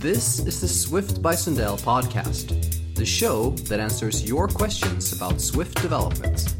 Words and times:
This 0.00 0.40
is 0.40 0.60
the 0.60 0.68
Swift 0.68 1.22
by 1.22 1.34
Sundell 1.34 1.76
podcast, 1.78 2.94
the 2.94 3.06
show 3.06 3.50
that 3.50 3.78
answers 3.78 4.24
your 4.24 4.48
questions 4.48 5.12
about 5.12 5.40
Swift 5.40 5.80
development. 5.80 6.56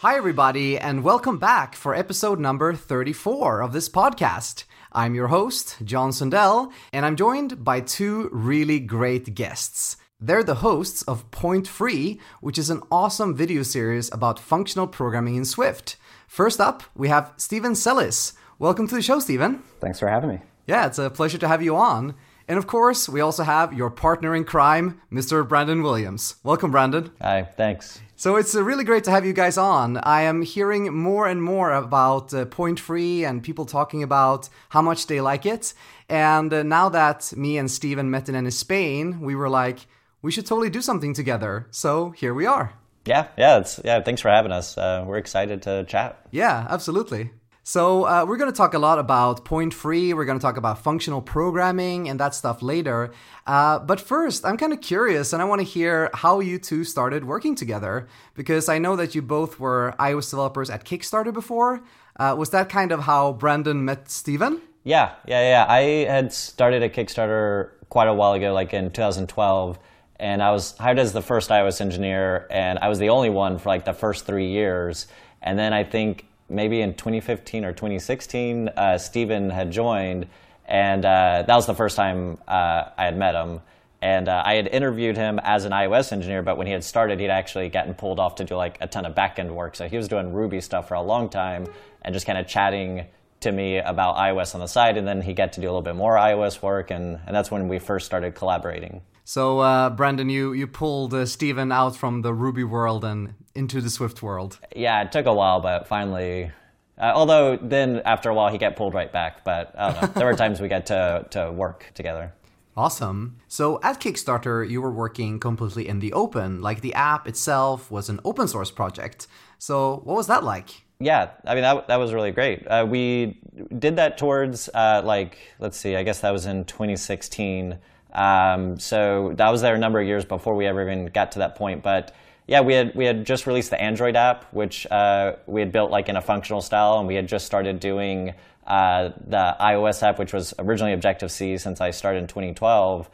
Hi, 0.00 0.16
everybody, 0.16 0.78
and 0.78 1.02
welcome 1.02 1.38
back 1.38 1.74
for 1.74 1.94
episode 1.94 2.38
number 2.38 2.74
34 2.74 3.62
of 3.62 3.72
this 3.72 3.88
podcast. 3.88 4.64
I'm 4.92 5.14
your 5.14 5.28
host, 5.28 5.76
John 5.84 6.10
Sundell, 6.10 6.70
and 6.92 7.06
I'm 7.06 7.16
joined 7.16 7.64
by 7.64 7.80
two 7.80 8.28
really 8.30 8.78
great 8.80 9.34
guests. 9.34 9.96
They're 10.20 10.42
the 10.42 10.56
hosts 10.56 11.02
of 11.02 11.30
Point 11.30 11.68
Free, 11.68 12.18
which 12.40 12.58
is 12.58 12.70
an 12.70 12.82
awesome 12.90 13.36
video 13.36 13.62
series 13.62 14.12
about 14.12 14.40
functional 14.40 14.88
programming 14.88 15.36
in 15.36 15.44
Swift. 15.44 15.94
First 16.26 16.60
up, 16.60 16.82
we 16.96 17.06
have 17.06 17.32
Stephen 17.36 17.76
Celis. 17.76 18.32
Welcome 18.58 18.88
to 18.88 18.96
the 18.96 19.02
show, 19.02 19.20
Stephen. 19.20 19.62
Thanks 19.78 20.00
for 20.00 20.08
having 20.08 20.30
me. 20.30 20.40
Yeah, 20.66 20.86
it's 20.86 20.98
a 20.98 21.08
pleasure 21.08 21.38
to 21.38 21.46
have 21.46 21.62
you 21.62 21.76
on. 21.76 22.16
And 22.48 22.58
of 22.58 22.66
course, 22.66 23.08
we 23.08 23.20
also 23.20 23.44
have 23.44 23.72
your 23.72 23.90
partner 23.90 24.34
in 24.34 24.42
crime, 24.42 25.00
Mr. 25.12 25.48
Brandon 25.48 25.84
Williams. 25.84 26.34
Welcome, 26.42 26.72
Brandon. 26.72 27.12
Hi, 27.22 27.44
thanks. 27.44 28.00
So 28.16 28.34
it's 28.34 28.56
uh, 28.56 28.64
really 28.64 28.82
great 28.82 29.04
to 29.04 29.12
have 29.12 29.24
you 29.24 29.32
guys 29.32 29.56
on. 29.56 29.98
I 29.98 30.22
am 30.22 30.42
hearing 30.42 30.92
more 30.92 31.28
and 31.28 31.40
more 31.40 31.70
about 31.70 32.34
uh, 32.34 32.44
Point 32.46 32.80
Free 32.80 33.24
and 33.24 33.40
people 33.40 33.66
talking 33.66 34.02
about 34.02 34.48
how 34.70 34.82
much 34.82 35.06
they 35.06 35.20
like 35.20 35.46
it. 35.46 35.74
And 36.08 36.52
uh, 36.52 36.64
now 36.64 36.88
that 36.88 37.32
me 37.36 37.56
and 37.56 37.70
Stephen 37.70 38.10
met 38.10 38.28
in 38.28 38.50
Spain, 38.50 39.20
we 39.20 39.36
were 39.36 39.48
like, 39.48 39.86
we 40.28 40.32
should 40.32 40.44
totally 40.44 40.68
do 40.68 40.82
something 40.82 41.14
together. 41.14 41.66
So 41.70 42.10
here 42.10 42.34
we 42.34 42.44
are. 42.44 42.74
Yeah, 43.06 43.28
yeah, 43.38 43.60
it's 43.60 43.80
yeah. 43.82 44.02
Thanks 44.02 44.20
for 44.20 44.28
having 44.28 44.52
us. 44.52 44.76
Uh, 44.76 45.02
we're 45.06 45.16
excited 45.16 45.62
to 45.62 45.84
chat. 45.84 46.20
Yeah, 46.30 46.66
absolutely. 46.68 47.30
So, 47.62 48.04
uh, 48.04 48.26
we're 48.28 48.36
going 48.36 48.52
to 48.52 48.56
talk 48.56 48.74
a 48.74 48.78
lot 48.78 48.98
about 48.98 49.46
point 49.46 49.72
free. 49.72 50.12
We're 50.12 50.26
going 50.26 50.38
to 50.38 50.42
talk 50.42 50.58
about 50.58 50.82
functional 50.82 51.22
programming 51.22 52.10
and 52.10 52.20
that 52.20 52.34
stuff 52.34 52.60
later. 52.60 53.10
Uh, 53.46 53.78
but 53.78 54.02
first, 54.02 54.44
I'm 54.44 54.58
kind 54.58 54.74
of 54.74 54.82
curious 54.82 55.32
and 55.32 55.40
I 55.40 55.46
want 55.46 55.60
to 55.62 55.66
hear 55.66 56.10
how 56.12 56.40
you 56.40 56.58
two 56.58 56.84
started 56.84 57.24
working 57.24 57.54
together 57.54 58.06
because 58.34 58.68
I 58.68 58.78
know 58.78 58.96
that 58.96 59.14
you 59.14 59.22
both 59.22 59.58
were 59.58 59.94
iOS 59.98 60.28
developers 60.30 60.68
at 60.68 60.84
Kickstarter 60.84 61.32
before. 61.32 61.82
Uh, 62.20 62.34
was 62.38 62.50
that 62.50 62.68
kind 62.68 62.92
of 62.92 63.00
how 63.00 63.32
Brandon 63.32 63.82
met 63.82 64.10
Stephen? 64.10 64.60
Yeah, 64.84 65.12
yeah, 65.26 65.42
yeah. 65.52 65.66
I 65.68 65.80
had 66.16 66.34
started 66.34 66.82
a 66.82 66.90
Kickstarter 66.90 67.70
quite 67.88 68.08
a 68.08 68.14
while 68.14 68.34
ago, 68.34 68.52
like 68.52 68.74
in 68.74 68.90
2012 68.90 69.78
and 70.18 70.42
I 70.42 70.50
was 70.50 70.76
hired 70.76 70.98
as 70.98 71.12
the 71.12 71.22
first 71.22 71.50
iOS 71.50 71.80
engineer, 71.80 72.46
and 72.50 72.78
I 72.80 72.88
was 72.88 72.98
the 72.98 73.10
only 73.10 73.30
one 73.30 73.58
for 73.58 73.68
like 73.68 73.84
the 73.84 73.92
first 73.92 74.26
three 74.26 74.48
years. 74.48 75.06
And 75.42 75.58
then 75.58 75.72
I 75.72 75.84
think 75.84 76.26
maybe 76.48 76.80
in 76.80 76.94
2015 76.94 77.64
or 77.64 77.72
2016, 77.72 78.68
uh, 78.68 78.98
Stephen 78.98 79.50
had 79.50 79.70
joined, 79.70 80.26
and 80.66 81.04
uh, 81.04 81.44
that 81.46 81.54
was 81.54 81.66
the 81.66 81.74
first 81.74 81.96
time 81.96 82.38
uh, 82.48 82.84
I 82.96 83.04
had 83.04 83.16
met 83.16 83.34
him. 83.34 83.60
And 84.00 84.28
uh, 84.28 84.42
I 84.44 84.54
had 84.54 84.68
interviewed 84.68 85.16
him 85.16 85.40
as 85.42 85.64
an 85.64 85.72
iOS 85.72 86.12
engineer, 86.12 86.42
but 86.42 86.56
when 86.56 86.66
he 86.66 86.72
had 86.72 86.84
started, 86.84 87.18
he'd 87.18 87.30
actually 87.30 87.68
gotten 87.68 87.94
pulled 87.94 88.20
off 88.20 88.36
to 88.36 88.44
do 88.44 88.54
like 88.54 88.78
a 88.80 88.86
ton 88.86 89.04
of 89.04 89.14
backend 89.14 89.50
work. 89.50 89.74
So 89.74 89.88
he 89.88 89.96
was 89.96 90.06
doing 90.06 90.32
Ruby 90.32 90.60
stuff 90.60 90.88
for 90.88 90.94
a 90.94 91.02
long 91.02 91.28
time 91.28 91.66
and 92.02 92.14
just 92.14 92.26
kind 92.26 92.38
of 92.38 92.46
chatting 92.46 93.06
to 93.40 93.50
me 93.50 93.78
about 93.78 94.16
iOS 94.16 94.54
on 94.54 94.60
the 94.60 94.68
side. 94.68 94.96
And 94.96 95.06
then 95.06 95.20
he 95.20 95.32
got 95.32 95.52
to 95.54 95.60
do 95.60 95.66
a 95.66 95.70
little 95.70 95.82
bit 95.82 95.96
more 95.96 96.14
iOS 96.14 96.62
work, 96.62 96.90
and, 96.90 97.18
and 97.26 97.34
that's 97.34 97.50
when 97.50 97.66
we 97.68 97.78
first 97.78 98.06
started 98.06 98.36
collaborating. 98.36 99.00
So, 99.28 99.58
uh, 99.58 99.90
Brandon, 99.90 100.30
you, 100.30 100.54
you 100.54 100.66
pulled 100.66 101.12
uh, 101.12 101.26
Stephen 101.26 101.70
out 101.70 101.94
from 101.94 102.22
the 102.22 102.32
Ruby 102.32 102.64
world 102.64 103.04
and 103.04 103.34
into 103.54 103.82
the 103.82 103.90
Swift 103.90 104.22
world. 104.22 104.58
Yeah, 104.74 105.02
it 105.02 105.12
took 105.12 105.26
a 105.26 105.34
while, 105.34 105.60
but 105.60 105.86
finally. 105.86 106.50
Uh, 106.96 107.12
although 107.14 107.58
then 107.58 108.00
after 108.06 108.30
a 108.30 108.34
while 108.34 108.50
he 108.50 108.56
got 108.56 108.74
pulled 108.74 108.94
right 108.94 109.12
back, 109.12 109.44
but 109.44 109.74
there 110.14 110.24
were 110.24 110.34
times 110.44 110.62
we 110.62 110.68
got 110.68 110.86
to 110.86 111.26
to 111.32 111.52
work 111.52 111.92
together. 111.92 112.32
Awesome. 112.74 113.36
So 113.48 113.78
at 113.82 114.00
Kickstarter, 114.00 114.66
you 114.66 114.80
were 114.80 114.90
working 114.90 115.38
completely 115.38 115.86
in 115.86 116.00
the 116.00 116.14
open. 116.14 116.62
Like 116.62 116.80
the 116.80 116.94
app 116.94 117.28
itself 117.28 117.90
was 117.90 118.08
an 118.08 118.20
open 118.24 118.48
source 118.48 118.70
project. 118.70 119.26
So 119.58 120.00
what 120.04 120.16
was 120.16 120.28
that 120.28 120.42
like? 120.42 120.70
Yeah, 121.00 121.32
I 121.44 121.52
mean 121.52 121.64
that 121.64 121.88
that 121.88 121.96
was 121.96 122.14
really 122.14 122.30
great. 122.30 122.66
Uh, 122.66 122.86
we 122.88 123.38
did 123.78 123.96
that 123.96 124.16
towards 124.16 124.70
uh, 124.72 125.02
like 125.04 125.36
let's 125.58 125.76
see, 125.76 125.96
I 125.96 126.02
guess 126.02 126.20
that 126.20 126.30
was 126.30 126.46
in 126.46 126.64
2016. 126.64 127.78
Um, 128.18 128.80
so 128.80 129.32
that 129.36 129.48
was 129.48 129.60
there 129.60 129.76
a 129.76 129.78
number 129.78 130.00
of 130.00 130.06
years 130.06 130.24
before 130.24 130.56
we 130.56 130.66
ever 130.66 130.82
even 130.82 131.06
got 131.06 131.32
to 131.32 131.38
that 131.38 131.54
point. 131.54 131.84
But 131.84 132.12
yeah, 132.48 132.62
we 132.62 132.74
had 132.74 132.92
we 132.96 133.04
had 133.04 133.24
just 133.24 133.46
released 133.46 133.70
the 133.70 133.80
Android 133.80 134.16
app, 134.16 134.52
which 134.52 134.86
uh, 134.90 135.36
we 135.46 135.60
had 135.60 135.70
built 135.70 135.92
like 135.92 136.08
in 136.08 136.16
a 136.16 136.20
functional 136.20 136.60
style, 136.60 136.98
and 136.98 137.06
we 137.06 137.14
had 137.14 137.28
just 137.28 137.46
started 137.46 137.78
doing 137.78 138.34
uh, 138.66 139.10
the 139.28 139.56
iOS 139.60 140.02
app, 140.02 140.18
which 140.18 140.32
was 140.32 140.52
originally 140.58 140.94
Objective 140.94 141.30
C 141.30 141.56
since 141.58 141.80
I 141.80 141.92
started 141.92 142.18
in 142.18 142.26
2012. 142.26 143.08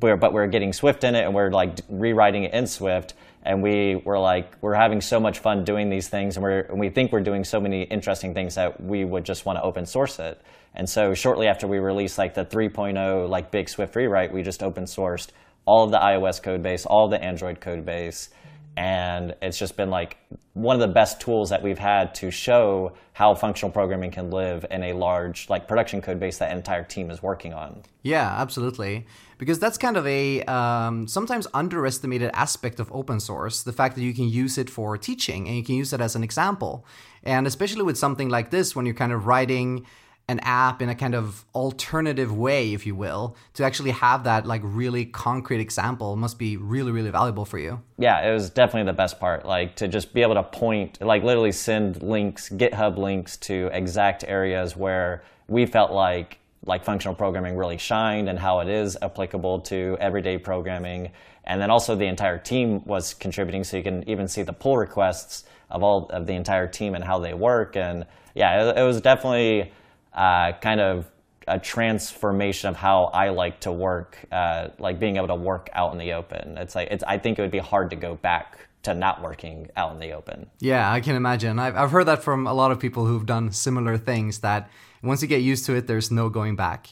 We're, 0.00 0.16
but 0.16 0.32
we're 0.32 0.46
getting 0.46 0.72
Swift 0.72 1.02
in 1.02 1.16
it, 1.16 1.24
and 1.24 1.34
we're 1.34 1.50
like 1.50 1.78
rewriting 1.88 2.44
it 2.44 2.54
in 2.54 2.68
Swift. 2.68 3.14
And 3.44 3.62
we 3.62 4.00
were 4.04 4.18
like, 4.18 4.56
we're 4.62 4.74
having 4.74 5.00
so 5.00 5.20
much 5.20 5.40
fun 5.40 5.64
doing 5.64 5.90
these 5.90 6.08
things, 6.08 6.36
and, 6.36 6.42
we're, 6.42 6.60
and 6.60 6.80
we 6.80 6.88
think 6.88 7.12
we're 7.12 7.20
doing 7.20 7.44
so 7.44 7.60
many 7.60 7.82
interesting 7.82 8.32
things 8.32 8.54
that 8.54 8.82
we 8.82 9.04
would 9.04 9.24
just 9.24 9.44
want 9.44 9.58
to 9.58 9.62
open 9.62 9.84
source 9.84 10.18
it. 10.18 10.40
And 10.74 10.88
so 10.88 11.12
shortly 11.14 11.46
after 11.46 11.66
we 11.66 11.78
released 11.78 12.18
like 12.18 12.34
the 12.34 12.44
3.0 12.44 13.28
like 13.28 13.50
big 13.50 13.68
Swift 13.68 13.94
rewrite, 13.96 14.32
we 14.32 14.42
just 14.42 14.62
open 14.62 14.84
sourced 14.84 15.28
all 15.66 15.84
of 15.84 15.90
the 15.90 15.98
iOS 15.98 16.42
code 16.42 16.62
base, 16.62 16.86
all 16.86 17.06
of 17.06 17.10
the 17.10 17.22
Android 17.22 17.60
code 17.60 17.84
base. 17.84 18.30
And 18.76 19.34
it's 19.40 19.56
just 19.56 19.76
been 19.76 19.88
like 19.88 20.16
one 20.54 20.74
of 20.74 20.80
the 20.80 20.92
best 20.92 21.20
tools 21.20 21.50
that 21.50 21.62
we've 21.62 21.78
had 21.78 22.14
to 22.16 22.30
show 22.30 22.92
how 23.12 23.34
functional 23.34 23.70
programming 23.70 24.10
can 24.10 24.30
live 24.30 24.66
in 24.68 24.82
a 24.82 24.92
large 24.94 25.48
like 25.48 25.68
production 25.68 26.00
code 26.00 26.18
base 26.18 26.38
that 26.38 26.50
entire 26.50 26.82
team 26.82 27.10
is 27.10 27.22
working 27.22 27.54
on. 27.54 27.82
Yeah, 28.02 28.28
absolutely. 28.40 29.06
Because 29.44 29.58
that's 29.58 29.76
kind 29.76 29.98
of 29.98 30.06
a 30.06 30.42
um, 30.44 31.06
sometimes 31.06 31.46
underestimated 31.52 32.30
aspect 32.32 32.80
of 32.80 32.90
open 32.90 33.20
source 33.20 33.62
the 33.62 33.74
fact 33.74 33.94
that 33.94 34.00
you 34.00 34.14
can 34.14 34.26
use 34.26 34.56
it 34.56 34.70
for 34.70 34.96
teaching 34.96 35.46
and 35.46 35.54
you 35.54 35.62
can 35.62 35.74
use 35.74 35.92
it 35.92 36.00
as 36.00 36.16
an 36.16 36.24
example. 36.24 36.86
And 37.24 37.46
especially 37.46 37.82
with 37.82 37.98
something 37.98 38.30
like 38.30 38.48
this, 38.48 38.74
when 38.74 38.86
you're 38.86 38.94
kind 38.94 39.12
of 39.12 39.26
writing 39.26 39.84
an 40.28 40.40
app 40.40 40.80
in 40.80 40.88
a 40.88 40.94
kind 40.94 41.14
of 41.14 41.44
alternative 41.54 42.34
way, 42.34 42.72
if 42.72 42.86
you 42.86 42.94
will, 42.94 43.36
to 43.52 43.64
actually 43.64 43.90
have 43.90 44.24
that 44.24 44.46
like 44.46 44.62
really 44.64 45.04
concrete 45.04 45.60
example 45.60 46.16
must 46.16 46.38
be 46.38 46.56
really, 46.56 46.90
really 46.90 47.10
valuable 47.10 47.44
for 47.44 47.58
you. 47.58 47.82
Yeah, 47.98 48.26
it 48.26 48.32
was 48.32 48.48
definitely 48.48 48.90
the 48.90 48.96
best 48.96 49.20
part. 49.20 49.44
Like 49.44 49.76
to 49.76 49.88
just 49.88 50.14
be 50.14 50.22
able 50.22 50.36
to 50.36 50.42
point, 50.42 51.02
like 51.02 51.22
literally 51.22 51.52
send 51.52 52.02
links, 52.02 52.48
GitHub 52.48 52.96
links 52.96 53.36
to 53.48 53.68
exact 53.74 54.24
areas 54.26 54.74
where 54.74 55.22
we 55.48 55.66
felt 55.66 55.92
like 55.92 56.38
like 56.66 56.84
functional 56.84 57.14
programming 57.14 57.56
really 57.56 57.78
shined 57.78 58.28
and 58.28 58.38
how 58.38 58.60
it 58.60 58.68
is 58.68 58.96
applicable 59.02 59.60
to 59.60 59.96
everyday 60.00 60.38
programming. 60.38 61.10
And 61.44 61.60
then 61.60 61.70
also 61.70 61.94
the 61.94 62.06
entire 62.06 62.38
team 62.38 62.84
was 62.84 63.14
contributing, 63.14 63.64
so 63.64 63.76
you 63.76 63.82
can 63.82 64.08
even 64.08 64.28
see 64.28 64.42
the 64.42 64.52
pull 64.52 64.76
requests 64.76 65.44
of 65.70 65.82
all 65.82 66.06
of 66.10 66.26
the 66.26 66.34
entire 66.34 66.66
team 66.66 66.94
and 66.94 67.04
how 67.04 67.18
they 67.18 67.34
work. 67.34 67.76
And 67.76 68.06
yeah, 68.34 68.70
it, 68.70 68.78
it 68.78 68.82
was 68.82 69.00
definitely 69.00 69.72
uh, 70.14 70.52
kind 70.60 70.80
of 70.80 71.10
a 71.46 71.58
transformation 71.58 72.70
of 72.70 72.76
how 72.76 73.04
I 73.12 73.28
like 73.28 73.60
to 73.60 73.72
work, 73.72 74.24
uh, 74.32 74.68
like 74.78 74.98
being 74.98 75.16
able 75.16 75.28
to 75.28 75.34
work 75.34 75.68
out 75.74 75.92
in 75.92 75.98
the 75.98 76.14
open. 76.14 76.56
It's 76.56 76.74
like 76.74 76.88
it's. 76.90 77.04
I 77.04 77.18
think 77.18 77.38
it 77.38 77.42
would 77.42 77.50
be 77.50 77.58
hard 77.58 77.90
to 77.90 77.96
go 77.96 78.14
back 78.14 78.58
to 78.84 78.94
not 78.94 79.22
working 79.22 79.68
out 79.76 79.92
in 79.92 79.98
the 79.98 80.12
open. 80.12 80.46
Yeah, 80.60 80.90
I 80.90 81.00
can 81.00 81.16
imagine. 81.16 81.58
I've 81.58 81.76
I've 81.76 81.90
heard 81.90 82.06
that 82.06 82.22
from 82.22 82.46
a 82.46 82.54
lot 82.54 82.70
of 82.70 82.80
people 82.80 83.04
who've 83.04 83.26
done 83.26 83.52
similar 83.52 83.98
things. 83.98 84.40
That 84.40 84.70
once 85.04 85.22
you 85.22 85.28
get 85.28 85.42
used 85.42 85.66
to 85.66 85.74
it, 85.74 85.86
there's 85.86 86.10
no 86.10 86.28
going 86.28 86.56
back. 86.56 86.88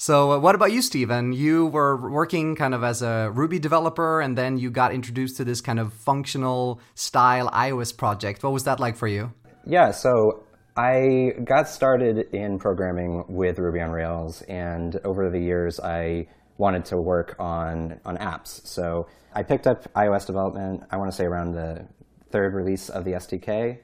So, 0.00 0.32
uh, 0.32 0.38
what 0.38 0.54
about 0.54 0.70
you, 0.70 0.80
Stephen? 0.80 1.32
You 1.32 1.66
were 1.66 1.96
working 1.96 2.54
kind 2.54 2.72
of 2.72 2.84
as 2.84 3.02
a 3.02 3.32
Ruby 3.34 3.58
developer, 3.58 4.20
and 4.20 4.38
then 4.38 4.56
you 4.56 4.70
got 4.70 4.94
introduced 4.94 5.36
to 5.38 5.44
this 5.44 5.60
kind 5.60 5.80
of 5.80 5.92
functional 5.92 6.80
style 6.94 7.50
iOS 7.50 7.96
project. 7.96 8.44
What 8.44 8.52
was 8.52 8.62
that 8.62 8.78
like 8.78 8.96
for 8.96 9.08
you? 9.08 9.32
Yeah, 9.66 9.90
so 9.90 10.44
I 10.76 11.32
got 11.44 11.68
started 11.68 12.32
in 12.32 12.60
programming 12.60 13.24
with 13.28 13.58
Ruby 13.58 13.80
on 13.80 13.90
Rails, 13.90 14.42
and 14.42 14.94
over 15.04 15.30
the 15.30 15.40
years, 15.40 15.80
I 15.80 16.28
wanted 16.58 16.84
to 16.86 16.96
work 16.96 17.34
on 17.40 18.00
on 18.04 18.18
apps. 18.18 18.64
So 18.66 19.08
I 19.34 19.42
picked 19.42 19.66
up 19.66 19.92
iOS 19.94 20.26
development. 20.26 20.84
I 20.92 20.96
want 20.96 21.10
to 21.10 21.16
say 21.16 21.24
around 21.24 21.54
the 21.54 21.88
third 22.30 22.54
release 22.54 22.88
of 22.88 23.04
the 23.04 23.12
SDK, 23.12 23.78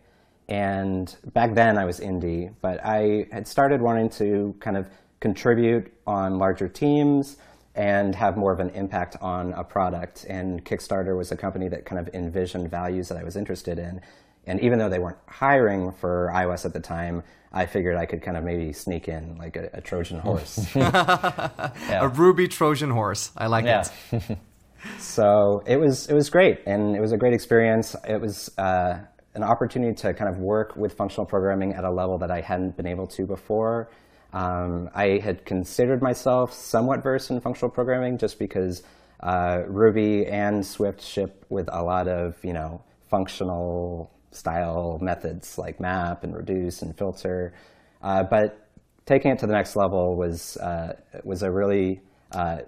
and 0.49 1.14
back 1.32 1.55
then 1.55 1.79
I 1.79 1.85
was 1.85 2.00
indie, 2.00 2.55
but 2.61 2.85
I 2.85 3.26
had 3.32 3.46
started 3.46 3.81
wanting 3.81 4.11
to 4.11 4.55
kind 4.61 4.76
of 4.76 4.88
contribute 5.20 5.93
on 6.06 6.38
larger 6.38 6.69
teams 6.69 7.38
and 7.75 8.14
have 8.14 8.37
more 8.37 8.52
of 8.52 8.61
an 8.61 8.70
impact 8.70 9.17
on 9.20 9.52
a 9.55 9.64
product. 9.64 10.26
And 10.29 10.64
Kickstarter 10.64 11.17
was 11.17 11.32
a 11.32 11.37
company 11.37 11.69
that 11.69 11.87
kind 11.87 11.99
of 11.99 12.14
envisioned 12.14 12.70
values 12.70 13.08
that 13.08 13.19
I 13.19 13.25
was 13.25 13.37
interested 13.37 13.79
in. 13.79 14.00
And 14.46 14.61
even 14.61 14.79
though 14.79 14.91
they 14.91 14.99
weren't 14.99 15.19
hiring 15.26 15.93
for 15.93 16.31
iOS 16.35 16.67
at 16.67 16.75
the 16.75 16.81
time, 16.81 17.23
I 17.52 17.67
figured 17.67 17.96
I 17.96 18.05
could 18.05 18.20
kind 18.20 18.37
of 18.37 18.44
maybe 18.44 18.73
sneak 18.73 19.08
in 19.08 19.38
like 19.38 19.56
a, 19.56 19.70
a 19.73 19.81
Trojan 19.81 20.19
horse. 20.19 20.75
yeah. 20.76 21.70
A 21.88 22.08
Ruby 22.08 22.46
Trojan 22.49 22.91
horse. 22.91 23.31
I 23.37 23.46
like 23.46 23.64
yeah. 23.64 23.85
it. 24.12 24.38
so 24.99 25.62
it 25.67 25.79
was 25.79 26.08
it 26.08 26.14
was 26.14 26.29
great, 26.31 26.61
and 26.67 26.94
it 26.96 27.00
was 27.00 27.12
a 27.12 27.17
great 27.17 27.32
experience. 27.32 27.96
It 28.06 28.20
was 28.20 28.50
uh, 28.58 28.99
an 29.34 29.42
opportunity 29.42 29.94
to 29.94 30.14
kind 30.14 30.31
of 30.31 30.38
work 30.38 30.76
with 30.76 30.94
functional 30.94 31.26
programming 31.26 31.72
at 31.72 31.84
a 31.84 31.90
level 31.90 32.19
that 32.19 32.31
I 32.31 32.40
hadn't 32.40 32.76
been 32.76 32.86
able 32.86 33.06
to 33.08 33.26
before. 33.26 33.90
Um, 34.32 34.90
I 34.94 35.19
had 35.19 35.44
considered 35.44 36.02
myself 36.02 36.52
somewhat 36.52 37.02
versed 37.02 37.31
in 37.31 37.40
functional 37.40 37.70
programming 37.70 38.19
just 38.19 38.38
because 38.38 38.82
uh, 39.20 39.62
Ruby 39.66 40.26
and 40.26 40.64
Swift 40.64 41.00
ship 41.00 41.44
with 41.48 41.69
a 41.72 41.82
lot 41.82 42.08
of 42.08 42.36
you 42.44 42.52
know 42.52 42.82
functional 43.08 44.10
style 44.31 44.98
methods 45.00 45.56
like 45.56 45.81
map 45.81 46.25
and 46.25 46.36
reduce 46.36 46.82
and 46.82 46.96
filter. 46.96 47.54
Uh, 48.02 48.25
but 48.25 48.69
taking 49.06 49.31
it 49.31 49.38
to 49.38 49.46
the 49.46 49.52
next 49.52 49.76
level 49.76 50.16
was 50.16 50.56
uh, 50.58 50.94
was 51.22 51.42
a 51.42 51.50
really 51.50 52.00
uh, 52.32 52.58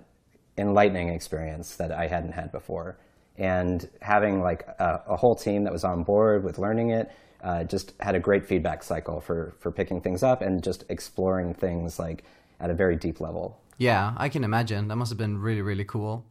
enlightening 0.56 1.08
experience 1.08 1.76
that 1.76 1.92
I 1.92 2.06
hadn't 2.06 2.32
had 2.32 2.52
before. 2.52 2.98
And 3.38 3.88
having 4.00 4.42
like 4.42 4.66
a, 4.78 5.02
a 5.08 5.16
whole 5.16 5.34
team 5.34 5.64
that 5.64 5.72
was 5.72 5.84
on 5.84 6.02
board 6.02 6.44
with 6.44 6.58
learning 6.58 6.90
it 6.90 7.10
uh, 7.42 7.64
just 7.64 7.92
had 8.00 8.14
a 8.14 8.20
great 8.20 8.46
feedback 8.46 8.82
cycle 8.82 9.20
for 9.20 9.54
for 9.58 9.70
picking 9.70 10.00
things 10.00 10.22
up 10.22 10.42
and 10.42 10.62
just 10.62 10.84
exploring 10.88 11.54
things 11.54 11.98
like 11.98 12.24
at 12.60 12.70
a 12.70 12.74
very 12.74 12.96
deep 12.96 13.20
level. 13.20 13.60
Yeah, 13.78 14.14
I 14.16 14.28
can 14.28 14.42
imagine. 14.42 14.88
That 14.88 14.96
must 14.96 15.10
have 15.10 15.18
been 15.18 15.38
really, 15.38 15.60
really 15.60 15.84
cool. 15.84 16.24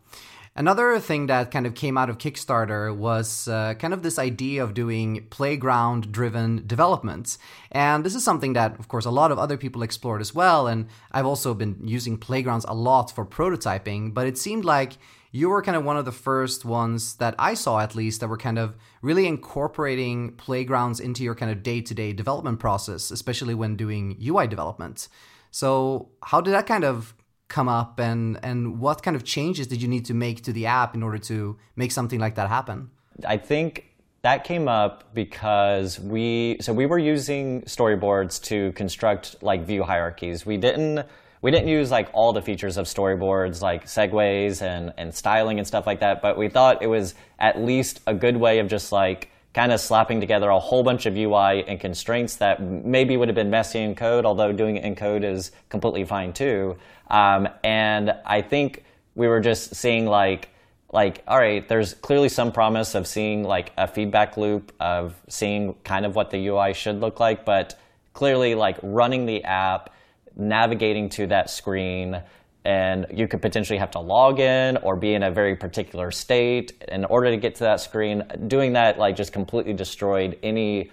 Another 0.58 1.00
thing 1.00 1.28
that 1.28 1.52
kind 1.52 1.68
of 1.68 1.76
came 1.76 1.98
out 1.98 2.10
of 2.10 2.18
Kickstarter 2.18 2.96
was 2.96 3.50
uh, 3.50 3.74
kind 3.74 3.94
of 3.94 4.04
this 4.04 4.18
idea 4.18 4.64
of 4.64 4.74
doing 4.74 5.28
playground 5.30 6.14
driven 6.14 6.66
development. 6.66 7.38
And 7.74 8.06
this 8.06 8.16
is 8.16 8.24
something 8.24 8.54
that, 8.54 8.80
of 8.80 8.88
course, 8.88 9.04
a 9.04 9.12
lot 9.12 9.34
of 9.34 9.38
other 9.38 9.58
people 9.58 9.84
explored 9.84 10.22
as 10.22 10.34
well. 10.34 10.66
And 10.68 10.88
I've 11.12 11.26
also 11.26 11.54
been 11.54 11.76
using 11.84 12.18
playgrounds 12.18 12.66
a 12.70 12.74
lot 12.74 13.12
for 13.12 13.26
prototyping, 13.26 14.14
but 14.14 14.28
it 14.28 14.38
seemed 14.38 14.64
like 14.64 14.94
you 15.36 15.50
were 15.50 15.62
kind 15.62 15.76
of 15.76 15.84
one 15.84 15.98
of 15.98 16.06
the 16.06 16.14
first 16.14 16.64
ones 16.64 17.16
that 17.16 17.36
I 17.38 17.56
saw, 17.56 17.80
at 17.80 17.94
least, 17.94 18.22
that 18.22 18.30
were 18.30 18.38
kind 18.38 18.58
of 18.58 18.78
really 19.02 19.28
incorporating 19.28 20.32
playgrounds 20.38 21.02
into 21.02 21.26
your 21.26 21.36
kind 21.36 21.52
of 21.52 21.62
day 21.62 21.82
to 21.82 21.94
day 21.94 22.14
development 22.14 22.60
process, 22.60 23.12
especially 23.12 23.54
when 23.54 23.76
doing 23.76 24.18
UI 24.26 24.48
development. 24.48 25.10
So, 25.52 26.08
how 26.24 26.40
did 26.40 26.52
that 26.52 26.68
kind 26.68 26.86
of 26.86 27.14
come 27.50 27.68
up 27.68 28.00
and 28.00 28.40
and 28.44 28.80
what 28.80 29.04
kind 29.04 29.16
of 29.18 29.26
changes 29.26 29.68
did 29.68 29.82
you 29.82 29.90
need 29.90 30.06
to 30.06 30.14
make 30.14 30.42
to 30.44 30.54
the 30.54 30.68
app 30.68 30.96
in 30.96 31.04
order 31.04 31.18
to 31.18 31.58
make 31.76 31.92
something 31.92 32.20
like 32.20 32.34
that 32.34 32.50
happen 32.50 32.90
i 33.28 33.38
think 33.38 33.86
that 34.24 34.44
came 34.44 34.68
up 34.68 35.14
because 35.14 36.00
we 36.00 36.58
so 36.60 36.74
we 36.74 36.88
were 36.88 36.98
using 36.98 37.62
storyboards 37.62 38.42
to 38.42 38.72
construct 38.72 39.36
like 39.44 39.64
view 39.64 39.84
hierarchies 39.84 40.44
we 40.44 40.58
didn't 40.58 41.06
we 41.46 41.52
didn't 41.52 41.68
use 41.68 41.92
like 41.92 42.10
all 42.12 42.34
the 42.34 42.42
features 42.42 42.76
of 42.76 42.88
storyboards 42.88 43.62
like 43.62 43.86
segues 43.86 44.64
and 44.64 44.92
and 44.98 45.14
styling 45.14 45.60
and 45.60 45.68
stuff 45.68 45.86
like 45.86 46.00
that 46.00 46.20
but 46.20 46.38
we 46.38 46.50
thought 46.50 46.82
it 46.82 46.88
was 46.88 47.14
at 47.38 47.60
least 47.60 48.02
a 48.08 48.16
good 48.16 48.36
way 48.36 48.58
of 48.58 48.68
just 48.68 48.92
like 48.92 49.30
kind 49.56 49.72
of 49.72 49.80
slapping 49.80 50.20
together 50.20 50.50
a 50.50 50.60
whole 50.60 50.84
bunch 50.84 51.06
of 51.06 51.16
UI 51.16 51.64
and 51.66 51.80
constraints 51.80 52.36
that 52.36 52.62
maybe 52.62 53.16
would 53.16 53.30
have 53.30 53.36
been 53.36 53.50
messy 53.50 53.80
in 53.80 53.96
code, 53.96 54.26
although 54.26 54.52
doing 54.52 54.76
it 54.76 54.84
in 54.84 54.96
code 54.96 55.24
is 55.24 55.52
completely 55.70 56.04
fine 56.04 56.34
too. 56.34 56.76
Um, 57.10 57.48
and 57.64 58.14
I 58.26 58.42
think 58.42 58.84
we 59.16 59.30
were 59.30 59.40
just 59.40 59.74
seeing 59.74 60.08
like, 60.08 60.50
like, 60.92 61.24
all 61.26 61.38
right, 61.38 61.66
there's 61.70 61.94
clearly 61.94 62.28
some 62.28 62.52
promise 62.52 62.96
of 62.96 63.08
seeing 63.08 63.46
like 63.46 63.72
a 63.78 63.88
feedback 63.88 64.36
loop 64.36 64.74
of 64.82 65.16
seeing 65.30 65.74
kind 65.86 66.06
of 66.06 66.18
what 66.18 66.32
the 66.32 66.48
UI 66.48 66.74
should 66.74 67.00
look 67.00 67.22
like, 67.22 67.46
but 67.46 67.80
clearly 68.12 68.56
like 68.56 68.78
running 68.84 69.26
the 69.26 69.46
app, 69.46 69.90
navigating 70.36 71.10
to 71.10 71.28
that 71.28 71.50
screen, 71.50 72.22
and 72.64 73.06
you 73.14 73.28
could 73.28 73.42
potentially 73.42 73.80
have 73.80 73.92
to 73.92 74.00
log 74.00 74.40
in 74.40 74.78
or 74.78 74.96
be 74.96 75.14
in 75.14 75.24
a 75.24 75.32
very 75.32 75.56
particular 75.56 76.12
state 76.12 76.74
in 76.88 77.06
order 77.06 77.30
to 77.30 77.38
get 77.38 77.56
to 77.56 77.64
that 77.66 77.80
screen. 77.80 78.24
Doing 78.48 78.74
that 78.74 78.98
like 78.98 79.16
just 79.16 79.34
completely 79.34 79.74
destroyed 79.74 80.38
any 80.42 80.92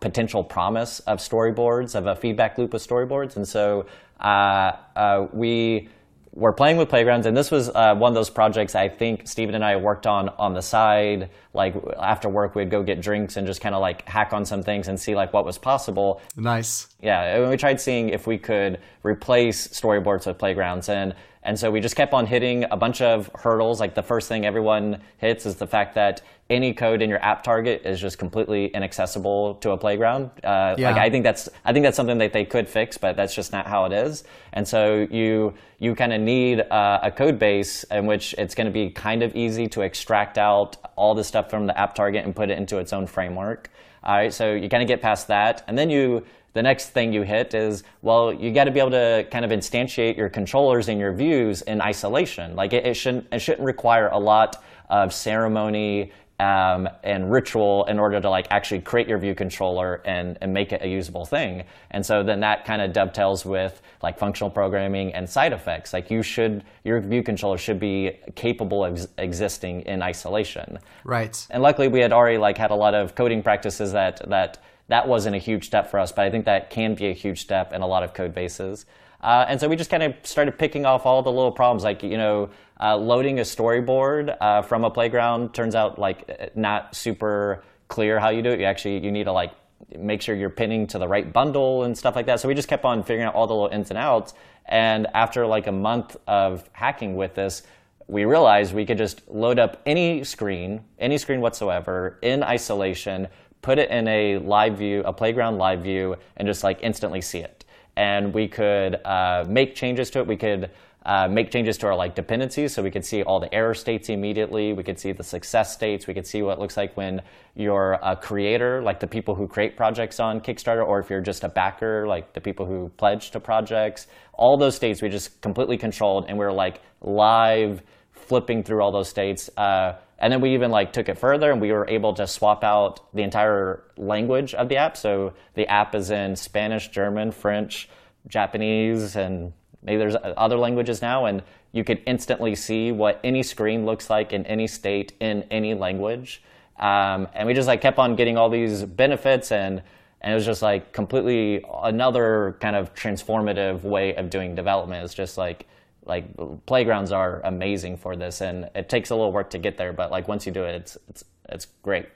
potential 0.00 0.42
promise 0.44 1.00
of 1.00 1.18
storyboards, 1.18 1.94
of 1.94 2.06
a 2.06 2.14
feedback 2.14 2.58
loop 2.58 2.74
of 2.74 2.80
storyboards. 2.80 3.36
And 3.36 3.46
so 3.46 3.86
uh, 4.20 4.72
uh, 4.96 5.26
we 5.32 5.88
we're 6.38 6.52
playing 6.52 6.76
with 6.76 6.88
playgrounds, 6.88 7.26
and 7.26 7.36
this 7.36 7.50
was 7.50 7.68
uh, 7.68 7.96
one 7.96 8.12
of 8.12 8.14
those 8.14 8.30
projects 8.30 8.76
I 8.76 8.88
think 8.88 9.26
Stephen 9.26 9.56
and 9.56 9.64
I 9.64 9.74
worked 9.76 10.06
on 10.06 10.28
on 10.30 10.54
the 10.54 10.62
side. 10.62 11.30
Like 11.52 11.74
after 11.98 12.28
work, 12.28 12.54
we'd 12.54 12.70
go 12.70 12.84
get 12.84 13.00
drinks 13.00 13.36
and 13.36 13.44
just 13.44 13.60
kind 13.60 13.74
of 13.74 13.80
like 13.80 14.08
hack 14.08 14.32
on 14.32 14.44
some 14.44 14.62
things 14.62 14.86
and 14.86 14.98
see 15.00 15.16
like 15.16 15.32
what 15.32 15.44
was 15.44 15.58
possible. 15.58 16.22
Nice. 16.36 16.86
Yeah, 17.02 17.40
and 17.40 17.50
we 17.50 17.56
tried 17.56 17.80
seeing 17.80 18.10
if 18.10 18.28
we 18.28 18.38
could 18.38 18.78
replace 19.02 19.66
storyboards 19.66 20.26
with 20.28 20.38
playgrounds, 20.38 20.88
and 20.88 21.12
and 21.48 21.58
so 21.58 21.70
we 21.70 21.80
just 21.80 21.96
kept 21.96 22.12
on 22.12 22.26
hitting 22.26 22.66
a 22.70 22.76
bunch 22.76 23.00
of 23.00 23.30
hurdles. 23.34 23.80
Like 23.80 23.94
the 23.94 24.02
first 24.02 24.28
thing 24.28 24.44
everyone 24.44 25.00
hits 25.16 25.46
is 25.46 25.56
the 25.56 25.66
fact 25.66 25.94
that 25.94 26.20
any 26.50 26.74
code 26.74 27.00
in 27.00 27.08
your 27.08 27.24
app 27.24 27.42
target 27.42 27.86
is 27.86 27.98
just 27.98 28.18
completely 28.18 28.66
inaccessible 28.66 29.54
to 29.62 29.70
a 29.70 29.78
playground. 29.78 30.30
Uh, 30.44 30.74
yeah. 30.76 30.90
Like 30.90 31.00
I 31.00 31.08
think 31.08 31.24
that's 31.24 31.48
I 31.64 31.72
think 31.72 31.84
that's 31.84 31.96
something 31.96 32.18
that 32.18 32.34
they 32.34 32.44
could 32.44 32.68
fix, 32.68 32.98
but 32.98 33.16
that's 33.16 33.34
just 33.34 33.50
not 33.50 33.66
how 33.66 33.86
it 33.86 33.94
is. 33.94 34.24
And 34.52 34.68
so 34.68 35.06
you 35.10 35.54
you 35.78 35.94
kind 35.94 36.12
of 36.12 36.20
need 36.20 36.60
uh, 36.60 37.00
a 37.02 37.10
code 37.10 37.38
base 37.38 37.82
in 37.84 38.04
which 38.04 38.34
it's 38.36 38.54
going 38.54 38.66
to 38.66 38.70
be 38.70 38.90
kind 38.90 39.22
of 39.22 39.34
easy 39.34 39.68
to 39.68 39.80
extract 39.80 40.36
out 40.36 40.76
all 40.96 41.14
the 41.14 41.24
stuff 41.24 41.48
from 41.48 41.66
the 41.66 41.78
app 41.80 41.94
target 41.94 42.26
and 42.26 42.36
put 42.36 42.50
it 42.50 42.58
into 42.58 42.76
its 42.76 42.92
own 42.92 43.06
framework. 43.06 43.70
All 44.04 44.14
right, 44.14 44.34
so 44.34 44.52
you 44.52 44.68
kind 44.68 44.82
of 44.82 44.86
get 44.86 45.02
past 45.02 45.28
that, 45.28 45.64
and 45.66 45.76
then 45.76 45.90
you 45.90 46.24
the 46.54 46.62
next 46.62 46.90
thing 46.90 47.12
you 47.12 47.22
hit 47.22 47.54
is 47.54 47.82
well 48.02 48.32
you 48.32 48.52
got 48.52 48.64
to 48.64 48.70
be 48.70 48.80
able 48.80 48.90
to 48.90 49.26
kind 49.30 49.44
of 49.44 49.50
instantiate 49.50 50.16
your 50.16 50.28
controllers 50.28 50.88
and 50.88 50.98
your 50.98 51.12
views 51.12 51.62
in 51.62 51.80
isolation 51.80 52.56
like 52.56 52.72
it, 52.72 52.86
it 52.86 52.94
shouldn't 52.94 53.26
it 53.32 53.38
shouldn't 53.40 53.64
require 53.64 54.08
a 54.08 54.18
lot 54.18 54.62
of 54.90 55.12
ceremony 55.12 56.10
um, 56.40 56.88
and 57.02 57.32
ritual 57.32 57.84
in 57.86 57.98
order 57.98 58.20
to 58.20 58.30
like 58.30 58.46
actually 58.50 58.80
create 58.80 59.08
your 59.08 59.18
view 59.18 59.34
controller 59.34 60.00
and, 60.04 60.38
and 60.40 60.52
make 60.52 60.72
it 60.72 60.82
a 60.82 60.88
usable 60.88 61.24
thing. 61.24 61.64
And 61.90 62.04
so 62.04 62.22
then 62.22 62.40
that 62.40 62.64
kind 62.64 62.80
of 62.80 62.92
dovetails 62.92 63.44
with 63.44 63.82
like 64.02 64.18
functional 64.18 64.50
programming 64.50 65.12
and 65.14 65.28
side 65.28 65.52
effects. 65.52 65.92
Like 65.92 66.10
you 66.10 66.22
should, 66.22 66.62
your 66.84 67.00
view 67.00 67.24
controller 67.24 67.58
should 67.58 67.80
be 67.80 68.20
capable 68.36 68.84
of 68.84 68.94
ex- 68.94 69.08
existing 69.18 69.80
in 69.82 70.00
isolation. 70.00 70.78
Right. 71.02 71.44
And 71.50 71.60
luckily 71.60 71.88
we 71.88 72.00
had 72.00 72.12
already 72.12 72.38
like 72.38 72.56
had 72.56 72.70
a 72.70 72.76
lot 72.76 72.94
of 72.94 73.16
coding 73.16 73.42
practices 73.42 73.92
that, 73.92 74.28
that 74.28 74.58
that 74.88 75.06
wasn't 75.06 75.36
a 75.36 75.38
huge 75.38 75.66
step 75.66 75.90
for 75.90 76.00
us, 76.00 76.12
but 76.12 76.24
I 76.24 76.30
think 76.30 76.46
that 76.46 76.70
can 76.70 76.94
be 76.94 77.06
a 77.06 77.12
huge 77.12 77.40
step 77.40 77.72
in 77.72 77.82
a 77.82 77.86
lot 77.86 78.02
of 78.02 78.14
code 78.14 78.34
bases. 78.34 78.86
Uh, 79.20 79.44
and 79.48 79.60
so 79.60 79.68
we 79.68 79.76
just 79.76 79.90
kind 79.90 80.02
of 80.02 80.14
started 80.22 80.58
picking 80.58 80.86
off 80.86 81.04
all 81.04 81.22
the 81.22 81.32
little 81.32 81.52
problems, 81.52 81.84
like 81.84 82.02
you 82.02 82.16
know, 82.16 82.50
uh, 82.80 82.96
loading 82.96 83.40
a 83.40 83.42
storyboard 83.42 84.36
uh, 84.40 84.62
from 84.62 84.84
a 84.84 84.90
playground 84.90 85.52
turns 85.52 85.74
out 85.74 85.98
like 85.98 86.56
not 86.56 86.94
super 86.94 87.64
clear 87.88 88.20
how 88.20 88.28
you 88.28 88.42
do 88.42 88.50
it. 88.50 88.60
You 88.60 88.66
actually 88.66 88.98
you 88.98 89.10
need 89.10 89.24
to 89.24 89.32
like 89.32 89.52
make 89.96 90.22
sure 90.22 90.34
you're 90.34 90.50
pinning 90.50 90.86
to 90.88 90.98
the 90.98 91.08
right 91.08 91.32
bundle 91.32 91.84
and 91.84 91.96
stuff 91.96 92.14
like 92.14 92.26
that. 92.26 92.40
So 92.40 92.48
we 92.48 92.54
just 92.54 92.68
kept 92.68 92.84
on 92.84 93.02
figuring 93.02 93.26
out 93.26 93.34
all 93.34 93.46
the 93.46 93.54
little 93.54 93.68
ins 93.68 93.90
and 93.90 93.98
outs. 93.98 94.34
And 94.66 95.06
after 95.14 95.46
like 95.46 95.66
a 95.66 95.72
month 95.72 96.16
of 96.26 96.68
hacking 96.72 97.16
with 97.16 97.34
this, 97.34 97.62
we 98.06 98.24
realized 98.24 98.74
we 98.74 98.86
could 98.86 98.98
just 98.98 99.28
load 99.28 99.58
up 99.58 99.80
any 99.84 100.24
screen, 100.24 100.82
any 100.98 101.18
screen 101.18 101.40
whatsoever, 101.40 102.18
in 102.22 102.42
isolation, 102.42 103.28
put 103.62 103.78
it 103.78 103.90
in 103.90 104.08
a 104.08 104.38
live 104.38 104.78
view, 104.78 105.02
a 105.04 105.12
playground 105.12 105.58
live 105.58 105.82
view, 105.82 106.16
and 106.36 106.46
just 106.46 106.64
like 106.64 106.78
instantly 106.82 107.20
see 107.20 107.40
it. 107.40 107.64
And 107.96 108.32
we 108.32 108.48
could 108.48 108.96
uh, 109.04 109.44
make 109.48 109.74
changes 109.74 110.10
to 110.10 110.20
it. 110.20 110.26
We 110.26 110.36
could 110.36 110.70
uh, 111.04 111.26
make 111.26 111.50
changes 111.50 111.78
to 111.78 111.86
our 111.86 111.96
like 111.96 112.14
dependencies 112.14 112.74
so 112.74 112.82
we 112.82 112.90
could 112.90 113.04
see 113.04 113.22
all 113.22 113.40
the 113.40 113.52
error 113.52 113.74
states 113.74 114.10
immediately. 114.10 114.72
We 114.72 114.82
could 114.82 114.98
see 114.98 115.12
the 115.12 115.24
success 115.24 115.72
states. 115.72 116.06
We 116.06 116.14
could 116.14 116.26
see 116.26 116.42
what 116.42 116.58
it 116.58 116.60
looks 116.60 116.76
like 116.76 116.96
when 116.96 117.22
you're 117.54 117.98
a 118.02 118.14
creator, 118.14 118.82
like 118.82 119.00
the 119.00 119.06
people 119.06 119.34
who 119.34 119.48
create 119.48 119.76
projects 119.76 120.20
on 120.20 120.40
Kickstarter, 120.40 120.86
or 120.86 121.00
if 121.00 121.08
you're 121.08 121.22
just 121.22 121.44
a 121.44 121.48
backer, 121.48 122.06
like 122.06 122.34
the 122.34 122.40
people 122.40 122.66
who 122.66 122.90
pledge 122.98 123.30
to 123.30 123.40
projects. 123.40 124.06
All 124.34 124.58
those 124.58 124.76
states 124.76 125.00
we 125.00 125.08
just 125.08 125.40
completely 125.40 125.78
controlled, 125.78 126.26
and 126.28 126.38
we 126.38 126.44
are 126.44 126.52
like 126.52 126.82
live 127.00 127.82
flipping 128.12 128.62
through 128.62 128.82
all 128.82 128.92
those 128.92 129.08
states. 129.08 129.48
Uh, 129.56 129.94
and 130.18 130.32
then 130.32 130.40
we 130.40 130.54
even 130.54 130.70
like 130.70 130.92
took 130.92 131.08
it 131.08 131.18
further 131.18 131.52
and 131.52 131.60
we 131.60 131.70
were 131.70 131.86
able 131.88 132.12
to 132.14 132.26
swap 132.26 132.64
out 132.64 133.14
the 133.14 133.22
entire 133.22 133.84
language 133.96 134.52
of 134.54 134.68
the 134.68 134.76
app. 134.76 134.96
So 134.96 135.34
the 135.54 135.66
app 135.68 135.94
is 135.94 136.10
in 136.10 136.34
Spanish, 136.34 136.88
German, 136.88 137.30
French, 137.30 137.88
Japanese, 138.26 139.14
and 139.14 139.52
maybe 139.82 139.98
there's 139.98 140.16
other 140.36 140.56
languages 140.56 141.00
now. 141.02 141.26
And 141.26 141.42
you 141.70 141.84
could 141.84 142.02
instantly 142.06 142.56
see 142.56 142.90
what 142.90 143.20
any 143.22 143.44
screen 143.44 143.86
looks 143.86 144.10
like 144.10 144.32
in 144.32 144.44
any 144.46 144.66
state 144.66 145.12
in 145.20 145.44
any 145.50 145.74
language. 145.74 146.42
Um, 146.80 147.28
and 147.34 147.46
we 147.46 147.54
just 147.54 147.68
like 147.68 147.80
kept 147.80 147.98
on 147.98 148.16
getting 148.16 148.36
all 148.36 148.50
these 148.50 148.84
benefits 148.84 149.52
and 149.52 149.82
and 150.20 150.32
it 150.32 150.34
was 150.34 150.44
just 150.44 150.62
like 150.62 150.92
completely 150.92 151.64
another 151.84 152.56
kind 152.60 152.74
of 152.74 152.92
transformative 152.94 153.82
way 153.82 154.16
of 154.16 154.30
doing 154.30 154.56
development. 154.56 155.04
It's 155.04 155.14
just 155.14 155.38
like 155.38 155.68
like 156.08 156.24
playgrounds 156.66 157.12
are 157.12 157.40
amazing 157.44 157.98
for 157.98 158.16
this, 158.16 158.40
and 158.40 158.70
it 158.74 158.88
takes 158.88 159.10
a 159.10 159.14
little 159.14 159.32
work 159.32 159.50
to 159.50 159.58
get 159.58 159.76
there, 159.76 159.92
but 159.92 160.10
like 160.10 160.26
once 160.26 160.46
you 160.46 160.52
do 160.52 160.64
it, 160.64 160.74
it's 160.74 160.98
it's 161.08 161.24
it's 161.48 161.66
great. 161.82 162.06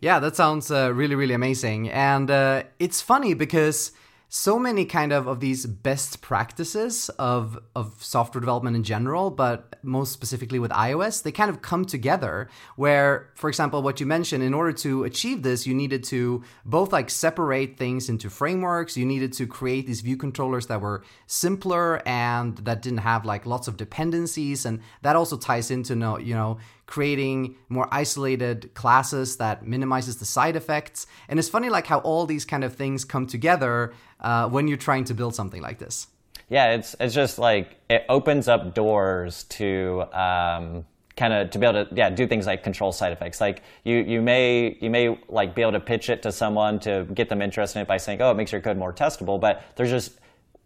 Yeah, 0.00 0.18
that 0.20 0.36
sounds 0.36 0.70
uh, 0.70 0.92
really 0.94 1.14
really 1.14 1.34
amazing, 1.34 1.88
and 1.90 2.30
uh, 2.30 2.62
it's 2.78 3.00
funny 3.00 3.34
because 3.34 3.92
so 4.32 4.60
many 4.60 4.84
kind 4.84 5.12
of 5.12 5.26
of 5.26 5.40
these 5.40 5.66
best 5.66 6.22
practices 6.22 7.08
of 7.18 7.58
of 7.74 7.96
software 7.98 8.40
development 8.40 8.76
in 8.76 8.84
general, 8.84 9.28
but 9.28 9.74
most 9.82 10.12
specifically 10.12 10.60
with 10.60 10.70
iOS, 10.70 11.24
they 11.24 11.32
kind 11.32 11.50
of 11.50 11.62
come 11.62 11.84
together. 11.84 12.48
Where, 12.76 13.28
for 13.34 13.48
example, 13.50 13.82
what 13.82 13.98
you 13.98 14.06
mentioned, 14.06 14.44
in 14.44 14.54
order 14.54 14.72
to 14.84 15.02
achieve 15.02 15.42
this, 15.42 15.66
you 15.66 15.74
needed 15.74 16.04
to 16.04 16.44
both 16.64 16.92
like 16.92 17.10
separate 17.10 17.76
things 17.76 18.08
into 18.08 18.30
frameworks. 18.30 18.96
You 18.96 19.04
needed 19.04 19.32
to 19.32 19.48
create 19.48 19.88
these 19.88 20.00
view 20.00 20.16
controllers 20.16 20.68
that 20.68 20.80
were 20.80 21.02
simpler 21.26 22.00
and 22.06 22.56
that 22.58 22.82
didn't 22.82 22.98
have 22.98 23.24
like 23.24 23.46
lots 23.46 23.66
of 23.66 23.76
dependencies, 23.76 24.64
and 24.64 24.80
that 25.02 25.16
also 25.16 25.36
ties 25.36 25.72
into 25.72 25.96
no, 25.96 26.18
you 26.18 26.34
know 26.34 26.58
creating 26.90 27.54
more 27.68 27.86
isolated 27.92 28.74
classes 28.74 29.36
that 29.36 29.64
minimizes 29.64 30.16
the 30.16 30.24
side 30.24 30.56
effects. 30.56 31.06
And 31.28 31.38
it's 31.38 31.48
funny 31.48 31.70
like 31.70 31.86
how 31.86 32.00
all 32.00 32.26
these 32.26 32.44
kind 32.44 32.64
of 32.64 32.74
things 32.74 33.04
come 33.04 33.28
together 33.28 33.94
uh, 34.18 34.48
when 34.48 34.66
you're 34.66 34.76
trying 34.76 35.04
to 35.04 35.14
build 35.14 35.36
something 35.36 35.62
like 35.62 35.78
this. 35.78 36.08
Yeah, 36.48 36.72
it's 36.72 36.96
it's 36.98 37.14
just 37.14 37.38
like 37.38 37.76
it 37.88 38.04
opens 38.08 38.48
up 38.48 38.74
doors 38.74 39.44
to 39.50 40.02
um, 40.12 40.84
kind 41.16 41.32
of 41.32 41.50
to 41.50 41.58
be 41.60 41.66
able 41.66 41.84
to 41.86 41.94
yeah 41.94 42.10
do 42.10 42.26
things 42.26 42.44
like 42.44 42.64
control 42.64 42.90
side 42.90 43.12
effects. 43.12 43.40
Like 43.40 43.62
you 43.84 43.98
you 43.98 44.20
may 44.20 44.76
you 44.80 44.90
may 44.90 45.16
like 45.28 45.54
be 45.54 45.62
able 45.62 45.72
to 45.72 45.80
pitch 45.80 46.10
it 46.10 46.22
to 46.22 46.32
someone 46.32 46.80
to 46.80 47.06
get 47.14 47.28
them 47.28 47.40
interested 47.40 47.78
in 47.78 47.82
it 47.84 47.88
by 47.88 47.98
saying 47.98 48.20
oh 48.20 48.32
it 48.32 48.36
makes 48.36 48.50
your 48.50 48.60
code 48.60 48.76
more 48.76 48.92
testable, 48.92 49.40
but 49.40 49.62
there's 49.76 49.90
just 49.90 50.18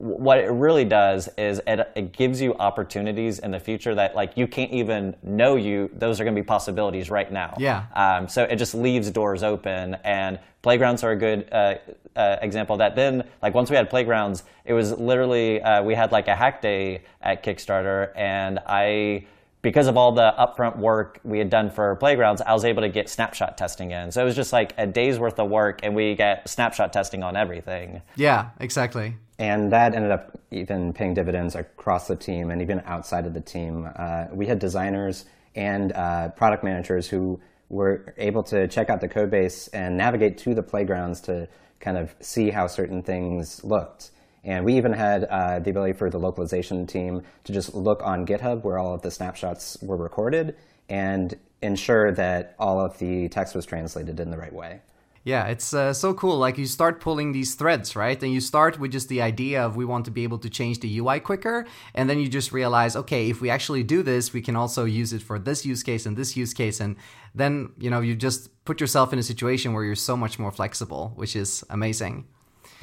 what 0.04 0.36
it 0.36 0.50
really 0.50 0.84
does 0.84 1.30
is 1.38 1.62
it, 1.66 1.90
it, 1.96 2.12
gives 2.12 2.38
you 2.38 2.54
opportunities 2.56 3.38
in 3.38 3.50
the 3.50 3.58
future 3.58 3.94
that 3.94 4.14
like 4.14 4.36
you 4.36 4.46
can't 4.46 4.70
even 4.70 5.16
know 5.22 5.56
you 5.56 5.88
those 5.94 6.20
are 6.20 6.24
going 6.24 6.36
to 6.36 6.42
be 6.42 6.44
possibilities 6.44 7.08
right 7.08 7.32
now 7.32 7.54
yeah 7.58 7.86
um, 7.94 8.28
so 8.28 8.44
it 8.44 8.56
just 8.56 8.74
leaves 8.74 9.10
doors 9.10 9.42
open 9.42 9.94
and 10.04 10.38
playgrounds 10.60 11.02
are 11.02 11.12
a 11.12 11.16
good 11.16 11.48
uh, 11.52 11.76
uh, 12.16 12.36
example 12.42 12.76
that 12.76 12.94
then 12.94 13.26
like 13.40 13.54
once 13.54 13.70
we 13.70 13.76
had 13.76 13.88
playgrounds 13.88 14.42
it 14.66 14.74
was 14.74 14.92
literally 14.92 15.62
uh, 15.62 15.82
we 15.82 15.94
had 15.94 16.12
like 16.12 16.28
a 16.28 16.36
hack 16.36 16.60
day 16.60 17.02
at 17.22 17.42
kickstarter 17.42 18.12
and 18.14 18.58
i 18.66 19.24
because 19.62 19.86
of 19.86 19.96
all 19.96 20.12
the 20.12 20.34
upfront 20.38 20.76
work 20.76 21.18
we 21.24 21.38
had 21.38 21.48
done 21.48 21.70
for 21.70 21.96
playgrounds, 21.96 22.42
I 22.42 22.52
was 22.52 22.66
able 22.66 22.82
to 22.82 22.90
get 22.90 23.08
snapshot 23.08 23.56
testing 23.56 23.92
in. 23.92 24.12
So 24.12 24.20
it 24.20 24.26
was 24.26 24.36
just 24.36 24.52
like 24.52 24.74
a 24.76 24.86
day's 24.86 25.18
worth 25.18 25.40
of 25.40 25.48
work, 25.48 25.80
and 25.82 25.94
we 25.94 26.14
get 26.16 26.46
snapshot 26.46 26.92
testing 26.92 27.22
on 27.22 27.34
everything. 27.34 28.02
Yeah, 28.14 28.50
exactly. 28.60 29.16
And 29.38 29.72
that 29.72 29.94
ended 29.94 30.12
up 30.12 30.38
even 30.50 30.92
paying 30.92 31.14
dividends 31.14 31.54
across 31.54 32.06
the 32.06 32.16
team 32.16 32.50
and 32.50 32.62
even 32.62 32.80
outside 32.86 33.26
of 33.26 33.34
the 33.34 33.40
team. 33.40 33.88
Uh, 33.96 34.26
we 34.32 34.46
had 34.46 34.58
designers 34.58 35.24
and 35.54 35.92
uh, 35.92 36.28
product 36.30 36.62
managers 36.62 37.08
who 37.08 37.40
were 37.68 38.14
able 38.18 38.42
to 38.44 38.68
check 38.68 38.90
out 38.90 39.00
the 39.00 39.08
code 39.08 39.30
base 39.30 39.68
and 39.68 39.96
navigate 39.96 40.38
to 40.38 40.54
the 40.54 40.62
playgrounds 40.62 41.20
to 41.22 41.48
kind 41.80 41.96
of 41.96 42.14
see 42.20 42.50
how 42.50 42.66
certain 42.66 43.02
things 43.02 43.64
looked. 43.64 44.10
And 44.44 44.64
we 44.64 44.76
even 44.76 44.92
had 44.92 45.24
uh, 45.24 45.58
the 45.58 45.70
ability 45.70 45.94
for 45.94 46.10
the 46.10 46.18
localization 46.18 46.86
team 46.86 47.22
to 47.44 47.52
just 47.52 47.74
look 47.74 48.02
on 48.02 48.26
GitHub 48.26 48.62
where 48.62 48.78
all 48.78 48.94
of 48.94 49.02
the 49.02 49.10
snapshots 49.10 49.78
were 49.82 49.96
recorded 49.96 50.56
and 50.88 51.34
ensure 51.62 52.12
that 52.12 52.54
all 52.58 52.78
of 52.78 52.98
the 52.98 53.28
text 53.30 53.54
was 53.54 53.64
translated 53.64 54.20
in 54.20 54.30
the 54.30 54.36
right 54.36 54.52
way. 54.52 54.80
Yeah, 55.24 55.46
it's 55.46 55.72
uh, 55.72 55.94
so 55.94 56.12
cool. 56.12 56.36
Like 56.36 56.58
you 56.58 56.66
start 56.66 57.00
pulling 57.00 57.32
these 57.32 57.54
threads, 57.54 57.96
right? 57.96 58.22
And 58.22 58.30
you 58.30 58.42
start 58.42 58.78
with 58.78 58.92
just 58.92 59.08
the 59.08 59.22
idea 59.22 59.64
of 59.64 59.74
we 59.74 59.86
want 59.86 60.04
to 60.04 60.10
be 60.10 60.22
able 60.22 60.38
to 60.38 60.50
change 60.50 60.80
the 60.80 60.98
UI 60.98 61.18
quicker. 61.18 61.66
And 61.94 62.10
then 62.10 62.18
you 62.18 62.28
just 62.28 62.52
realize, 62.52 62.94
okay, 62.94 63.30
if 63.30 63.40
we 63.40 63.48
actually 63.48 63.82
do 63.82 64.02
this, 64.02 64.34
we 64.34 64.42
can 64.42 64.54
also 64.54 64.84
use 64.84 65.14
it 65.14 65.22
for 65.22 65.38
this 65.38 65.64
use 65.64 65.82
case 65.82 66.04
and 66.04 66.14
this 66.14 66.36
use 66.36 66.52
case. 66.52 66.78
And 66.78 66.96
then, 67.34 67.72
you 67.78 67.88
know, 67.88 68.02
you 68.02 68.14
just 68.14 68.50
put 68.66 68.82
yourself 68.82 69.14
in 69.14 69.18
a 69.18 69.22
situation 69.22 69.72
where 69.72 69.82
you're 69.82 69.94
so 69.94 70.14
much 70.14 70.38
more 70.38 70.52
flexible, 70.52 71.14
which 71.16 71.34
is 71.34 71.64
amazing. 71.70 72.26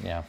Yeah. 0.02 0.24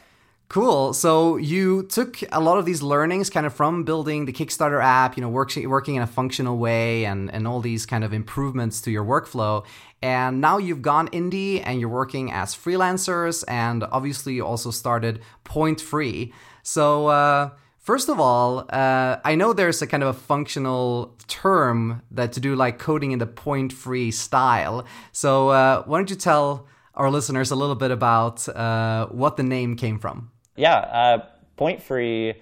Cool. 0.48 0.92
So 0.92 1.36
you 1.36 1.82
took 1.84 2.18
a 2.30 2.40
lot 2.40 2.58
of 2.58 2.64
these 2.64 2.80
learnings 2.80 3.28
kind 3.28 3.44
of 3.44 3.52
from 3.52 3.82
building 3.82 4.26
the 4.26 4.32
Kickstarter 4.32 4.80
app, 4.80 5.16
you 5.16 5.20
know, 5.20 5.28
work, 5.28 5.50
working 5.64 5.96
in 5.96 6.02
a 6.02 6.06
functional 6.06 6.58
way 6.58 7.06
and, 7.06 7.32
and 7.32 7.48
all 7.48 7.60
these 7.60 7.86
kind 7.86 8.04
of 8.04 8.12
improvements 8.12 8.80
to 8.82 8.90
your 8.90 9.04
workflow. 9.04 9.64
And 10.04 10.42
now 10.42 10.58
you've 10.58 10.82
gone 10.82 11.08
indie 11.08 11.62
and 11.64 11.80
you're 11.80 11.88
working 11.88 12.30
as 12.30 12.54
freelancers 12.54 13.42
and 13.48 13.82
obviously 13.84 14.34
you 14.34 14.44
also 14.44 14.70
started 14.70 15.22
Point 15.44 15.80
Free. 15.80 16.34
So, 16.62 17.06
uh, 17.06 17.50
First 17.78 18.08
of 18.08 18.18
all, 18.18 18.64
uh, 18.70 19.18
I 19.26 19.34
know 19.34 19.52
there's 19.52 19.82
a 19.82 19.86
kind 19.86 20.02
of 20.02 20.08
a 20.08 20.18
functional 20.18 21.14
term 21.28 22.00
that 22.10 22.32
to 22.32 22.40
do 22.40 22.56
like 22.56 22.78
coding 22.78 23.12
in 23.12 23.18
the 23.18 23.26
point 23.26 23.74
free 23.74 24.10
style. 24.10 24.86
So, 25.12 25.50
uh, 25.50 25.82
why 25.84 25.98
don't 25.98 26.08
you 26.08 26.16
tell 26.16 26.66
our 26.94 27.10
listeners 27.10 27.50
a 27.50 27.56
little 27.56 27.74
bit 27.74 27.90
about 27.90 28.48
uh, 28.48 29.08
what 29.08 29.36
the 29.36 29.42
name 29.42 29.76
came 29.76 29.98
from? 29.98 30.30
Yeah, 30.56 30.76
uh, 30.76 31.26
point 31.58 31.82
free 31.82 32.36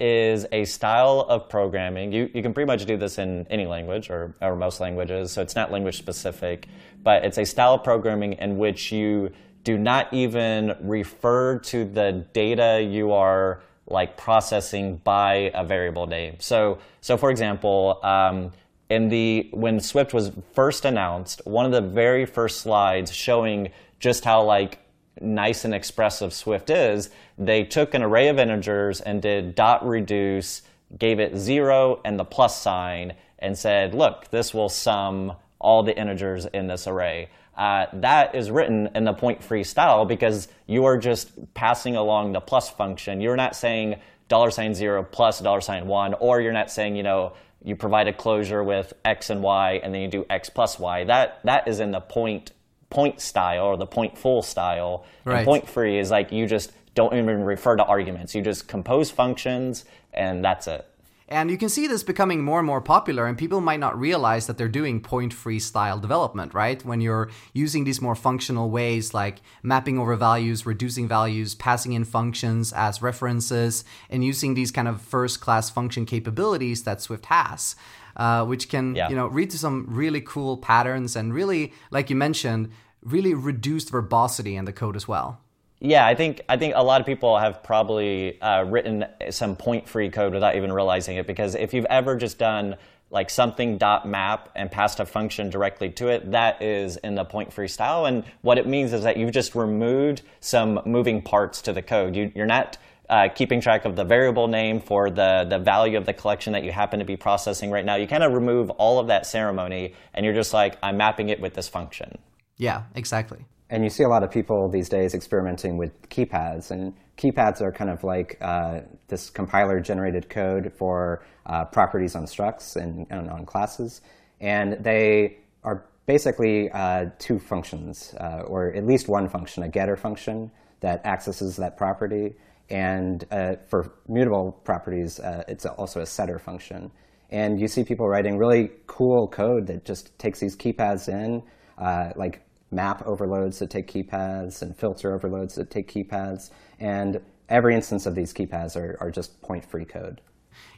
is 0.00 0.46
a 0.50 0.64
style 0.64 1.26
of 1.28 1.48
programming. 1.48 2.10
You, 2.10 2.30
you 2.32 2.42
can 2.42 2.54
pretty 2.54 2.66
much 2.66 2.86
do 2.86 2.96
this 2.96 3.18
in 3.18 3.46
any 3.50 3.66
language 3.66 4.10
or, 4.10 4.34
or 4.40 4.56
most 4.56 4.80
languages, 4.80 5.30
so 5.30 5.42
it's 5.42 5.54
not 5.54 5.70
language 5.70 5.98
specific, 5.98 6.66
but 7.02 7.24
it's 7.24 7.38
a 7.38 7.44
style 7.44 7.74
of 7.74 7.84
programming 7.84 8.32
in 8.34 8.56
which 8.56 8.90
you 8.90 9.30
do 9.62 9.76
not 9.76 10.12
even 10.12 10.74
refer 10.80 11.58
to 11.58 11.84
the 11.84 12.24
data 12.32 12.82
you 12.82 13.12
are 13.12 13.60
like 13.86 14.16
processing 14.16 14.96
by 15.04 15.50
a 15.54 15.64
variable 15.64 16.06
name. 16.06 16.36
So, 16.38 16.78
so 17.00 17.16
for 17.16 17.30
example, 17.30 18.00
um, 18.02 18.52
in 18.88 19.08
the 19.08 19.48
when 19.52 19.80
Swift 19.80 20.14
was 20.14 20.32
first 20.54 20.84
announced, 20.84 21.42
one 21.44 21.66
of 21.66 21.72
the 21.72 21.80
very 21.80 22.24
first 22.24 22.60
slides 22.60 23.12
showing 23.12 23.70
just 23.98 24.24
how 24.24 24.42
like 24.42 24.78
nice 25.20 25.64
and 25.64 25.74
expressive 25.74 26.32
Swift 26.32 26.70
is, 26.70 27.10
they 27.38 27.64
took 27.64 27.94
an 27.94 28.02
array 28.02 28.28
of 28.28 28.38
integers 28.38 29.00
and 29.00 29.20
did 29.22 29.54
dot 29.54 29.86
reduce, 29.86 30.62
gave 30.98 31.20
it 31.20 31.36
zero 31.36 32.00
and 32.04 32.18
the 32.18 32.24
plus 32.24 32.60
sign, 32.60 33.14
and 33.38 33.56
said, 33.56 33.94
look, 33.94 34.28
this 34.30 34.52
will 34.52 34.68
sum 34.68 35.32
all 35.58 35.82
the 35.82 35.96
integers 35.96 36.46
in 36.46 36.66
this 36.66 36.86
array. 36.86 37.28
Uh, 37.56 37.86
that 37.92 38.34
is 38.34 38.50
written 38.50 38.88
in 38.94 39.04
the 39.04 39.12
point 39.12 39.42
free 39.42 39.64
style 39.64 40.04
because 40.04 40.48
you 40.66 40.84
are 40.86 40.96
just 40.96 41.30
passing 41.52 41.96
along 41.96 42.32
the 42.32 42.40
plus 42.40 42.70
function. 42.70 43.20
You're 43.20 43.36
not 43.36 43.54
saying 43.54 44.00
dollar 44.28 44.50
sign 44.50 44.74
zero 44.74 45.02
plus 45.02 45.40
dollar 45.40 45.60
sign 45.60 45.86
one, 45.86 46.14
or 46.14 46.40
you're 46.40 46.52
not 46.52 46.70
saying, 46.70 46.96
you 46.96 47.02
know, 47.02 47.34
you 47.62 47.76
provide 47.76 48.08
a 48.08 48.12
closure 48.12 48.64
with 48.64 48.94
x 49.04 49.28
and 49.28 49.42
y 49.42 49.80
and 49.82 49.92
then 49.92 50.00
you 50.00 50.08
do 50.08 50.24
x 50.30 50.48
plus 50.48 50.78
y. 50.78 51.04
That 51.04 51.40
that 51.44 51.68
is 51.68 51.80
in 51.80 51.90
the 51.90 52.00
point 52.00 52.52
point 52.90 53.20
style 53.20 53.64
or 53.64 53.76
the 53.76 53.86
point 53.86 54.18
full 54.18 54.42
style. 54.42 55.04
Right. 55.24 55.38
And 55.38 55.46
point 55.46 55.68
free 55.68 55.98
is 55.98 56.10
like 56.10 56.32
you 56.32 56.46
just 56.46 56.72
don't 56.94 57.14
even 57.14 57.44
refer 57.44 57.76
to 57.76 57.84
arguments. 57.84 58.34
You 58.34 58.42
just 58.42 58.68
compose 58.68 59.10
functions 59.10 59.84
and 60.12 60.44
that's 60.44 60.66
it. 60.66 60.86
And 61.32 61.48
you 61.48 61.56
can 61.56 61.68
see 61.68 61.86
this 61.86 62.02
becoming 62.02 62.42
more 62.42 62.58
and 62.58 62.66
more 62.66 62.80
popular, 62.80 63.26
and 63.26 63.38
people 63.38 63.60
might 63.60 63.78
not 63.78 63.96
realize 63.96 64.48
that 64.48 64.58
they're 64.58 64.66
doing 64.66 65.00
point 65.00 65.32
free 65.32 65.60
style 65.60 66.00
development, 66.00 66.54
right? 66.54 66.84
When 66.84 67.00
you're 67.00 67.30
using 67.52 67.84
these 67.84 68.02
more 68.02 68.16
functional 68.16 68.68
ways 68.68 69.14
like 69.14 69.40
mapping 69.62 69.96
over 69.96 70.16
values, 70.16 70.66
reducing 70.66 71.06
values, 71.06 71.54
passing 71.54 71.92
in 71.92 72.02
functions 72.02 72.72
as 72.72 73.00
references, 73.00 73.84
and 74.10 74.24
using 74.24 74.54
these 74.54 74.72
kind 74.72 74.88
of 74.88 75.00
first 75.00 75.40
class 75.40 75.70
function 75.70 76.04
capabilities 76.04 76.82
that 76.82 77.00
Swift 77.00 77.26
has 77.26 77.76
uh, 78.16 78.44
which 78.44 78.68
can 78.68 78.94
yeah. 78.94 79.08
you 79.08 79.16
know 79.16 79.26
read 79.26 79.50
to 79.50 79.58
some 79.58 79.86
really 79.88 80.20
cool 80.20 80.56
patterns 80.56 81.16
and 81.16 81.34
really, 81.34 81.72
like 81.90 82.10
you 82.10 82.16
mentioned, 82.16 82.70
really 83.02 83.34
reduced 83.34 83.90
verbosity 83.90 84.56
in 84.56 84.64
the 84.64 84.72
code 84.72 84.96
as 84.96 85.08
well. 85.08 85.40
Yeah, 85.82 86.06
I 86.06 86.14
think 86.14 86.42
I 86.48 86.58
think 86.58 86.74
a 86.76 86.82
lot 86.82 87.00
of 87.00 87.06
people 87.06 87.38
have 87.38 87.62
probably 87.62 88.40
uh, 88.42 88.64
written 88.64 89.06
some 89.30 89.56
point-free 89.56 90.10
code 90.10 90.34
without 90.34 90.54
even 90.56 90.70
realizing 90.72 91.16
it. 91.16 91.26
Because 91.26 91.54
if 91.54 91.72
you've 91.72 91.86
ever 91.86 92.16
just 92.16 92.38
done 92.38 92.76
like 93.12 93.30
something 93.30 93.78
dot 93.78 94.06
map 94.06 94.50
and 94.54 94.70
passed 94.70 95.00
a 95.00 95.06
function 95.06 95.48
directly 95.50 95.88
to 95.90 96.08
it, 96.08 96.30
that 96.30 96.60
is 96.62 96.98
in 96.98 97.14
the 97.14 97.24
point-free 97.24 97.66
style. 97.66 98.04
And 98.04 98.24
what 98.42 98.58
it 98.58 98.66
means 98.66 98.92
is 98.92 99.02
that 99.04 99.16
you've 99.16 99.32
just 99.32 99.54
removed 99.54 100.22
some 100.40 100.80
moving 100.84 101.22
parts 101.22 101.62
to 101.62 101.72
the 101.72 101.82
code. 101.82 102.14
You, 102.14 102.30
you're 102.34 102.46
not 102.46 102.76
uh, 103.10 103.28
keeping 103.34 103.60
track 103.60 103.84
of 103.84 103.96
the 103.96 104.04
variable 104.04 104.46
name 104.46 104.80
for 104.80 105.10
the, 105.10 105.44
the 105.50 105.58
value 105.58 105.98
of 105.98 106.06
the 106.06 106.14
collection 106.14 106.52
that 106.52 106.62
you 106.62 106.70
happen 106.70 107.00
to 107.00 107.04
be 107.04 107.16
processing 107.16 107.70
right 107.70 107.84
now. 107.84 107.96
You 107.96 108.06
kind 108.06 108.22
of 108.22 108.32
remove 108.32 108.70
all 108.70 109.00
of 109.00 109.08
that 109.08 109.26
ceremony 109.26 109.94
and 110.14 110.24
you're 110.24 110.34
just 110.34 110.54
like, 110.54 110.78
I'm 110.80 110.96
mapping 110.96 111.28
it 111.28 111.40
with 111.40 111.54
this 111.54 111.68
function. 111.68 112.18
Yeah, 112.56 112.84
exactly. 112.94 113.44
And 113.68 113.82
you 113.82 113.90
see 113.90 114.04
a 114.04 114.08
lot 114.08 114.22
of 114.22 114.30
people 114.30 114.68
these 114.68 114.88
days 114.88 115.14
experimenting 115.14 115.76
with 115.76 116.08
keypaths. 116.08 116.70
And 116.70 116.94
keypaths 117.16 117.60
are 117.60 117.72
kind 117.72 117.90
of 117.90 118.04
like 118.04 118.38
uh, 118.40 118.80
this 119.08 119.28
compiler 119.28 119.80
generated 119.80 120.30
code 120.30 120.72
for 120.72 121.24
uh, 121.46 121.64
properties 121.64 122.14
on 122.14 122.26
structs 122.26 122.76
and, 122.76 123.08
and, 123.10 123.28
on 123.28 123.44
classes. 123.44 124.02
And 124.40 124.84
they 124.84 125.38
are 125.64 125.84
basically 126.06 126.70
uh, 126.70 127.06
two 127.18 127.40
functions, 127.40 128.14
uh, 128.20 128.42
or 128.46 128.72
at 128.72 128.86
least 128.86 129.08
one 129.08 129.28
function, 129.28 129.64
a 129.64 129.68
getter 129.68 129.96
function 129.96 130.52
that 130.78 131.04
accesses 131.04 131.56
that 131.56 131.76
property 131.76 132.34
and 132.70 133.24
uh, 133.30 133.56
for 133.68 133.92
mutable 134.08 134.52
properties, 134.64 135.18
uh, 135.18 135.42
it's 135.48 135.66
also 135.66 136.00
a 136.00 136.06
setter 136.06 136.38
function. 136.38 136.90
And 137.30 137.60
you 137.60 137.68
see 137.68 137.84
people 137.84 138.08
writing 138.08 138.38
really 138.38 138.70
cool 138.86 139.28
code 139.28 139.66
that 139.68 139.84
just 139.84 140.16
takes 140.18 140.40
these 140.40 140.56
keypaths 140.56 141.08
in, 141.08 141.42
uh, 141.78 142.10
like 142.16 142.42
map 142.70 143.02
overloads 143.06 143.58
that 143.58 143.70
take 143.70 143.90
keypaths 143.90 144.62
and 144.62 144.76
filter 144.76 145.14
overloads 145.14 145.54
that 145.56 145.70
take 145.70 145.92
keypaths. 145.92 146.50
And 146.78 147.20
every 147.48 147.74
instance 147.74 148.06
of 148.06 148.14
these 148.14 148.32
key 148.32 148.46
paths 148.46 148.76
are, 148.76 148.96
are 149.00 149.10
just 149.10 149.40
point 149.42 149.64
free 149.64 149.84
code. 149.84 150.20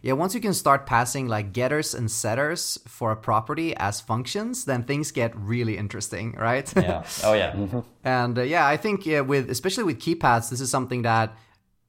Yeah, 0.03 0.13
once 0.15 0.35
you 0.35 0.41
can 0.41 0.53
start 0.53 0.87
passing 0.87 1.29
like 1.29 1.53
getters 1.53 1.95
and 1.95 2.11
setters 2.11 2.79
for 2.87 3.13
a 3.13 3.17
property 3.17 3.75
as 3.77 4.01
functions, 4.01 4.65
then 4.65 4.85
things 4.85 5.11
get 5.11 5.33
really 5.37 5.77
interesting, 5.77 6.33
right? 6.33 6.71
Yeah. 6.77 7.05
Oh 7.25 7.33
yeah. 7.33 7.53
mm-hmm. 7.53 7.81
And 8.05 8.39
uh, 8.39 8.43
yeah, 8.43 8.67
I 8.67 8.77
think 8.77 9.07
yeah, 9.07 9.21
with 9.21 9.49
especially 9.51 9.85
with 9.85 10.01
key 10.01 10.15
paths, 10.15 10.51
this 10.51 10.61
is 10.61 10.71
something 10.71 11.03
that 11.03 11.37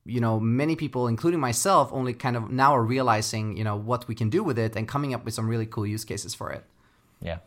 you 0.06 0.20
know 0.20 0.40
many 0.40 0.76
people, 0.76 1.08
including 1.08 1.40
myself, 1.40 1.90
only 1.92 2.14
kind 2.14 2.36
of 2.36 2.52
now 2.52 2.76
are 2.76 2.84
realizing 2.84 3.58
you 3.58 3.64
know 3.64 3.76
what 3.76 4.08
we 4.08 4.16
can 4.16 4.30
do 4.30 4.44
with 4.44 4.60
it 4.60 4.76
and 4.76 4.88
coming 4.88 5.14
up 5.14 5.26
with 5.26 5.34
some 5.34 5.48
really 5.48 5.66
cool 5.66 5.86
use 5.86 6.06
cases 6.06 6.34
for 6.34 6.52
it. 6.52 6.64
Yeah. 7.22 7.40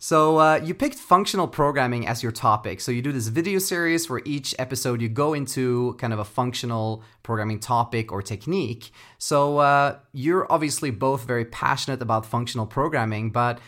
So 0.00 0.38
uh, 0.38 0.60
you 0.62 0.74
picked 0.74 0.94
functional 0.94 1.48
programming 1.48 2.06
as 2.06 2.22
your 2.22 2.30
topic. 2.30 2.80
So 2.80 2.92
you 2.92 3.02
do 3.02 3.10
this 3.10 3.26
video 3.26 3.58
series 3.58 4.08
where 4.08 4.22
each 4.24 4.54
episode 4.56 5.02
you 5.02 5.08
go 5.08 5.34
into 5.34 5.94
kind 5.94 6.12
of 6.12 6.20
a 6.20 6.24
functional 6.24 7.02
programming 7.24 7.58
topic 7.58 8.12
or 8.12 8.22
technique. 8.22 8.92
So 9.18 9.58
uh, 9.58 9.98
you're 10.12 10.50
obviously 10.52 10.92
both 10.92 11.24
very 11.24 11.44
passionate 11.44 12.00
about 12.00 12.24
functional 12.24 12.64
programming, 12.64 13.32
but 13.32 13.58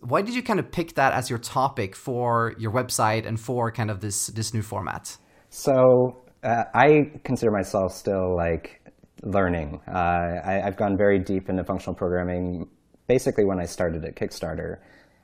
why 0.00 0.22
did 0.22 0.36
you 0.36 0.42
kind 0.42 0.60
of 0.60 0.70
pick 0.70 0.94
that 0.94 1.14
as 1.14 1.28
your 1.28 1.40
topic 1.40 1.96
for 1.96 2.54
your 2.58 2.70
website 2.70 3.26
and 3.26 3.38
for 3.38 3.72
kind 3.72 3.90
of 3.90 4.00
this 4.00 4.28
this 4.28 4.54
new 4.54 4.62
format? 4.62 5.16
So 5.50 6.21
uh, 6.42 6.64
I 6.74 7.10
consider 7.24 7.50
myself 7.50 7.94
still 7.94 8.34
like 8.34 8.80
learning. 9.22 9.80
Uh, 9.86 10.40
I, 10.44 10.60
have 10.64 10.76
gone 10.76 10.96
very 10.96 11.18
deep 11.18 11.48
into 11.48 11.64
functional 11.64 11.94
programming 11.94 12.68
basically 13.06 13.44
when 13.44 13.60
I 13.60 13.66
started 13.66 14.04
at 14.04 14.16
Kickstarter. 14.16 14.78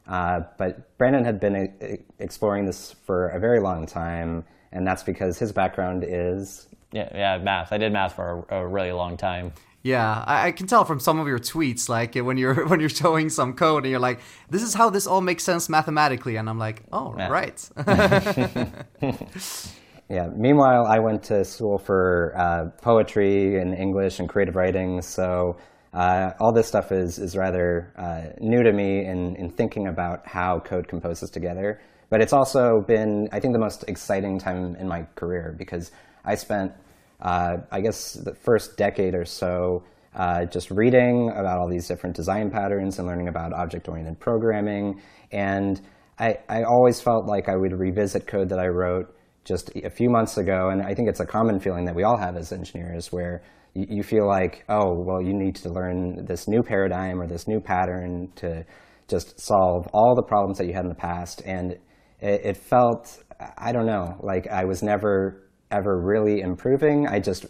Uh, 0.07 0.41
but 0.57 0.97
Brandon 0.99 1.25
had 1.25 1.41
been 1.41 1.57
a- 1.57 1.95
uh, 1.95 1.97
exploring 2.19 2.65
this 2.65 2.95
for 3.05 3.29
a 3.29 3.39
very 3.39 3.61
long 3.61 3.87
time, 3.87 4.45
and 4.73 4.87
that's 4.87 5.03
because 5.03 5.39
his 5.39 5.53
background 5.53 6.05
is 6.07 6.69
yeah, 6.93 7.09
yeah, 7.15 7.39
math. 7.39 7.73
I 7.73 7.79
did 7.79 7.93
math 7.93 8.15
for 8.15 8.47
a, 8.49 8.59
a 8.59 8.67
really 8.67 8.93
long 8.93 9.17
time. 9.17 9.53
Yeah, 9.83 10.25
I, 10.27 10.49
I, 10.49 10.53
can 10.53 10.67
tell 10.67 10.85
from 10.85 10.99
some 10.99 11.21
of 11.21 11.29
your 11.29 11.39
tweets, 11.39 11.89
like 11.89 12.15
when 12.15 12.37
you're 12.39 12.67
when 12.69 12.81
you're 12.81 12.89
showing 12.89 13.29
some 13.29 13.53
code 13.55 13.85
and 13.85 13.91
you're 13.91 14.01
like, 14.01 14.21
"This 14.49 14.63
is 14.63 14.75
how 14.75 14.89
this 14.89 15.07
all 15.07 15.21
makes 15.21 15.45
sense 15.45 15.69
mathematically," 15.69 16.37
and 16.37 16.49
I'm 16.49 16.59
like, 16.59 16.83
"Oh, 16.91 17.15
yeah. 17.17 17.29
right." 17.29 17.71
yeah. 20.09 20.29
Meanwhile, 20.35 20.87
I 20.87 20.99
went 20.99 21.23
to 21.25 21.45
school 21.45 21.79
for 21.79 22.35
uh, 22.37 22.71
poetry 22.81 23.61
and 23.61 23.75
English 23.75 24.21
and 24.21 24.29
creative 24.29 24.57
writing, 24.57 25.03
so 25.03 25.57
uh, 25.93 26.31
all 26.41 26.53
this 26.53 26.67
stuff 26.67 26.93
is, 26.93 27.19
is 27.19 27.37
rather 27.37 27.93
uh, 27.97 28.33
new 28.41 28.63
to 28.63 28.73
me 28.73 29.05
in, 29.05 29.37
in 29.37 29.51
thinking 29.51 29.89
about 29.89 30.27
how 30.27 30.61
code 30.61 30.89
composes 30.89 31.31
together. 31.31 31.81
But 32.11 32.23
it's 32.23 32.33
also 32.33 32.83
been, 32.87 33.29
I 33.33 33.41
think, 33.41 33.53
the 33.53 33.59
most 33.59 33.85
exciting 33.89 34.39
time 34.39 34.77
in 34.77 34.89
my 34.89 35.03
career 35.15 35.55
because 35.59 35.91
I 36.25 36.35
spent, 36.37 36.73
uh, 37.21 37.59
I 37.71 37.81
guess, 37.81 38.15
the 38.15 38.35
first 38.35 38.77
decade 38.77 39.15
or 39.15 39.25
so 39.25 39.85
uh, 40.15 40.47
just 40.47 40.71
reading 40.71 41.31
about 41.31 41.59
all 41.59 41.69
these 41.69 41.87
different 41.87 42.17
design 42.17 42.51
patterns 42.51 42.99
and 42.99 43.07
learning 43.07 43.29
about 43.29 43.53
object 43.53 43.89
oriented 43.89 44.19
programming. 44.19 45.01
And 45.33 45.81
I, 46.19 46.39
I 46.49 46.63
always 46.63 47.01
felt 47.01 47.27
like 47.27 47.49
I 47.49 47.57
would 47.57 47.79
revisit 47.79 48.27
code 48.27 48.49
that 48.49 48.59
I 48.59 48.69
wrote 48.69 49.15
just 49.49 49.75
a 49.75 49.91
few 49.91 50.11
months 50.11 50.37
ago. 50.37 50.69
And 50.71 50.83
I 50.83 50.95
think 50.95 51.09
it's 51.09 51.21
a 51.21 51.27
common 51.27 51.59
feeling 51.59 51.87
that 51.87 51.95
we 51.95 52.05
all 52.05 52.19
have 52.19 52.37
as 52.37 52.53
engineers 52.53 53.11
where 53.11 53.43
you, 53.75 53.87
you 53.89 54.03
feel 54.03 54.29
like, 54.29 54.65
oh, 54.69 54.95
well, 54.95 55.23
you 55.23 55.33
need 55.33 55.57
to 55.57 55.71
learn 55.71 56.27
this 56.27 56.47
new 56.47 56.63
paradigm 56.63 57.21
or 57.21 57.27
this 57.27 57.49
new 57.49 57.61
pattern 57.61 58.31
to 58.37 58.65
just 59.09 59.41
solve 59.41 59.89
all 59.95 60.15
the 60.15 60.23
problems 60.23 60.59
that 60.59 60.67
you 60.67 60.75
had 60.75 60.85
in 60.85 60.91
the 60.91 60.95
past. 60.95 61.43
And 61.47 61.73
it, 62.21 62.41
it 62.45 62.57
felt, 62.59 63.25
I 63.57 63.73
don't 63.73 63.87
know, 63.87 64.19
like 64.21 64.47
I 64.49 64.65
was 64.65 64.83
never 64.83 65.49
ever 65.71 66.01
really 66.01 66.41
improving. 66.41 67.07
I 67.07 67.21
just 67.21 67.47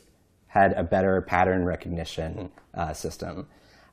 had 0.48 0.72
a 0.72 0.82
better 0.82 1.24
pattern 1.28 1.64
recognition 1.64 2.50
uh, 2.74 2.92
system. 2.92 3.46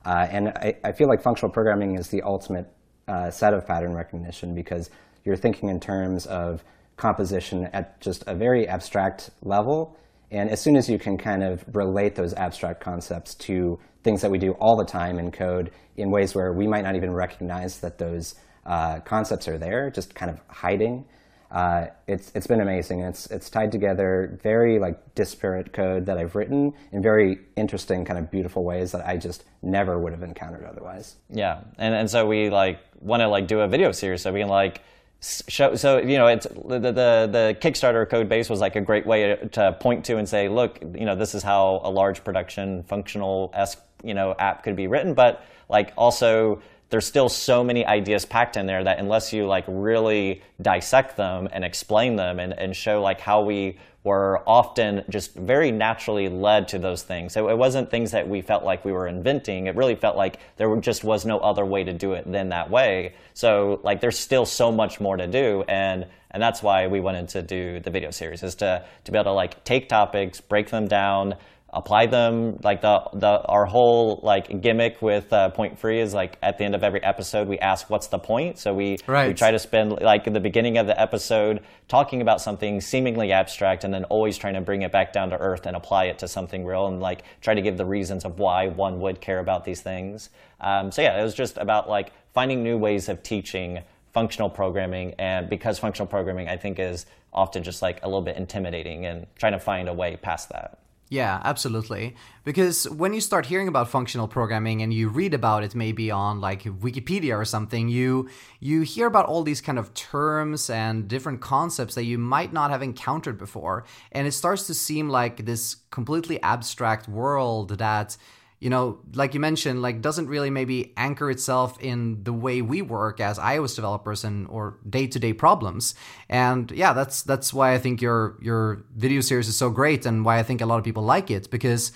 Uh, 0.04 0.26
and 0.30 0.48
I, 0.48 0.74
I, 0.84 0.92
feel 0.92 1.08
like 1.08 1.22
functional 1.22 1.52
programming 1.52 1.96
is 1.96 2.08
the 2.08 2.22
ultimate 2.22 2.66
uh, 3.08 3.30
set 3.30 3.54
of 3.54 3.66
pattern 3.66 3.92
recognition 3.92 4.54
because 4.54 4.90
you're 5.24 5.36
thinking 5.36 5.68
in 5.68 5.80
terms 5.80 6.26
of 6.26 6.64
composition 6.96 7.66
at 7.72 8.00
just 8.00 8.24
a 8.26 8.34
very 8.34 8.66
abstract 8.66 9.30
level 9.42 9.96
and 10.30 10.50
as 10.50 10.60
soon 10.60 10.76
as 10.76 10.88
you 10.88 10.98
can 10.98 11.16
kind 11.16 11.42
of 11.42 11.64
relate 11.74 12.14
those 12.14 12.34
abstract 12.34 12.80
concepts 12.80 13.34
to 13.34 13.78
things 14.02 14.22
that 14.22 14.30
we 14.30 14.38
do 14.38 14.52
all 14.52 14.76
the 14.76 14.84
time 14.84 15.18
in 15.18 15.30
code 15.30 15.70
in 15.96 16.10
ways 16.10 16.34
where 16.34 16.52
we 16.52 16.66
might 16.66 16.82
not 16.82 16.96
even 16.96 17.12
recognize 17.12 17.78
that 17.80 17.98
those 17.98 18.34
uh, 18.64 18.98
concepts 19.00 19.46
are 19.46 19.58
there, 19.58 19.90
just 19.90 20.14
kind 20.14 20.30
of 20.30 20.40
hiding, 20.48 21.04
uh, 21.50 21.86
it's 22.08 22.32
it's 22.34 22.46
been 22.46 22.60
amazing. 22.60 23.00
It's 23.00 23.26
it's 23.26 23.48
tied 23.48 23.70
together 23.70 24.38
very 24.42 24.78
like 24.78 25.14
disparate 25.14 25.72
code 25.72 26.06
that 26.06 26.18
I've 26.18 26.34
written 26.34 26.74
in 26.90 27.02
very 27.02 27.38
interesting 27.56 28.04
kind 28.04 28.18
of 28.18 28.30
beautiful 28.30 28.64
ways 28.64 28.92
that 28.92 29.06
I 29.06 29.16
just 29.16 29.44
never 29.62 29.98
would 29.98 30.12
have 30.12 30.22
encountered 30.22 30.64
otherwise. 30.64 31.16
Yeah, 31.30 31.60
and 31.78 31.94
and 31.94 32.10
so 32.10 32.26
we 32.26 32.50
like 32.50 32.80
want 33.00 33.20
to 33.20 33.28
like 33.28 33.46
do 33.46 33.60
a 33.60 33.68
video 33.68 33.92
series 33.92 34.22
so 34.22 34.32
we 34.32 34.40
can 34.40 34.48
like 34.48 34.82
so 35.28 35.98
you 35.98 36.18
know 36.18 36.28
it's 36.28 36.46
the, 36.46 36.78
the 36.78 37.28
the 37.30 37.56
kickstarter 37.60 38.08
code 38.08 38.28
base 38.28 38.48
was 38.48 38.60
like 38.60 38.76
a 38.76 38.80
great 38.80 39.06
way 39.06 39.36
to 39.52 39.72
point 39.80 40.04
to 40.04 40.18
and 40.18 40.28
say 40.28 40.48
look 40.48 40.78
you 40.94 41.04
know 41.04 41.16
this 41.16 41.34
is 41.34 41.42
how 41.42 41.80
a 41.82 41.90
large 41.90 42.22
production 42.22 42.84
functional 42.84 43.50
esque 43.54 43.82
you 44.06 44.14
know 44.14 44.34
app 44.38 44.62
could 44.62 44.76
be 44.76 44.86
written. 44.86 45.14
But 45.14 45.44
like 45.68 45.92
also 45.96 46.62
there's 46.88 47.06
still 47.06 47.28
so 47.28 47.64
many 47.64 47.84
ideas 47.84 48.24
packed 48.24 48.56
in 48.56 48.66
there 48.66 48.84
that 48.84 48.98
unless 48.98 49.32
you 49.32 49.46
like 49.46 49.64
really 49.66 50.42
dissect 50.62 51.16
them 51.16 51.48
and 51.52 51.64
explain 51.64 52.14
them 52.14 52.38
and, 52.38 52.56
and 52.56 52.76
show 52.76 53.02
like 53.02 53.20
how 53.20 53.42
we 53.42 53.76
were 54.06 54.40
often 54.46 55.02
just 55.10 55.34
very 55.34 55.72
naturally 55.72 56.28
led 56.28 56.68
to 56.68 56.78
those 56.78 57.02
things. 57.02 57.32
So 57.32 57.48
it 57.48 57.58
wasn't 57.58 57.90
things 57.90 58.12
that 58.12 58.28
we 58.28 58.40
felt 58.40 58.62
like 58.62 58.84
we 58.84 58.92
were 58.92 59.08
inventing. 59.08 59.66
It 59.66 59.74
really 59.74 59.96
felt 59.96 60.16
like 60.16 60.38
there 60.58 60.74
just 60.76 61.02
was 61.02 61.26
no 61.26 61.40
other 61.40 61.66
way 61.66 61.82
to 61.82 61.92
do 61.92 62.12
it 62.12 62.30
than 62.30 62.50
that 62.50 62.70
way. 62.70 63.14
So 63.34 63.80
like 63.82 64.00
there's 64.00 64.16
still 64.16 64.46
so 64.46 64.70
much 64.70 65.00
more 65.00 65.16
to 65.16 65.26
do 65.26 65.64
and 65.66 66.06
and 66.30 66.40
that's 66.40 66.62
why 66.62 66.86
we 66.86 67.00
wanted 67.00 67.30
to 67.30 67.42
do 67.42 67.80
the 67.80 67.90
video 67.90 68.12
series 68.12 68.44
is 68.44 68.54
to 68.56 68.84
to 69.04 69.10
be 69.10 69.18
able 69.18 69.32
to 69.32 69.32
like 69.32 69.64
take 69.64 69.88
topics, 69.88 70.40
break 70.40 70.70
them 70.70 70.86
down, 70.86 71.34
apply 71.76 72.06
them 72.06 72.58
like 72.64 72.80
the, 72.80 73.02
the 73.12 73.42
our 73.46 73.66
whole 73.66 74.18
like 74.22 74.62
gimmick 74.62 75.02
with 75.02 75.30
uh, 75.30 75.50
point 75.50 75.78
free 75.78 76.00
is 76.00 76.14
like 76.14 76.38
at 76.42 76.56
the 76.56 76.64
end 76.64 76.74
of 76.74 76.82
every 76.82 77.02
episode 77.04 77.46
we 77.46 77.58
ask 77.58 77.90
what's 77.90 78.06
the 78.06 78.18
point. 78.18 78.58
So 78.58 78.72
we 78.72 78.96
right. 79.06 79.28
we 79.28 79.34
try 79.34 79.50
to 79.50 79.58
spend 79.58 79.92
like 80.00 80.26
in 80.26 80.32
the 80.32 80.40
beginning 80.40 80.78
of 80.78 80.86
the 80.86 80.98
episode 80.98 81.60
talking 81.86 82.22
about 82.22 82.40
something 82.40 82.80
seemingly 82.80 83.30
abstract 83.30 83.84
and 83.84 83.92
then 83.92 84.04
always 84.04 84.38
trying 84.38 84.54
to 84.54 84.62
bring 84.62 84.82
it 84.82 84.90
back 84.90 85.12
down 85.12 85.28
to 85.30 85.36
earth 85.36 85.66
and 85.66 85.76
apply 85.76 86.06
it 86.06 86.18
to 86.20 86.28
something 86.28 86.64
real 86.64 86.86
and 86.86 87.00
like 87.00 87.24
try 87.42 87.54
to 87.54 87.60
give 87.60 87.76
the 87.76 87.84
reasons 87.84 88.24
of 88.24 88.38
why 88.38 88.68
one 88.68 88.98
would 89.00 89.20
care 89.20 89.38
about 89.38 89.64
these 89.64 89.82
things. 89.82 90.30
Um, 90.60 90.90
so 90.90 91.02
yeah 91.02 91.20
it 91.20 91.22
was 91.22 91.34
just 91.34 91.58
about 91.58 91.90
like 91.90 92.12
finding 92.32 92.62
new 92.62 92.78
ways 92.78 93.10
of 93.10 93.22
teaching 93.22 93.80
functional 94.14 94.48
programming. 94.48 95.12
And 95.18 95.50
because 95.50 95.78
functional 95.78 96.06
programming 96.06 96.48
i 96.48 96.56
think 96.56 96.78
is 96.78 97.04
often 97.34 97.62
just 97.62 97.82
like 97.82 98.02
a 98.02 98.06
little 98.06 98.22
bit 98.22 98.38
intimidating 98.38 99.04
and 99.04 99.26
trying 99.36 99.52
to 99.52 99.58
find 99.58 99.90
a 99.90 99.92
way 99.92 100.16
past 100.16 100.48
that 100.48 100.78
yeah, 101.08 101.40
absolutely. 101.44 102.16
Because 102.42 102.88
when 102.90 103.14
you 103.14 103.20
start 103.20 103.46
hearing 103.46 103.68
about 103.68 103.88
functional 103.88 104.26
programming 104.26 104.82
and 104.82 104.92
you 104.92 105.08
read 105.08 105.34
about 105.34 105.62
it 105.62 105.74
maybe 105.74 106.10
on 106.10 106.40
like 106.40 106.64
Wikipedia 106.64 107.36
or 107.36 107.44
something, 107.44 107.88
you 107.88 108.28
you 108.58 108.82
hear 108.82 109.06
about 109.06 109.26
all 109.26 109.44
these 109.44 109.60
kind 109.60 109.78
of 109.78 109.94
terms 109.94 110.68
and 110.68 111.06
different 111.06 111.40
concepts 111.40 111.94
that 111.94 112.04
you 112.04 112.18
might 112.18 112.52
not 112.52 112.70
have 112.70 112.82
encountered 112.82 113.38
before, 113.38 113.84
and 114.10 114.26
it 114.26 114.32
starts 114.32 114.66
to 114.66 114.74
seem 114.74 115.08
like 115.08 115.46
this 115.46 115.76
completely 115.92 116.42
abstract 116.42 117.08
world 117.08 117.78
that 117.78 118.16
you 118.58 118.70
know, 118.70 119.00
like 119.12 119.34
you 119.34 119.40
mentioned, 119.40 119.82
like 119.82 120.00
doesn't 120.00 120.28
really 120.28 120.50
maybe 120.50 120.94
anchor 120.96 121.30
itself 121.30 121.78
in 121.80 122.24
the 122.24 122.32
way 122.32 122.62
we 122.62 122.80
work 122.80 123.20
as 123.20 123.38
iOS 123.38 123.76
developers 123.76 124.24
and 124.24 124.48
or 124.48 124.78
day-to-day 124.88 125.34
problems. 125.34 125.94
And 126.28 126.70
yeah, 126.70 126.92
that's 126.94 127.22
that's 127.22 127.52
why 127.52 127.74
I 127.74 127.78
think 127.78 128.00
your 128.00 128.38
your 128.40 128.84
video 128.96 129.20
series 129.20 129.48
is 129.48 129.56
so 129.56 129.70
great 129.70 130.06
and 130.06 130.24
why 130.24 130.38
I 130.38 130.42
think 130.42 130.60
a 130.60 130.66
lot 130.66 130.78
of 130.78 130.84
people 130.84 131.02
like 131.02 131.30
it 131.30 131.50
because 131.50 131.92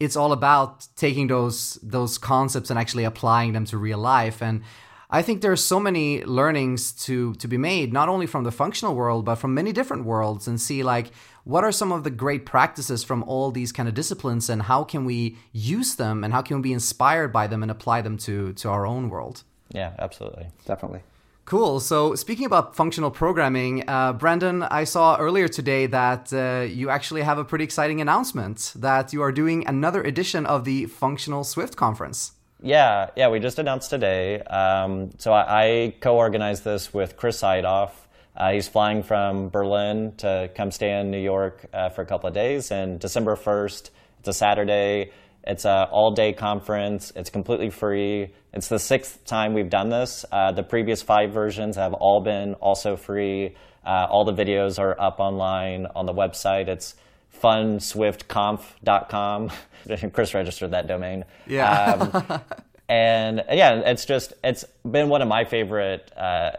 it's 0.00 0.16
all 0.16 0.32
about 0.32 0.86
taking 0.96 1.26
those 1.26 1.78
those 1.82 2.16
concepts 2.16 2.70
and 2.70 2.78
actually 2.78 3.04
applying 3.04 3.52
them 3.52 3.66
to 3.66 3.76
real 3.76 3.98
life 3.98 4.40
and 4.42 4.62
I 5.10 5.22
think 5.22 5.40
there's 5.40 5.64
so 5.64 5.80
many 5.80 6.22
learnings 6.24 6.92
to 7.06 7.34
to 7.36 7.48
be 7.48 7.56
made, 7.56 7.92
not 7.94 8.10
only 8.10 8.26
from 8.26 8.44
the 8.44 8.50
functional 8.50 8.94
world, 8.94 9.24
but 9.24 9.36
from 9.36 9.54
many 9.54 9.72
different 9.72 10.04
worlds, 10.04 10.46
and 10.46 10.60
see 10.60 10.82
like 10.82 11.12
what 11.48 11.64
are 11.64 11.72
some 11.72 11.92
of 11.92 12.04
the 12.04 12.10
great 12.10 12.44
practices 12.44 13.02
from 13.02 13.22
all 13.22 13.50
these 13.50 13.72
kind 13.72 13.88
of 13.88 13.94
disciplines, 13.94 14.50
and 14.50 14.60
how 14.62 14.84
can 14.84 15.06
we 15.06 15.38
use 15.52 15.94
them, 15.94 16.22
and 16.22 16.30
how 16.34 16.42
can 16.42 16.56
we 16.56 16.62
be 16.62 16.72
inspired 16.74 17.32
by 17.32 17.46
them 17.46 17.62
and 17.62 17.70
apply 17.70 18.02
them 18.02 18.18
to 18.18 18.52
to 18.52 18.68
our 18.68 18.84
own 18.86 19.08
world. 19.08 19.44
Yeah, 19.70 19.92
absolutely, 19.98 20.48
definitely. 20.66 21.00
Cool. 21.46 21.80
So, 21.80 22.14
speaking 22.14 22.44
about 22.44 22.76
functional 22.76 23.10
programming, 23.10 23.88
uh, 23.88 24.12
Brandon, 24.12 24.62
I 24.62 24.84
saw 24.84 25.16
earlier 25.16 25.48
today 25.48 25.86
that 25.86 26.30
uh, 26.34 26.66
you 26.68 26.90
actually 26.90 27.22
have 27.22 27.38
a 27.38 27.44
pretty 27.44 27.64
exciting 27.64 28.02
announcement 28.02 28.74
that 28.76 29.14
you 29.14 29.22
are 29.22 29.32
doing 29.32 29.66
another 29.66 30.02
edition 30.02 30.44
of 30.44 30.64
the 30.64 30.84
Functional 30.84 31.44
Swift 31.44 31.76
Conference. 31.76 32.32
Yeah, 32.62 33.08
yeah, 33.16 33.30
we 33.30 33.40
just 33.40 33.58
announced 33.58 33.88
today. 33.88 34.40
Um, 34.42 35.12
so 35.16 35.32
I, 35.32 35.62
I 35.62 35.94
co-organized 36.00 36.64
this 36.64 36.92
with 36.92 37.16
Chris 37.16 37.40
Eidhof. 37.40 37.92
Uh, 38.38 38.52
he's 38.52 38.68
flying 38.68 39.02
from 39.02 39.48
Berlin 39.48 40.12
to 40.18 40.48
come 40.54 40.70
stay 40.70 41.00
in 41.00 41.10
New 41.10 41.20
York 41.20 41.66
uh, 41.74 41.88
for 41.88 42.02
a 42.02 42.06
couple 42.06 42.28
of 42.28 42.34
days. 42.34 42.70
And 42.70 43.00
December 43.00 43.34
1st, 43.34 43.90
it's 44.20 44.28
a 44.28 44.32
Saturday. 44.32 45.10
It's 45.42 45.64
an 45.64 45.88
all 45.90 46.12
day 46.12 46.32
conference. 46.32 47.10
It's 47.16 47.30
completely 47.30 47.70
free. 47.70 48.32
It's 48.52 48.68
the 48.68 48.78
sixth 48.78 49.24
time 49.24 49.54
we've 49.54 49.70
done 49.70 49.88
this. 49.88 50.24
Uh, 50.30 50.52
the 50.52 50.62
previous 50.62 51.02
five 51.02 51.32
versions 51.32 51.74
have 51.76 51.94
all 51.94 52.22
been 52.22 52.54
also 52.54 52.94
free. 52.96 53.56
Uh, 53.84 54.06
all 54.08 54.24
the 54.24 54.34
videos 54.34 54.78
are 54.78 54.94
up 55.00 55.18
online 55.18 55.88
on 55.96 56.06
the 56.06 56.12
website. 56.12 56.68
It's 56.68 56.94
funswiftconf.com. 57.42 59.50
Chris 60.12 60.34
registered 60.34 60.70
that 60.72 60.86
domain. 60.86 61.24
Yeah. 61.46 61.72
Um, 61.72 62.42
and 62.88 63.42
yeah, 63.50 63.80
it's 63.86 64.04
just, 64.04 64.34
it's 64.44 64.64
been 64.88 65.08
one 65.08 65.22
of 65.22 65.28
my 65.28 65.44
favorite 65.44 66.12
uh, 66.16 66.52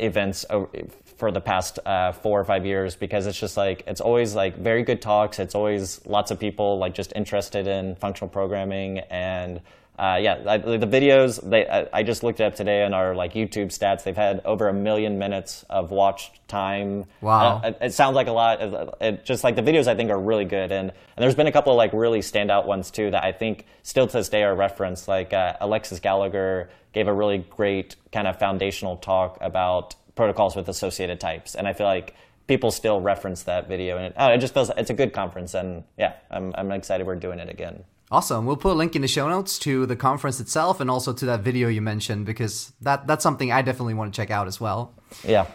events 0.00 0.44
for 1.22 1.30
the 1.30 1.40
past 1.40 1.78
uh, 1.86 2.10
four 2.10 2.40
or 2.40 2.44
five 2.44 2.66
years 2.66 2.96
because 2.96 3.28
it's 3.28 3.38
just 3.38 3.56
like 3.56 3.84
it's 3.86 4.00
always 4.00 4.34
like 4.34 4.56
very 4.58 4.82
good 4.82 5.00
talks. 5.00 5.38
It's 5.38 5.54
always 5.54 6.04
lots 6.04 6.32
of 6.32 6.40
people 6.40 6.78
like 6.78 6.94
just 6.94 7.12
interested 7.14 7.68
in 7.68 7.94
functional 7.94 8.28
programming 8.28 8.98
and 8.98 9.60
uh, 9.96 10.18
yeah, 10.20 10.42
I, 10.48 10.56
the 10.58 10.78
videos 10.84 11.38
they 11.48 11.64
I, 11.68 11.86
I, 11.92 12.02
just 12.02 12.24
looked 12.24 12.40
it 12.40 12.44
up 12.44 12.56
today 12.56 12.82
on 12.82 12.92
our 12.92 13.14
like 13.14 13.34
YouTube 13.34 13.66
stats. 13.66 14.02
They've 14.02 14.16
had 14.16 14.40
over 14.44 14.68
a 14.68 14.72
million 14.72 15.16
minutes 15.20 15.64
of 15.70 15.92
watched 15.92 16.48
time. 16.48 17.04
Wow, 17.20 17.60
uh, 17.62 17.68
it, 17.68 17.78
it, 17.80 17.92
sounds 17.94 18.16
like 18.16 18.26
a 18.26 18.32
lot. 18.32 18.60
It, 18.60 18.88
it, 19.00 19.24
just 19.24 19.44
like 19.44 19.54
the 19.54 19.62
videos, 19.62 19.86
I 19.86 19.94
think 19.94 20.10
are 20.10 20.18
really 20.18 20.46
good, 20.46 20.72
and, 20.72 20.90
and 20.90 21.22
there's 21.22 21.36
been 21.36 21.46
a 21.46 21.52
couple 21.52 21.72
of 21.72 21.76
like 21.76 21.92
really 21.92 22.18
standout 22.18 22.66
ones 22.66 22.90
too 22.90 23.12
that 23.12 23.22
I 23.22 23.30
think 23.30 23.66
still 23.84 24.08
to 24.08 24.12
this 24.12 24.28
day 24.28 24.42
are 24.42 24.56
referenced. 24.56 25.06
Like 25.06 25.32
uh, 25.32 25.54
Alexis 25.60 26.00
Gallagher 26.00 26.70
gave 26.92 27.06
a 27.06 27.12
really 27.12 27.38
great 27.38 27.94
kind 28.10 28.26
of 28.26 28.40
foundational 28.40 28.96
talk 28.96 29.38
about 29.40 29.94
protocols 30.14 30.56
with 30.56 30.68
associated 30.68 31.20
types, 31.20 31.54
and 31.54 31.66
I 31.66 31.72
feel 31.72 31.86
like 31.86 32.14
people 32.46 32.70
still 32.70 33.00
reference 33.00 33.44
that 33.44 33.68
video, 33.68 33.96
and 33.96 34.06
it, 34.06 34.14
oh, 34.16 34.28
it 34.28 34.38
just 34.38 34.54
feels 34.54 34.70
it's 34.76 34.90
a 34.90 34.94
good 34.94 35.12
conference, 35.12 35.54
and 35.54 35.84
yeah, 35.98 36.14
I'm 36.30 36.54
I'm 36.56 36.70
excited 36.72 37.06
we're 37.06 37.16
doing 37.16 37.38
it 37.38 37.48
again. 37.48 37.84
Awesome. 38.12 38.44
We'll 38.44 38.58
put 38.58 38.72
a 38.72 38.74
link 38.74 38.94
in 38.94 39.00
the 39.00 39.08
show 39.08 39.26
notes 39.26 39.58
to 39.60 39.86
the 39.86 39.96
conference 39.96 40.38
itself 40.38 40.80
and 40.80 40.90
also 40.90 41.14
to 41.14 41.24
that 41.24 41.40
video 41.40 41.68
you 41.68 41.80
mentioned 41.80 42.26
because 42.26 42.74
that 42.82 43.06
that's 43.06 43.22
something 43.22 43.50
I 43.50 43.62
definitely 43.62 43.94
want 43.94 44.12
to 44.12 44.16
check 44.20 44.30
out 44.30 44.46
as 44.46 44.60
well. 44.60 44.92
Yeah. 45.24 45.46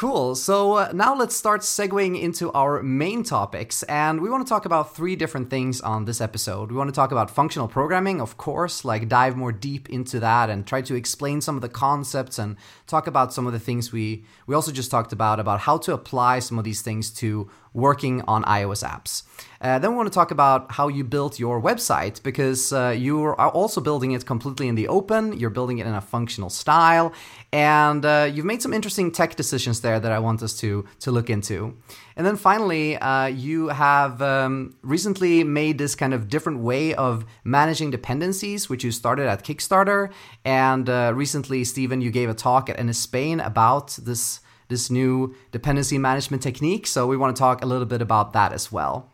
Cool. 0.00 0.34
So 0.34 0.76
uh, 0.76 0.92
now 0.94 1.14
let's 1.14 1.36
start 1.36 1.60
segueing 1.60 2.18
into 2.18 2.50
our 2.52 2.82
main 2.82 3.22
topics. 3.22 3.82
And 3.82 4.22
we 4.22 4.30
want 4.30 4.46
to 4.46 4.48
talk 4.48 4.64
about 4.64 4.96
three 4.96 5.14
different 5.14 5.50
things 5.50 5.82
on 5.82 6.06
this 6.06 6.22
episode. 6.22 6.70
We 6.70 6.78
want 6.78 6.88
to 6.88 6.94
talk 6.94 7.12
about 7.12 7.30
functional 7.30 7.68
programming, 7.68 8.18
of 8.18 8.38
course, 8.38 8.82
like 8.82 9.10
dive 9.10 9.36
more 9.36 9.52
deep 9.52 9.90
into 9.90 10.18
that 10.20 10.48
and 10.48 10.66
try 10.66 10.80
to 10.80 10.94
explain 10.94 11.42
some 11.42 11.54
of 11.54 11.60
the 11.60 11.68
concepts 11.68 12.38
and 12.38 12.56
talk 12.86 13.06
about 13.06 13.34
some 13.34 13.46
of 13.46 13.52
the 13.52 13.58
things 13.58 13.92
we, 13.92 14.24
we 14.46 14.54
also 14.54 14.72
just 14.72 14.90
talked 14.90 15.12
about, 15.12 15.38
about 15.38 15.60
how 15.60 15.76
to 15.76 15.92
apply 15.92 16.38
some 16.38 16.58
of 16.58 16.64
these 16.64 16.80
things 16.80 17.10
to 17.10 17.50
working 17.72 18.22
on 18.22 18.42
iOS 18.44 18.82
apps. 18.82 19.22
Uh, 19.60 19.78
then 19.78 19.90
we 19.90 19.96
want 19.96 20.10
to 20.10 20.14
talk 20.14 20.30
about 20.30 20.72
how 20.72 20.88
you 20.88 21.04
built 21.04 21.38
your 21.38 21.60
website 21.60 22.22
because 22.22 22.72
uh, 22.72 22.88
you 22.88 23.22
are 23.22 23.48
also 23.50 23.80
building 23.80 24.12
it 24.12 24.24
completely 24.26 24.66
in 24.66 24.74
the 24.74 24.88
open. 24.88 25.38
You're 25.38 25.50
building 25.50 25.78
it 25.78 25.86
in 25.86 25.94
a 25.94 26.00
functional 26.00 26.50
style, 26.50 27.12
and 27.52 28.04
uh, 28.04 28.30
you've 28.32 28.44
made 28.44 28.62
some 28.62 28.72
interesting 28.72 29.10
tech 29.10 29.34
decisions 29.34 29.80
there 29.80 29.98
that 29.98 30.12
I 30.12 30.18
want 30.20 30.42
us 30.42 30.54
to 30.60 30.86
to 31.00 31.10
look 31.10 31.28
into. 31.28 31.76
And 32.16 32.26
then 32.26 32.36
finally, 32.36 32.96
uh, 32.96 33.26
you 33.26 33.68
have 33.68 34.22
um, 34.22 34.76
recently 34.82 35.42
made 35.42 35.78
this 35.78 35.94
kind 35.94 36.14
of 36.14 36.28
different 36.28 36.60
way 36.60 36.94
of 36.94 37.24
managing 37.44 37.90
dependencies, 37.90 38.68
which 38.68 38.84
you 38.84 38.92
started 38.92 39.26
at 39.26 39.42
Kickstarter. 39.42 40.12
And 40.44 40.88
uh, 40.88 41.12
recently, 41.14 41.64
Stephen, 41.64 42.00
you 42.00 42.10
gave 42.10 42.28
a 42.28 42.34
talk 42.34 42.68
at 42.68 42.76
NSSpain 42.76 43.44
about 43.44 43.98
this 44.02 44.40
this 44.68 44.88
new 44.88 45.34
dependency 45.50 45.98
management 45.98 46.42
technique. 46.42 46.86
So 46.86 47.06
we 47.06 47.16
want 47.16 47.34
to 47.34 47.40
talk 47.40 47.62
a 47.62 47.66
little 47.66 47.86
bit 47.86 48.00
about 48.00 48.32
that 48.34 48.52
as 48.52 48.70
well. 48.70 49.09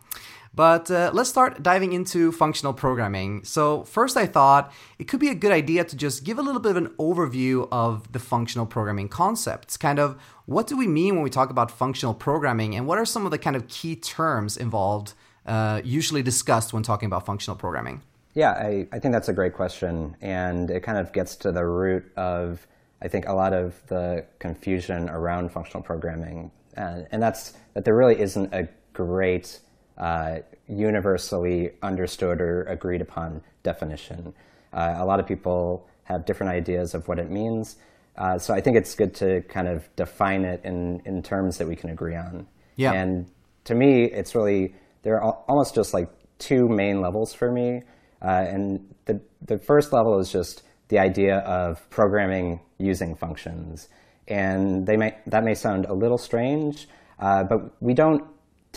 But 0.57 0.89
uh, 0.89 1.11
let's 1.13 1.29
start 1.29 1.61
diving 1.61 1.93
into 1.93 2.31
functional 2.31 2.73
programming. 2.73 3.43
So, 3.43 3.83
first, 3.83 4.17
I 4.17 4.25
thought 4.25 4.73
it 4.97 5.07
could 5.07 5.19
be 5.19 5.29
a 5.29 5.35
good 5.35 5.51
idea 5.51 5.83
to 5.83 5.95
just 5.95 6.23
give 6.23 6.39
a 6.39 6.41
little 6.41 6.59
bit 6.59 6.71
of 6.71 6.77
an 6.77 6.87
overview 6.97 7.67
of 7.71 8.11
the 8.11 8.17
functional 8.17 8.65
programming 8.65 9.07
concepts. 9.07 9.77
Kind 9.77 9.99
of 9.99 10.19
what 10.47 10.65
do 10.65 10.75
we 10.75 10.87
mean 10.87 11.13
when 11.13 11.23
we 11.23 11.29
talk 11.29 11.51
about 11.51 11.69
functional 11.69 12.15
programming, 12.15 12.73
and 12.73 12.87
what 12.87 12.97
are 12.97 13.05
some 13.05 13.23
of 13.23 13.29
the 13.29 13.37
kind 13.37 13.55
of 13.55 13.67
key 13.67 13.95
terms 13.95 14.57
involved, 14.57 15.13
uh, 15.45 15.79
usually 15.83 16.23
discussed 16.23 16.73
when 16.73 16.81
talking 16.81 17.05
about 17.05 17.23
functional 17.23 17.55
programming? 17.55 18.01
Yeah, 18.33 18.53
I, 18.53 18.87
I 18.91 18.97
think 18.97 19.11
that's 19.11 19.29
a 19.29 19.33
great 19.33 19.53
question. 19.53 20.17
And 20.21 20.71
it 20.71 20.81
kind 20.81 20.97
of 20.97 21.13
gets 21.13 21.35
to 21.35 21.51
the 21.51 21.67
root 21.67 22.03
of 22.17 22.65
I 23.03 23.07
think 23.07 23.27
a 23.27 23.33
lot 23.33 23.53
of 23.53 23.79
the 23.89 24.25
confusion 24.39 25.07
around 25.07 25.51
functional 25.51 25.83
programming, 25.83 26.49
uh, 26.75 27.01
and 27.11 27.21
that's 27.21 27.53
that 27.75 27.85
there 27.85 27.95
really 27.95 28.19
isn't 28.19 28.51
a 28.55 28.67
great 28.93 29.59
uh, 29.97 30.39
universally 30.67 31.71
understood 31.81 32.41
or 32.41 32.63
agreed 32.63 33.01
upon 33.01 33.41
definition. 33.63 34.33
Uh, 34.73 34.95
a 34.97 35.05
lot 35.05 35.19
of 35.19 35.27
people 35.27 35.87
have 36.03 36.25
different 36.25 36.51
ideas 36.51 36.93
of 36.93 37.07
what 37.07 37.19
it 37.19 37.29
means, 37.29 37.77
uh, 38.17 38.37
so 38.37 38.53
I 38.53 38.61
think 38.61 38.77
it's 38.77 38.95
good 38.95 39.13
to 39.15 39.41
kind 39.43 39.67
of 39.67 39.87
define 39.95 40.43
it 40.43 40.61
in, 40.63 41.01
in 41.05 41.21
terms 41.21 41.57
that 41.57 41.67
we 41.67 41.75
can 41.75 41.89
agree 41.89 42.15
on. 42.15 42.47
Yeah. 42.75 42.93
And 42.93 43.27
to 43.65 43.75
me, 43.75 44.05
it's 44.05 44.33
really 44.35 44.75
there 45.03 45.21
are 45.21 45.33
almost 45.47 45.75
just 45.75 45.93
like 45.93 46.09
two 46.39 46.67
main 46.67 47.01
levels 47.01 47.33
for 47.33 47.51
me, 47.51 47.83
uh, 48.21 48.27
and 48.27 48.93
the 49.05 49.21
the 49.45 49.57
first 49.57 49.93
level 49.93 50.19
is 50.19 50.31
just 50.31 50.63
the 50.89 50.99
idea 50.99 51.39
of 51.39 51.87
programming 51.89 52.59
using 52.77 53.15
functions. 53.15 53.89
And 54.27 54.85
they 54.85 54.97
may, 54.97 55.15
that 55.27 55.43
may 55.43 55.53
sound 55.53 55.85
a 55.85 55.93
little 55.93 56.17
strange, 56.17 56.87
uh, 57.19 57.43
but 57.43 57.81
we 57.81 57.93
don't 57.93 58.23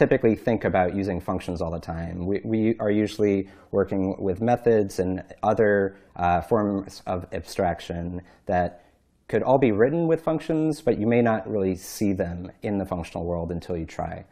typically 0.01 0.35
think 0.35 0.65
about 0.65 0.97
using 0.97 1.21
functions 1.21 1.61
all 1.61 1.71
the 1.71 1.79
time. 1.79 2.27
We, 2.27 2.41
we 2.43 2.75
are 2.81 2.91
usually 2.91 3.51
working 3.71 4.17
with 4.19 4.41
methods 4.41 4.99
and 4.99 5.23
other 5.43 5.99
uh, 6.17 6.41
forms 6.41 7.03
of 7.07 7.27
abstraction 7.33 8.23
that 8.47 8.83
could 9.29 9.43
all 9.43 9.59
be 9.59 9.73
written 9.73 10.07
with 10.07 10.23
functions, 10.23 10.81
but 10.81 10.99
you 10.99 11.07
may 11.07 11.21
not 11.21 11.47
really 11.47 11.77
see 11.77 12.15
them 12.15 12.51
in 12.63 12.79
the 12.79 12.87
functional 12.87 13.27
world 13.27 13.53
until 13.53 13.77
you 13.77 13.85
try. 13.85 14.25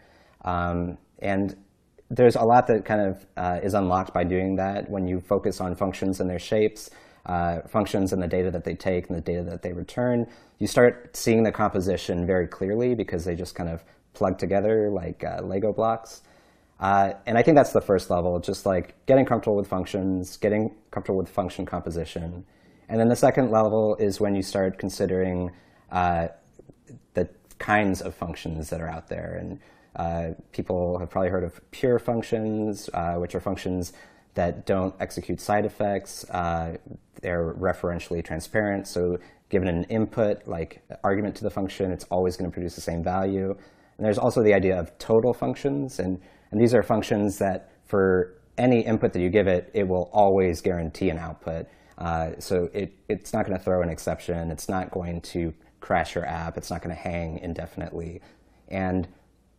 Um, 0.42 0.96
and 1.18 1.54
there's 2.08 2.36
a 2.36 2.44
lot 2.44 2.66
that 2.68 2.86
kind 2.86 3.02
of 3.02 3.26
uh, 3.36 3.60
is 3.62 3.74
unlocked 3.74 4.14
by 4.14 4.24
doing 4.24 4.56
that 4.56 4.88
when 4.88 5.06
you 5.06 5.20
focus 5.20 5.60
on 5.60 5.76
functions 5.76 6.18
and 6.18 6.30
their 6.30 6.38
shapes 6.38 6.88
uh, 7.26 7.60
functions 7.68 8.14
and 8.14 8.22
the 8.22 8.26
data 8.26 8.50
that 8.50 8.64
they 8.64 8.74
take 8.74 9.08
and 9.08 9.18
the 9.18 9.20
data 9.20 9.42
that 9.42 9.60
they 9.60 9.74
return, 9.74 10.26
you 10.60 10.66
start 10.66 11.14
seeing 11.14 11.42
the 11.42 11.52
composition 11.52 12.26
very 12.26 12.46
clearly 12.46 12.94
because 12.94 13.26
they 13.26 13.34
just 13.34 13.54
kind 13.54 13.68
of 13.68 13.84
plug 14.18 14.38
together 14.38 14.90
like 14.90 15.24
uh, 15.24 15.40
Lego 15.42 15.72
blocks. 15.72 16.22
Uh, 16.80 17.12
and 17.26 17.38
I 17.38 17.42
think 17.42 17.56
that's 17.56 17.72
the 17.72 17.80
first 17.80 18.10
level, 18.10 18.38
just 18.40 18.66
like 18.66 18.94
getting 19.06 19.24
comfortable 19.24 19.56
with 19.56 19.68
functions, 19.68 20.36
getting 20.36 20.74
comfortable 20.90 21.18
with 21.18 21.28
function 21.28 21.66
composition. 21.66 22.44
And 22.88 23.00
then 23.00 23.08
the 23.08 23.16
second 23.16 23.50
level 23.50 23.96
is 23.96 24.20
when 24.20 24.34
you 24.34 24.42
start 24.42 24.78
considering 24.78 25.50
uh, 25.90 26.28
the 27.14 27.28
kinds 27.58 28.00
of 28.00 28.14
functions 28.14 28.70
that 28.70 28.80
are 28.80 28.88
out 28.88 29.08
there. 29.08 29.36
And 29.40 29.60
uh, 29.96 30.34
people 30.52 30.98
have 30.98 31.10
probably 31.10 31.30
heard 31.30 31.44
of 31.44 31.60
pure 31.70 31.98
functions, 31.98 32.88
uh, 32.94 33.14
which 33.14 33.34
are 33.34 33.40
functions 33.40 33.92
that 34.34 34.66
don't 34.66 34.94
execute 35.00 35.40
side 35.40 35.64
effects. 35.64 36.28
Uh, 36.30 36.76
they're 37.22 37.54
referentially 37.54 38.24
transparent, 38.24 38.86
so 38.86 39.18
given 39.48 39.66
an 39.66 39.84
input, 39.84 40.46
like 40.46 40.82
argument 41.02 41.34
to 41.34 41.42
the 41.42 41.50
function, 41.50 41.90
it's 41.90 42.04
always 42.04 42.36
going 42.36 42.48
to 42.48 42.54
produce 42.54 42.74
the 42.74 42.80
same 42.80 43.02
value. 43.02 43.56
And 43.98 44.06
there's 44.06 44.18
also 44.18 44.42
the 44.42 44.54
idea 44.54 44.78
of 44.78 44.96
total 44.98 45.34
functions, 45.34 45.98
and, 45.98 46.20
and 46.50 46.60
these 46.60 46.74
are 46.74 46.82
functions 46.82 47.38
that 47.38 47.70
for 47.84 48.38
any 48.56 48.80
input 48.80 49.12
that 49.12 49.20
you 49.20 49.30
give 49.30 49.46
it, 49.46 49.70
it 49.74 49.86
will 49.86 50.08
always 50.12 50.60
guarantee 50.60 51.10
an 51.10 51.18
output. 51.18 51.66
Uh, 51.98 52.30
so 52.38 52.68
it, 52.72 52.92
it's 53.08 53.32
not 53.32 53.44
going 53.44 53.56
to 53.56 53.62
throw 53.62 53.82
an 53.82 53.88
exception. 53.88 54.50
It's 54.50 54.68
not 54.68 54.90
going 54.90 55.20
to 55.22 55.52
crash 55.80 56.14
your 56.14 56.26
app. 56.26 56.56
It's 56.56 56.70
not 56.70 56.82
going 56.82 56.94
to 56.94 57.00
hang 57.00 57.38
indefinitely. 57.38 58.20
And 58.68 59.08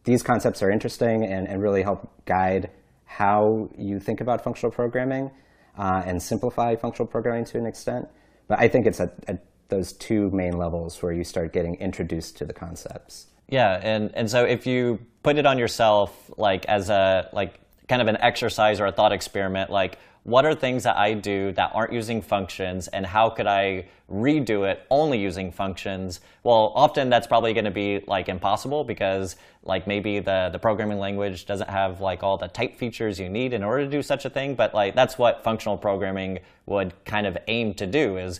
these 0.03 0.23
concepts 0.23 0.63
are 0.63 0.71
interesting 0.71 1.25
and, 1.25 1.47
and 1.47 1.61
really 1.61 1.83
help 1.83 2.09
guide 2.25 2.69
how 3.05 3.69
you 3.77 3.99
think 3.99 4.21
about 4.21 4.43
functional 4.43 4.71
programming 4.71 5.31
uh, 5.77 6.03
and 6.05 6.21
simplify 6.21 6.75
functional 6.75 7.07
programming 7.07 7.45
to 7.45 7.57
an 7.57 7.65
extent. 7.65 8.07
But 8.47 8.59
I 8.59 8.67
think 8.67 8.85
it's 8.85 8.99
at, 8.99 9.13
at 9.27 9.45
those 9.69 9.93
two 9.93 10.29
main 10.31 10.57
levels 10.57 11.01
where 11.01 11.11
you 11.11 11.23
start 11.23 11.53
getting 11.53 11.75
introduced 11.75 12.37
to 12.37 12.45
the 12.45 12.53
concepts. 12.53 13.27
Yeah, 13.49 13.79
and, 13.81 14.11
and 14.15 14.29
so 14.29 14.45
if 14.45 14.67
you 14.67 14.99
put 15.23 15.37
it 15.37 15.45
on 15.45 15.57
yourself 15.57 16.31
like 16.37 16.65
as 16.65 16.89
a 16.89 17.29
like 17.33 17.59
kind 17.87 18.01
of 18.01 18.07
an 18.07 18.17
exercise 18.17 18.79
or 18.79 18.85
a 18.85 18.91
thought 18.91 19.11
experiment, 19.11 19.71
like 19.71 19.97
what 20.23 20.45
are 20.45 20.53
things 20.53 20.83
that 20.83 20.97
I 20.97 21.13
do 21.13 21.51
that 21.53 21.71
aren't 21.73 21.91
using 21.91 22.21
functions 22.21 22.87
and 22.89 23.05
how 23.05 23.29
could 23.29 23.47
I 23.47 23.87
redo 24.11 24.69
it 24.69 24.85
only 24.91 25.19
using 25.19 25.51
functions? 25.51 26.19
Well, 26.43 26.71
often 26.75 27.09
that's 27.09 27.25
probably 27.25 27.53
going 27.53 27.65
to 27.65 27.71
be 27.71 28.03
like 28.05 28.29
impossible 28.29 28.83
because 28.83 29.37
like 29.63 29.87
maybe 29.87 30.19
the, 30.19 30.49
the 30.51 30.59
programming 30.59 30.99
language 30.99 31.45
doesn't 31.45 31.69
have 31.69 32.01
like 32.01 32.21
all 32.21 32.37
the 32.37 32.47
type 32.47 32.77
features 32.77 33.19
you 33.19 33.29
need 33.29 33.53
in 33.53 33.63
order 33.63 33.85
to 33.85 33.89
do 33.89 34.03
such 34.03 34.25
a 34.25 34.29
thing. 34.29 34.55
But 34.55 34.73
like 34.73 34.93
that's 34.93 35.17
what 35.17 35.43
functional 35.43 35.77
programming 35.77 36.39
would 36.65 36.93
kind 37.05 37.25
of 37.25 37.37
aim 37.47 37.73
to 37.75 37.87
do 37.87 38.17
is 38.17 38.39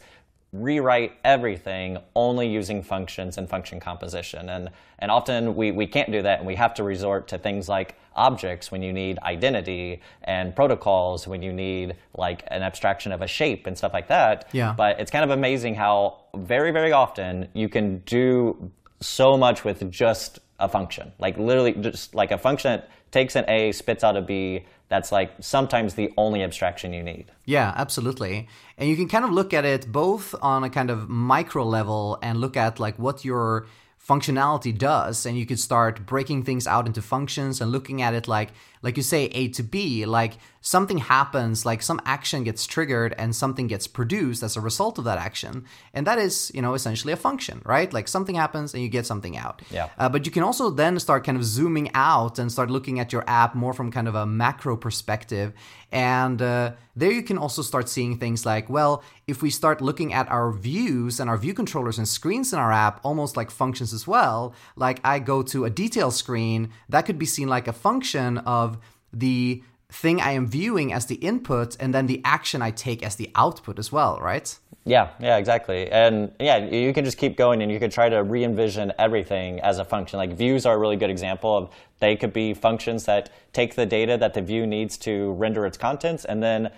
rewrite 0.52 1.14
everything 1.24 1.98
only 2.16 2.48
using 2.48 2.82
functions 2.82 3.38
and 3.38 3.48
function 3.48 3.80
composition. 3.80 4.50
And, 4.50 4.70
and 4.98 5.12
often 5.12 5.56
we, 5.56 5.72
we 5.72 5.86
can't 5.86 6.12
do 6.12 6.24
that 6.24 6.40
and 6.40 6.48
we 6.48 6.56
have 6.56 6.74
to 6.76 6.84
resort 6.84 7.28
to 7.30 7.38
things 7.38 7.70
like 7.70 7.96
objects 8.16 8.72
when 8.72 8.82
you 8.82 8.92
need 8.92 9.20
identity 9.20 10.02
and 10.24 10.56
protocols 10.56 11.28
when 11.28 11.44
you 11.44 11.54
need 11.54 11.96
like 12.18 12.44
an 12.48 12.64
abstraction 12.64 13.12
of 13.12 13.22
a 13.22 13.28
shape 13.28 13.68
and 13.68 13.78
stuff 13.78 13.94
like 13.94 14.08
that. 14.08 14.50
Yeah. 14.52 14.74
But 14.76 15.00
it's 15.00 15.12
kind 15.12 15.24
of 15.24 15.30
amazing 15.30 15.76
how 15.76 16.22
very, 16.36 16.72
very 16.72 16.92
often 16.92 17.48
you 17.54 17.70
can 17.70 18.00
do 18.00 18.72
so 19.02 19.38
much 19.38 19.64
with 19.64 19.90
just 19.92 20.40
a 20.60 20.68
function. 20.68 21.12
Like 21.20 21.38
literally 21.38 21.74
just 21.74 22.16
like 22.16 22.32
a 22.32 22.38
function 22.38 22.72
that 22.72 22.90
takes 23.12 23.36
an 23.36 23.46
A, 23.48 23.72
spits 23.72 24.04
out 24.04 24.18
a 24.18 24.22
B, 24.22 24.66
that's 24.90 25.12
like 25.12 25.32
sometimes 25.40 25.94
the 25.94 26.12
only 26.18 26.44
abstraction 26.44 26.94
you 26.94 27.04
need. 27.04 27.32
Yeah, 27.46 27.74
absolutely. 27.76 28.48
And 28.78 28.90
you 28.90 28.96
can 28.96 29.08
kind 29.08 29.24
of 29.24 29.32
look 29.32 29.54
at 29.54 29.64
it 29.64 29.92
both 29.92 30.36
on 30.42 30.64
a 30.64 30.70
kind 30.70 30.90
of 30.90 31.08
micro 31.08 31.64
level 31.64 32.18
and 32.22 32.42
look 32.42 32.58
at 32.58 32.80
like 32.80 32.98
what 32.98 33.24
your 33.24 33.68
functionality 34.10 34.76
does 34.76 35.26
and 35.26 35.38
you 35.38 35.46
could 35.46 35.60
start 35.60 36.06
breaking 36.08 36.44
things 36.44 36.66
out 36.66 36.88
into 36.88 37.02
functions 37.02 37.62
and 37.62 37.72
looking 37.72 38.02
at 38.02 38.16
it 38.16 38.28
like 38.28 38.50
like 38.82 38.98
you 38.98 39.04
say 39.04 39.26
a 39.26 39.48
to 39.50 39.64
b 39.64 40.06
like 40.06 40.38
something 40.62 40.98
happens 40.98 41.66
like 41.66 41.82
some 41.82 42.02
action 42.06 42.44
gets 42.44 42.66
triggered 42.66 43.14
and 43.18 43.36
something 43.36 43.68
gets 43.68 43.88
produced 43.88 44.44
as 44.44 44.58
a 44.58 44.62
result 44.62 44.98
of 44.98 45.06
that 45.06 45.18
action. 45.18 45.66
And 45.94 46.06
that 46.06 46.20
is 46.20 46.52
you 46.54 46.62
know 46.62 46.74
essentially 46.74 47.14
a 47.14 47.18
function 47.18 47.62
right? 47.66 47.92
Like 47.92 48.08
something 48.08 48.36
happens 48.36 48.74
and 48.74 48.84
you 48.84 48.90
get 48.90 49.06
something 49.06 49.38
out. 49.38 49.62
Yeah. 49.72 49.90
uh, 49.98 50.10
but 50.10 50.26
you 50.26 50.32
can 50.32 50.44
also 50.44 50.70
then 50.70 51.00
start 51.00 51.26
kind 51.26 51.38
of 51.38 51.44
zooming 51.44 51.92
out 51.94 52.40
and 52.40 52.52
start 52.52 52.70
looking 52.70 53.00
at 53.00 53.14
your 53.14 53.24
app 53.28 53.56
more 53.56 53.74
from 53.74 53.92
kind 53.92 54.08
of 54.08 54.16
a 54.16 54.26
macro 54.26 54.76
perspective. 54.76 55.54
And 55.92 56.42
uh, 56.42 56.74
there 57.00 57.12
you 57.12 57.24
can 57.24 57.38
also 57.38 57.62
start 57.62 57.88
seeing 57.88 58.18
things 58.18 58.46
like 58.46 58.70
well 58.70 59.02
if 59.26 59.42
we 59.42 59.50
start 59.50 59.82
looking 59.82 60.14
at 60.14 60.30
our 60.30 60.52
views 60.52 61.20
and 61.20 61.30
our 61.30 61.38
view 61.38 61.54
controllers 61.54 61.98
and 61.98 62.08
screens 62.08 62.52
in 62.52 62.60
our 62.60 62.72
app 62.72 63.00
almost 63.04 63.38
like 63.38 63.50
functions 63.50 63.94
as 63.94 64.06
well 64.06 64.54
like 64.76 65.00
i 65.04 65.18
go 65.18 65.42
to 65.42 65.66
a 65.66 65.70
detail 65.70 66.12
screen 66.12 66.70
that 66.90 67.04
could 67.06 67.18
be 67.18 67.26
seen 67.26 67.48
like 67.48 67.68
a 67.68 67.74
function 67.74 68.38
of 68.40 68.69
the 69.14 69.64
thing 69.92 70.22
I 70.22 70.32
am 70.32 70.48
viewing 70.48 70.94
as 70.94 71.08
the 71.08 71.16
input 71.16 71.76
and 71.80 71.94
then 71.94 72.06
the 72.06 72.22
action 72.24 72.62
I 72.62 72.72
take 72.72 73.02
as 73.04 73.16
the 73.16 73.32
output 73.36 73.80
as 73.80 73.92
well, 73.92 74.20
right? 74.20 74.58
Yeah, 74.86 75.10
yeah, 75.20 75.38
exactly. 75.38 75.92
And 75.92 76.32
yeah, 76.40 76.58
you 76.58 76.94
can 76.94 77.06
just 77.06 77.18
keep 77.18 77.38
going 77.38 77.62
and 77.62 77.72
you 77.72 77.80
could 77.80 77.92
try 77.92 78.08
to 78.10 78.24
re 78.24 78.44
envision 78.44 78.94
everything 78.98 79.60
as 79.62 79.78
a 79.80 79.86
function. 79.86 80.18
Like 80.18 80.34
views 80.34 80.66
are 80.66 80.76
a 80.76 80.78
really 80.78 80.96
good 80.96 81.10
example 81.10 81.58
of 81.58 81.70
they 82.00 82.16
could 82.16 82.34
be 82.34 82.54
functions 82.54 83.06
that 83.06 83.30
take 83.52 83.76
the 83.76 83.86
data 83.86 84.18
that 84.18 84.34
the 84.34 84.42
view 84.42 84.66
needs 84.66 84.98
to 85.00 85.34
render 85.34 85.66
its 85.66 85.78
contents 85.78 86.24
and 86.26 86.42
then, 86.42 86.72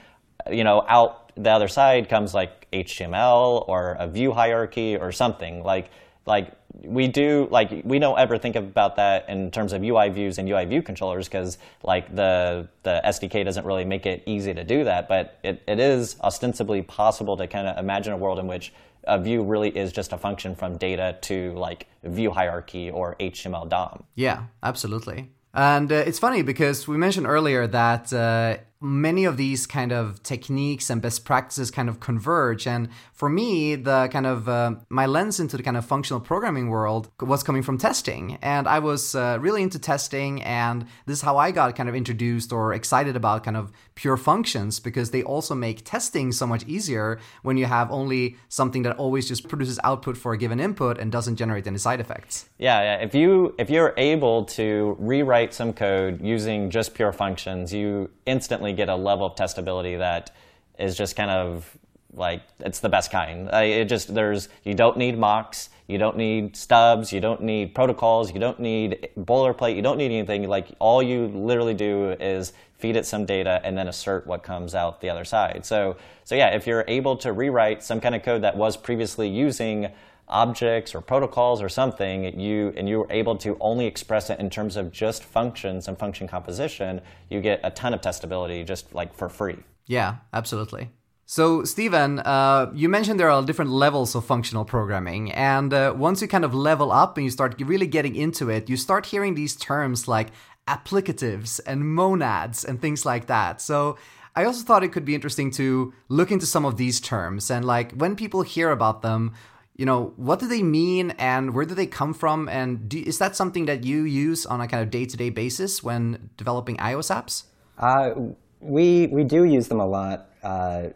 you 0.50 0.64
know, 0.64 0.84
out 0.88 1.32
the 1.36 1.52
other 1.52 1.68
side 1.68 2.10
comes 2.10 2.34
like 2.34 2.68
HTML 2.72 3.68
or 3.68 3.96
a 4.00 4.08
view 4.08 4.32
hierarchy 4.32 4.98
or 4.98 5.12
something. 5.12 5.64
Like, 5.64 5.90
like 6.26 6.54
we 6.74 7.08
do 7.08 7.48
like 7.52 7.82
we 7.84 8.00
don't 8.00 8.18
ever 8.18 8.38
think 8.38 8.56
about 8.56 8.96
that 8.96 9.28
in 9.30 9.52
terms 9.52 9.74
of 9.74 9.84
UI 9.84 10.10
views 10.10 10.38
and 10.38 10.50
UI 10.50 10.66
view 10.66 10.82
controllers 10.82 11.28
because 11.28 11.58
like 11.84 12.16
the 12.16 12.68
the 12.84 13.02
SDK 13.06 13.46
doesn't 13.46 13.66
really 13.66 13.86
make 13.86 14.06
it 14.06 14.24
easy 14.26 14.54
to 14.54 14.64
do 14.64 14.84
that. 14.84 15.08
But 15.08 15.38
it, 15.44 15.62
it 15.68 15.80
is 15.80 16.16
ostensibly 16.22 16.82
possible 16.82 17.38
to 17.38 17.48
kind 17.48 17.68
of 17.68 17.78
imagine 17.78 18.14
a 18.14 18.18
world 18.18 18.40
in 18.40 18.48
which 18.48 18.74
a 19.06 19.20
view 19.20 19.44
really 19.44 19.70
is 19.70 19.92
just 19.92 20.14
a 20.14 20.18
function 20.18 20.56
from 20.56 20.78
data 20.78 21.18
to 21.22 21.54
like 21.54 21.88
view 22.04 22.32
hierarchy 22.32 22.90
or 22.90 23.16
HTML 23.20 23.68
DOM. 23.68 24.04
Yeah, 24.16 24.44
absolutely. 24.64 25.30
And 25.54 25.92
uh, 25.92 25.96
it's 25.96 26.20
funny 26.20 26.44
because 26.44 26.88
we 26.88 26.98
mentioned 26.98 27.28
earlier 27.28 27.68
that 27.68 28.14
uh, 28.14 28.58
many 28.80 29.26
of 29.26 29.36
these 29.36 29.68
kind 29.68 29.92
of 29.92 30.24
techniques 30.24 30.90
and 30.90 31.02
best 31.02 31.26
practices 31.26 31.70
kind 31.72 31.90
of 31.90 32.00
converge. 32.00 32.66
And 32.66 32.88
for 33.22 33.30
me, 33.30 33.76
the 33.76 34.10
kind 34.12 34.26
of 34.26 34.50
uh, 34.50 34.74
my 34.90 35.06
lens 35.06 35.40
into 35.40 35.56
the 35.56 35.62
kind 35.62 35.78
of 35.78 35.86
functional 35.86 36.20
programming 36.20 36.70
world 36.70 37.12
was 37.20 37.44
coming 37.44 37.62
from 37.62 37.78
testing. 37.78 38.40
And 38.42 38.68
I 38.68 38.80
was 38.80 39.14
uh, 39.14 39.38
really 39.40 39.62
into 39.62 39.78
testing. 39.78 40.42
And 40.42 40.88
this 41.06 41.20
is 41.20 41.22
how 41.22 41.38
I 41.38 41.52
got 41.52 41.76
kind 41.76 41.88
of 41.88 41.94
introduced 41.94 42.52
or 42.52 42.74
excited 42.74 43.16
about 43.16 43.44
kind 43.44 43.56
of 43.56 43.72
pure 43.94 44.18
functions 44.18 44.80
because 44.80 45.12
they 45.12 45.22
also 45.22 45.54
make 45.54 45.86
testing 45.86 46.32
so 46.32 46.48
much 46.48 46.64
easier 46.66 47.20
when 47.44 47.58
you 47.58 47.68
have 47.68 47.92
only 47.92 48.38
something 48.50 48.82
that 48.82 48.98
always 48.98 49.28
just 49.28 49.48
produces 49.48 49.80
output 49.84 50.18
for 50.18 50.34
a 50.34 50.38
given 50.40 50.60
input 50.60 50.98
and 50.98 51.12
doesn't 51.12 51.36
generate 51.36 51.68
any 51.68 51.78
side 51.78 52.00
effects. 52.00 52.50
Yeah, 52.58 52.82
yeah. 52.82 53.06
If 53.06 53.14
you 53.14 53.54
if 53.60 53.70
you're 53.70 53.94
able 53.98 54.46
to 54.58 54.96
rewrite 54.98 55.54
some 55.54 55.74
code 55.74 56.26
using 56.26 56.72
just 56.72 56.96
pure 56.96 57.14
functions, 57.14 57.72
you 57.72 58.10
instantly 58.26 58.74
get 58.74 58.90
a 58.90 58.96
level 58.96 59.28
of 59.28 59.36
testability 59.36 60.00
that 60.00 60.32
is 60.80 60.98
just 60.98 61.16
kind 61.16 61.30
of 61.30 61.78
like 62.14 62.42
it's 62.60 62.80
the 62.80 62.90
best 62.90 63.12
kind. 63.12 63.50
Uh, 63.52 63.58
it 63.58 63.86
just 63.86 64.14
there's 64.14 64.50
you 64.64 64.74
don't 64.74 64.98
need 64.98 65.18
mocks, 65.18 65.70
you 65.88 65.98
don't 65.98 66.18
need 66.18 66.56
stubs, 66.56 67.12
you 67.12 67.20
don't 67.20 67.42
need 67.42 67.74
protocols, 67.74 68.34
you 68.34 68.40
don't 68.40 68.60
need 68.60 69.10
boilerplate, 69.20 69.76
you 69.76 69.82
don't 69.82 69.98
need 69.98 70.12
anything. 70.12 70.48
Like 70.48 70.68
all 70.80 71.02
you 71.02 71.28
literally 71.28 71.74
do 71.74 72.12
is 72.12 72.54
feed 72.78 72.96
it 72.96 73.06
some 73.06 73.26
data 73.26 73.62
and 73.64 73.78
then 73.78 73.88
assert 73.88 74.26
what 74.26 74.44
comes 74.44 74.74
out 74.74 75.02
the 75.02 75.10
other 75.10 75.26
side. 75.26 75.66
So 75.66 75.98
so 76.24 76.36
yeah, 76.36 76.50
if 76.50 76.68
you're 76.68 76.86
able 76.88 77.18
to 77.18 77.32
rewrite 77.32 77.84
some 77.84 78.02
kind 78.02 78.16
of 78.16 78.24
code 78.24 78.44
that 78.44 78.58
was 78.58 78.78
previously 78.78 79.30
using 79.30 79.92
objects 80.28 80.96
or 80.96 81.02
protocols 81.02 81.62
or 81.62 81.70
something, 81.70 82.40
you 82.40 82.74
and 82.78 82.88
you 82.88 83.00
were 83.00 83.08
able 83.10 83.36
to 83.38 83.58
only 83.60 83.86
express 83.86 84.30
it 84.30 84.40
in 84.40 84.50
terms 84.50 84.78
of 84.78 84.92
just 84.92 85.24
functions 85.24 85.88
and 85.88 85.98
function 85.98 86.28
composition, 86.28 87.02
you 87.30 87.42
get 87.42 87.60
a 87.64 87.72
ton 87.72 87.94
of 87.94 88.02
testability 88.02 88.66
just 88.66 88.94
like 88.96 89.14
for 89.14 89.30
free. 89.30 89.58
Yeah, 89.88 90.18
absolutely. 90.34 90.90
So, 91.32 91.64
Stephen, 91.64 92.20
uh, 92.20 92.70
you 92.76 92.90
mentioned 92.90 93.18
there 93.18 93.32
are 93.32 93.42
different 93.42 93.72
levels 93.72 94.16
of 94.16 94.26
functional 94.26 94.66
programming. 94.66 95.32
And 95.32 95.74
uh, 95.74 95.94
once 95.96 96.22
you 96.22 96.28
kind 96.28 96.44
of 96.44 96.54
level 96.54 96.92
up 96.92 97.16
and 97.16 97.24
you 97.24 97.32
start 97.32 97.56
really 97.62 97.88
getting 97.88 98.18
into 98.18 98.50
it, 98.50 98.70
you 98.70 98.76
start 98.76 99.06
hearing 99.06 99.36
these 99.36 99.56
terms 99.56 100.10
like 100.10 100.28
applicatives 100.68 101.62
and 101.66 101.88
monads 101.96 102.66
and 102.66 102.82
things 102.82 103.06
like 103.06 103.28
that. 103.28 103.62
So, 103.62 103.98
I 104.36 104.44
also 104.44 104.66
thought 104.66 104.84
it 104.84 104.92
could 104.92 105.06
be 105.06 105.16
interesting 105.16 105.52
to 105.52 105.94
look 106.10 106.34
into 106.34 106.46
some 106.46 106.66
of 106.66 106.76
these 106.76 107.00
terms 107.00 107.50
and, 107.50 107.64
like, 107.64 107.94
when 107.94 108.18
people 108.18 108.42
hear 108.42 108.70
about 108.70 109.02
them, 109.02 109.34
you 109.78 109.86
know, 109.86 110.12
what 110.18 110.42
do 110.42 110.50
they 110.50 110.62
mean 110.62 111.12
and 111.12 111.54
where 111.54 111.64
do 111.64 111.74
they 111.74 111.88
come 111.88 112.14
from? 112.14 112.50
And 112.50 112.90
do, 112.90 113.00
is 113.00 113.20
that 113.20 113.38
something 113.38 113.68
that 113.68 113.86
you 113.86 114.04
use 114.04 114.46
on 114.46 114.60
a 114.60 114.68
kind 114.68 114.84
of 114.84 114.90
day 114.92 115.06
to 115.06 115.16
day 115.16 115.30
basis 115.30 115.82
when 115.82 116.30
developing 116.36 116.76
iOS 116.76 117.10
apps? 117.10 117.44
Uh, 117.78 118.34
we 118.60 119.08
we 119.08 119.24
do 119.24 119.44
use 119.44 119.70
them 119.70 119.80
a 119.80 119.88
lot, 119.88 120.30
uh, 120.44 120.90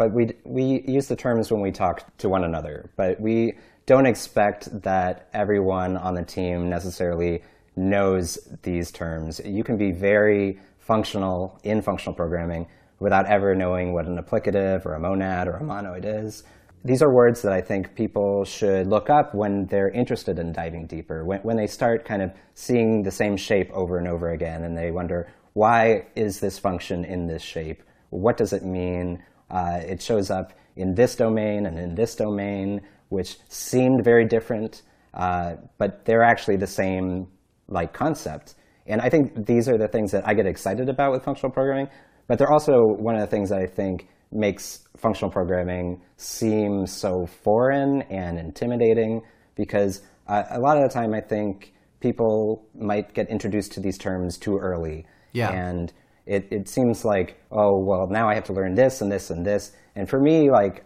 but 0.00 0.12
we 0.12 0.32
we 0.44 0.82
use 0.88 1.08
the 1.08 1.14
terms 1.14 1.52
when 1.52 1.60
we 1.60 1.70
talk 1.70 2.16
to 2.16 2.30
one 2.30 2.42
another. 2.42 2.88
But 2.96 3.20
we 3.20 3.58
don't 3.84 4.06
expect 4.06 4.80
that 4.80 5.28
everyone 5.34 5.98
on 5.98 6.14
the 6.14 6.24
team 6.24 6.70
necessarily 6.70 7.42
knows 7.76 8.38
these 8.62 8.90
terms. 8.90 9.42
You 9.44 9.62
can 9.62 9.76
be 9.76 9.92
very 9.92 10.58
functional 10.78 11.60
in 11.64 11.82
functional 11.82 12.14
programming 12.14 12.66
without 12.98 13.26
ever 13.26 13.54
knowing 13.54 13.92
what 13.92 14.06
an 14.06 14.16
applicative 14.16 14.86
or 14.86 14.94
a 14.94 14.98
monad 14.98 15.46
or 15.48 15.56
a 15.56 15.62
monoid 15.62 16.06
is. 16.06 16.44
These 16.82 17.02
are 17.02 17.12
words 17.12 17.42
that 17.42 17.52
I 17.52 17.60
think 17.60 17.94
people 17.94 18.46
should 18.46 18.86
look 18.86 19.10
up 19.10 19.34
when 19.34 19.66
they're 19.66 19.90
interested 19.90 20.38
in 20.38 20.54
diving 20.54 20.86
deeper, 20.86 21.26
when, 21.26 21.40
when 21.40 21.56
they 21.58 21.66
start 21.66 22.06
kind 22.06 22.22
of 22.22 22.32
seeing 22.54 23.02
the 23.02 23.10
same 23.10 23.36
shape 23.36 23.70
over 23.72 23.98
and 23.98 24.08
over 24.08 24.30
again 24.30 24.64
and 24.64 24.74
they 24.74 24.90
wonder, 24.90 25.28
why 25.52 26.06
is 26.16 26.40
this 26.40 26.58
function 26.58 27.04
in 27.04 27.26
this 27.26 27.42
shape? 27.42 27.82
What 28.08 28.38
does 28.38 28.54
it 28.54 28.64
mean? 28.64 29.22
Uh, 29.50 29.80
it 29.86 30.00
shows 30.00 30.30
up 30.30 30.52
in 30.76 30.94
this 30.94 31.16
domain 31.16 31.66
and 31.66 31.78
in 31.78 31.94
this 31.94 32.14
domain, 32.14 32.80
which 33.08 33.38
seemed 33.48 34.04
very 34.04 34.26
different, 34.26 34.82
uh, 35.14 35.54
but 35.78 36.04
they're 36.04 36.22
actually 36.22 36.56
the 36.56 36.66
same 36.66 37.26
like 37.68 37.92
concept. 37.92 38.54
And 38.86 39.00
I 39.00 39.08
think 39.08 39.46
these 39.46 39.68
are 39.68 39.78
the 39.78 39.88
things 39.88 40.12
that 40.12 40.26
I 40.26 40.34
get 40.34 40.46
excited 40.46 40.88
about 40.88 41.12
with 41.12 41.24
functional 41.24 41.52
programming, 41.52 41.88
but 42.26 42.38
they're 42.38 42.52
also 42.52 42.72
one 42.72 43.14
of 43.14 43.20
the 43.20 43.26
things 43.26 43.50
that 43.50 43.60
I 43.60 43.66
think 43.66 44.08
makes 44.32 44.86
functional 44.96 45.30
programming 45.30 46.00
seem 46.16 46.86
so 46.86 47.26
foreign 47.26 48.02
and 48.02 48.38
intimidating 48.38 49.22
because 49.56 50.02
uh, 50.28 50.44
a 50.50 50.60
lot 50.60 50.76
of 50.76 50.82
the 50.84 50.88
time 50.88 51.12
I 51.12 51.20
think 51.20 51.72
people 52.00 52.66
might 52.74 53.12
get 53.14 53.28
introduced 53.28 53.72
to 53.72 53.80
these 53.80 53.98
terms 53.98 54.38
too 54.38 54.56
early. 54.58 55.06
Yeah. 55.32 55.50
And 55.50 55.92
it, 56.30 56.46
it 56.52 56.68
seems 56.68 57.04
like, 57.04 57.42
oh, 57.50 57.76
well, 57.76 58.06
now 58.06 58.28
I 58.28 58.34
have 58.36 58.44
to 58.44 58.52
learn 58.52 58.76
this 58.76 59.00
and 59.00 59.10
this 59.10 59.30
and 59.30 59.44
this. 59.44 59.72
And 59.96 60.08
for 60.08 60.20
me, 60.20 60.48
like, 60.48 60.84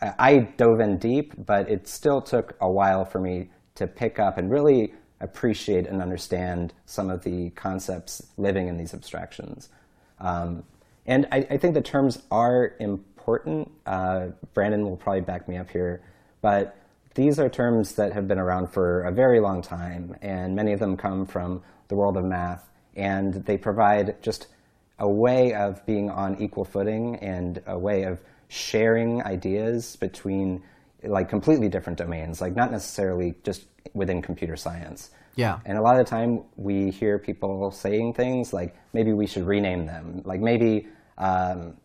I 0.00 0.38
dove 0.56 0.78
in 0.78 0.98
deep, 0.98 1.34
but 1.36 1.68
it 1.68 1.88
still 1.88 2.22
took 2.22 2.56
a 2.60 2.70
while 2.70 3.04
for 3.04 3.20
me 3.20 3.50
to 3.74 3.88
pick 3.88 4.20
up 4.20 4.38
and 4.38 4.52
really 4.52 4.94
appreciate 5.20 5.88
and 5.88 6.00
understand 6.00 6.74
some 6.86 7.10
of 7.10 7.24
the 7.24 7.50
concepts 7.50 8.24
living 8.36 8.68
in 8.68 8.76
these 8.76 8.94
abstractions. 8.94 9.68
Um, 10.20 10.62
and 11.06 11.26
I, 11.32 11.38
I, 11.50 11.56
think 11.56 11.74
the 11.74 11.82
terms 11.82 12.22
are 12.30 12.76
important. 12.78 13.72
Uh, 13.86 14.28
Brandon 14.52 14.84
will 14.84 14.96
probably 14.96 15.22
back 15.22 15.48
me 15.48 15.56
up 15.56 15.70
here, 15.70 16.04
but 16.40 16.76
these 17.16 17.40
are 17.40 17.48
terms 17.48 17.96
that 17.96 18.12
have 18.12 18.28
been 18.28 18.38
around 18.38 18.68
for 18.68 19.02
a 19.02 19.12
very 19.12 19.40
long 19.40 19.60
time, 19.60 20.14
and 20.22 20.54
many 20.54 20.72
of 20.72 20.78
them 20.78 20.96
come 20.96 21.26
from 21.26 21.62
the 21.88 21.96
world 21.96 22.16
of 22.16 22.24
math, 22.24 22.70
and 22.96 23.34
they 23.44 23.58
provide 23.58 24.22
just 24.22 24.46
a 24.98 25.08
way 25.08 25.54
of 25.54 25.84
being 25.86 26.10
on 26.10 26.40
equal 26.40 26.64
footing 26.64 27.16
and 27.16 27.62
a 27.66 27.78
way 27.78 28.04
of 28.04 28.20
sharing 28.48 29.22
ideas 29.24 29.96
between 29.96 30.62
like 31.02 31.28
completely 31.28 31.68
different 31.68 31.98
domains, 31.98 32.40
like 32.40 32.54
not 32.54 32.70
necessarily 32.70 33.34
just 33.42 33.66
within 33.92 34.22
computer 34.22 34.56
science. 34.56 35.10
Yeah. 35.36 35.58
And 35.64 35.76
a 35.76 35.82
lot 35.82 35.98
of 35.98 36.06
the 36.06 36.10
time 36.10 36.44
we 36.56 36.90
hear 36.90 37.18
people 37.18 37.70
saying 37.70 38.14
things 38.14 38.52
like 38.52 38.76
maybe 38.92 39.12
we 39.12 39.26
should 39.26 39.46
rename 39.46 39.86
them. 39.86 40.22
Like 40.24 40.40
maybe, 40.40 40.86
um, 41.18 41.76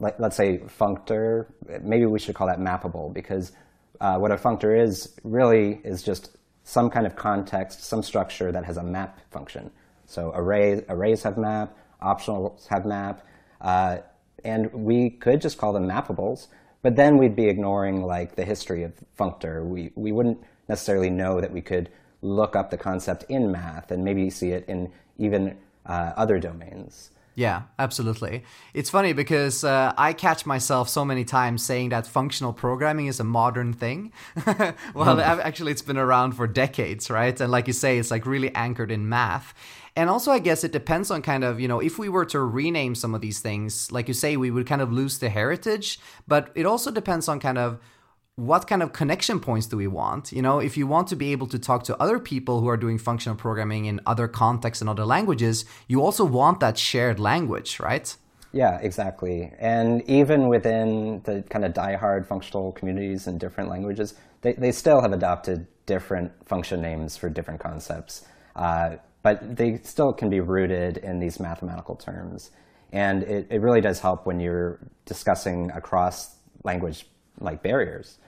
like, 0.00 0.18
let's 0.18 0.36
say 0.36 0.58
functor, 0.58 1.46
maybe 1.82 2.06
we 2.06 2.18
should 2.18 2.34
call 2.34 2.46
that 2.46 2.58
mappable 2.58 3.12
because 3.12 3.52
uh, 4.00 4.16
what 4.18 4.30
a 4.32 4.36
functor 4.36 4.80
is 4.80 5.14
really 5.22 5.80
is 5.84 6.02
just 6.02 6.36
some 6.64 6.90
kind 6.90 7.06
of 7.06 7.16
context, 7.16 7.84
some 7.84 8.02
structure 8.02 8.52
that 8.52 8.64
has 8.64 8.76
a 8.76 8.82
map 8.82 9.20
function. 9.30 9.70
So 10.06 10.32
arrays, 10.34 10.82
arrays 10.88 11.22
have 11.24 11.36
map, 11.36 11.76
optionals 12.02 12.66
have 12.68 12.84
map, 12.84 13.26
uh, 13.60 13.98
and 14.44 14.72
we 14.72 15.10
could 15.10 15.40
just 15.40 15.58
call 15.58 15.72
them 15.72 15.86
mappables, 15.86 16.48
but 16.82 16.96
then 16.96 17.16
we'd 17.16 17.36
be 17.36 17.48
ignoring 17.48 18.02
like 18.02 18.34
the 18.34 18.44
history 18.44 18.82
of 18.82 18.92
functor. 19.18 19.64
We, 19.64 19.92
we 19.94 20.12
wouldn't 20.12 20.42
necessarily 20.68 21.10
know 21.10 21.40
that 21.40 21.52
we 21.52 21.60
could 21.60 21.90
look 22.22 22.56
up 22.56 22.70
the 22.70 22.78
concept 22.78 23.24
in 23.28 23.50
math 23.52 23.90
and 23.90 24.04
maybe 24.04 24.30
see 24.30 24.50
it 24.50 24.64
in 24.68 24.92
even 25.18 25.56
uh, 25.86 26.12
other 26.16 26.38
domains. 26.38 27.10
Yeah, 27.34 27.62
absolutely. 27.78 28.44
It's 28.74 28.90
funny 28.90 29.14
because 29.14 29.64
uh, 29.64 29.94
I 29.96 30.12
catch 30.12 30.44
myself 30.44 30.90
so 30.90 31.02
many 31.04 31.24
times 31.24 31.64
saying 31.64 31.88
that 31.88 32.06
functional 32.06 32.52
programming 32.52 33.06
is 33.06 33.20
a 33.20 33.24
modern 33.24 33.72
thing. 33.72 34.12
well, 34.46 35.16
mm. 35.16 35.22
actually, 35.22 35.72
it's 35.72 35.82
been 35.82 35.96
around 35.96 36.32
for 36.32 36.46
decades, 36.46 37.08
right? 37.10 37.38
And 37.40 37.50
like 37.50 37.66
you 37.66 37.72
say, 37.72 37.98
it's 37.98 38.10
like 38.10 38.26
really 38.26 38.54
anchored 38.54 38.90
in 38.90 39.08
math. 39.08 39.54
And 39.94 40.08
also, 40.08 40.32
I 40.32 40.38
guess 40.38 40.64
it 40.64 40.72
depends 40.72 41.10
on 41.10 41.20
kind 41.20 41.44
of, 41.44 41.60
you 41.60 41.68
know, 41.68 41.80
if 41.80 41.98
we 41.98 42.08
were 42.08 42.24
to 42.26 42.40
rename 42.40 42.94
some 42.94 43.14
of 43.14 43.20
these 43.20 43.40
things, 43.40 43.92
like 43.92 44.08
you 44.08 44.14
say, 44.14 44.36
we 44.36 44.50
would 44.50 44.66
kind 44.66 44.80
of 44.80 44.90
lose 44.90 45.18
the 45.18 45.28
heritage. 45.28 46.00
But 46.26 46.50
it 46.54 46.64
also 46.64 46.90
depends 46.90 47.28
on 47.28 47.40
kind 47.40 47.58
of 47.58 47.78
what 48.36 48.66
kind 48.66 48.82
of 48.82 48.92
connection 48.92 49.38
points 49.40 49.66
do 49.66 49.76
we 49.76 49.86
want? 49.86 50.32
You 50.32 50.40
know, 50.40 50.58
if 50.58 50.76
you 50.76 50.86
want 50.86 51.08
to 51.08 51.16
be 51.16 51.32
able 51.32 51.46
to 51.48 51.58
talk 51.58 51.84
to 51.84 52.02
other 52.02 52.18
people 52.18 52.60
who 52.60 52.68
are 52.68 52.78
doing 52.78 52.96
functional 52.96 53.36
programming 53.36 53.84
in 53.84 54.00
other 54.06 54.26
contexts 54.28 54.80
and 54.80 54.88
other 54.88 55.04
languages, 55.04 55.66
you 55.86 56.02
also 56.02 56.24
want 56.24 56.60
that 56.60 56.78
shared 56.78 57.20
language, 57.20 57.78
right? 57.78 58.16
Yeah, 58.52 58.78
exactly. 58.80 59.52
And 59.58 60.02
even 60.08 60.48
within 60.48 61.22
the 61.24 61.42
kind 61.50 61.64
of 61.64 61.74
die-hard 61.74 62.26
functional 62.26 62.72
communities 62.72 63.26
in 63.26 63.38
different 63.38 63.68
languages, 63.68 64.14
they, 64.40 64.54
they 64.54 64.72
still 64.72 65.02
have 65.02 65.12
adopted 65.12 65.66
different 65.84 66.32
function 66.46 66.80
names 66.80 67.16
for 67.16 67.28
different 67.28 67.60
concepts. 67.60 68.24
Uh, 68.56 68.96
but 69.22 69.56
they 69.56 69.78
still 69.82 70.12
can 70.12 70.30
be 70.30 70.40
rooted 70.40 70.98
in 70.98 71.20
these 71.20 71.38
mathematical 71.38 71.96
terms. 71.96 72.50
And 72.92 73.22
it, 73.22 73.46
it 73.50 73.60
really 73.60 73.80
does 73.80 74.00
help 74.00 74.26
when 74.26 74.40
you're 74.40 74.78
discussing 75.06 75.70
across 75.70 76.36
language 76.64 77.06
like 77.40 77.62
barriers. 77.62 78.18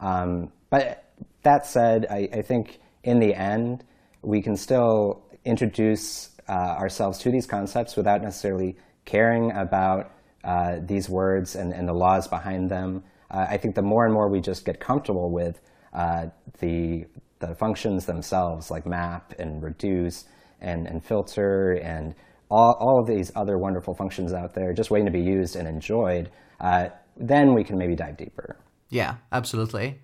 Um, 0.00 0.52
but 0.70 1.04
that 1.42 1.66
said, 1.66 2.06
I, 2.10 2.28
I, 2.32 2.42
think 2.42 2.80
in 3.02 3.20
the 3.20 3.34
end, 3.34 3.84
we 4.22 4.42
can 4.42 4.56
still 4.56 5.22
introduce 5.44 6.30
uh, 6.48 6.52
ourselves 6.52 7.18
to 7.20 7.30
these 7.30 7.46
concepts 7.46 7.96
without 7.96 8.22
necessarily 8.22 8.76
caring 9.04 9.52
about 9.52 10.10
uh, 10.42 10.78
these 10.82 11.08
words 11.08 11.54
and, 11.54 11.72
and, 11.72 11.88
the 11.88 11.92
laws 11.92 12.28
behind 12.28 12.70
them. 12.70 13.02
Uh, 13.30 13.46
I 13.48 13.56
think 13.56 13.74
the 13.74 13.82
more 13.82 14.04
and 14.04 14.12
more 14.12 14.28
we 14.28 14.40
just 14.40 14.64
get 14.64 14.80
comfortable 14.80 15.30
with 15.30 15.60
uh, 15.92 16.26
the, 16.60 17.06
the 17.38 17.54
functions 17.54 18.04
themselves, 18.04 18.70
like 18.70 18.84
map 18.84 19.32
and 19.38 19.62
reduce 19.62 20.24
and, 20.64 20.86
and 20.86 21.04
filter 21.04 21.72
and 21.72 22.14
all, 22.50 22.76
all 22.80 23.00
of 23.00 23.06
these 23.06 23.30
other 23.36 23.58
wonderful 23.58 23.94
functions 23.94 24.32
out 24.32 24.54
there 24.54 24.72
just 24.72 24.90
waiting 24.90 25.06
to 25.06 25.12
be 25.12 25.20
used 25.20 25.56
and 25.56 25.68
enjoyed, 25.68 26.30
uh, 26.60 26.88
then 27.16 27.54
we 27.54 27.64
can 27.64 27.78
maybe 27.78 27.94
dive 27.94 28.16
deeper. 28.16 28.56
Yeah, 28.90 29.16
absolutely. 29.32 30.00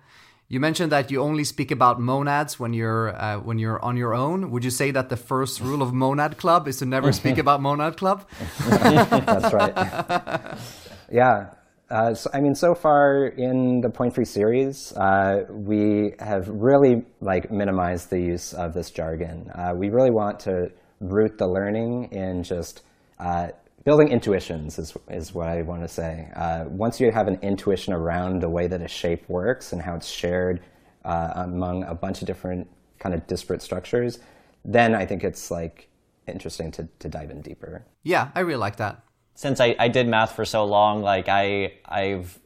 You 0.47 0.59
mentioned 0.59 0.91
that 0.91 1.09
you 1.11 1.21
only 1.21 1.45
speak 1.45 1.71
about 1.71 2.01
monads 2.01 2.59
when 2.59 2.73
you're 2.73 3.15
uh, 3.15 3.39
when 3.39 3.57
you're 3.57 3.81
on 3.81 3.95
your 3.95 4.13
own. 4.13 4.51
Would 4.51 4.65
you 4.65 4.69
say 4.69 4.91
that 4.91 5.07
the 5.07 5.15
first 5.15 5.61
rule 5.61 5.81
of 5.81 5.93
Monad 5.93 6.37
Club 6.37 6.67
is 6.67 6.77
to 6.79 6.85
never 6.85 7.13
speak 7.13 7.37
about 7.45 7.61
Monad 7.61 7.95
Club? 7.95 8.27
That's 8.67 9.53
right. 9.53 9.73
yeah. 11.11 11.51
Uh, 11.91 12.13
so, 12.13 12.29
I 12.33 12.39
mean, 12.39 12.55
so 12.55 12.73
far 12.73 13.27
in 13.27 13.81
the 13.81 13.89
Point 13.89 14.15
Free 14.15 14.23
series, 14.23 14.93
uh, 14.93 15.43
we 15.49 16.13
have 16.19 16.47
really 16.47 17.03
like 17.19 17.51
minimized 17.51 18.09
the 18.09 18.19
use 18.19 18.53
of 18.53 18.73
this 18.73 18.91
jargon. 18.91 19.51
Uh, 19.53 19.73
we 19.75 19.89
really 19.89 20.09
want 20.09 20.39
to 20.41 20.71
root 21.01 21.37
the 21.37 21.47
learning 21.47 22.05
in 22.13 22.43
just 22.43 22.83
uh, 23.19 23.49
building 23.83 24.07
intuitions 24.07 24.79
is, 24.79 24.95
is 25.09 25.33
what 25.33 25.49
I 25.49 25.63
want 25.63 25.81
to 25.81 25.87
say. 25.89 26.29
Uh, 26.33 26.63
once 26.69 27.01
you 27.01 27.11
have 27.11 27.27
an 27.27 27.37
intuition 27.41 27.93
around 27.93 28.41
the 28.41 28.49
way 28.49 28.67
that 28.67 28.81
a 28.81 28.87
shape 28.87 29.27
works 29.27 29.73
and 29.73 29.81
how 29.81 29.95
it's 29.95 30.07
shared 30.07 30.61
uh, 31.03 31.33
among 31.35 31.83
a 31.83 31.93
bunch 31.93 32.21
of 32.21 32.27
different 32.27 32.69
kind 32.99 33.13
of 33.13 33.27
disparate 33.27 33.61
structures, 33.61 34.19
then 34.63 34.95
I 34.95 35.05
think 35.05 35.25
it's 35.25 35.51
like 35.51 35.89
interesting 36.25 36.71
to, 36.71 36.87
to 36.99 37.09
dive 37.09 37.31
in 37.31 37.41
deeper. 37.41 37.85
Yeah, 38.03 38.29
I 38.33 38.41
really 38.41 38.59
like 38.59 38.77
that. 38.77 39.03
Since 39.35 39.59
I, 39.59 39.75
I 39.79 39.87
did 39.87 40.07
math 40.07 40.35
for 40.35 40.45
so 40.45 40.65
long, 40.65 41.01
like 41.01 41.27
I 41.27 41.73
I've 41.85 42.37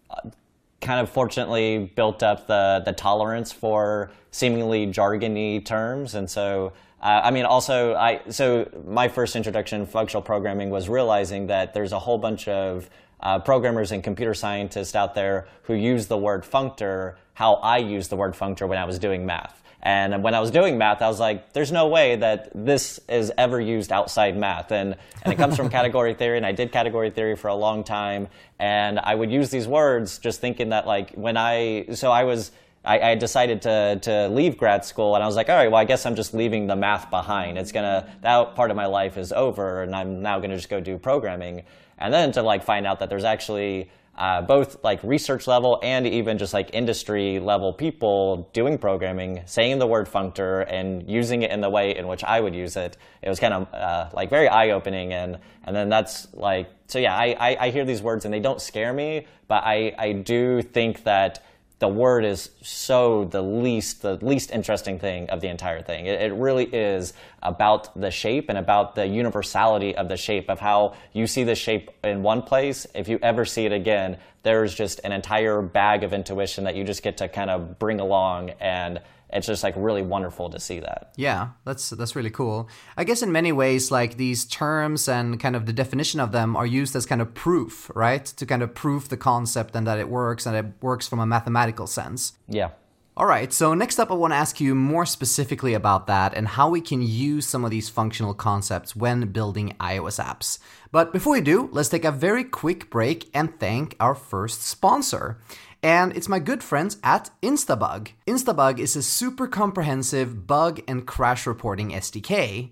kind 0.81 0.99
of 0.99 1.09
fortunately 1.09 1.91
built 1.95 2.23
up 2.23 2.47
the 2.47 2.81
the 2.85 2.93
tolerance 2.93 3.51
for 3.51 4.11
seemingly 4.31 4.87
jargony 4.87 5.63
terms, 5.63 6.15
and 6.15 6.29
so 6.29 6.73
uh, 7.01 7.21
I 7.23 7.31
mean, 7.31 7.45
also, 7.45 7.93
I 7.95 8.21
so 8.29 8.69
my 8.87 9.07
first 9.07 9.35
introduction 9.35 9.81
to 9.81 9.85
functional 9.85 10.21
programming 10.21 10.69
was 10.69 10.89
realizing 10.89 11.47
that 11.47 11.73
there's 11.73 11.91
a 11.91 11.99
whole 11.99 12.17
bunch 12.17 12.47
of 12.47 12.89
uh, 13.19 13.39
programmers 13.39 13.91
and 13.91 14.03
computer 14.03 14.33
scientists 14.33 14.95
out 14.95 15.15
there 15.15 15.47
who 15.63 15.73
use 15.73 16.07
the 16.07 16.17
word 16.17 16.43
functor 16.43 17.15
how 17.35 17.55
I 17.55 17.77
used 17.77 18.09
the 18.09 18.15
word 18.15 18.33
functor 18.33 18.67
when 18.67 18.77
I 18.77 18.85
was 18.85 18.97
doing 18.97 19.25
math. 19.25 19.61
And 19.85 20.23
when 20.23 20.33
I 20.33 20.39
was 20.39 20.49
doing 20.49 20.79
math, 20.79 21.03
I 21.03 21.07
was 21.07 21.19
like, 21.19 21.53
there's 21.53 21.71
no 21.71 21.87
way 21.87 22.15
that 22.15 22.49
this 22.55 22.99
is 23.07 23.31
ever 23.37 23.61
used 23.61 23.91
outside 23.91 24.35
math. 24.35 24.71
And, 24.71 24.95
and 25.21 25.31
it 25.31 25.35
comes 25.35 25.55
from 25.55 25.69
category 25.79 26.15
theory, 26.15 26.37
and 26.37 26.45
I 26.45 26.53
did 26.53 26.71
category 26.71 27.11
theory 27.11 27.35
for 27.35 27.49
a 27.49 27.55
long 27.55 27.83
time. 27.83 28.27
And 28.57 28.99
I 28.99 29.13
would 29.13 29.31
use 29.31 29.51
these 29.51 29.67
words 29.67 30.17
just 30.17 30.41
thinking 30.41 30.69
that, 30.69 30.87
like, 30.87 31.13
when 31.13 31.37
I, 31.37 31.85
so 31.93 32.11
I 32.11 32.23
was, 32.23 32.51
I, 32.83 33.11
I, 33.11 33.15
decided 33.15 33.61
to, 33.61 33.99
to 34.01 34.27
leave 34.29 34.57
grad 34.57 34.85
school 34.85 35.13
and 35.13 35.23
I 35.23 35.27
was 35.27 35.35
like, 35.35 35.49
all 35.49 35.55
right, 35.55 35.69
well, 35.69 35.81
I 35.81 35.85
guess 35.85 36.05
I'm 36.07 36.15
just 36.15 36.33
leaving 36.33 36.65
the 36.65 36.75
math 36.75 37.09
behind. 37.11 37.57
It's 37.57 37.71
gonna, 37.71 38.07
that 38.21 38.55
part 38.55 38.69
of 38.69 38.77
my 38.77 38.85
life 38.85 39.17
is 39.17 39.31
over 39.31 39.81
and 39.81 39.95
I'm 39.95 40.21
now 40.21 40.39
gonna 40.39 40.55
just 40.55 40.69
go 40.69 40.79
do 40.79 40.97
programming. 40.99 41.63
And 41.97 42.13
then 42.13 42.31
to 42.33 42.43
like 42.43 42.63
find 42.63 42.85
out 42.85 42.99
that 42.99 43.09
there's 43.09 43.23
actually 43.23 43.89
uh, 44.17 44.41
both 44.41 44.83
like 44.83 45.03
research 45.03 45.47
level 45.47 45.79
and 45.83 46.07
even 46.07 46.37
just 46.37 46.53
like 46.53 46.69
industry 46.73 47.39
level 47.39 47.73
people 47.73 48.49
doing 48.53 48.77
programming, 48.77 49.41
saying 49.45 49.79
the 49.79 49.87
word 49.87 50.07
functor 50.07 50.65
and 50.71 51.09
using 51.09 51.41
it 51.41 51.51
in 51.51 51.61
the 51.61 51.69
way 51.69 51.95
in 51.95 52.07
which 52.07 52.23
I 52.23 52.39
would 52.39 52.55
use 52.55 52.77
it. 52.77 52.97
It 53.21 53.29
was 53.29 53.39
kind 53.39 53.53
of 53.53 53.73
uh, 53.73 54.09
like 54.13 54.29
very 54.29 54.47
eye 54.47 54.71
opening. 54.71 55.13
And, 55.13 55.39
and 55.65 55.75
then 55.75 55.89
that's 55.89 56.33
like, 56.33 56.69
so 56.87 56.99
yeah, 56.99 57.15
I, 57.15 57.35
I, 57.39 57.57
I 57.65 57.69
hear 57.71 57.85
these 57.85 58.01
words 58.01 58.25
and 58.25 58.33
they 58.33 58.39
don't 58.39 58.61
scare 58.61 58.93
me, 58.93 59.27
but 59.47 59.63
I, 59.63 59.93
I 59.97 60.13
do 60.13 60.61
think 60.61 61.03
that 61.03 61.44
the 61.79 61.87
word 61.87 62.23
is 62.23 62.51
so 62.61 63.25
the 63.25 63.41
least 63.41 64.01
the 64.01 64.15
least 64.25 64.51
interesting 64.51 64.97
thing 64.97 65.29
of 65.29 65.41
the 65.41 65.49
entire 65.49 65.81
thing. 65.81 66.05
It, 66.05 66.21
it, 66.21 66.33
really 66.33 66.65
is 66.65 67.13
about 67.43 67.99
the 67.99 68.11
shape 68.11 68.49
and 68.49 68.57
about 68.57 68.95
the 68.95 69.05
universality 69.05 69.95
of 69.95 70.07
the 70.07 70.15
shape 70.15 70.49
of 70.49 70.59
how 70.59 70.95
you 71.11 71.27
see 71.27 71.43
the 71.43 71.55
shape 71.55 71.91
in 72.03 72.23
one 72.23 72.41
place. 72.41 72.87
If 72.95 73.09
you 73.09 73.19
ever 73.21 73.43
see 73.43 73.65
it 73.65 73.73
again, 73.73 74.17
there's 74.43 74.73
just 74.73 75.01
an 75.03 75.11
entire 75.11 75.61
bag 75.61 76.03
of 76.03 76.13
intuition 76.13 76.63
that 76.63 76.75
you 76.75 76.83
just 76.83 77.03
get 77.03 77.17
to 77.17 77.27
kind 77.27 77.49
of 77.49 77.77
bring 77.77 77.99
along 77.99 78.51
and 78.61 79.01
it's 79.31 79.47
just 79.47 79.63
like 79.63 79.73
really 79.77 80.01
wonderful 80.01 80.49
to 80.49 80.59
see 80.59 80.79
that. 80.79 81.11
Yeah, 81.15 81.49
that's 81.65 81.89
that's 81.89 82.15
really 82.15 82.29
cool. 82.29 82.69
I 82.95 83.03
guess 83.03 83.21
in 83.21 83.31
many 83.31 83.51
ways, 83.51 83.91
like 83.91 84.17
these 84.17 84.45
terms 84.45 85.07
and 85.07 85.39
kind 85.39 85.55
of 85.55 85.65
the 85.65 85.73
definition 85.73 86.19
of 86.19 86.31
them 86.31 86.55
are 86.55 86.65
used 86.65 86.95
as 86.95 87.05
kind 87.05 87.21
of 87.21 87.33
proof, 87.33 87.91
right? 87.95 88.25
To 88.25 88.45
kind 88.45 88.61
of 88.61 88.73
prove 88.75 89.09
the 89.09 89.17
concept 89.17 89.75
and 89.75 89.85
that 89.87 89.99
it 89.99 90.09
works 90.09 90.45
and 90.45 90.55
it 90.55 90.65
works 90.81 91.07
from 91.07 91.19
a 91.19 91.25
mathematical 91.25 91.87
sense. 91.87 92.33
Yeah. 92.47 92.69
All 93.17 93.25
right, 93.25 93.53
so 93.53 93.73
next 93.73 93.97
up, 93.97 94.11
I 94.11 94.13
want 94.13 94.33
to 94.33 94.37
ask 94.37 94.59
you 94.59 94.75
more 94.75 95.05
specifically 95.05 95.73
about 95.73 96.05
that 96.07 96.33
and 96.33 96.49
how 96.49 96.67
we 96.67 96.81
can 96.81 97.01
use 97.01 97.47
some 97.47 97.63
of 97.63 97.71
these 97.71 97.87
functional 97.87 98.33
concepts 98.33 98.93
when 98.93 99.31
building 99.31 99.73
iOS 99.79 100.21
apps. 100.21 100.59
But 100.91 101.13
before 101.13 101.31
we 101.31 101.39
do, 101.39 101.69
let's 101.71 101.87
take 101.87 102.03
a 102.03 102.11
very 102.11 102.43
quick 102.43 102.89
break 102.89 103.29
and 103.33 103.57
thank 103.57 103.95
our 104.01 104.15
first 104.15 104.63
sponsor 104.63 105.39
and 105.85 106.17
it's 106.17 106.27
my 106.27 106.39
good 106.39 106.63
friends 106.63 106.97
at 107.03 107.29
Instabug. 107.43 108.07
Instabug 108.25 108.79
is 108.79 108.95
a 108.95 109.03
super 109.03 109.45
comprehensive 109.45 110.47
bug 110.47 110.81
and 110.87 111.05
crash 111.05 111.45
reporting 111.45 111.91
SDK. 111.91 112.71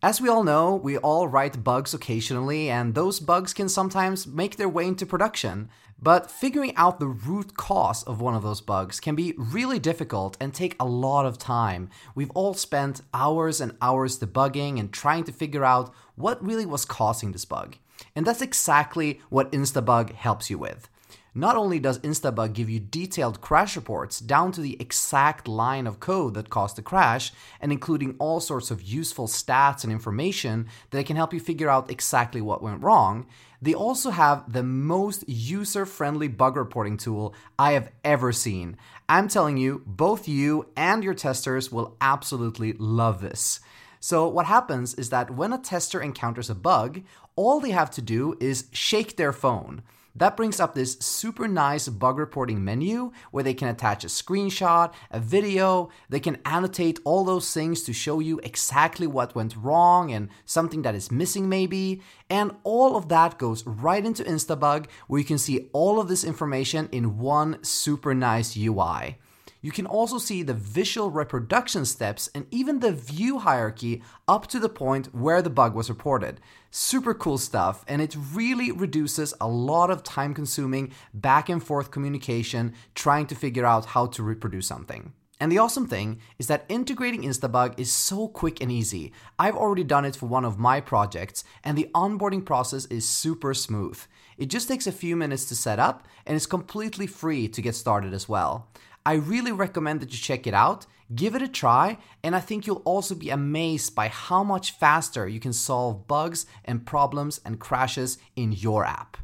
As 0.00 0.20
we 0.20 0.28
all 0.28 0.44
know, 0.44 0.76
we 0.76 0.96
all 0.96 1.26
write 1.26 1.64
bugs 1.64 1.92
occasionally, 1.92 2.70
and 2.70 2.94
those 2.94 3.18
bugs 3.18 3.52
can 3.52 3.68
sometimes 3.68 4.28
make 4.28 4.58
their 4.58 4.68
way 4.68 4.86
into 4.86 5.04
production. 5.04 5.70
But 6.00 6.30
figuring 6.30 6.72
out 6.76 7.00
the 7.00 7.08
root 7.08 7.56
cause 7.56 8.04
of 8.04 8.20
one 8.20 8.36
of 8.36 8.44
those 8.44 8.60
bugs 8.60 9.00
can 9.00 9.16
be 9.16 9.34
really 9.36 9.80
difficult 9.80 10.36
and 10.40 10.54
take 10.54 10.76
a 10.78 10.86
lot 10.86 11.26
of 11.26 11.38
time. 11.38 11.90
We've 12.14 12.30
all 12.30 12.54
spent 12.54 13.02
hours 13.12 13.60
and 13.60 13.76
hours 13.82 14.20
debugging 14.20 14.78
and 14.78 14.92
trying 14.92 15.24
to 15.24 15.32
figure 15.32 15.64
out 15.64 15.92
what 16.14 16.44
really 16.44 16.66
was 16.66 16.84
causing 16.84 17.32
this 17.32 17.44
bug. 17.44 17.78
And 18.14 18.24
that's 18.24 18.42
exactly 18.42 19.20
what 19.30 19.50
Instabug 19.50 20.12
helps 20.12 20.48
you 20.48 20.58
with. 20.58 20.88
Not 21.34 21.56
only 21.56 21.78
does 21.78 21.98
Instabug 22.00 22.52
give 22.52 22.68
you 22.68 22.78
detailed 22.78 23.40
crash 23.40 23.74
reports 23.74 24.20
down 24.20 24.52
to 24.52 24.60
the 24.60 24.76
exact 24.78 25.48
line 25.48 25.86
of 25.86 25.98
code 25.98 26.34
that 26.34 26.50
caused 26.50 26.76
the 26.76 26.82
crash, 26.82 27.32
and 27.58 27.72
including 27.72 28.16
all 28.18 28.38
sorts 28.38 28.70
of 28.70 28.82
useful 28.82 29.26
stats 29.26 29.82
and 29.82 29.90
information 29.90 30.66
that 30.90 31.06
can 31.06 31.16
help 31.16 31.32
you 31.32 31.40
figure 31.40 31.70
out 31.70 31.90
exactly 31.90 32.42
what 32.42 32.62
went 32.62 32.82
wrong, 32.82 33.26
they 33.62 33.72
also 33.72 34.10
have 34.10 34.52
the 34.52 34.62
most 34.62 35.26
user 35.26 35.86
friendly 35.86 36.28
bug 36.28 36.54
reporting 36.54 36.98
tool 36.98 37.34
I 37.58 37.72
have 37.72 37.90
ever 38.04 38.32
seen. 38.32 38.76
I'm 39.08 39.28
telling 39.28 39.56
you, 39.56 39.82
both 39.86 40.28
you 40.28 40.68
and 40.76 41.02
your 41.02 41.14
testers 41.14 41.72
will 41.72 41.96
absolutely 42.02 42.74
love 42.74 43.22
this. 43.22 43.60
So, 44.00 44.28
what 44.28 44.46
happens 44.46 44.94
is 44.94 45.08
that 45.10 45.30
when 45.30 45.52
a 45.52 45.58
tester 45.58 46.02
encounters 46.02 46.50
a 46.50 46.54
bug, 46.54 47.02
all 47.36 47.60
they 47.60 47.70
have 47.70 47.90
to 47.92 48.02
do 48.02 48.36
is 48.38 48.66
shake 48.72 49.16
their 49.16 49.32
phone. 49.32 49.82
That 50.14 50.36
brings 50.36 50.60
up 50.60 50.74
this 50.74 50.98
super 50.98 51.48
nice 51.48 51.88
bug 51.88 52.18
reporting 52.18 52.62
menu 52.64 53.12
where 53.30 53.42
they 53.42 53.54
can 53.54 53.68
attach 53.68 54.04
a 54.04 54.08
screenshot, 54.08 54.92
a 55.10 55.18
video, 55.18 55.88
they 56.08 56.20
can 56.20 56.38
annotate 56.44 57.00
all 57.04 57.24
those 57.24 57.52
things 57.52 57.82
to 57.84 57.92
show 57.92 58.20
you 58.20 58.38
exactly 58.40 59.06
what 59.06 59.34
went 59.34 59.56
wrong 59.56 60.12
and 60.12 60.28
something 60.44 60.82
that 60.82 60.94
is 60.94 61.10
missing 61.10 61.48
maybe. 61.48 62.02
And 62.28 62.52
all 62.62 62.96
of 62.96 63.08
that 63.08 63.38
goes 63.38 63.66
right 63.66 64.04
into 64.04 64.22
Instabug 64.24 64.86
where 65.06 65.18
you 65.18 65.24
can 65.24 65.38
see 65.38 65.70
all 65.72 65.98
of 65.98 66.08
this 66.08 66.24
information 66.24 66.88
in 66.92 67.18
one 67.18 67.62
super 67.64 68.14
nice 68.14 68.56
UI. 68.56 69.18
You 69.62 69.70
can 69.70 69.86
also 69.86 70.18
see 70.18 70.42
the 70.42 70.54
visual 70.54 71.10
reproduction 71.10 71.84
steps 71.84 72.28
and 72.34 72.46
even 72.50 72.80
the 72.80 72.90
view 72.90 73.38
hierarchy 73.38 74.02
up 74.26 74.48
to 74.48 74.58
the 74.58 74.68
point 74.68 75.14
where 75.14 75.40
the 75.40 75.50
bug 75.50 75.76
was 75.76 75.88
reported. 75.88 76.40
Super 76.72 77.14
cool 77.14 77.38
stuff, 77.38 77.84
and 77.86 78.02
it 78.02 78.16
really 78.34 78.72
reduces 78.72 79.32
a 79.40 79.46
lot 79.46 79.88
of 79.88 80.02
time 80.02 80.34
consuming 80.34 80.92
back 81.14 81.48
and 81.48 81.62
forth 81.62 81.92
communication 81.92 82.74
trying 82.96 83.26
to 83.28 83.36
figure 83.36 83.64
out 83.64 83.86
how 83.86 84.06
to 84.06 84.22
reproduce 84.24 84.66
something. 84.66 85.12
And 85.38 85.50
the 85.50 85.58
awesome 85.58 85.86
thing 85.86 86.20
is 86.38 86.46
that 86.48 86.64
integrating 86.68 87.22
Instabug 87.22 87.78
is 87.78 87.92
so 87.92 88.28
quick 88.28 88.60
and 88.60 88.70
easy. 88.70 89.12
I've 89.38 89.56
already 89.56 89.84
done 89.84 90.04
it 90.04 90.16
for 90.16 90.26
one 90.26 90.44
of 90.44 90.58
my 90.58 90.80
projects, 90.80 91.44
and 91.62 91.78
the 91.78 91.90
onboarding 91.94 92.44
process 92.44 92.84
is 92.86 93.08
super 93.08 93.54
smooth. 93.54 94.00
It 94.38 94.46
just 94.46 94.66
takes 94.66 94.86
a 94.86 94.92
few 94.92 95.16
minutes 95.16 95.44
to 95.46 95.56
set 95.56 95.78
up, 95.78 96.06
and 96.26 96.36
it's 96.36 96.46
completely 96.46 97.06
free 97.06 97.48
to 97.48 97.62
get 97.62 97.74
started 97.74 98.14
as 98.14 98.28
well. 98.28 98.68
I 99.04 99.14
really 99.14 99.52
recommend 99.52 100.00
that 100.00 100.12
you 100.12 100.18
check 100.18 100.46
it 100.46 100.54
out, 100.54 100.86
give 101.14 101.34
it 101.34 101.42
a 101.42 101.48
try, 101.48 101.98
and 102.22 102.36
I 102.36 102.40
think 102.40 102.66
you'll 102.66 102.82
also 102.84 103.14
be 103.14 103.30
amazed 103.30 103.94
by 103.94 104.08
how 104.08 104.44
much 104.44 104.72
faster 104.72 105.26
you 105.26 105.40
can 105.40 105.52
solve 105.52 106.06
bugs 106.06 106.46
and 106.64 106.86
problems 106.86 107.40
and 107.44 107.58
crashes 107.58 108.18
in 108.36 108.52
your 108.52 108.84
app. 108.84 109.16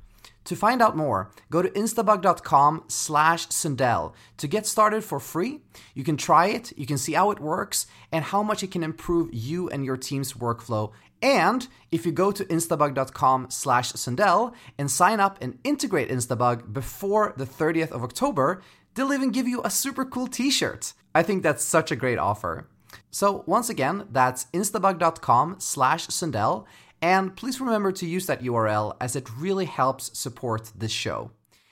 To 0.48 0.56
find 0.56 0.80
out 0.80 0.96
more, 0.96 1.30
go 1.50 1.60
to 1.60 1.68
instabug.com 1.68 2.84
slash 2.88 3.48
Sundell 3.48 4.14
to 4.38 4.48
get 4.48 4.66
started 4.66 5.04
for 5.04 5.20
free. 5.20 5.60
You 5.94 6.04
can 6.04 6.16
try 6.16 6.46
it, 6.46 6.72
you 6.76 6.86
can 6.86 6.96
see 6.96 7.12
how 7.12 7.30
it 7.30 7.38
works, 7.38 7.86
and 8.10 8.24
how 8.24 8.42
much 8.42 8.62
it 8.62 8.70
can 8.70 8.82
improve 8.82 9.28
you 9.32 9.68
and 9.68 9.84
your 9.84 9.98
team's 9.98 10.32
workflow. 10.32 10.92
And 11.20 11.68
if 11.92 12.06
you 12.06 12.12
go 12.12 12.32
to 12.32 12.46
instabug.com 12.46 13.50
slash 13.50 13.92
Sundell 13.92 14.54
and 14.78 14.90
sign 14.90 15.20
up 15.20 15.36
and 15.42 15.58
integrate 15.64 16.08
Instabug 16.08 16.72
before 16.72 17.34
the 17.36 17.44
30th 17.44 17.90
of 17.90 18.02
October, 18.02 18.62
They'll 18.98 19.12
even 19.12 19.30
give 19.30 19.46
you 19.46 19.62
a 19.62 19.70
super 19.70 20.04
cool 20.04 20.26
t 20.26 20.50
shirt. 20.50 20.92
I 21.14 21.22
think 21.22 21.44
that's 21.44 21.62
such 21.62 21.92
a 21.92 21.96
great 21.96 22.18
offer. 22.18 22.68
So, 23.12 23.44
once 23.46 23.70
again, 23.70 24.08
that's 24.10 24.46
instabug.com 24.46 25.60
slash 25.60 26.08
Sundell, 26.08 26.66
and 27.00 27.36
please 27.36 27.60
remember 27.60 27.92
to 27.92 28.04
use 28.04 28.26
that 28.26 28.42
URL 28.42 28.96
as 29.00 29.14
it 29.14 29.30
really 29.38 29.66
helps 29.66 30.18
support 30.18 30.72
this 30.74 30.90
show. 30.90 31.30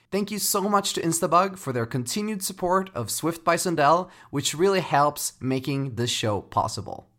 Thank 0.09 0.31
you 0.31 0.39
so 0.39 0.69
much 0.69 0.93
to 0.93 1.01
Instabug 1.01 1.57
for 1.57 1.73
their 1.73 1.85
continued 1.85 2.43
support 2.43 2.89
of 2.95 3.11
Swift 3.11 3.43
by 3.43 3.57
Sundell, 3.57 4.09
which 4.29 4.53
really 4.53 4.79
helps 4.79 5.33
making 5.41 5.95
this 5.95 6.09
show 6.09 6.39
possible. 6.39 7.09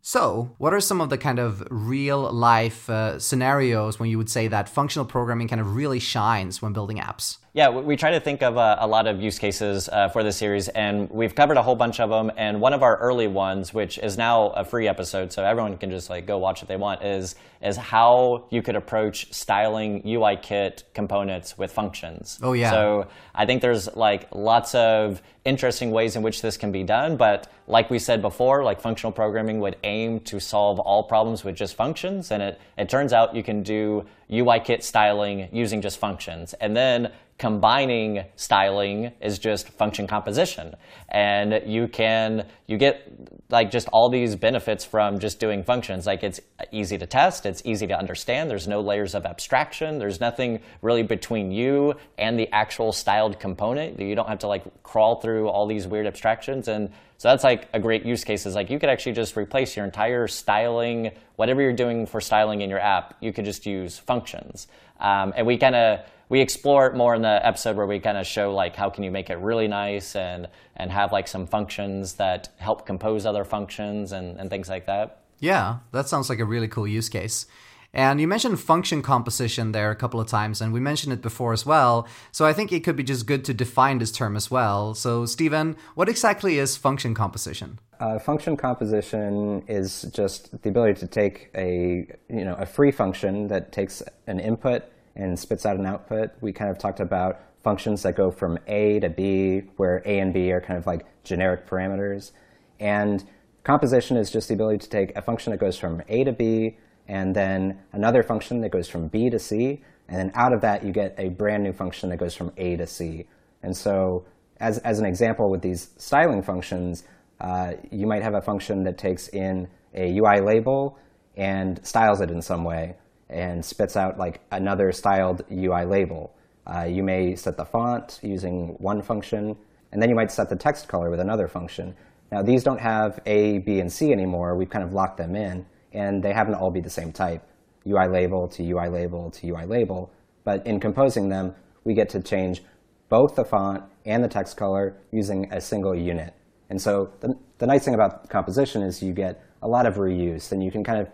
So, 0.00 0.54
what 0.56 0.72
are 0.72 0.80
some 0.80 1.02
of 1.02 1.10
the 1.10 1.18
kind 1.18 1.38
of 1.38 1.62
real 1.70 2.32
life 2.32 2.88
uh, 2.88 3.18
scenarios 3.18 4.00
when 4.00 4.08
you 4.08 4.16
would 4.16 4.30
say 4.30 4.48
that 4.48 4.70
functional 4.70 5.04
programming 5.04 5.48
kind 5.48 5.60
of 5.60 5.76
really 5.76 6.00
shines 6.00 6.62
when 6.62 6.72
building 6.72 6.96
apps? 6.96 7.36
Yeah, 7.54 7.68
we 7.68 7.96
try 7.96 8.12
to 8.12 8.20
think 8.20 8.42
of 8.42 8.56
a, 8.56 8.78
a 8.80 8.86
lot 8.86 9.06
of 9.06 9.20
use 9.20 9.38
cases 9.38 9.86
uh, 9.86 10.08
for 10.08 10.24
the 10.24 10.32
series, 10.32 10.68
and 10.68 11.10
we've 11.10 11.34
covered 11.34 11.58
a 11.58 11.62
whole 11.62 11.76
bunch 11.76 12.00
of 12.00 12.08
them. 12.08 12.30
And 12.38 12.62
one 12.62 12.72
of 12.72 12.82
our 12.82 12.96
early 12.96 13.26
ones, 13.26 13.74
which 13.74 13.98
is 13.98 14.16
now 14.16 14.48
a 14.56 14.64
free 14.64 14.88
episode, 14.88 15.34
so 15.34 15.44
everyone 15.44 15.76
can 15.76 15.90
just 15.90 16.08
like 16.08 16.26
go 16.26 16.38
watch 16.38 16.62
if 16.62 16.68
they 16.68 16.76
want, 16.76 17.04
is 17.04 17.34
is 17.60 17.76
how 17.76 18.46
you 18.50 18.62
could 18.62 18.74
approach 18.74 19.32
styling 19.34 20.02
UIKit 20.02 20.82
components 20.94 21.58
with 21.58 21.70
functions. 21.70 22.38
Oh 22.42 22.54
yeah. 22.54 22.70
So 22.70 23.08
I 23.34 23.44
think 23.44 23.60
there's 23.60 23.94
like 23.94 24.28
lots 24.34 24.74
of 24.74 25.20
interesting 25.44 25.90
ways 25.90 26.16
in 26.16 26.22
which 26.22 26.40
this 26.40 26.56
can 26.56 26.72
be 26.72 26.84
done, 26.84 27.18
but 27.18 27.52
like 27.66 27.90
we 27.90 27.98
said 27.98 28.22
before, 28.22 28.64
like 28.64 28.80
functional 28.80 29.12
programming 29.12 29.60
would 29.60 29.76
aim 29.84 30.20
to 30.20 30.40
solve 30.40 30.80
all 30.80 31.04
problems 31.04 31.44
with 31.44 31.54
just 31.54 31.76
functions, 31.76 32.30
and 32.30 32.42
it 32.42 32.58
it 32.78 32.88
turns 32.88 33.12
out 33.12 33.36
you 33.36 33.42
can 33.42 33.62
do 33.62 34.06
UIKit 34.32 34.82
styling 34.82 35.48
using 35.52 35.82
just 35.82 35.98
functions, 35.98 36.54
and 36.54 36.74
then 36.74 37.12
combining 37.38 38.24
styling 38.36 39.10
is 39.20 39.38
just 39.38 39.68
function 39.70 40.06
composition. 40.06 40.74
And 41.08 41.60
you 41.66 41.88
can 41.88 42.46
you 42.66 42.78
get 42.78 43.10
like 43.50 43.70
just 43.70 43.88
all 43.88 44.08
these 44.08 44.36
benefits 44.36 44.84
from 44.84 45.18
just 45.18 45.40
doing 45.40 45.64
functions. 45.64 46.06
Like 46.06 46.22
it's 46.22 46.40
easy 46.70 46.96
to 46.98 47.06
test 47.06 47.44
it's 47.44 47.60
easy 47.64 47.86
to 47.88 47.98
understand 47.98 48.48
there's 48.48 48.68
no 48.68 48.80
layers 48.80 49.14
of 49.16 49.26
abstraction 49.26 49.98
there's 49.98 50.20
nothing 50.20 50.60
really 50.82 51.02
between 51.02 51.50
you 51.50 51.94
and 52.16 52.38
the 52.38 52.48
actual 52.52 52.92
styled 52.92 53.40
component. 53.40 53.98
You 53.98 54.14
don't 54.14 54.28
have 54.28 54.38
to 54.40 54.46
like 54.46 54.62
crawl 54.84 55.20
through 55.20 55.48
all 55.48 55.66
these 55.66 55.86
weird 55.86 56.06
abstractions 56.06 56.68
and 56.68 56.90
so 57.22 57.28
that's 57.28 57.44
like 57.44 57.68
a 57.72 57.78
great 57.78 58.04
use 58.04 58.24
case 58.24 58.46
is 58.46 58.56
like 58.56 58.68
you 58.68 58.80
could 58.80 58.88
actually 58.88 59.12
just 59.12 59.36
replace 59.36 59.76
your 59.76 59.84
entire 59.84 60.26
styling 60.26 61.12
whatever 61.36 61.62
you're 61.62 61.72
doing 61.72 62.04
for 62.04 62.20
styling 62.20 62.62
in 62.62 62.68
your 62.68 62.80
app 62.80 63.14
you 63.20 63.32
could 63.32 63.44
just 63.44 63.64
use 63.64 63.96
functions 63.96 64.66
um, 64.98 65.32
and 65.36 65.46
we 65.46 65.56
kind 65.56 65.76
of 65.76 66.00
we 66.28 66.40
explore 66.40 66.88
it 66.88 66.96
more 66.96 67.14
in 67.14 67.22
the 67.22 67.46
episode 67.46 67.76
where 67.76 67.86
we 67.86 68.00
kind 68.00 68.18
of 68.18 68.26
show 68.26 68.52
like 68.52 68.74
how 68.74 68.90
can 68.90 69.04
you 69.04 69.10
make 69.12 69.30
it 69.30 69.36
really 69.36 69.68
nice 69.68 70.16
and 70.16 70.48
and 70.76 70.90
have 70.90 71.12
like 71.12 71.28
some 71.28 71.46
functions 71.46 72.14
that 72.14 72.48
help 72.56 72.86
compose 72.86 73.24
other 73.24 73.44
functions 73.44 74.10
and, 74.10 74.40
and 74.40 74.50
things 74.50 74.68
like 74.68 74.86
that. 74.86 75.20
Yeah, 75.38 75.78
that 75.92 76.08
sounds 76.08 76.28
like 76.28 76.40
a 76.40 76.44
really 76.44 76.68
cool 76.68 76.88
use 76.88 77.08
case. 77.08 77.46
And 77.94 78.22
you 78.22 78.26
mentioned 78.26 78.58
function 78.58 79.02
composition 79.02 79.72
there 79.72 79.90
a 79.90 79.96
couple 79.96 80.18
of 80.18 80.26
times, 80.26 80.62
and 80.62 80.72
we 80.72 80.80
mentioned 80.80 81.12
it 81.12 81.20
before 81.20 81.52
as 81.52 81.66
well. 81.66 82.08
So 82.30 82.46
I 82.46 82.54
think 82.54 82.72
it 82.72 82.84
could 82.84 82.96
be 82.96 83.02
just 83.02 83.26
good 83.26 83.44
to 83.44 83.54
define 83.54 83.98
this 83.98 84.10
term 84.10 84.34
as 84.34 84.50
well. 84.50 84.94
So, 84.94 85.26
Stephen, 85.26 85.76
what 85.94 86.08
exactly 86.08 86.58
is 86.58 86.76
function 86.76 87.14
composition? 87.14 87.78
Uh, 88.00 88.18
function 88.18 88.56
composition 88.56 89.62
is 89.68 90.02
just 90.14 90.62
the 90.62 90.70
ability 90.70 90.98
to 91.00 91.06
take 91.06 91.50
a 91.54 92.06
you 92.30 92.44
know 92.44 92.54
a 92.54 92.66
free 92.66 92.90
function 92.90 93.46
that 93.48 93.72
takes 93.72 94.02
an 94.26 94.40
input 94.40 94.84
and 95.14 95.38
spits 95.38 95.66
out 95.66 95.76
an 95.76 95.84
output. 95.84 96.30
We 96.40 96.52
kind 96.52 96.70
of 96.70 96.78
talked 96.78 96.98
about 96.98 97.42
functions 97.62 98.02
that 98.02 98.16
go 98.16 98.30
from 98.30 98.58
A 98.66 99.00
to 99.00 99.10
B, 99.10 99.64
where 99.76 100.02
A 100.06 100.18
and 100.18 100.32
B 100.32 100.50
are 100.50 100.60
kind 100.60 100.78
of 100.78 100.86
like 100.86 101.04
generic 101.24 101.68
parameters. 101.68 102.32
And 102.80 103.22
composition 103.64 104.16
is 104.16 104.30
just 104.30 104.48
the 104.48 104.54
ability 104.54 104.78
to 104.78 104.88
take 104.88 105.14
a 105.14 105.22
function 105.22 105.50
that 105.50 105.58
goes 105.58 105.78
from 105.78 106.02
A 106.08 106.24
to 106.24 106.32
B, 106.32 106.76
and 107.08 107.34
then 107.34 107.80
another 107.92 108.22
function 108.22 108.60
that 108.60 108.70
goes 108.70 108.88
from 108.88 109.08
B 109.08 109.30
to 109.30 109.38
C, 109.38 109.82
and 110.08 110.18
then 110.18 110.32
out 110.34 110.52
of 110.52 110.60
that 110.62 110.84
you 110.84 110.92
get 110.92 111.14
a 111.18 111.28
brand 111.30 111.62
new 111.62 111.72
function 111.72 112.10
that 112.10 112.18
goes 112.18 112.34
from 112.34 112.52
A 112.56 112.76
to 112.76 112.86
C. 112.86 113.26
And 113.62 113.76
so, 113.76 114.24
as, 114.58 114.78
as 114.78 114.98
an 114.98 115.06
example 115.06 115.50
with 115.50 115.62
these 115.62 115.90
styling 115.96 116.42
functions, 116.42 117.04
uh, 117.40 117.72
you 117.90 118.06
might 118.06 118.22
have 118.22 118.34
a 118.34 118.40
function 118.40 118.84
that 118.84 118.98
takes 118.98 119.28
in 119.28 119.68
a 119.94 120.18
UI 120.18 120.40
label 120.40 120.98
and 121.36 121.84
styles 121.84 122.20
it 122.20 122.30
in 122.30 122.40
some 122.40 122.64
way 122.64 122.94
and 123.28 123.64
spits 123.64 123.96
out 123.96 124.18
like 124.18 124.40
another 124.50 124.92
styled 124.92 125.42
UI 125.50 125.84
label. 125.84 126.34
Uh, 126.66 126.84
you 126.84 127.02
may 127.02 127.34
set 127.34 127.56
the 127.56 127.64
font 127.64 128.20
using 128.22 128.76
one 128.78 129.02
function, 129.02 129.56
and 129.90 130.00
then 130.00 130.08
you 130.08 130.14
might 130.14 130.30
set 130.30 130.48
the 130.48 130.56
text 130.56 130.88
color 130.88 131.10
with 131.10 131.20
another 131.20 131.48
function. 131.48 131.94
Now 132.30 132.42
these 132.42 132.62
don't 132.62 132.80
have 132.80 133.20
A, 133.26 133.58
B, 133.58 133.80
and 133.80 133.92
C 133.92 134.12
anymore. 134.12 134.56
We've 134.56 134.70
kind 134.70 134.84
of 134.84 134.92
locked 134.92 135.18
them 135.18 135.34
in, 135.34 135.66
and 135.92 136.22
they 136.22 136.32
happen 136.32 136.52
to 136.52 136.58
all 136.58 136.70
be 136.70 136.80
the 136.80 136.90
same 136.90 137.12
type, 137.12 137.46
UI 137.86 138.06
label 138.08 138.48
to 138.48 138.62
UI 138.62 138.88
label 138.88 139.30
to 139.30 139.48
UI 139.48 139.66
label. 139.66 140.12
But 140.44 140.66
in 140.66 140.80
composing 140.80 141.28
them, 141.28 141.54
we 141.84 141.94
get 141.94 142.08
to 142.10 142.20
change 142.20 142.62
both 143.08 143.34
the 143.34 143.44
font 143.44 143.84
and 144.04 144.24
the 144.24 144.28
text 144.28 144.56
color 144.56 144.96
using 145.10 145.52
a 145.52 145.60
single 145.60 145.94
unit. 145.94 146.34
And 146.70 146.80
so 146.80 147.12
the, 147.20 147.36
the 147.58 147.66
nice 147.66 147.84
thing 147.84 147.94
about 147.94 148.28
composition 148.30 148.82
is 148.82 149.02
you 149.02 149.12
get 149.12 149.44
a 149.60 149.68
lot 149.68 149.86
of 149.86 149.96
reuse, 149.96 150.50
and 150.50 150.62
you 150.64 150.70
can 150.70 150.82
kind 150.82 150.98
of 150.98 151.08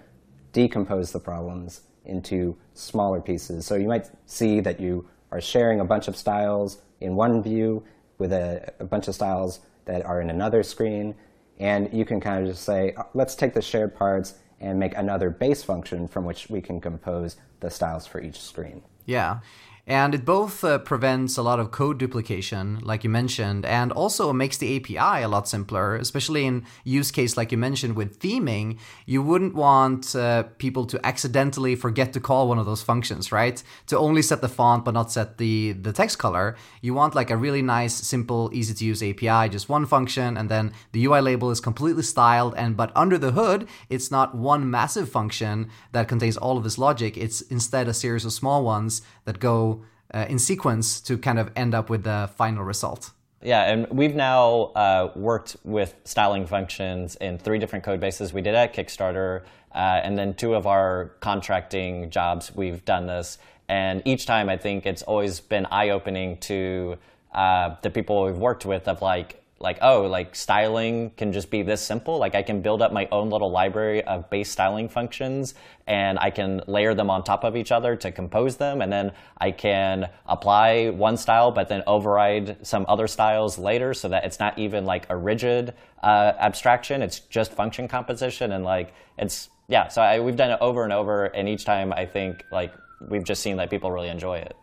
decompose 0.52 1.12
the 1.12 1.20
problems 1.20 1.82
into 2.04 2.56
smaller 2.74 3.20
pieces. 3.20 3.66
So 3.66 3.74
you 3.74 3.88
might 3.88 4.08
see 4.26 4.60
that 4.60 4.80
you 4.80 5.08
are 5.30 5.40
sharing 5.40 5.80
a 5.80 5.84
bunch 5.84 6.08
of 6.08 6.16
styles 6.16 6.80
in 7.00 7.14
one 7.14 7.42
view 7.42 7.84
with 8.18 8.32
a, 8.32 8.72
a 8.80 8.84
bunch 8.84 9.08
of 9.08 9.14
styles 9.14 9.60
that 9.84 10.04
are 10.04 10.20
in 10.20 10.30
another 10.30 10.62
screen. 10.62 11.14
And 11.58 11.92
you 11.92 12.04
can 12.04 12.20
kind 12.20 12.44
of 12.44 12.50
just 12.50 12.64
say, 12.64 12.92
uh, 12.96 13.02
let's 13.14 13.34
take 13.34 13.52
the 13.52 13.62
shared 13.62 13.94
parts 13.94 14.34
and 14.60 14.78
make 14.78 14.96
another 14.96 15.30
base 15.30 15.62
function 15.62 16.08
from 16.08 16.24
which 16.24 16.48
we 16.48 16.60
can 16.60 16.80
compose 16.80 17.36
the 17.60 17.70
styles 17.70 18.06
for 18.06 18.20
each 18.20 18.40
screen. 18.40 18.82
Yeah. 19.06 19.40
And 19.88 20.14
it 20.14 20.26
both 20.26 20.64
uh, 20.64 20.80
prevents 20.80 21.38
a 21.38 21.42
lot 21.42 21.58
of 21.58 21.70
code 21.70 21.96
duplication, 21.96 22.78
like 22.82 23.04
you 23.04 23.08
mentioned, 23.10 23.64
and 23.64 23.90
also 23.90 24.34
makes 24.34 24.58
the 24.58 24.76
API 24.76 25.22
a 25.22 25.28
lot 25.28 25.48
simpler, 25.48 25.96
especially 25.96 26.44
in 26.44 26.66
use 26.84 27.10
case 27.10 27.38
like 27.38 27.52
you 27.52 27.56
mentioned 27.56 27.96
with 27.96 28.20
theming. 28.20 28.78
You 29.06 29.22
wouldn't 29.22 29.54
want 29.54 30.14
uh, 30.14 30.42
people 30.58 30.84
to 30.84 31.06
accidentally 31.06 31.74
forget 31.74 32.12
to 32.12 32.20
call 32.20 32.48
one 32.48 32.58
of 32.58 32.66
those 32.66 32.82
functions, 32.82 33.32
right? 33.32 33.62
To 33.86 33.96
only 33.96 34.20
set 34.20 34.42
the 34.42 34.48
font 34.48 34.84
but 34.84 34.92
not 34.92 35.10
set 35.10 35.38
the, 35.38 35.72
the 35.72 35.94
text 35.94 36.18
color. 36.18 36.54
You 36.82 36.92
want 36.92 37.14
like 37.14 37.30
a 37.30 37.36
really 37.38 37.62
nice, 37.62 37.94
simple, 37.94 38.50
easy 38.52 38.74
to 38.74 38.84
use 38.84 39.02
API, 39.02 39.48
just 39.48 39.70
one 39.70 39.86
function, 39.86 40.36
and 40.36 40.50
then 40.50 40.74
the 40.92 41.02
UI 41.06 41.22
label 41.22 41.50
is 41.50 41.60
completely 41.60 42.02
styled. 42.02 42.54
And 42.56 42.76
but 42.76 42.92
under 42.94 43.16
the 43.16 43.32
hood, 43.32 43.66
it's 43.88 44.10
not 44.10 44.34
one 44.34 44.70
massive 44.70 45.08
function 45.08 45.70
that 45.92 46.08
contains 46.08 46.36
all 46.36 46.58
of 46.58 46.64
this 46.64 46.76
logic. 46.76 47.16
It's 47.16 47.40
instead 47.40 47.88
a 47.88 47.94
series 47.94 48.26
of 48.26 48.34
small 48.34 48.62
ones 48.62 49.00
that 49.24 49.40
go 49.40 49.77
uh, 50.14 50.26
in 50.28 50.38
sequence 50.38 51.00
to 51.02 51.18
kind 51.18 51.38
of 51.38 51.50
end 51.56 51.74
up 51.74 51.90
with 51.90 52.04
the 52.04 52.30
final 52.36 52.64
result. 52.64 53.10
Yeah, 53.42 53.70
and 53.70 53.86
we've 53.90 54.16
now 54.16 54.72
uh, 54.74 55.12
worked 55.14 55.56
with 55.62 55.94
styling 56.04 56.46
functions 56.46 57.14
in 57.16 57.38
three 57.38 57.58
different 57.58 57.84
code 57.84 58.00
bases. 58.00 58.32
We 58.32 58.42
did 58.42 58.54
at 58.54 58.74
Kickstarter, 58.74 59.42
uh, 59.72 60.00
and 60.02 60.18
then 60.18 60.34
two 60.34 60.54
of 60.54 60.66
our 60.66 61.12
contracting 61.20 62.10
jobs, 62.10 62.52
we've 62.54 62.84
done 62.84 63.06
this. 63.06 63.38
And 63.68 64.02
each 64.04 64.26
time, 64.26 64.48
I 64.48 64.56
think 64.56 64.86
it's 64.86 65.02
always 65.02 65.40
been 65.40 65.66
eye 65.66 65.90
opening 65.90 66.38
to 66.38 66.96
uh, 67.32 67.76
the 67.82 67.90
people 67.90 68.24
we've 68.24 68.38
worked 68.38 68.64
with 68.64 68.88
of 68.88 69.02
like, 69.02 69.40
like 69.60 69.78
oh 69.82 70.02
like 70.02 70.36
styling 70.36 71.10
can 71.16 71.32
just 71.32 71.50
be 71.50 71.62
this 71.62 71.80
simple. 71.80 72.18
Like 72.18 72.34
i 72.34 72.42
can 72.42 72.62
build 72.62 72.82
up 72.82 72.92
my 72.92 73.08
own 73.10 73.30
little 73.30 73.50
library 73.50 74.02
of 74.04 74.28
base 74.30 74.50
styling 74.50 74.88
functions 74.88 75.54
and 75.86 76.18
i 76.18 76.30
can 76.30 76.60
layer 76.66 76.94
them 76.94 77.10
on 77.10 77.24
top 77.24 77.44
of 77.44 77.56
each 77.56 77.72
other 77.72 77.96
to 77.96 78.12
compose 78.12 78.56
them 78.56 78.82
and 78.82 78.92
then 78.92 79.12
i 79.38 79.50
can 79.50 80.08
apply 80.26 80.90
one 80.90 81.16
style 81.16 81.50
but 81.50 81.68
then 81.68 81.82
override 81.86 82.66
some 82.66 82.84
other 82.88 83.06
styles 83.06 83.58
later 83.58 83.94
so 83.94 84.08
that 84.08 84.24
it's 84.24 84.38
not 84.38 84.58
even 84.58 84.84
like 84.84 85.06
a 85.08 85.16
rigid 85.16 85.74
uh, 86.02 86.32
abstraction. 86.38 87.02
It's 87.02 87.20
just 87.20 87.52
function 87.52 87.88
composition 87.88 88.52
and 88.52 88.64
like 88.64 88.94
it's 89.16 89.50
yeah. 89.68 89.88
So 89.88 90.00
I, 90.00 90.20
we've 90.20 90.36
done 90.36 90.50
it 90.50 90.58
over 90.60 90.84
and 90.84 90.92
over 90.92 91.26
and 91.26 91.48
each 91.48 91.64
time 91.64 91.92
i 91.92 92.06
think 92.06 92.44
like 92.50 92.72
we've 93.08 93.24
just 93.24 93.42
seen 93.42 93.56
that 93.56 93.70
people 93.70 93.90
really 93.90 94.08
enjoy 94.08 94.38
it 94.38 94.56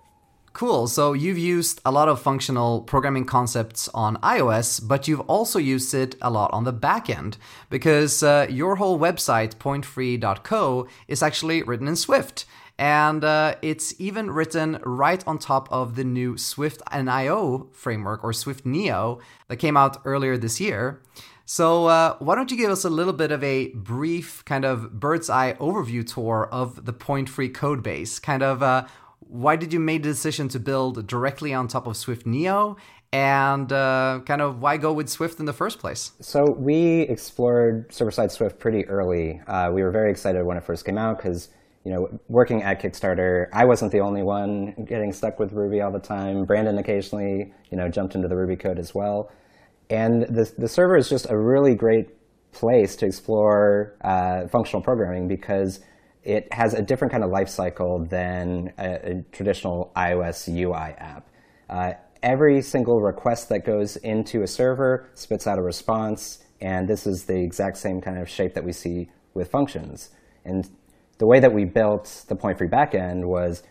Cool. 0.56 0.88
So 0.88 1.12
you've 1.12 1.38
used 1.38 1.82
a 1.84 1.92
lot 1.92 2.08
of 2.08 2.22
functional 2.22 2.80
programming 2.80 3.26
concepts 3.26 3.90
on 3.90 4.16
iOS, 4.24 4.80
but 4.82 5.06
you've 5.06 5.20
also 5.28 5.60
used 5.60 5.94
it 5.94 6.16
a 6.22 6.30
lot 6.30 6.50
on 6.54 6.64
the 6.64 6.72
backend 6.72 7.36
because 7.70 8.24
uh, 8.24 8.48
your 8.50 8.78
whole 8.78 8.98
website, 8.98 9.56
pointfree.co, 9.56 10.88
is 11.10 11.22
actually 11.22 11.62
written 11.62 11.90
in 11.90 11.98
Swift. 11.98 12.46
And 12.80 13.26
uh, 13.26 13.56
it's 13.62 14.00
even 14.00 14.32
written 14.32 14.80
right 14.86 15.22
on 15.28 15.40
top 15.40 15.68
of 15.74 15.98
the 15.98 16.06
new 16.06 16.38
Swift 16.38 16.82
NIO 16.86 17.74
framework 17.74 18.24
or 18.24 18.32
Swift 18.32 18.66
Neo 18.66 19.20
that 19.50 19.58
came 19.58 19.76
out 19.76 19.98
earlier 20.06 20.38
this 20.38 20.62
year. 20.62 21.02
So, 21.48 21.86
uh, 21.86 22.16
why 22.18 22.34
don't 22.34 22.50
you 22.50 22.58
give 22.58 22.72
us 22.72 22.84
a 22.84 22.90
little 22.90 23.14
bit 23.14 23.32
of 23.32 23.44
a 23.44 23.68
brief 23.74 24.44
kind 24.46 24.66
of 24.66 25.00
bird's 25.00 25.30
eye 25.30 25.54
overview 25.60 26.04
tour 26.12 26.50
of 26.52 26.86
the 26.86 26.94
Point 26.94 27.30
Free 27.30 27.50
code 27.50 27.84
base? 27.84 28.18
Kind 28.18 28.42
of 28.42 28.64
uh, 28.64 28.88
why 29.28 29.56
did 29.56 29.74
you 29.74 29.80
make 29.80 30.04
the 30.04 30.10
decision 30.10 30.48
to 30.50 30.60
build 30.60 31.08
directly 31.08 31.54
on 31.54 31.68
top 31.68 31.88
of 31.88 31.98
Swift 31.98 32.26
Neo? 32.26 32.78
And 33.12 33.72
uh, 33.72 34.22
kind 34.26 34.42
of 34.42 34.62
why 34.62 34.78
go 34.78 34.92
with 34.92 35.08
Swift 35.10 35.40
in 35.40 35.46
the 35.46 35.54
first 35.54 35.80
place? 35.80 36.12
So 36.20 36.52
we 36.52 37.02
explored 37.02 37.94
server-side 37.94 38.32
Swift 38.32 38.60
pretty 38.60 38.86
early. 38.88 39.42
Uh, 39.48 39.72
we 39.72 39.84
were 39.84 39.92
very 39.92 40.12
excited 40.12 40.44
when 40.44 40.58
it 40.58 40.64
first 40.64 40.86
came 40.86 40.98
out 40.98 41.18
because 41.18 41.50
you 41.86 41.92
know, 41.92 42.20
working 42.28 42.64
at 42.64 42.82
Kickstarter, 42.82 43.48
I 43.54 43.64
wasn't 43.64 43.92
the 43.92 44.00
only 44.00 44.24
one 44.24 44.74
getting 44.86 45.14
stuck 45.14 45.40
with 45.40 45.54
Ruby 45.54 45.82
all 45.82 45.92
the 45.92 46.00
time. 46.00 46.44
Brandon 46.44 46.80
occasionally, 46.80 47.54
you 47.70 47.78
know, 47.78 47.88
jumped 47.90 48.16
into 48.16 48.28
the 48.28 48.36
Ruby 48.36 48.56
code 48.56 48.80
as 48.80 48.96
well. 48.96 49.32
And 49.92 50.24
the, 50.24 50.52
the 50.58 50.68
server 50.68 50.98
is 50.98 51.08
just 51.08 51.30
a 51.30 51.38
really 51.38 51.76
great 51.76 52.10
place 52.52 52.96
to 52.98 53.06
explore 53.06 53.96
uh, 54.02 54.48
functional 54.48 54.82
programming 54.82 55.28
because 55.28 55.80
it 56.26 56.52
has 56.52 56.74
a 56.74 56.82
different 56.82 57.12
kind 57.12 57.24
of 57.24 57.30
life 57.30 57.48
cycle 57.48 58.04
than 58.04 58.74
a, 58.80 59.12
a 59.12 59.22
traditional 59.32 59.92
iOS 59.96 60.50
UI 60.50 60.96
app. 60.98 61.30
Uh, 61.70 61.94
every 62.24 62.62
single 62.62 63.00
request 63.00 63.50
that 63.50 63.64
goes 63.64 63.96
into 63.98 64.42
a 64.42 64.48
server 64.48 65.08
spits 65.14 65.46
out 65.46 65.60
a 65.60 65.62
response, 65.62 66.44
and 66.60 66.88
this 66.88 67.06
is 67.06 67.26
the 67.26 67.40
exact 67.40 67.78
same 67.78 68.02
kind 68.02 68.18
of 68.18 68.28
shape 68.28 68.56
that 68.56 68.64
we 68.64 68.72
see 68.72 69.08
with 69.36 69.52
functions. 69.52 70.10
And 70.44 70.68
the 71.20 71.28
way 71.28 71.40
that 71.40 71.54
we 71.54 71.64
built 71.64 72.26
the 72.28 72.36
point 72.36 72.58
free 72.58 72.68
backend 72.68 73.24
was 73.26 73.62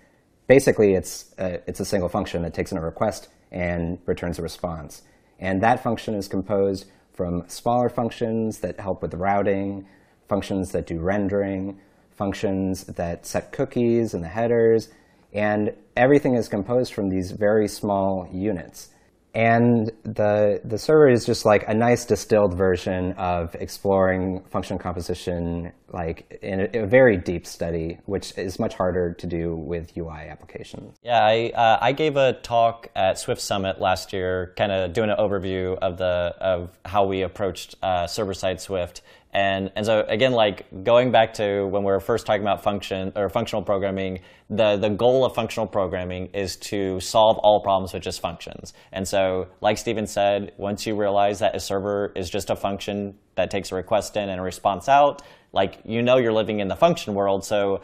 basically 0.46 0.94
it's 0.94 1.34
a, 1.38 1.60
it's 1.66 1.80
a 1.80 1.84
single 1.84 2.08
function 2.08 2.42
that 2.42 2.54
takes 2.54 2.70
in 2.70 2.78
a 2.78 2.80
request 2.80 3.28
and 3.50 3.98
returns 4.06 4.38
a 4.38 4.42
response. 4.42 5.02
And 5.40 5.60
that 5.62 5.82
function 5.82 6.14
is 6.14 6.28
composed 6.28 6.86
from 7.12 7.48
smaller 7.48 7.88
functions 7.88 8.58
that 8.60 8.78
help 8.78 9.02
with 9.02 9.14
routing, 9.14 9.86
functions 10.28 10.70
that 10.72 10.86
do 10.86 11.00
rendering, 11.00 11.80
functions 12.16 12.84
that 12.84 13.26
set 13.26 13.52
cookies 13.52 14.14
and 14.14 14.22
the 14.22 14.28
headers, 14.28 14.88
and 15.32 15.72
everything 15.96 16.34
is 16.34 16.48
composed 16.48 16.94
from 16.94 17.08
these 17.08 17.32
very 17.32 17.68
small 17.68 18.28
units. 18.32 18.90
And 19.34 19.90
the, 20.04 20.60
the 20.64 20.78
server 20.78 21.08
is 21.08 21.26
just 21.26 21.44
like 21.44 21.64
a 21.66 21.74
nice 21.74 22.04
distilled 22.04 22.56
version 22.56 23.14
of 23.14 23.56
exploring 23.56 24.44
function 24.48 24.78
composition 24.78 25.72
like 25.92 26.38
in 26.40 26.60
a, 26.60 26.82
a, 26.84 26.86
very 26.86 27.16
deep 27.16 27.44
study, 27.44 27.98
which 28.06 28.36
is 28.38 28.60
much 28.60 28.74
harder 28.74 29.12
to 29.14 29.26
do 29.26 29.56
with 29.56 29.96
UI 29.96 30.28
applications. 30.30 30.96
Yeah, 31.02 31.18
I, 31.20 31.50
uh, 31.54 31.78
I 31.80 31.92
gave 31.92 32.16
a 32.16 32.34
talk 32.34 32.88
at 32.94 33.18
Swift 33.18 33.40
Summit 33.40 33.80
last 33.80 34.12
year, 34.12 34.52
kind 34.56 34.70
of 34.70 34.92
doing 34.92 35.10
an 35.10 35.16
overview 35.16 35.78
of 35.78 35.98
the 35.98 36.34
of 36.40 36.78
how 36.84 37.06
we 37.06 37.22
approached 37.22 37.74
uh, 37.82 38.06
server-side 38.06 38.60
Swift, 38.60 39.02
and, 39.34 39.72
and 39.74 39.84
so 39.84 40.04
again, 40.08 40.32
like 40.32 40.66
going 40.84 41.10
back 41.10 41.34
to 41.34 41.66
when 41.66 41.82
we 41.82 41.90
were 41.90 41.98
first 41.98 42.24
talking 42.24 42.42
about 42.42 42.62
function 42.62 43.12
or 43.16 43.28
functional 43.28 43.62
programming, 43.62 44.20
the, 44.48 44.76
the 44.76 44.90
goal 44.90 45.24
of 45.24 45.34
functional 45.34 45.66
programming 45.66 46.26
is 46.26 46.56
to 46.56 47.00
solve 47.00 47.38
all 47.38 47.60
problems 47.60 47.92
with 47.92 48.04
just 48.04 48.20
functions. 48.20 48.74
And 48.92 49.06
so, 49.06 49.48
like 49.60 49.76
Stephen 49.76 50.06
said, 50.06 50.52
once 50.56 50.86
you 50.86 50.96
realize 50.96 51.40
that 51.40 51.56
a 51.56 51.60
server 51.60 52.12
is 52.14 52.30
just 52.30 52.48
a 52.48 52.54
function 52.54 53.18
that 53.34 53.50
takes 53.50 53.72
a 53.72 53.74
request 53.74 54.16
in 54.16 54.28
and 54.28 54.40
a 54.40 54.42
response 54.44 54.88
out, 54.88 55.22
like 55.52 55.80
you 55.84 56.02
know 56.02 56.18
you're 56.18 56.32
living 56.32 56.60
in 56.60 56.68
the 56.68 56.76
function 56.76 57.14
world. 57.14 57.44
So 57.44 57.80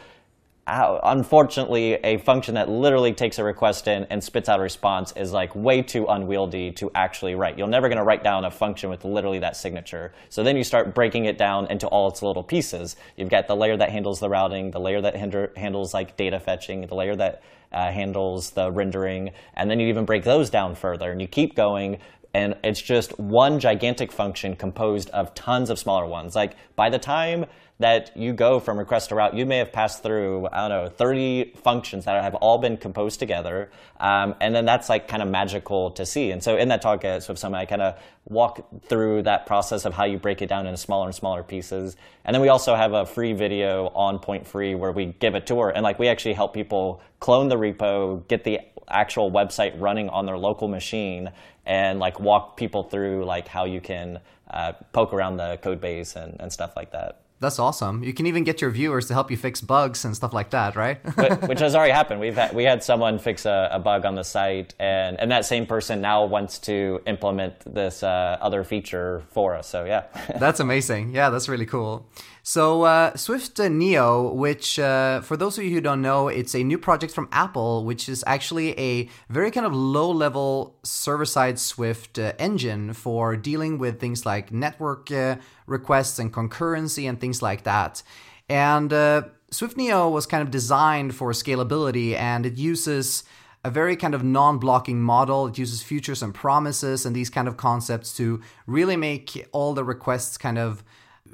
unfortunately, 0.67 1.93
a 1.95 2.17
function 2.17 2.55
that 2.55 2.69
literally 2.69 3.13
takes 3.13 3.39
a 3.39 3.43
request 3.43 3.87
in 3.87 4.05
and 4.05 4.23
spits 4.23 4.47
out 4.47 4.59
a 4.59 4.63
response 4.63 5.11
is 5.15 5.31
like 5.31 5.55
way 5.55 5.81
too 5.81 6.05
unwieldy 6.07 6.71
to 6.73 6.91
actually 6.93 7.35
write. 7.35 7.57
You're 7.57 7.67
never 7.67 7.89
going 7.89 7.97
to 7.97 8.03
write 8.03 8.23
down 8.23 8.45
a 8.45 8.51
function 8.51 8.89
with 8.89 9.03
literally 9.03 9.39
that 9.39 9.57
signature. 9.57 10.13
So 10.29 10.43
then 10.43 10.55
you 10.55 10.63
start 10.63 10.93
breaking 10.93 11.25
it 11.25 11.37
down 11.37 11.67
into 11.71 11.87
all 11.87 12.09
its 12.09 12.21
little 12.21 12.43
pieces. 12.43 12.95
You've 13.17 13.29
got 13.29 13.47
the 13.47 13.55
layer 13.55 13.75
that 13.77 13.89
handles 13.89 14.19
the 14.19 14.29
routing, 14.29 14.71
the 14.71 14.79
layer 14.79 15.01
that 15.01 15.15
handles 15.15 15.93
like 15.93 16.15
data 16.15 16.39
fetching, 16.39 16.85
the 16.87 16.95
layer 16.95 17.15
that 17.15 17.41
uh, 17.71 17.91
handles 17.91 18.51
the 18.51 18.71
rendering, 18.71 19.31
and 19.55 19.69
then 19.69 19.79
you 19.79 19.87
even 19.87 20.05
break 20.05 20.23
those 20.23 20.49
down 20.49 20.75
further, 20.75 21.09
and 21.09 21.21
you 21.21 21.27
keep 21.27 21.55
going 21.55 21.99
and 22.33 22.55
it's 22.63 22.81
just 22.81 23.17
one 23.19 23.59
gigantic 23.59 24.11
function 24.11 24.55
composed 24.55 25.09
of 25.09 25.33
tons 25.33 25.69
of 25.69 25.77
smaller 25.77 26.05
ones. 26.05 26.35
Like 26.35 26.55
by 26.75 26.89
the 26.89 26.99
time 26.99 27.45
that 27.81 28.15
you 28.15 28.33
go 28.33 28.59
from 28.59 28.79
request 28.79 29.09
to 29.09 29.15
route, 29.15 29.35
you 29.35 29.45
may 29.45 29.57
have 29.57 29.71
passed 29.71 30.03
through, 30.03 30.47
I 30.51 30.67
don't 30.67 30.69
know, 30.69 30.89
30 30.89 31.53
functions 31.63 32.05
that 32.05 32.23
have 32.23 32.35
all 32.35 32.57
been 32.57 32.77
composed 32.77 33.19
together. 33.19 33.69
Um, 33.99 34.35
and 34.39 34.55
then 34.55 34.65
that's 34.65 34.89
like 34.89 35.07
kind 35.07 35.21
of 35.21 35.29
magical 35.29 35.91
to 35.91 36.05
see. 36.05 36.31
And 36.31 36.43
so 36.43 36.57
in 36.57 36.69
that 36.69 36.81
talk 36.81 37.03
at 37.03 37.23
Swift 37.23 37.43
I 37.43 37.65
kind 37.65 37.81
of 37.81 37.99
walk 38.29 38.67
through 38.83 39.23
that 39.23 39.45
process 39.45 39.85
of 39.85 39.93
how 39.93 40.05
you 40.05 40.17
break 40.17 40.41
it 40.41 40.47
down 40.47 40.65
into 40.65 40.77
smaller 40.77 41.07
and 41.07 41.15
smaller 41.15 41.43
pieces. 41.43 41.97
And 42.23 42.33
then 42.33 42.41
we 42.41 42.49
also 42.49 42.75
have 42.75 42.93
a 42.93 43.05
free 43.05 43.33
video 43.33 43.87
on 43.95 44.19
Point 44.19 44.47
Free 44.47 44.75
where 44.75 44.91
we 44.91 45.07
give 45.07 45.35
a 45.35 45.41
tour. 45.41 45.71
And 45.73 45.83
like 45.83 45.99
we 45.99 46.07
actually 46.07 46.33
help 46.33 46.53
people 46.53 47.01
clone 47.19 47.49
the 47.49 47.57
repo, 47.57 48.27
get 48.27 48.43
the 48.43 48.59
actual 48.87 49.31
website 49.31 49.79
running 49.79 50.09
on 50.09 50.25
their 50.25 50.37
local 50.37 50.67
machine 50.67 51.31
and 51.65 51.99
like 51.99 52.19
walk 52.19 52.57
people 52.57 52.83
through 52.83 53.25
like 53.25 53.47
how 53.47 53.65
you 53.65 53.81
can 53.81 54.19
uh, 54.49 54.73
poke 54.93 55.13
around 55.13 55.37
the 55.37 55.57
code 55.61 55.81
base 55.81 56.15
and, 56.15 56.37
and 56.39 56.51
stuff 56.51 56.73
like 56.75 56.91
that. 56.91 57.21
That's 57.41 57.57
awesome. 57.57 58.03
You 58.03 58.13
can 58.13 58.27
even 58.27 58.43
get 58.43 58.61
your 58.61 58.69
viewers 58.69 59.07
to 59.07 59.15
help 59.15 59.31
you 59.31 59.35
fix 59.35 59.61
bugs 59.61 60.05
and 60.05 60.15
stuff 60.15 60.31
like 60.31 60.51
that, 60.51 60.75
right? 60.75 60.99
Which 61.47 61.59
has 61.59 61.73
already 61.73 61.91
happened. 61.91 62.19
We've 62.19 62.35
had, 62.35 62.53
we 62.53 62.63
had 62.63 62.83
someone 62.83 63.17
fix 63.17 63.47
a, 63.47 63.67
a, 63.71 63.79
bug 63.79 64.05
on 64.05 64.13
the 64.13 64.23
site, 64.23 64.75
and, 64.77 65.19
and 65.19 65.31
that 65.31 65.43
same 65.43 65.65
person 65.65 66.01
now 66.01 66.23
wants 66.23 66.59
to 66.59 67.01
implement 67.07 67.55
this 67.65 68.03
uh, 68.03 68.37
other 68.39 68.63
feature 68.63 69.23
for 69.31 69.55
us. 69.55 69.67
So 69.67 69.85
yeah, 69.85 70.03
that's 70.39 70.59
amazing. 70.59 71.15
Yeah, 71.15 71.31
that's 71.31 71.49
really 71.49 71.65
cool. 71.65 72.05
So, 72.43 72.83
uh, 72.83 73.15
Swift 73.15 73.59
Neo, 73.59 74.33
which 74.33 74.79
uh, 74.79 75.21
for 75.21 75.37
those 75.37 75.59
of 75.59 75.63
you 75.63 75.71
who 75.71 75.81
don't 75.81 76.01
know, 76.01 76.27
it's 76.27 76.55
a 76.55 76.63
new 76.63 76.79
project 76.79 77.13
from 77.13 77.29
Apple, 77.31 77.85
which 77.85 78.09
is 78.09 78.23
actually 78.25 78.77
a 78.79 79.07
very 79.29 79.51
kind 79.51 79.65
of 79.65 79.75
low 79.75 80.09
level 80.09 80.75
server 80.83 81.25
side 81.25 81.59
Swift 81.59 82.17
uh, 82.17 82.33
engine 82.39 82.93
for 82.93 83.37
dealing 83.37 83.77
with 83.77 83.99
things 83.99 84.25
like 84.25 84.51
network 84.51 85.11
uh, 85.11 85.35
requests 85.67 86.17
and 86.17 86.33
concurrency 86.33 87.07
and 87.07 87.21
things 87.21 87.43
like 87.43 87.63
that. 87.63 88.01
And 88.49 88.91
uh, 88.91 89.23
Swift 89.51 89.77
Neo 89.77 90.09
was 90.09 90.25
kind 90.25 90.41
of 90.41 90.49
designed 90.49 91.13
for 91.13 91.31
scalability 91.33 92.15
and 92.15 92.45
it 92.45 92.57
uses 92.57 93.23
a 93.63 93.69
very 93.69 93.95
kind 93.95 94.15
of 94.15 94.23
non-blocking 94.23 94.99
model. 94.99 95.45
It 95.45 95.59
uses 95.59 95.83
futures 95.83 96.23
and 96.23 96.33
promises 96.33 97.05
and 97.05 97.15
these 97.15 97.29
kind 97.29 97.47
of 97.47 97.55
concepts 97.57 98.17
to 98.17 98.41
really 98.65 98.97
make 98.97 99.47
all 99.51 99.75
the 99.75 99.83
requests 99.83 100.39
kind 100.39 100.57
of 100.57 100.83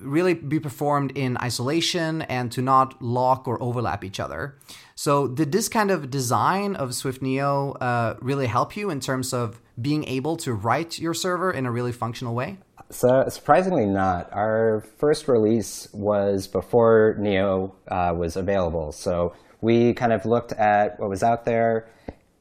really 0.01 0.33
be 0.33 0.59
performed 0.59 1.11
in 1.15 1.37
isolation 1.41 2.21
and 2.23 2.51
to 2.51 2.61
not 2.61 3.01
lock 3.01 3.47
or 3.47 3.61
overlap 3.61 4.03
each 4.03 4.19
other. 4.19 4.57
So, 4.95 5.27
did 5.27 5.51
this 5.51 5.69
kind 5.69 5.91
of 5.91 6.09
design 6.09 6.75
of 6.75 6.95
Swift 6.95 7.21
Neo 7.21 7.73
uh, 7.73 8.15
really 8.19 8.47
help 8.47 8.75
you 8.75 8.89
in 8.89 8.99
terms 8.99 9.33
of 9.33 9.61
being 9.79 10.03
able 10.05 10.37
to 10.37 10.53
write 10.53 10.97
your 10.97 11.13
server 11.13 11.51
in 11.51 11.65
a 11.65 11.71
really 11.71 11.91
functional 11.91 12.33
way? 12.33 12.57
So 12.89 13.25
surprisingly 13.27 13.85
not. 13.85 14.31
Our 14.31 14.85
first 14.97 15.27
release 15.27 15.89
was 15.93 16.47
before 16.47 17.15
Neo 17.19 17.75
uh, 17.89 18.13
was 18.17 18.37
available. 18.37 18.91
So 18.93 19.33
we 19.61 19.93
kind 19.93 20.13
of 20.13 20.25
looked 20.25 20.53
at 20.53 20.99
what 20.99 21.09
was 21.09 21.21
out 21.21 21.43
there, 21.43 21.89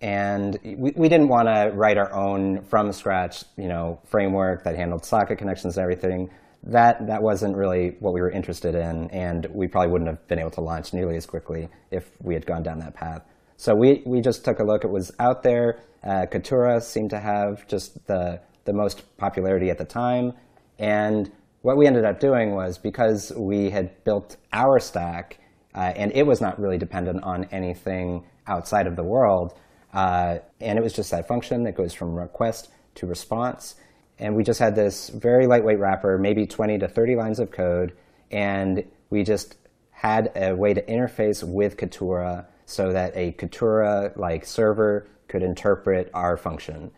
and 0.00 0.56
we, 0.62 0.92
we 0.94 1.08
didn't 1.08 1.28
want 1.28 1.48
to 1.48 1.72
write 1.74 1.98
our 1.98 2.12
own 2.12 2.62
from 2.62 2.92
scratch, 2.92 3.44
you 3.56 3.66
know, 3.66 3.98
framework 4.04 4.62
that 4.64 4.76
handled 4.76 5.04
socket 5.04 5.38
connections 5.38 5.76
and 5.76 5.82
everything. 5.82 6.30
That 6.64 7.06
that 7.06 7.22
wasn't 7.22 7.56
really 7.56 7.96
what 8.00 8.12
we 8.12 8.20
were 8.20 8.30
interested 8.30 8.74
in, 8.74 9.10
and 9.10 9.46
we 9.54 9.68
probably 9.68 9.92
wouldn't 9.92 10.10
have 10.10 10.26
been 10.28 10.38
able 10.38 10.50
to 10.52 10.60
launch 10.60 10.92
nearly 10.92 11.16
as 11.16 11.26
quickly 11.26 11.68
if 11.90 12.10
we 12.20 12.34
had 12.34 12.44
gone 12.44 12.62
down 12.62 12.78
that 12.80 12.94
path. 12.94 13.22
So 13.56 13.74
we, 13.74 14.02
we 14.04 14.20
just 14.20 14.44
took 14.44 14.58
a 14.58 14.64
look. 14.64 14.84
It 14.84 14.90
was 14.90 15.12
out 15.18 15.42
there. 15.42 15.80
Uh, 16.04 16.26
Kitura 16.30 16.82
seemed 16.82 17.10
to 17.10 17.20
have 17.20 17.66
just 17.68 18.06
the 18.06 18.40
the 18.64 18.72
most 18.72 19.16
popularity 19.16 19.70
at 19.70 19.78
the 19.78 19.84
time. 19.84 20.32
And 20.78 21.30
what 21.62 21.76
we 21.76 21.86
ended 21.86 22.04
up 22.04 22.20
doing 22.20 22.54
was 22.54 22.78
because 22.78 23.32
we 23.36 23.70
had 23.70 24.04
built 24.04 24.36
our 24.52 24.78
stack 24.78 25.38
uh, 25.76 25.92
and 25.94 26.10
it 26.14 26.26
was 26.26 26.40
not 26.40 26.58
really 26.58 26.78
dependent 26.78 27.22
on 27.22 27.44
anything 27.52 28.24
outside 28.46 28.86
of 28.86 28.96
the 28.96 29.04
world, 29.04 29.58
uh, 29.92 30.38
and 30.60 30.78
it 30.78 30.82
was 30.82 30.92
just 30.92 31.10
that 31.10 31.28
function 31.28 31.64
that 31.64 31.76
goes 31.76 31.92
from 31.92 32.14
request 32.14 32.70
to 32.94 33.06
response. 33.06 33.74
And 34.18 34.34
we 34.34 34.44
just 34.44 34.60
had 34.60 34.74
this 34.74 35.08
very 35.10 35.46
lightweight 35.46 35.78
wrapper, 35.78 36.18
maybe 36.18 36.46
20 36.46 36.78
to 36.78 36.88
30 36.88 37.16
lines 37.16 37.38
of 37.38 37.50
code, 37.50 37.92
and 38.30 38.84
we 39.10 39.22
just 39.22 39.56
had 39.90 40.32
a 40.34 40.54
way 40.54 40.74
to 40.74 40.82
interface 40.82 41.42
with 41.42 41.76
Kitura 41.76 42.46
so 42.64 42.92
that 42.92 43.12
a 43.14 43.32
Kitura 43.32 44.16
like 44.16 44.44
server 44.44 45.06
could 45.28 45.42
interpret 45.42 46.10
our 46.14 46.36
function. 46.36 46.90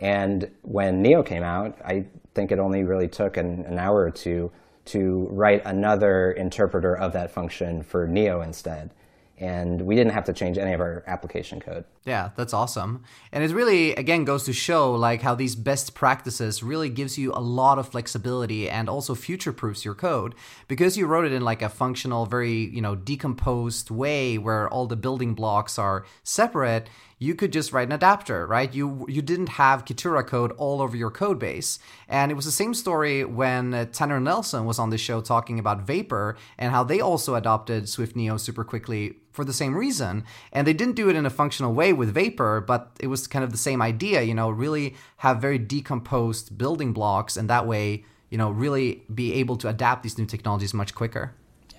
And 0.00 0.50
when 0.62 1.02
Neo 1.02 1.22
came 1.22 1.42
out, 1.42 1.78
I 1.84 2.06
think 2.34 2.52
it 2.52 2.58
only 2.58 2.84
really 2.84 3.08
took 3.08 3.36
an, 3.36 3.64
an 3.64 3.78
hour 3.78 4.02
or 4.02 4.10
two 4.10 4.52
to 4.86 5.26
write 5.30 5.62
another 5.64 6.32
interpreter 6.32 6.94
of 6.94 7.12
that 7.14 7.30
function 7.30 7.82
for 7.82 8.06
Neo 8.06 8.42
instead 8.42 8.90
and 9.38 9.82
we 9.82 9.94
didn't 9.94 10.12
have 10.12 10.24
to 10.24 10.32
change 10.32 10.56
any 10.56 10.72
of 10.72 10.80
our 10.80 11.04
application 11.06 11.60
code. 11.60 11.84
Yeah, 12.04 12.30
that's 12.36 12.54
awesome. 12.54 13.04
And 13.32 13.44
it 13.44 13.50
really 13.50 13.94
again 13.94 14.24
goes 14.24 14.44
to 14.44 14.52
show 14.52 14.94
like 14.94 15.22
how 15.22 15.34
these 15.34 15.54
best 15.54 15.94
practices 15.94 16.62
really 16.62 16.88
gives 16.88 17.18
you 17.18 17.32
a 17.32 17.40
lot 17.40 17.78
of 17.78 17.88
flexibility 17.88 18.68
and 18.70 18.88
also 18.88 19.14
future 19.14 19.52
proofs 19.52 19.84
your 19.84 19.94
code 19.94 20.34
because 20.68 20.96
you 20.96 21.06
wrote 21.06 21.26
it 21.26 21.32
in 21.32 21.42
like 21.42 21.62
a 21.62 21.68
functional 21.68 22.26
very, 22.26 22.52
you 22.52 22.80
know, 22.80 22.94
decomposed 22.94 23.90
way 23.90 24.38
where 24.38 24.68
all 24.68 24.86
the 24.86 24.96
building 24.96 25.34
blocks 25.34 25.78
are 25.78 26.06
separate 26.22 26.88
you 27.18 27.34
could 27.34 27.52
just 27.52 27.72
write 27.72 27.88
an 27.88 27.92
adapter, 27.92 28.46
right? 28.46 28.74
You 28.74 29.06
you 29.08 29.22
didn't 29.22 29.48
have 29.50 29.84
Kitura 29.84 30.26
code 30.26 30.52
all 30.52 30.82
over 30.82 30.96
your 30.96 31.10
code 31.10 31.38
base. 31.38 31.78
And 32.08 32.30
it 32.30 32.34
was 32.34 32.44
the 32.44 32.52
same 32.52 32.74
story 32.74 33.24
when 33.24 33.72
uh, 33.72 33.86
Tanner 33.86 34.20
Nelson 34.20 34.66
was 34.66 34.78
on 34.78 34.90
the 34.90 34.98
show 34.98 35.20
talking 35.20 35.58
about 35.58 35.86
Vapor 35.86 36.36
and 36.58 36.72
how 36.72 36.84
they 36.84 37.00
also 37.00 37.34
adopted 37.34 37.88
Swift 37.88 38.16
Neo 38.16 38.36
super 38.36 38.64
quickly 38.64 39.16
for 39.36 39.44
the 39.44 39.52
same 39.52 39.76
reason. 39.76 40.24
And 40.52 40.66
they 40.66 40.72
didn't 40.72 40.96
do 40.96 41.08
it 41.08 41.14
in 41.14 41.26
a 41.26 41.30
functional 41.30 41.72
way 41.74 41.92
with 41.92 42.14
Vapor, 42.14 42.62
but 42.62 42.90
it 42.98 43.06
was 43.06 43.26
kind 43.28 43.44
of 43.44 43.52
the 43.52 43.58
same 43.58 43.80
idea, 43.82 44.22
you 44.22 44.34
know, 44.34 44.50
really 44.50 44.96
have 45.18 45.40
very 45.40 45.58
decomposed 45.58 46.58
building 46.58 46.92
blocks 46.92 47.36
and 47.36 47.48
that 47.48 47.66
way, 47.66 48.04
you 48.30 48.38
know, 48.38 48.50
really 48.50 49.04
be 49.14 49.34
able 49.34 49.56
to 49.58 49.68
adapt 49.68 50.02
these 50.02 50.18
new 50.18 50.26
technologies 50.26 50.74
much 50.74 50.94
quicker. 50.94 51.34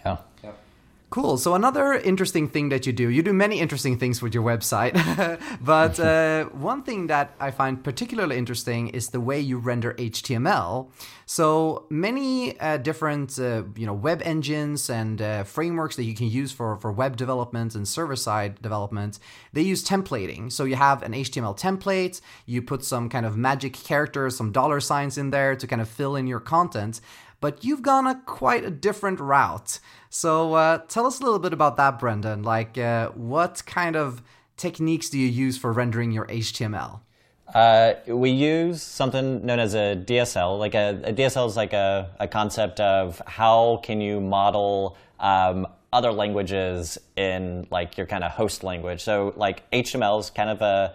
Yeah. 0.05 0.17
Cool. 1.09 1.37
So 1.37 1.55
another 1.55 1.93
interesting 1.93 2.49
thing 2.49 2.67
that 2.67 2.85
you 2.85 2.91
do, 2.91 3.09
you 3.09 3.23
do 3.23 3.31
many 3.31 3.61
interesting 3.61 3.97
things 3.97 4.21
with 4.21 4.33
your 4.33 4.43
website, 4.43 4.93
but 5.61 5.97
uh, 6.01 6.45
one 6.49 6.83
thing 6.83 7.07
that 7.07 7.33
I 7.39 7.49
find 7.49 7.81
particularly 7.81 8.37
interesting 8.37 8.89
is 8.89 9.09
the 9.09 9.21
way 9.21 9.39
you 9.39 9.57
render 9.57 9.93
HTML. 9.93 10.89
So 11.25 11.85
many 11.89 12.59
uh, 12.59 12.77
different, 12.77 13.39
uh, 13.39 13.63
you 13.77 13.85
know, 13.85 13.93
web 13.93 14.21
engines 14.25 14.89
and 14.89 15.21
uh, 15.21 15.43
frameworks 15.45 15.95
that 15.95 16.03
you 16.03 16.13
can 16.13 16.27
use 16.29 16.51
for 16.51 16.75
for 16.75 16.91
web 16.91 17.15
development 17.15 17.73
and 17.73 17.87
server 17.87 18.17
side 18.17 18.61
development, 18.61 19.19
they 19.53 19.61
use 19.61 19.85
templating. 19.85 20.51
So 20.51 20.65
you 20.65 20.75
have 20.75 21.03
an 21.03 21.13
HTML 21.13 21.57
template, 21.57 22.19
you 22.45 22.61
put 22.61 22.83
some 22.83 23.07
kind 23.07 23.25
of 23.25 23.37
magic 23.37 23.73
characters, 23.73 24.35
some 24.35 24.51
dollar 24.51 24.81
signs 24.81 25.17
in 25.17 25.29
there 25.29 25.55
to 25.55 25.67
kind 25.67 25.81
of 25.81 25.87
fill 25.87 26.17
in 26.17 26.27
your 26.27 26.41
content 26.41 26.99
but 27.39 27.63
you've 27.63 27.81
gone 27.81 28.07
a 28.07 28.21
quite 28.25 28.63
a 28.63 28.71
different 28.71 29.19
route. 29.19 29.79
So 30.09 30.53
uh, 30.53 30.79
tell 30.87 31.05
us 31.05 31.19
a 31.19 31.23
little 31.23 31.39
bit 31.39 31.53
about 31.53 31.77
that, 31.77 31.99
Brandon. 31.99 32.43
Like, 32.43 32.77
uh, 32.77 33.09
what 33.09 33.63
kind 33.65 33.95
of 33.95 34.21
techniques 34.55 35.09
do 35.09 35.19
you 35.19 35.27
use 35.27 35.57
for 35.57 35.71
rendering 35.71 36.11
your 36.11 36.25
HTML? 36.27 37.01
Uh, 37.53 37.93
we 38.07 38.29
use 38.29 38.81
something 38.81 39.45
known 39.45 39.59
as 39.59 39.73
a 39.73 39.95
DSL. 39.95 40.59
Like 40.59 40.75
a, 40.75 40.99
a 41.03 41.13
DSL 41.13 41.47
is 41.47 41.55
like 41.55 41.73
a, 41.73 42.11
a, 42.19 42.27
concept 42.27 42.81
of 42.81 43.21
how 43.25 43.79
can 43.83 44.01
you 44.01 44.19
model 44.19 44.97
um, 45.19 45.65
other 45.93 46.11
languages 46.11 46.97
in 47.15 47.65
like 47.71 47.97
your 47.97 48.05
kind 48.05 48.25
of 48.25 48.31
host 48.31 48.63
language. 48.63 49.01
So 49.01 49.33
like 49.37 49.69
HTML 49.71 50.19
is 50.19 50.29
kind 50.29 50.49
of 50.49 50.61
a 50.61 50.93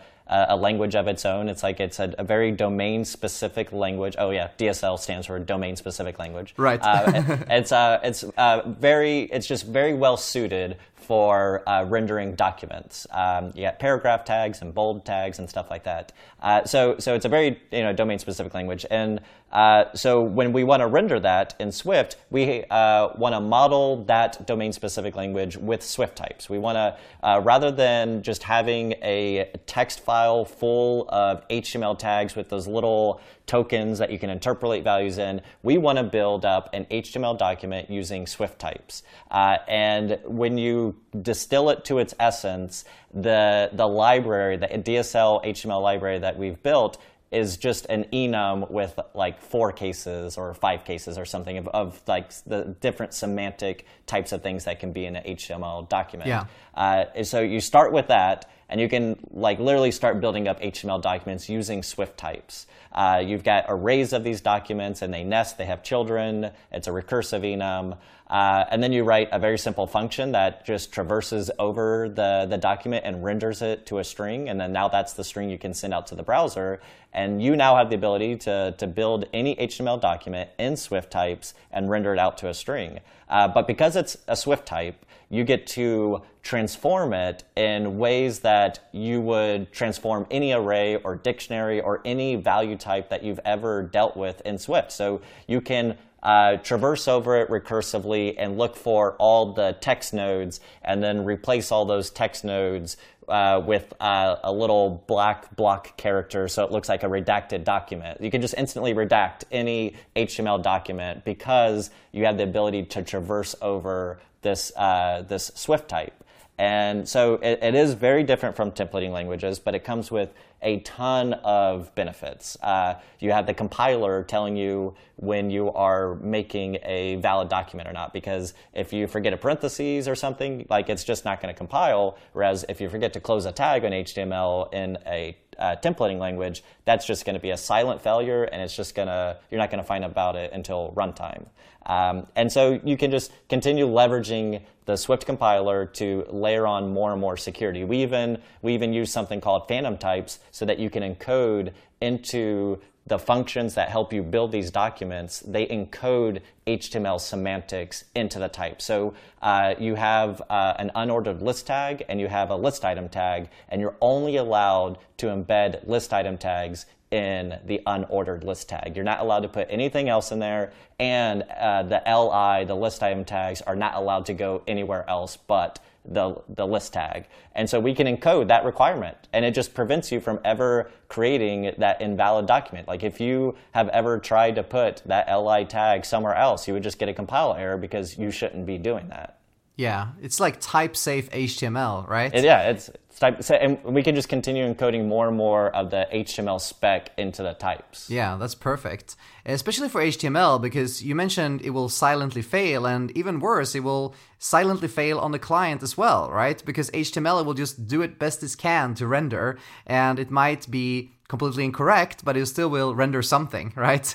a 0.49 0.57
language 0.57 0.95
of 0.95 1.09
its 1.09 1.24
own. 1.24 1.49
It's 1.49 1.62
like 1.62 1.80
it's 1.80 1.99
a, 1.99 2.14
a, 2.18 2.24
very 2.24 2.51
domain 2.53 3.05
specific 3.05 3.72
language. 3.72 4.14
Oh 4.18 4.30
yeah, 4.30 4.49
DSL 4.59 4.99
stands 4.99 5.26
for 5.26 5.39
domain 5.39 5.76
specific 5.76 6.18
language. 6.18 6.55
Right. 6.57 6.80
uh, 6.83 7.39
it's 7.51 7.72
uh, 7.72 8.01
it's 8.03 8.24
uh, 8.24 8.62
very 8.66 9.22
it's 9.22 9.47
just 9.47 9.66
very 9.66 9.95
well 9.95 10.16
suited 10.16 10.78
for 11.03 11.68
uh, 11.68 11.85
rendering 11.85 12.35
documents. 12.35 13.07
Um, 13.11 13.53
you 13.55 13.62
got 13.62 13.78
paragraph 13.78 14.24
tags 14.24 14.62
and 14.62 14.72
bold 14.72 15.05
tags 15.05 15.39
and 15.39 15.49
stuff 15.49 15.70
like 15.70 15.85
that. 15.85 16.12
Uh, 16.41 16.64
so, 16.64 16.97
so 16.99 17.14
it's 17.14 17.24
a 17.24 17.28
very 17.28 17.61
you 17.70 17.83
know 17.83 17.93
domain-specific 17.93 18.55
language, 18.55 18.87
and 18.91 19.20
uh, 19.53 19.92
so 19.94 20.22
when 20.22 20.53
we 20.53 20.64
want 20.64 20.80
to 20.80 20.86
render 20.86 21.20
that 21.20 21.55
in 21.61 21.70
Swift, 21.70 22.16
we 22.30 22.64
uh, 22.64 23.11
want 23.16 23.34
to 23.34 23.40
model 23.40 24.05
that 24.05 24.46
domain-specific 24.46 25.14
language 25.14 25.57
with 25.57 25.82
Swift 25.82 26.16
types. 26.16 26.48
We 26.48 26.59
want 26.59 26.76
to 26.76 26.96
uh, 27.22 27.40
rather 27.44 27.70
than 27.70 28.22
just 28.22 28.42
having 28.42 28.92
a 29.03 29.50
text 29.66 30.00
file 30.00 30.44
full 30.44 31.09
of 31.11 31.46
HTML 31.48 31.98
tags 31.98 32.34
with 32.34 32.48
those 32.48 32.66
little 32.66 33.20
tokens 33.46 33.98
that 33.98 34.11
you 34.11 34.18
can 34.18 34.30
interpolate 34.30 34.84
values 34.84 35.18
in, 35.18 35.40
we 35.62 35.76
want 35.76 35.98
to 35.98 36.05
build 36.05 36.44
up 36.44 36.70
an 36.72 36.86
HTML 36.90 37.36
document 37.36 37.90
using 37.90 38.26
Swift 38.26 38.59
types. 38.59 39.03
Uh, 39.30 39.59
and 39.68 40.18
when 40.24 40.57
you 40.57 40.96
distill 41.20 41.68
it 41.70 41.84
to 41.84 41.98
its 41.98 42.14
essence, 42.18 42.84
the, 43.12 43.68
the 43.72 43.86
library, 43.86 44.57
the 44.57 44.68
DSL 44.68 45.44
HTML 45.44 45.82
library 45.82 46.18
that 46.18 46.38
we've 46.38 46.62
built, 46.62 46.98
is 47.33 47.57
just 47.57 47.87
an 47.87 48.05
enum 48.12 48.70
with 48.70 48.99
like 49.14 49.41
four 49.41 49.72
cases 49.72 50.37
or 50.37 50.53
five 50.55 50.85
cases 50.85 51.16
or 51.16 51.24
something 51.24 51.57
of, 51.57 51.66
of 51.68 52.01
like 52.07 52.30
the 52.45 52.76
different 52.80 53.14
semantic 53.14 53.87
types 54.07 54.33
of 54.33 54.43
things 54.43 54.64
that 54.64 54.78
can 54.78 54.93
be 54.93 55.07
in 55.07 55.16
an 55.16 55.24
HTML 55.24 55.89
document. 55.89 56.28
Yeah. 56.28 56.45
Uh, 56.74 57.24
so 57.24 57.41
you 57.41 57.61
start 57.61 57.93
with 57.93 58.09
that, 58.09 58.51
and 58.68 58.80
you 58.80 58.89
can 58.89 59.18
like 59.30 59.59
literally 59.59 59.91
start 59.91 60.20
building 60.20 60.49
up 60.49 60.61
HTML 60.61 61.01
documents 61.01 61.49
using 61.49 61.83
Swift 61.83 62.16
types. 62.16 62.66
Uh, 62.91 63.22
you've 63.24 63.45
got 63.45 63.66
arrays 63.68 64.12
of 64.12 64.24
these 64.24 64.41
documents 64.41 65.03
and 65.03 65.12
they 65.12 65.24
nest, 65.24 65.59
they 65.59 65.66
have 65.66 65.83
children, 65.83 66.51
it's 66.70 66.87
a 66.87 66.91
recursive 66.91 67.43
enum. 67.43 67.99
Uh, 68.33 68.64
and 68.70 68.83
then 68.83 68.95
you 68.95 69.05
write 69.05 69.28
a 69.30 69.39
very 69.39 69.59
simple 69.59 69.87
function 69.87 70.33
that 70.33 70.64
just 70.64 70.91
traverses 70.91 71.51
over 71.59 72.09
the, 72.09 72.47
the 72.49 72.57
document 72.57 73.05
and 73.05 73.22
renders 73.22 73.61
it 73.61 73.85
to 73.85 73.99
a 73.99 74.05
string. 74.05 74.49
And 74.49 74.59
then 74.59 74.72
now 74.72 74.89
that's 74.89 75.12
the 75.12 75.22
string 75.22 75.51
you 75.51 75.59
can 75.59 75.74
send 75.74 75.93
out 75.93 76.07
to 76.07 76.14
the 76.14 76.22
browser. 76.22 76.80
And 77.12 77.43
you 77.43 77.57
now 77.57 77.76
have 77.76 77.91
the 77.91 77.95
ability 77.95 78.37
to, 78.37 78.74
to 78.78 78.87
build 78.87 79.26
any 79.35 79.55
HTML 79.57 80.01
document 80.01 80.49
in 80.59 80.78
Swift 80.78 81.11
types 81.11 81.53
and 81.70 81.91
render 81.91 82.14
it 82.14 82.18
out 82.18 82.39
to 82.39 82.49
a 82.49 82.55
string. 82.55 83.01
Uh, 83.28 83.49
but 83.49 83.66
because 83.66 83.97
it's 83.97 84.16
a 84.26 84.35
Swift 84.35 84.64
type, 84.64 85.05
you 85.28 85.45
get 85.45 85.66
to 85.66 86.22
transform 86.43 87.12
it 87.12 87.45
in 87.55 87.99
ways 87.99 88.41
that 88.41 88.89
you 88.93 89.20
would 89.20 89.70
transform 89.72 90.26
any 90.30 90.53
array 90.53 90.97
or 90.97 91.16
dictionary 91.16 91.83
or 91.83 92.01
any 92.07 92.37
value 92.37 92.78
type 92.78 93.11
that 93.11 93.22
you've 93.22 93.41
ever 93.45 93.83
dealt 93.83 94.16
with 94.16 94.41
in 94.47 94.57
Swift. 94.57 94.91
So 94.91 95.20
you 95.47 95.61
can 95.61 95.99
uh, 96.23 96.57
traverse 96.59 97.09
over 97.09 97.41
it 97.41 97.49
recursively 97.49 98.35
and 98.39 98.57
look 98.57 98.77
for 98.77 99.14
all 99.14 99.53
the 99.53 99.77
text 99.81 100.14
nodes 100.14 100.61
and 100.83 101.03
then 101.03 101.25
replace 101.25 101.73
all 101.73 101.85
those 101.85 102.11
text 102.11 102.45
nodes 102.45 102.97
uh, 103.29 103.61
with 103.64 103.93
uh, 104.01 104.37
a 104.45 104.53
little 104.53 105.03
black 105.07 105.55
block 105.57 105.97
character 105.97 106.49
so 106.49 106.64
it 106.64 106.70
looks 106.70 106.89
like 106.89 107.03
a 107.03 107.07
redacted 107.07 107.64
document. 107.64 108.20
You 108.20 108.31
can 108.31 108.41
just 108.41 108.55
instantly 108.57 108.95
redact 108.95 109.45
any 109.51 109.95
HTML 110.16 110.62
document 110.62 111.25
because 111.25 111.91
you 112.12 112.25
have 112.27 112.37
the 112.37 112.45
ability 112.45 112.85
to 112.85 113.03
traverse 113.03 113.55
over 113.61 114.20
this, 114.43 114.73
uh, 114.77 115.23
this 115.23 115.51
Swift 115.55 115.89
type. 115.89 116.22
And 116.59 117.09
so 117.09 117.34
it, 117.34 117.61
it 117.62 117.74
is 117.74 117.94
very 117.94 118.22
different 118.22 118.55
from 118.55 118.72
templating 118.72 119.11
languages, 119.11 119.59
but 119.59 119.74
it 119.74 119.84
comes 119.84 120.11
with 120.11 120.32
a 120.61 120.80
ton 120.80 121.32
of 121.32 121.92
benefits. 121.94 122.57
Uh, 122.62 122.94
you 123.18 123.32
have 123.32 123.46
the 123.46 123.55
compiler 123.55 124.22
telling 124.22 124.57
you 124.57 124.94
when 125.16 125.50
you 125.50 125.72
are 125.72 126.14
making 126.16 126.78
a 126.84 127.16
valid 127.16 127.48
document 127.48 127.88
or 127.88 127.92
not, 127.92 128.12
because 128.12 128.55
if 128.74 128.92
you 128.92 129.07
forget 129.07 129.32
a 129.32 129.36
parentheses 129.36 130.07
or 130.07 130.14
something, 130.14 130.66
like 130.68 130.88
it's 130.88 131.05
just 131.05 131.24
not 131.24 131.40
going 131.40 131.53
to 131.53 131.59
compile. 131.59 132.16
Whereas 132.32 132.64
if 132.68 132.80
you 132.80 132.88
forget 132.88 133.12
to 133.14 133.20
close 133.20 133.44
a 133.46 133.53
tag 133.53 133.84
on 133.84 133.90
HTML 133.90 134.72
in 134.72 134.98
a 135.07 135.36
uh, 135.59 135.76
templating 135.82 136.18
language, 136.18 136.62
that's 136.84 137.07
just 137.07 137.24
going 137.24 137.34
to 137.34 137.40
be 137.40 137.50
a 137.50 137.57
silent 137.57 138.03
failure, 138.03 138.44
and 138.44 138.62
it's 138.62 138.74
just 138.74 138.94
going 138.94 139.09
to 139.09 139.36
you're 139.50 139.59
not 139.59 139.70
going 139.70 139.82
to 139.82 139.86
find 139.86 140.05
about 140.05 140.36
it 140.36 140.53
until 140.53 140.92
runtime. 140.96 141.46
Um, 141.86 142.26
and 142.36 142.50
so 142.53 142.80
you 142.84 142.96
can 142.96 143.11
just 143.11 143.32
continue 143.48 143.86
leveraging 143.86 144.62
the 144.84 144.96
Swift 144.96 145.26
compiler 145.26 145.86
to 145.86 146.26
layer 146.30 146.66
on 146.66 146.92
more 146.92 147.12
and 147.12 147.20
more 147.20 147.36
security. 147.36 147.84
We 147.84 147.98
even 148.03 148.40
we 148.62 148.74
even 148.74 148.92
use 148.92 149.11
something 149.12 149.40
called 149.40 149.68
phantom 149.68 149.98
types 149.98 150.38
so 150.50 150.64
that 150.64 150.78
you 150.78 150.90
can 150.90 151.03
encode 151.03 151.72
into 152.00 152.80
the 153.07 153.18
functions 153.18 153.74
that 153.74 153.88
help 153.88 154.12
you 154.12 154.22
build 154.22 154.53
these 154.53 154.70
documents, 154.70 155.40
they 155.40 155.66
encode 155.66 156.40
HTML 156.66 157.20
semantics 157.20 158.05
into 158.14 158.38
the 158.38 158.48
type. 158.48 158.80
So 158.80 159.14
uh, 159.40 159.74
you 159.78 159.96
have 159.96 160.40
uh, 160.48 160.74
an 160.78 160.92
unordered 160.94 161.42
list 161.42 161.66
tag 161.66 162.05
and 162.09 162.20
you 162.20 162.28
have 162.28 162.50
a 162.50 162.57
list 162.57 162.84
item 162.84 163.09
tag, 163.09 163.48
and 163.68 163.80
you're 163.80 163.96
only 164.00 164.36
allowed 164.36 164.98
to 165.18 165.26
embed 165.26 165.86
list 165.86 166.12
item 166.12 166.38
tags 166.38 166.86
in 167.11 167.59
the 167.66 167.80
unordered 167.86 168.44
list 168.44 168.68
tag. 168.68 168.94
You're 168.96 169.05
not 169.05 169.20
allowed 169.20 169.40
to 169.40 169.48
put 169.48 169.66
anything 169.68 170.09
else 170.09 170.32
in 170.32 170.38
there, 170.38 170.72
and 170.98 171.42
uh, 171.42 171.82
the 171.82 172.03
LI, 172.07 172.64
the 172.64 172.74
list 172.74 173.03
item 173.03 173.24
tags, 173.24 173.61
are 173.62 173.76
not 173.76 173.94
allowed 173.94 174.26
to 174.26 174.34
go 174.34 174.62
anywhere 174.66 175.09
else 175.09 175.36
but 175.36 175.78
the, 176.05 176.34
the 176.48 176.66
list 176.66 176.92
tag. 176.92 177.26
And 177.55 177.68
so 177.68 177.78
we 177.78 177.94
can 177.94 178.07
encode 178.07 178.48
that 178.48 178.64
requirement, 178.64 179.16
and 179.32 179.44
it 179.44 179.55
just 179.55 179.74
prevents 179.74 180.11
you 180.11 180.20
from 180.20 180.40
ever 180.44 180.90
creating 181.09 181.74
that 181.78 182.00
invalid 182.00 182.46
document. 182.46 182.88
Like 182.88 183.03
if 183.03 183.20
you 183.20 183.57
have 183.72 183.88
ever 183.90 184.18
tried 184.18 184.57
to 184.57 184.62
put 184.62 185.03
that 185.07 185.28
LI 185.32 185.64
tag 185.64 186.05
somewhere 186.05 186.34
else, 186.34 186.66
you 186.66 186.74
would 186.74 186.82
just 186.82 186.98
get 186.98 187.09
a 187.09 187.14
compile 187.14 187.55
error 187.55 187.76
because 187.76 188.18
you 188.18 188.30
shouldn't 188.30 188.66
be 188.66 188.78
doing 188.78 189.09
that. 189.09 189.38
Yeah, 189.83 190.12
it's 190.22 190.39
like 190.39 190.61
type 190.61 190.95
safe 190.97 191.28
HTML, 191.30 192.09
right? 192.09 192.33
It, 192.33 192.45
yeah, 192.45 192.70
it's, 192.70 192.89
it's 192.89 193.18
type, 193.18 193.43
so, 193.43 193.57
and 193.57 193.83
we 193.83 194.05
can 194.05 194.14
just 194.14 194.28
continue 194.28 194.64
encoding 194.72 195.09
more 195.09 195.26
and 195.26 195.37
more 195.37 195.74
of 195.74 195.91
the 195.91 196.07
HTML 196.12 196.61
spec 196.61 197.11
into 197.18 197.43
the 197.43 197.55
types. 197.55 198.09
Yeah, 198.09 198.37
that's 198.37 198.55
perfect. 198.55 199.16
Especially 199.45 199.89
for 199.89 200.01
HTML 200.01 200.62
because 200.62 201.03
you 201.03 201.16
mentioned 201.16 201.62
it 201.62 201.70
will 201.70 201.89
silently 201.89 202.43
fail, 202.43 202.87
and 202.87 203.11
even 203.16 203.41
worse, 203.41 203.74
it 203.74 203.80
will 203.80 204.14
silently 204.39 204.87
fail 204.87 205.18
on 205.18 205.33
the 205.33 205.41
client 205.41 205.83
as 205.83 205.99
well, 205.99 206.30
right? 206.30 206.64
Because 206.64 206.89
HTML 206.93 207.45
will 207.45 207.55
just 207.55 207.89
do 207.89 208.03
it 208.03 208.20
best 208.20 208.45
it 208.45 208.55
can 208.57 208.95
to 208.95 209.09
render, 209.09 209.59
and 209.85 210.20
it 210.20 210.30
might 210.30 210.70
be 210.70 211.11
completely 211.33 211.64
incorrect, 211.64 212.26
but 212.26 212.37
it 212.37 212.45
still 212.45 212.68
will 212.68 212.95
render 212.95 213.22
something, 213.22 213.72
right? 213.89 214.07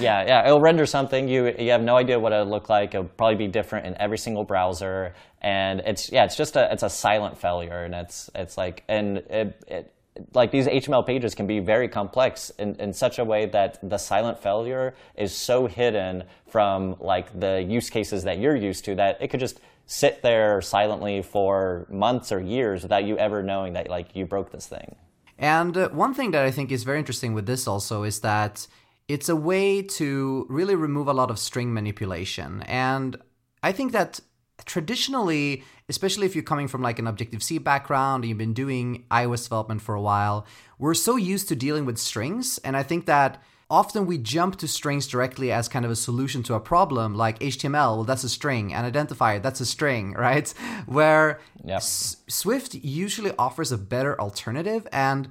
yeah, 0.00 0.24
yeah, 0.30 0.46
it'll 0.46 0.66
render 0.70 0.86
something. 0.86 1.28
You 1.28 1.54
you 1.58 1.70
have 1.70 1.82
no 1.82 1.96
idea 1.96 2.18
what 2.18 2.32
it'll 2.32 2.46
look 2.56 2.70
like. 2.70 2.94
It'll 2.94 3.12
probably 3.20 3.40
be 3.46 3.50
different 3.58 3.86
in 3.88 3.94
every 4.04 4.16
single 4.16 4.44
browser, 4.44 5.14
and 5.42 5.80
it's 5.90 6.10
yeah, 6.10 6.24
it's 6.24 6.38
just 6.42 6.56
a 6.56 6.72
it's 6.72 6.82
a 6.82 6.88
silent 6.88 7.36
failure, 7.36 7.84
and 7.84 7.94
it's 7.94 8.30
it's 8.34 8.56
like 8.56 8.84
and 8.88 9.18
it, 9.40 9.48
it 9.68 9.92
like 10.32 10.50
these 10.50 10.66
HTML 10.66 11.06
pages 11.06 11.34
can 11.34 11.46
be 11.46 11.58
very 11.60 11.88
complex 11.88 12.50
in, 12.58 12.74
in 12.76 12.92
such 12.94 13.18
a 13.18 13.24
way 13.24 13.46
that 13.46 13.78
the 13.82 13.98
silent 13.98 14.38
failure 14.38 14.94
is 15.14 15.34
so 15.34 15.66
hidden 15.66 16.24
from 16.46 16.96
like 17.00 17.38
the 17.38 17.62
use 17.62 17.90
cases 17.90 18.24
that 18.24 18.38
you're 18.38 18.56
used 18.56 18.84
to 18.86 18.94
that 18.94 19.18
it 19.20 19.28
could 19.28 19.40
just 19.40 19.60
sit 19.86 20.22
there 20.22 20.62
silently 20.62 21.20
for 21.22 21.86
months 21.90 22.32
or 22.32 22.40
years 22.40 22.82
without 22.82 23.04
you 23.04 23.16
ever 23.18 23.42
knowing 23.42 23.74
that 23.74 23.88
like 23.88 24.16
you 24.16 24.24
broke 24.24 24.50
this 24.50 24.66
thing. 24.66 24.96
And 25.42 25.76
uh, 25.76 25.88
one 25.88 26.14
thing 26.14 26.30
that 26.30 26.44
I 26.44 26.52
think 26.52 26.70
is 26.70 26.84
very 26.84 27.00
interesting 27.00 27.34
with 27.34 27.46
this 27.46 27.66
also 27.66 28.04
is 28.04 28.20
that 28.20 28.68
it's 29.08 29.28
a 29.28 29.34
way 29.34 29.82
to 29.82 30.46
really 30.48 30.76
remove 30.76 31.08
a 31.08 31.12
lot 31.12 31.32
of 31.32 31.38
string 31.38 31.74
manipulation. 31.74 32.62
And 32.62 33.16
I 33.60 33.72
think 33.72 33.90
that 33.90 34.20
traditionally, 34.64 35.64
especially 35.88 36.26
if 36.26 36.36
you're 36.36 36.44
coming 36.44 36.68
from 36.68 36.80
like 36.80 37.00
an 37.00 37.08
Objective 37.08 37.42
C 37.42 37.58
background 37.58 38.22
and 38.22 38.28
you've 38.28 38.38
been 38.38 38.54
doing 38.54 39.04
iOS 39.10 39.42
development 39.42 39.82
for 39.82 39.96
a 39.96 40.00
while, 40.00 40.46
we're 40.78 40.94
so 40.94 41.16
used 41.16 41.48
to 41.48 41.56
dealing 41.56 41.86
with 41.86 41.98
strings. 41.98 42.58
And 42.58 42.76
I 42.76 42.84
think 42.84 43.06
that 43.06 43.42
often 43.72 44.04
we 44.04 44.18
jump 44.18 44.56
to 44.56 44.68
strings 44.68 45.06
directly 45.08 45.50
as 45.50 45.66
kind 45.66 45.86
of 45.86 45.90
a 45.90 45.96
solution 45.96 46.42
to 46.42 46.52
a 46.54 46.60
problem 46.60 47.14
like 47.14 47.38
html 47.38 47.96
well 47.96 48.04
that's 48.04 48.22
a 48.22 48.28
string 48.28 48.72
and 48.72 48.84
identifier 48.92 49.42
that's 49.42 49.60
a 49.60 49.66
string 49.66 50.12
right 50.28 50.52
where 50.86 51.40
yep. 51.64 51.78
S- 51.78 52.18
swift 52.28 52.74
usually 52.74 53.32
offers 53.38 53.72
a 53.72 53.78
better 53.78 54.20
alternative 54.20 54.86
and 54.92 55.28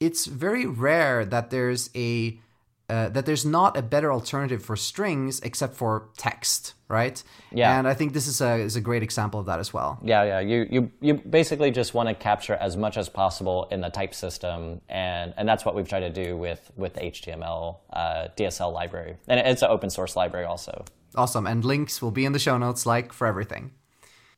it's 0.00 0.24
very 0.24 0.64
rare 0.64 1.24
that 1.26 1.50
there's 1.50 1.90
a 1.94 2.40
uh, 2.88 3.08
that 3.10 3.26
there's 3.26 3.44
not 3.44 3.76
a 3.76 3.82
better 3.82 4.12
alternative 4.12 4.62
for 4.62 4.76
strings 4.76 5.40
except 5.40 5.74
for 5.74 6.08
text, 6.16 6.74
right? 6.88 7.22
Yeah. 7.50 7.78
And 7.78 7.88
I 7.88 7.94
think 7.94 8.12
this 8.12 8.26
is 8.26 8.40
a 8.40 8.56
is 8.56 8.76
a 8.76 8.80
great 8.80 9.02
example 9.02 9.40
of 9.40 9.46
that 9.46 9.58
as 9.58 9.72
well. 9.72 9.98
Yeah, 10.02 10.24
yeah. 10.24 10.40
You 10.40 10.66
you 10.70 10.90
you 11.00 11.14
basically 11.14 11.70
just 11.70 11.94
want 11.94 12.08
to 12.08 12.14
capture 12.14 12.54
as 12.54 12.76
much 12.76 12.96
as 12.96 13.08
possible 13.08 13.66
in 13.70 13.80
the 13.80 13.88
type 13.88 14.14
system, 14.14 14.80
and 14.88 15.32
and 15.36 15.48
that's 15.48 15.64
what 15.64 15.74
we've 15.74 15.88
tried 15.88 16.00
to 16.00 16.10
do 16.10 16.36
with 16.36 16.70
with 16.76 16.94
HTML 16.96 17.78
uh, 17.92 18.28
DSL 18.36 18.72
library, 18.72 19.16
and 19.28 19.40
it's 19.40 19.62
an 19.62 19.70
open 19.70 19.88
source 19.88 20.16
library 20.16 20.44
also. 20.44 20.84
Awesome, 21.14 21.46
and 21.46 21.64
links 21.64 22.00
will 22.02 22.10
be 22.10 22.24
in 22.24 22.32
the 22.32 22.38
show 22.38 22.58
notes, 22.58 22.86
like 22.86 23.12
for 23.12 23.26
everything. 23.26 23.72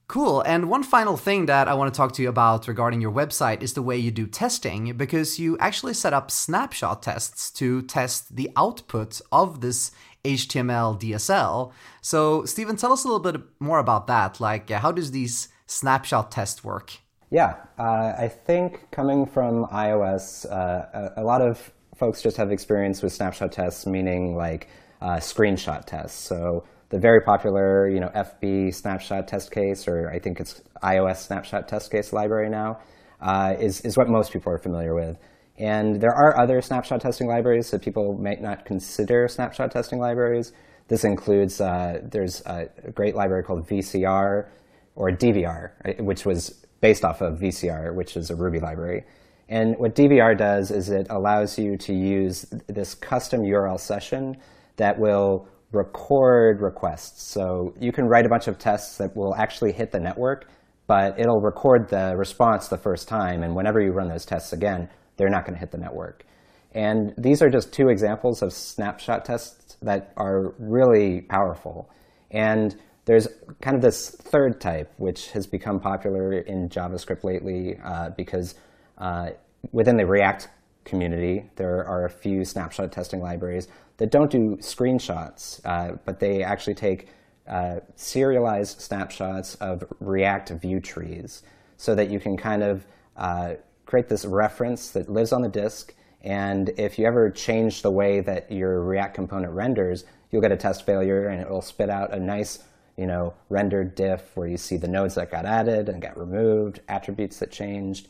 Cool. 0.07 0.43
And 0.43 0.69
one 0.69 0.83
final 0.83 1.17
thing 1.17 1.47
that 1.47 1.67
I 1.67 1.75
want 1.75 1.93
to 1.93 1.97
talk 1.97 2.13
to 2.13 2.23
you 2.23 2.29
about 2.29 2.69
regarding 2.69 3.01
your 3.01 3.13
website 3.13 3.63
is 3.63 3.73
the 3.73 3.83
way 3.83 3.97
you 3.97 4.11
do 4.11 4.27
testing, 4.27 4.97
because 4.97 5.39
you 5.39 5.57
actually 5.59 5.95
set 5.95 6.13
up 6.13 6.31
snapshot 6.31 7.03
tests 7.03 7.51
to 7.53 7.83
test 7.83 8.37
the 8.37 8.51
output 8.55 9.21
of 9.33 9.63
this 9.63 9.93
HTML 10.25 11.01
DSL. 11.01 11.73
So, 12.03 12.45
Stephen, 12.45 12.77
tell 12.77 12.93
us 12.93 13.05
a 13.05 13.09
little 13.09 13.33
bit 13.33 13.41
more 13.61 13.79
about 13.79 14.07
that. 14.09 14.41
Like, 14.41 14.69
how 14.71 14.93
does 14.93 15.11
these 15.11 15.49
snapshot 15.67 16.31
tests 16.31 16.63
work? 16.63 16.93
Yeah, 17.31 17.57
uh, 17.79 18.13
I 18.19 18.29
think 18.29 18.91
coming 18.91 19.27
from 19.27 19.67
iOS, 19.67 20.47
uh, 20.51 21.13
a, 21.17 21.23
a, 21.23 21.25
lot 21.25 21.41
of 21.41 21.73
folks 21.97 22.23
just 22.23 22.37
have 22.37 22.53
experience 22.53 23.03
with 23.03 23.13
snapshot 23.13 23.53
tests, 23.53 23.87
meaning 23.87 24.37
like 24.37 24.69
uh, 25.01 25.17
screenshot 25.17 25.85
tests. 25.85 26.21
So 26.21 26.65
the 26.95 27.01
very 27.01 27.21
popular, 27.21 27.89
you 27.89 27.99
know, 27.99 28.09
FBSnapshotTestCase, 28.15 29.89
or 29.89 30.13
I 30.13 30.21
think 30.21 30.39
it's 30.39 30.63
iOS 30.81 31.17
snapshot 31.17 31.67
test 31.67 31.91
case 31.91 32.13
library 32.13 32.49
now, 32.49 32.79
uh, 33.21 33.57
is, 33.59 33.81
is 33.81 33.97
what 33.97 34.09
most 34.09 34.33
people 34.33 34.53
are 34.53 34.59
familiar 34.59 34.95
with. 34.95 35.19
And 35.59 36.01
there 36.01 36.15
are 36.15 36.39
other 36.39 36.63
snapshot 36.63 37.01
testing 37.01 37.27
libraries 37.27 37.73
that 37.73 37.83
people 37.83 38.17
might 38.17 38.41
not 38.41 38.65
consider 38.65 39.27
snapshot 39.27 39.73
testing 39.73 39.99
libraries. 39.99 40.53
This 40.87 41.03
includes, 41.03 41.61
uh, 41.61 41.99
there's 42.05 42.43
a 42.47 42.69
great 42.95 43.17
library 43.17 43.43
called 43.43 43.67
VCR, 43.67 44.47
or 44.95 45.11
DVR, 45.11 46.01
which 46.01 46.25
was 46.25 46.65
based 46.81 47.05
off 47.05 47.21
of 47.23 47.41
VCR, 47.41 47.93
which 47.93 48.17
is 48.17 48.31
a 48.31 48.37
Ruby 48.37 48.61
library. 48.61 49.03
And 49.49 49.77
what 49.79 49.97
DVR 49.97 50.39
does 50.39 50.71
is 50.71 50.91
it 50.91 51.09
allows 51.11 51.59
you 51.59 51.77
to 51.77 51.93
use 51.93 52.47
this 52.69 52.95
custom 52.95 53.41
URL 53.41 53.81
session 53.81 54.37
that 54.77 54.97
will 54.97 55.49
record 55.75 56.61
requests. 56.61 57.23
So 57.23 57.75
you 57.79 57.93
can 57.93 58.07
write 58.07 58.27
a 58.27 58.29
bunch 58.29 58.49
of 58.49 58.59
tests 58.59 58.99
that 58.99 59.17
will 59.17 59.35
actually 59.35 59.73
hit 59.73 59.93
the 59.93 60.01
network, 60.01 60.49
but 60.87 61.19
it'll 61.19 61.41
record 61.41 61.89
the 61.89 62.15
response 62.17 62.69
the 62.69 62.79
first 62.79 63.09
time. 63.09 63.43
And 63.43 63.55
whenever 63.55 63.81
you 63.81 63.93
run 63.93 64.09
those 64.09 64.25
tests 64.25 64.53
again, 64.53 64.89
they're 65.17 65.31
not 65.31 65.45
going 65.45 65.55
to 65.55 65.61
hit 65.61 65.71
the 65.71 65.79
network. 65.79 66.25
And 66.73 67.15
these 67.17 67.41
are 67.41 67.49
just 67.49 67.73
two 67.73 67.89
examples 67.89 68.43
of 68.43 68.53
snapshot 68.53 69.25
tests 69.25 69.77
that 69.83 70.13
are 70.17 70.55
really 70.59 71.23
powerful. 71.23 71.91
And 72.31 72.77
there's 73.05 73.29
kind 73.61 73.77
of 73.77 73.83
this 73.83 74.11
third 74.11 74.61
type, 74.61 74.93
which 74.97 75.31
has 75.33 75.47
become 75.47 75.79
popular 75.79 76.33
in 76.33 76.69
JavaScript 76.69 77.23
lately 77.23 77.79
uh, 77.85 78.11
because 78.17 78.55
uh, 78.99 79.31
within 79.73 79.97
the 79.97 80.07
React 80.07 80.49
community, 80.85 81.51
there 81.57 81.85
are 81.87 82.05
a 82.05 82.11
few 82.11 82.45
snapshot 82.45 82.93
testing 82.93 83.21
libraries 83.21 83.69
that 83.97 84.11
don't 84.11 84.31
do 84.31 84.57
screenshots, 84.57 85.61
uh, 85.65 85.97
but 86.05 86.21
they 86.21 86.43
actually 86.43 86.75
take 86.75 87.09
uh, 87.47 87.81
serialized 87.97 88.81
snapshots 88.81 89.55
of 89.57 89.85
React 90.01 90.51
view 90.51 90.81
trees 90.81 91.43
so 91.77 91.95
that 91.95 92.11
you 92.11 92.19
can 92.19 92.37
kind 92.37 92.63
of 92.63 92.87
uh, 93.17 93.55
create 93.87 94.09
this 94.09 94.25
reference 94.25 94.91
that 94.91 95.09
lives 95.09 95.33
on 95.33 95.43
the 95.43 95.49
disk. 95.49 95.95
And 96.23 96.71
if 96.79 96.99
you 96.99 97.07
ever 97.07 97.31
change 97.31 97.83
the 97.83 97.91
way 97.91 98.21
that 98.21 98.51
your 98.51 98.83
React 98.83 99.15
component 99.15 99.53
renders, 99.53 100.05
you'll 100.31 100.43
get 100.43 100.53
a 100.53 100.57
test 100.57 100.87
failure 100.87 101.29
and 101.29 101.41
it 101.41 101.49
will 101.49 101.63
spit 101.63 101.91
out 101.91 102.13
a 102.13 102.19
nice 102.19 102.61
you 102.97 103.07
know, 103.07 103.35
rendered 103.49 103.95
diff 103.95 104.37
where 104.37 104.47
you 104.47 104.57
see 104.57 104.77
the 104.77 104.89
nodes 104.89 105.17
that 105.17 105.31
got 105.31 105.45
added 105.45 105.89
and 105.89 106.01
got 106.01 106.17
removed, 106.19 106.81
attributes 106.89 107.39
that 107.41 107.51
changed. 107.51 108.09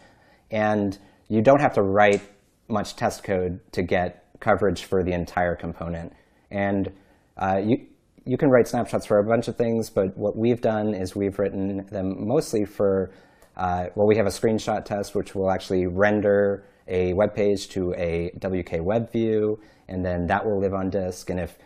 And 0.50 0.98
you 1.28 1.40
don't 1.40 1.60
have 1.60 1.74
to 1.74 1.82
write 1.82 2.20
much 2.68 2.96
test 2.96 3.24
code 3.24 3.60
to 3.72 3.82
get 3.82 4.24
coverage 4.40 4.84
for 4.84 5.02
the 5.02 5.12
entire 5.12 5.54
component. 5.54 6.12
And 6.50 6.92
uh, 7.36 7.60
you, 7.64 7.86
you 8.24 8.36
can 8.36 8.50
write 8.50 8.68
snapshots 8.68 9.06
for 9.06 9.18
a 9.18 9.24
bunch 9.24 9.48
of 9.48 9.56
things, 9.56 9.90
but 9.90 10.16
what 10.16 10.36
we've 10.36 10.60
done 10.60 10.94
is 10.94 11.14
we've 11.14 11.38
written 11.38 11.86
them 11.86 12.26
mostly 12.26 12.64
for 12.64 13.10
uh, 13.56 13.86
well, 13.94 14.06
we 14.06 14.16
have 14.16 14.26
a 14.26 14.30
screenshot 14.30 14.84
test 14.84 15.14
which 15.14 15.34
will 15.34 15.50
actually 15.50 15.86
render 15.86 16.64
a 16.88 17.12
web 17.14 17.34
page 17.34 17.68
to 17.68 17.94
a 17.94 18.30
WKWebView, 18.38 19.58
and 19.88 20.04
then 20.04 20.26
that 20.26 20.44
will 20.44 20.60
live 20.60 20.74
on 20.74 20.90
disk. 20.90 21.30
And 21.30 21.38
if 21.40 21.56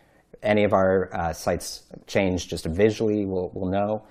any 0.42 0.64
of 0.64 0.72
our 0.72 1.12
uh, 1.14 1.32
sites 1.32 1.84
change 2.06 2.48
just 2.48 2.66
visually, 2.66 3.24
we'll, 3.24 3.50
we'll 3.54 3.70
know. 3.70 4.04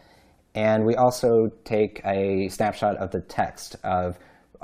And 0.56 0.86
we 0.86 0.96
also 0.96 1.52
take 1.64 2.02
a 2.04 2.50
snapshot 2.50 2.98
of 2.98 3.12
the 3.12 3.22
text 3.22 3.76
of 3.84 4.18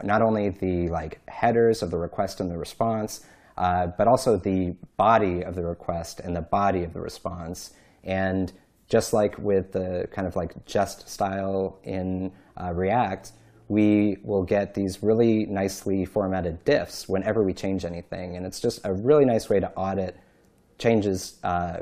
not 0.03 0.21
only 0.21 0.49
the 0.49 0.87
like 0.89 1.19
headers 1.29 1.81
of 1.81 1.91
the 1.91 1.97
request 1.97 2.39
and 2.39 2.49
the 2.49 2.57
response, 2.57 3.25
uh, 3.57 3.87
but 3.97 4.07
also 4.07 4.37
the 4.37 4.75
body 4.97 5.43
of 5.43 5.55
the 5.55 5.63
request 5.63 6.19
and 6.19 6.35
the 6.35 6.41
body 6.41 6.83
of 6.83 6.93
the 6.93 7.01
response. 7.01 7.71
And 8.03 8.51
just 8.89 9.13
like 9.13 9.37
with 9.37 9.71
the 9.71 10.07
kind 10.11 10.27
of 10.27 10.35
like 10.35 10.65
jest 10.65 11.09
style 11.09 11.79
in 11.83 12.31
uh, 12.59 12.73
React, 12.73 13.31
we 13.67 14.17
will 14.23 14.43
get 14.43 14.73
these 14.73 15.01
really 15.01 15.45
nicely 15.45 16.05
formatted 16.05 16.63
diffs 16.65 17.07
whenever 17.07 17.43
we 17.43 17.53
change 17.53 17.85
anything. 17.85 18.35
And 18.35 18.45
it's 18.45 18.59
just 18.59 18.81
a 18.83 18.93
really 18.93 19.25
nice 19.25 19.49
way 19.49 19.59
to 19.59 19.71
audit 19.71 20.17
changes 20.77 21.39
uh, 21.43 21.77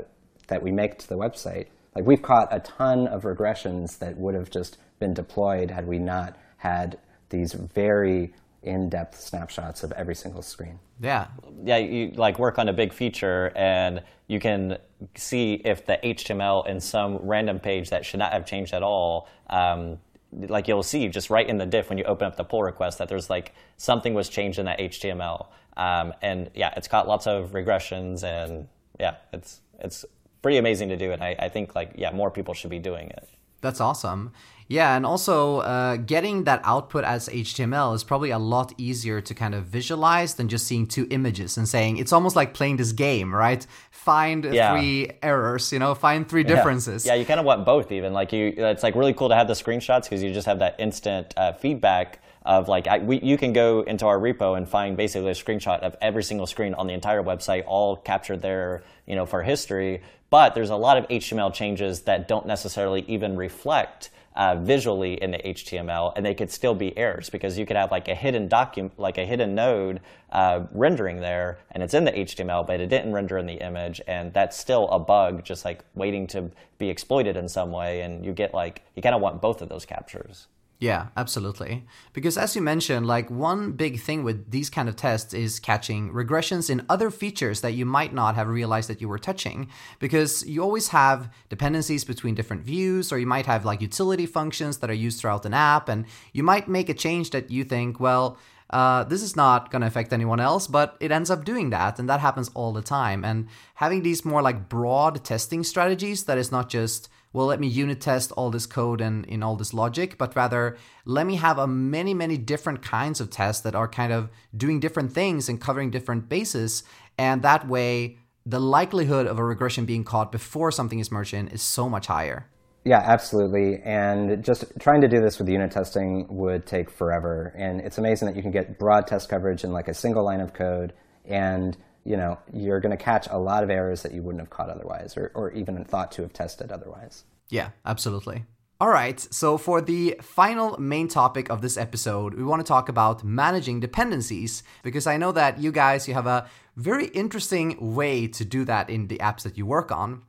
that 0.48 0.62
we 0.62 0.70
make 0.70 0.98
to 0.98 1.08
the 1.08 1.16
website. 1.16 1.66
Like 1.94 2.06
we've 2.06 2.22
caught 2.22 2.48
a 2.50 2.60
ton 2.60 3.06
of 3.08 3.22
regressions 3.22 3.98
that 3.98 4.16
would 4.16 4.34
have 4.34 4.50
just 4.50 4.78
been 4.98 5.12
deployed 5.12 5.70
had 5.70 5.86
we 5.86 5.98
not 5.98 6.36
had 6.58 6.98
these 7.32 7.52
very 7.52 8.32
in-depth 8.62 9.20
snapshots 9.20 9.82
of 9.82 9.90
every 9.92 10.14
single 10.14 10.42
screen. 10.42 10.78
Yeah. 11.00 11.26
Yeah, 11.64 11.78
you 11.78 12.12
like 12.14 12.38
work 12.38 12.60
on 12.60 12.68
a 12.68 12.72
big 12.72 12.92
feature 12.92 13.52
and 13.56 14.02
you 14.28 14.38
can 14.38 14.78
see 15.16 15.54
if 15.64 15.84
the 15.84 15.98
HTML 16.04 16.64
in 16.68 16.80
some 16.80 17.16
random 17.16 17.58
page 17.58 17.90
that 17.90 18.06
should 18.06 18.20
not 18.20 18.32
have 18.32 18.46
changed 18.46 18.72
at 18.72 18.84
all 18.84 19.28
um, 19.50 19.98
like 20.32 20.68
you'll 20.68 20.82
see 20.82 21.08
just 21.08 21.30
right 21.30 21.46
in 21.46 21.58
the 21.58 21.66
diff 21.66 21.88
when 21.88 21.98
you 21.98 22.04
open 22.04 22.26
up 22.26 22.36
the 22.36 22.44
pull 22.44 22.62
request 22.62 22.98
that 22.98 23.08
there's 23.08 23.28
like 23.28 23.52
something 23.76 24.14
was 24.14 24.28
changed 24.28 24.58
in 24.58 24.66
that 24.66 24.78
HTML. 24.78 25.48
Um, 25.76 26.14
and 26.22 26.50
yeah, 26.54 26.72
it's 26.76 26.88
got 26.88 27.08
lots 27.08 27.26
of 27.26 27.50
regressions 27.52 28.22
and 28.22 28.68
yeah, 28.98 29.16
it's 29.32 29.60
it's 29.80 30.04
pretty 30.40 30.58
amazing 30.58 30.88
to 30.88 30.96
do. 30.96 31.12
And 31.12 31.22
I, 31.22 31.36
I 31.38 31.48
think 31.48 31.74
like 31.74 31.92
yeah, 31.96 32.12
more 32.12 32.30
people 32.30 32.54
should 32.54 32.70
be 32.70 32.78
doing 32.78 33.10
it. 33.10 33.28
That's 33.60 33.80
awesome. 33.80 34.32
Yeah, 34.72 34.96
and 34.96 35.04
also 35.04 35.58
uh, 35.58 35.96
getting 35.96 36.44
that 36.44 36.62
output 36.64 37.04
as 37.04 37.28
HTML 37.28 37.94
is 37.94 38.04
probably 38.04 38.30
a 38.30 38.38
lot 38.38 38.72
easier 38.78 39.20
to 39.20 39.34
kind 39.34 39.54
of 39.54 39.64
visualize 39.64 40.32
than 40.34 40.48
just 40.48 40.66
seeing 40.66 40.86
two 40.86 41.06
images 41.10 41.58
and 41.58 41.68
saying 41.68 41.98
it's 41.98 42.10
almost 42.10 42.36
like 42.36 42.54
playing 42.54 42.78
this 42.78 42.92
game, 42.92 43.34
right? 43.34 43.66
Find 43.90 44.46
yeah. 44.46 44.72
three 44.72 45.10
errors, 45.22 45.74
you 45.74 45.78
know, 45.78 45.94
find 45.94 46.26
three 46.26 46.42
differences. 46.42 47.04
Yeah, 47.04 47.12
yeah 47.12 47.20
you 47.20 47.26
kind 47.26 47.38
of 47.38 47.44
want 47.44 47.66
both 47.66 47.92
even. 47.92 48.14
Like 48.14 48.32
you, 48.32 48.54
it's 48.56 48.82
like 48.82 48.94
really 48.94 49.12
cool 49.12 49.28
to 49.28 49.34
have 49.34 49.46
the 49.46 49.52
screenshots 49.52 50.04
because 50.04 50.22
you 50.22 50.32
just 50.32 50.46
have 50.46 50.60
that 50.60 50.76
instant 50.78 51.34
uh, 51.36 51.52
feedback 51.52 52.22
of 52.46 52.66
like 52.66 52.86
I, 52.86 52.98
we, 52.98 53.20
you 53.20 53.36
can 53.36 53.52
go 53.52 53.82
into 53.82 54.06
our 54.06 54.18
repo 54.18 54.56
and 54.56 54.66
find 54.66 54.96
basically 54.96 55.32
a 55.32 55.34
screenshot 55.34 55.80
of 55.80 55.96
every 56.00 56.22
single 56.22 56.46
screen 56.46 56.72
on 56.72 56.86
the 56.86 56.94
entire 56.94 57.22
website, 57.22 57.64
all 57.66 57.96
captured 57.96 58.40
there, 58.40 58.84
you 59.06 59.16
know, 59.16 59.26
for 59.26 59.42
history. 59.42 60.00
But 60.30 60.54
there's 60.54 60.70
a 60.70 60.76
lot 60.76 60.96
of 60.96 61.06
HTML 61.08 61.52
changes 61.52 62.00
that 62.02 62.26
don't 62.26 62.46
necessarily 62.46 63.04
even 63.06 63.36
reflect 63.36 64.08
uh, 64.34 64.56
visually 64.56 65.14
in 65.22 65.30
the 65.30 65.38
HTML, 65.38 66.12
and 66.16 66.24
they 66.24 66.34
could 66.34 66.50
still 66.50 66.74
be 66.74 66.96
errors 66.96 67.30
because 67.30 67.58
you 67.58 67.66
could 67.66 67.76
have 67.76 67.90
like 67.90 68.08
a 68.08 68.14
hidden 68.14 68.48
document, 68.48 68.98
like 68.98 69.18
a 69.18 69.24
hidden 69.24 69.54
node 69.54 70.00
uh, 70.30 70.64
rendering 70.72 71.20
there, 71.20 71.58
and 71.70 71.82
it's 71.82 71.94
in 71.94 72.04
the 72.04 72.12
HTML, 72.12 72.66
but 72.66 72.80
it 72.80 72.88
didn't 72.88 73.12
render 73.12 73.38
in 73.38 73.46
the 73.46 73.64
image, 73.64 74.00
and 74.06 74.32
that's 74.32 74.56
still 74.56 74.88
a 74.88 74.98
bug, 74.98 75.44
just 75.44 75.64
like 75.64 75.84
waiting 75.94 76.26
to 76.28 76.50
be 76.78 76.88
exploited 76.88 77.36
in 77.36 77.48
some 77.48 77.70
way. 77.70 78.00
And 78.00 78.24
you 78.24 78.32
get 78.32 78.54
like 78.54 78.82
you 78.94 79.02
kind 79.02 79.14
of 79.14 79.20
want 79.20 79.40
both 79.40 79.62
of 79.62 79.68
those 79.68 79.84
captures. 79.84 80.48
Yeah, 80.82 81.10
absolutely. 81.16 81.86
Because 82.12 82.36
as 82.36 82.56
you 82.56 82.60
mentioned, 82.60 83.06
like 83.06 83.30
one 83.30 83.70
big 83.70 84.00
thing 84.00 84.24
with 84.24 84.50
these 84.50 84.68
kind 84.68 84.88
of 84.88 84.96
tests 84.96 85.32
is 85.32 85.60
catching 85.60 86.10
regressions 86.12 86.68
in 86.68 86.84
other 86.88 87.08
features 87.08 87.60
that 87.60 87.74
you 87.74 87.86
might 87.86 88.12
not 88.12 88.34
have 88.34 88.48
realized 88.48 88.90
that 88.90 89.00
you 89.00 89.08
were 89.08 89.20
touching. 89.20 89.68
Because 90.00 90.44
you 90.44 90.60
always 90.60 90.88
have 90.88 91.32
dependencies 91.48 92.04
between 92.04 92.34
different 92.34 92.64
views, 92.64 93.12
or 93.12 93.18
you 93.20 93.28
might 93.28 93.46
have 93.46 93.64
like 93.64 93.80
utility 93.80 94.26
functions 94.26 94.78
that 94.78 94.90
are 94.90 95.04
used 95.06 95.20
throughout 95.20 95.46
an 95.46 95.54
app, 95.54 95.88
and 95.88 96.04
you 96.32 96.42
might 96.42 96.66
make 96.66 96.88
a 96.88 96.94
change 96.94 97.30
that 97.30 97.48
you 97.48 97.62
think, 97.62 98.00
well, 98.00 98.36
uh, 98.70 99.04
this 99.04 99.22
is 99.22 99.36
not 99.36 99.70
going 99.70 99.82
to 99.82 99.86
affect 99.86 100.12
anyone 100.12 100.40
else, 100.40 100.66
but 100.66 100.96
it 100.98 101.12
ends 101.12 101.30
up 101.30 101.44
doing 101.44 101.70
that, 101.70 102.00
and 102.00 102.08
that 102.08 102.18
happens 102.18 102.50
all 102.54 102.72
the 102.72 102.82
time. 102.82 103.24
And 103.24 103.46
having 103.74 104.02
these 104.02 104.24
more 104.24 104.42
like 104.42 104.68
broad 104.68 105.22
testing 105.22 105.62
strategies 105.62 106.24
that 106.24 106.38
is 106.38 106.50
not 106.50 106.68
just 106.68 107.08
well, 107.32 107.46
let 107.46 107.60
me 107.60 107.66
unit 107.66 108.00
test 108.00 108.32
all 108.32 108.50
this 108.50 108.66
code 108.66 109.00
and 109.00 109.24
in 109.26 109.42
all 109.42 109.56
this 109.56 109.72
logic, 109.72 110.18
but 110.18 110.36
rather 110.36 110.76
let 111.04 111.26
me 111.26 111.36
have 111.36 111.58
a 111.58 111.66
many, 111.66 112.14
many 112.14 112.36
different 112.36 112.82
kinds 112.82 113.20
of 113.20 113.30
tests 113.30 113.62
that 113.62 113.74
are 113.74 113.88
kind 113.88 114.12
of 114.12 114.30
doing 114.56 114.80
different 114.80 115.12
things 115.12 115.48
and 115.48 115.60
covering 115.60 115.90
different 115.90 116.28
bases. 116.28 116.82
And 117.16 117.42
that 117.42 117.66
way, 117.68 118.18
the 118.44 118.60
likelihood 118.60 119.26
of 119.26 119.38
a 119.38 119.44
regression 119.44 119.84
being 119.84 120.04
caught 120.04 120.32
before 120.32 120.70
something 120.70 120.98
is 120.98 121.10
merged 121.10 121.34
in 121.34 121.48
is 121.48 121.62
so 121.62 121.88
much 121.88 122.06
higher. 122.06 122.46
Yeah, 122.84 122.98
absolutely. 122.98 123.80
And 123.84 124.44
just 124.44 124.64
trying 124.80 125.02
to 125.02 125.08
do 125.08 125.20
this 125.20 125.38
with 125.38 125.48
unit 125.48 125.70
testing 125.70 126.26
would 126.28 126.66
take 126.66 126.90
forever. 126.90 127.54
And 127.56 127.80
it's 127.80 127.98
amazing 127.98 128.26
that 128.26 128.36
you 128.36 128.42
can 128.42 128.50
get 128.50 128.78
broad 128.78 129.06
test 129.06 129.28
coverage 129.28 129.62
in 129.62 129.72
like 129.72 129.86
a 129.86 129.94
single 129.94 130.24
line 130.24 130.40
of 130.40 130.52
code 130.52 130.92
and 131.24 131.76
you 132.04 132.16
know, 132.16 132.38
you're 132.52 132.80
going 132.80 132.96
to 132.96 133.02
catch 133.02 133.28
a 133.30 133.38
lot 133.38 133.62
of 133.62 133.70
errors 133.70 134.02
that 134.02 134.12
you 134.12 134.22
wouldn't 134.22 134.40
have 134.40 134.50
caught 134.50 134.70
otherwise 134.70 135.16
or, 135.16 135.30
or 135.34 135.52
even 135.52 135.82
thought 135.84 136.12
to 136.12 136.22
have 136.22 136.32
tested 136.32 136.72
otherwise. 136.72 137.24
Yeah, 137.48 137.70
absolutely. 137.84 138.44
All 138.80 138.88
right, 138.88 139.20
so 139.20 139.58
for 139.58 139.80
the 139.80 140.16
final 140.20 140.76
main 140.80 141.06
topic 141.06 141.48
of 141.50 141.62
this 141.62 141.76
episode, 141.76 142.34
we 142.34 142.42
want 142.42 142.58
to 142.60 142.66
talk 142.66 142.88
about 142.88 143.22
managing 143.22 143.78
dependencies 143.78 144.64
because 144.82 145.06
I 145.06 145.16
know 145.16 145.30
that 145.30 145.60
you 145.60 145.70
guys 145.70 146.08
you 146.08 146.14
have 146.14 146.26
a 146.26 146.48
very 146.74 147.06
interesting 147.08 147.94
way 147.94 148.26
to 148.26 148.44
do 148.44 148.64
that 148.64 148.90
in 148.90 149.06
the 149.06 149.18
apps 149.18 149.42
that 149.42 149.56
you 149.56 149.66
work 149.66 149.92
on. 149.92 150.22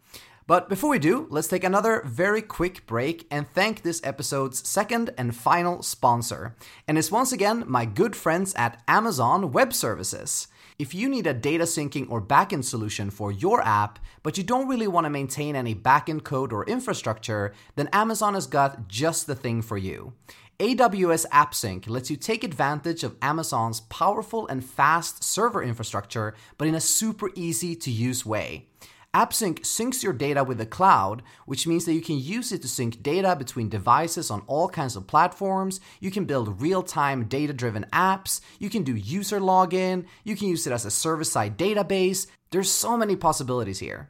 But 0.45 0.69
before 0.69 0.91
we 0.91 0.99
do, 0.99 1.25
let's 1.31 1.47
take 1.47 1.63
another 1.63 2.03
very 2.05 2.43
quick 2.43 2.85
break 2.85 3.25
and 3.31 3.47
thank 3.53 3.81
this 3.81 4.01
episode's 4.03 4.67
second 4.67 5.11
and 5.17 5.35
final 5.35 5.81
sponsor. 5.81 6.55
And 6.87 6.97
it's 6.97 7.11
once 7.11 7.31
again 7.31 7.63
my 7.65 7.85
good 7.85 8.15
friends 8.15 8.53
at 8.55 8.83
Amazon 8.87 9.51
Web 9.51 9.73
Services. 9.73 10.47
If 10.79 10.95
you 10.95 11.07
need 11.07 11.27
a 11.27 11.33
data 11.33 11.65
syncing 11.65 12.09
or 12.09 12.21
backend 12.21 12.63
solution 12.63 13.09
for 13.09 13.31
your 13.31 13.61
app, 13.61 13.99
but 14.23 14.37
you 14.37 14.43
don't 14.43 14.67
really 14.67 14.87
want 14.87 15.05
to 15.05 15.09
maintain 15.09 15.55
any 15.55 15.75
backend 15.75 16.23
code 16.23 16.51
or 16.51 16.65
infrastructure, 16.65 17.53
then 17.75 17.89
Amazon 17.93 18.33
has 18.33 18.47
got 18.47 18.87
just 18.87 19.27
the 19.27 19.35
thing 19.35 19.61
for 19.61 19.77
you. 19.77 20.13
AWS 20.59 21.25
AppSync 21.29 21.89
lets 21.89 22.09
you 22.09 22.15
take 22.15 22.43
advantage 22.43 23.03
of 23.03 23.17
Amazon's 23.21 23.81
powerful 23.81 24.47
and 24.47 24.63
fast 24.63 25.23
server 25.23 25.63
infrastructure, 25.63 26.35
but 26.57 26.67
in 26.67 26.75
a 26.75 26.79
super 26.79 27.29
easy 27.35 27.75
to 27.75 27.91
use 27.91 28.25
way. 28.25 28.67
AppSync 29.13 29.59
syncs 29.59 30.01
your 30.01 30.11
data 30.11 30.43
with 30.43 30.57
the 30.57 30.65
cloud, 30.65 31.21
which 31.45 31.67
means 31.67 31.85
that 31.85 31.93
you 31.93 32.01
can 32.01 32.17
use 32.17 32.51
it 32.51 32.63
to 32.63 32.67
sync 32.67 33.03
data 33.03 33.35
between 33.35 33.69
devices 33.69 34.31
on 34.31 34.41
all 34.47 34.67
kinds 34.67 34.95
of 34.95 35.05
platforms. 35.05 35.79
You 35.99 36.09
can 36.09 36.25
build 36.25 36.59
real 36.59 36.81
time 36.81 37.25
data 37.25 37.53
driven 37.53 37.85
apps. 37.93 38.41
You 38.57 38.71
can 38.71 38.81
do 38.81 38.95
user 38.95 39.39
login. 39.39 40.05
You 40.23 40.35
can 40.35 40.47
use 40.47 40.65
it 40.65 40.73
as 40.73 40.83
a 40.83 40.91
server 40.91 41.23
side 41.23 41.59
database. 41.59 42.25
There's 42.49 42.71
so 42.71 42.97
many 42.97 43.15
possibilities 43.15 43.77
here. 43.77 44.09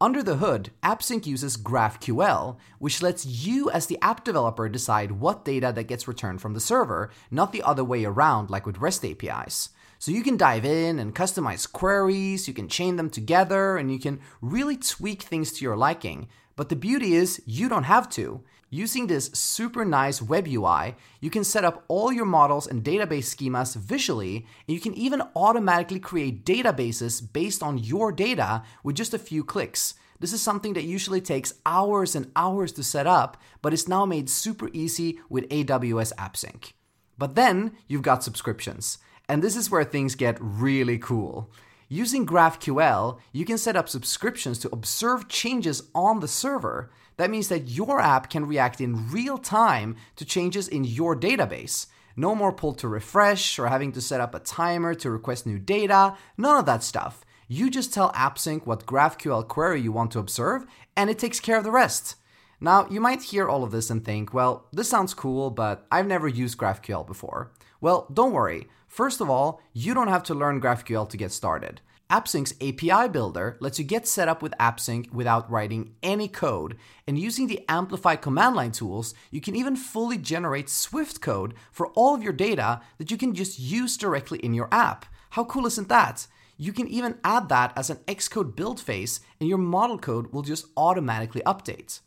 Under 0.00 0.22
the 0.22 0.38
hood, 0.38 0.70
AppSync 0.82 1.26
uses 1.26 1.56
GraphQL, 1.56 2.56
which 2.80 3.02
lets 3.02 3.26
you 3.26 3.70
as 3.70 3.86
the 3.86 3.98
app 4.02 4.24
developer 4.24 4.68
decide 4.68 5.12
what 5.12 5.44
data 5.44 5.72
that 5.72 5.84
gets 5.84 6.08
returned 6.08 6.40
from 6.40 6.54
the 6.54 6.60
server, 6.60 7.10
not 7.30 7.52
the 7.52 7.62
other 7.62 7.84
way 7.84 8.04
around 8.04 8.50
like 8.50 8.66
with 8.66 8.78
REST 8.78 9.04
APIs. 9.04 9.68
So 10.00 10.12
you 10.12 10.22
can 10.22 10.38
dive 10.38 10.64
in 10.64 10.98
and 10.98 11.14
customize 11.14 11.70
queries, 11.70 12.48
you 12.48 12.54
can 12.54 12.70
chain 12.70 12.96
them 12.96 13.10
together, 13.10 13.76
and 13.76 13.92
you 13.92 13.98
can 13.98 14.18
really 14.40 14.78
tweak 14.78 15.20
things 15.20 15.52
to 15.52 15.62
your 15.62 15.76
liking. 15.76 16.26
But 16.56 16.70
the 16.70 16.74
beauty 16.74 17.14
is, 17.14 17.42
you 17.44 17.68
don't 17.68 17.84
have 17.84 18.08
to. 18.10 18.42
Using 18.70 19.08
this 19.08 19.26
super 19.34 19.84
nice 19.84 20.22
web 20.22 20.48
UI, 20.48 20.96
you 21.20 21.28
can 21.28 21.44
set 21.44 21.66
up 21.66 21.84
all 21.88 22.10
your 22.10 22.24
models 22.24 22.66
and 22.66 22.82
database 22.82 23.28
schemas 23.28 23.76
visually, 23.76 24.46
and 24.66 24.74
you 24.74 24.80
can 24.80 24.94
even 24.94 25.20
automatically 25.36 26.00
create 26.00 26.46
databases 26.46 27.20
based 27.20 27.62
on 27.62 27.76
your 27.76 28.10
data 28.10 28.62
with 28.82 28.96
just 28.96 29.12
a 29.12 29.18
few 29.18 29.44
clicks. 29.44 29.96
This 30.18 30.32
is 30.32 30.40
something 30.40 30.72
that 30.72 30.84
usually 30.84 31.20
takes 31.20 31.52
hours 31.66 32.16
and 32.16 32.32
hours 32.34 32.72
to 32.72 32.82
set 32.82 33.06
up, 33.06 33.36
but 33.60 33.74
it's 33.74 33.86
now 33.86 34.06
made 34.06 34.30
super 34.30 34.70
easy 34.72 35.20
with 35.28 35.46
AWS 35.50 36.14
AppSync. 36.14 36.72
But 37.18 37.34
then 37.34 37.72
you've 37.86 38.00
got 38.00 38.24
subscriptions. 38.24 38.96
And 39.30 39.44
this 39.44 39.54
is 39.54 39.70
where 39.70 39.84
things 39.84 40.16
get 40.16 40.36
really 40.40 40.98
cool. 40.98 41.52
Using 41.88 42.26
GraphQL, 42.26 43.20
you 43.30 43.44
can 43.44 43.58
set 43.58 43.76
up 43.76 43.88
subscriptions 43.88 44.58
to 44.58 44.70
observe 44.72 45.28
changes 45.28 45.84
on 45.94 46.18
the 46.18 46.26
server. 46.26 46.90
That 47.16 47.30
means 47.30 47.46
that 47.46 47.68
your 47.68 48.00
app 48.00 48.28
can 48.28 48.44
react 48.44 48.80
in 48.80 49.08
real 49.08 49.38
time 49.38 49.94
to 50.16 50.24
changes 50.24 50.66
in 50.66 50.82
your 50.82 51.14
database. 51.14 51.86
No 52.16 52.34
more 52.34 52.52
pull 52.52 52.74
to 52.74 52.88
refresh 52.88 53.56
or 53.56 53.68
having 53.68 53.92
to 53.92 54.00
set 54.00 54.20
up 54.20 54.34
a 54.34 54.40
timer 54.40 54.94
to 54.94 55.12
request 55.12 55.46
new 55.46 55.60
data, 55.60 56.16
none 56.36 56.58
of 56.58 56.66
that 56.66 56.82
stuff. 56.82 57.24
You 57.46 57.70
just 57.70 57.94
tell 57.94 58.10
AppSync 58.14 58.66
what 58.66 58.84
GraphQL 58.84 59.46
query 59.46 59.80
you 59.80 59.92
want 59.92 60.10
to 60.10 60.18
observe, 60.18 60.66
and 60.96 61.08
it 61.08 61.20
takes 61.20 61.38
care 61.38 61.56
of 61.56 61.62
the 61.62 61.70
rest. 61.70 62.16
Now, 62.60 62.88
you 62.90 63.00
might 63.00 63.22
hear 63.22 63.48
all 63.48 63.62
of 63.62 63.70
this 63.70 63.90
and 63.90 64.04
think, 64.04 64.34
well, 64.34 64.66
this 64.72 64.88
sounds 64.88 65.14
cool, 65.14 65.50
but 65.50 65.86
I've 65.92 66.08
never 66.08 66.26
used 66.26 66.58
GraphQL 66.58 67.06
before. 67.06 67.52
Well, 67.80 68.08
don't 68.12 68.32
worry. 68.32 68.66
First 68.90 69.20
of 69.20 69.30
all, 69.30 69.62
you 69.72 69.94
don't 69.94 70.08
have 70.08 70.24
to 70.24 70.34
learn 70.34 70.60
GraphQL 70.60 71.08
to 71.10 71.16
get 71.16 71.30
started. 71.30 71.80
AppSync's 72.10 72.54
API 72.60 73.08
Builder 73.08 73.56
lets 73.60 73.78
you 73.78 73.84
get 73.84 74.08
set 74.08 74.26
up 74.26 74.42
with 74.42 74.52
AppSync 74.58 75.12
without 75.12 75.48
writing 75.48 75.94
any 76.02 76.26
code, 76.26 76.76
and 77.06 77.16
using 77.16 77.46
the 77.46 77.64
Amplify 77.68 78.16
command 78.16 78.56
line 78.56 78.72
tools, 78.72 79.14
you 79.30 79.40
can 79.40 79.54
even 79.54 79.76
fully 79.76 80.18
generate 80.18 80.68
Swift 80.68 81.20
code 81.20 81.54
for 81.70 81.86
all 81.94 82.16
of 82.16 82.22
your 82.24 82.32
data 82.32 82.80
that 82.98 83.12
you 83.12 83.16
can 83.16 83.32
just 83.32 83.60
use 83.60 83.96
directly 83.96 84.40
in 84.40 84.54
your 84.54 84.68
app. 84.72 85.06
How 85.30 85.44
cool 85.44 85.66
isn't 85.66 85.88
that? 85.88 86.26
You 86.56 86.72
can 86.72 86.88
even 86.88 87.20
add 87.22 87.48
that 87.48 87.72
as 87.76 87.90
an 87.90 87.98
Xcode 88.08 88.56
build 88.56 88.80
phase, 88.80 89.20
and 89.38 89.48
your 89.48 89.58
model 89.58 90.00
code 90.00 90.32
will 90.32 90.42
just 90.42 90.66
automatically 90.76 91.42
update. 91.46 92.00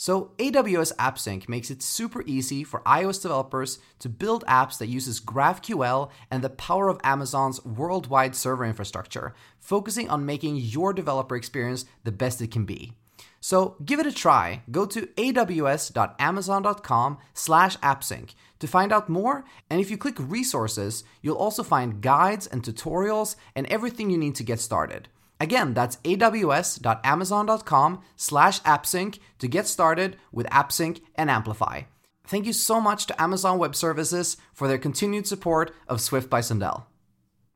So 0.00 0.30
AWS 0.38 0.94
AppSync 0.94 1.48
makes 1.48 1.72
it 1.72 1.82
super 1.82 2.22
easy 2.24 2.62
for 2.62 2.82
iOS 2.82 3.20
developers 3.20 3.80
to 3.98 4.08
build 4.08 4.44
apps 4.46 4.78
that 4.78 4.86
uses 4.86 5.20
GraphQL 5.20 6.08
and 6.30 6.44
the 6.44 6.50
power 6.50 6.88
of 6.88 7.00
Amazon's 7.02 7.64
worldwide 7.64 8.36
server 8.36 8.64
infrastructure, 8.64 9.34
focusing 9.58 10.08
on 10.08 10.24
making 10.24 10.54
your 10.54 10.92
developer 10.92 11.34
experience 11.34 11.84
the 12.04 12.12
best 12.12 12.40
it 12.40 12.52
can 12.52 12.64
be. 12.64 12.92
So 13.40 13.74
give 13.84 13.98
it 13.98 14.06
a 14.06 14.12
try. 14.12 14.62
Go 14.70 14.86
to 14.86 15.06
aws.amazon.com 15.06 17.18
slash 17.34 17.76
appsync 17.78 18.34
to 18.60 18.68
find 18.68 18.92
out 18.92 19.08
more. 19.08 19.44
And 19.68 19.80
if 19.80 19.90
you 19.90 19.98
click 19.98 20.14
resources, 20.20 21.02
you'll 21.22 21.34
also 21.34 21.64
find 21.64 22.00
guides 22.00 22.46
and 22.46 22.62
tutorials 22.62 23.34
and 23.56 23.66
everything 23.66 24.10
you 24.10 24.18
need 24.18 24.36
to 24.36 24.44
get 24.44 24.60
started. 24.60 25.08
Again, 25.40 25.74
that's 25.74 25.96
aws.amazon.com 25.98 28.00
slash 28.16 28.60
appsync 28.62 29.18
to 29.38 29.48
get 29.48 29.66
started 29.66 30.16
with 30.32 30.46
AppSync 30.48 31.00
and 31.14 31.30
Amplify. 31.30 31.82
Thank 32.26 32.46
you 32.46 32.52
so 32.52 32.80
much 32.80 33.06
to 33.06 33.22
Amazon 33.22 33.58
Web 33.58 33.74
Services 33.74 34.36
for 34.52 34.68
their 34.68 34.78
continued 34.78 35.26
support 35.26 35.72
of 35.86 36.00
Swift 36.00 36.28
by 36.28 36.40
Sundell. 36.40 36.86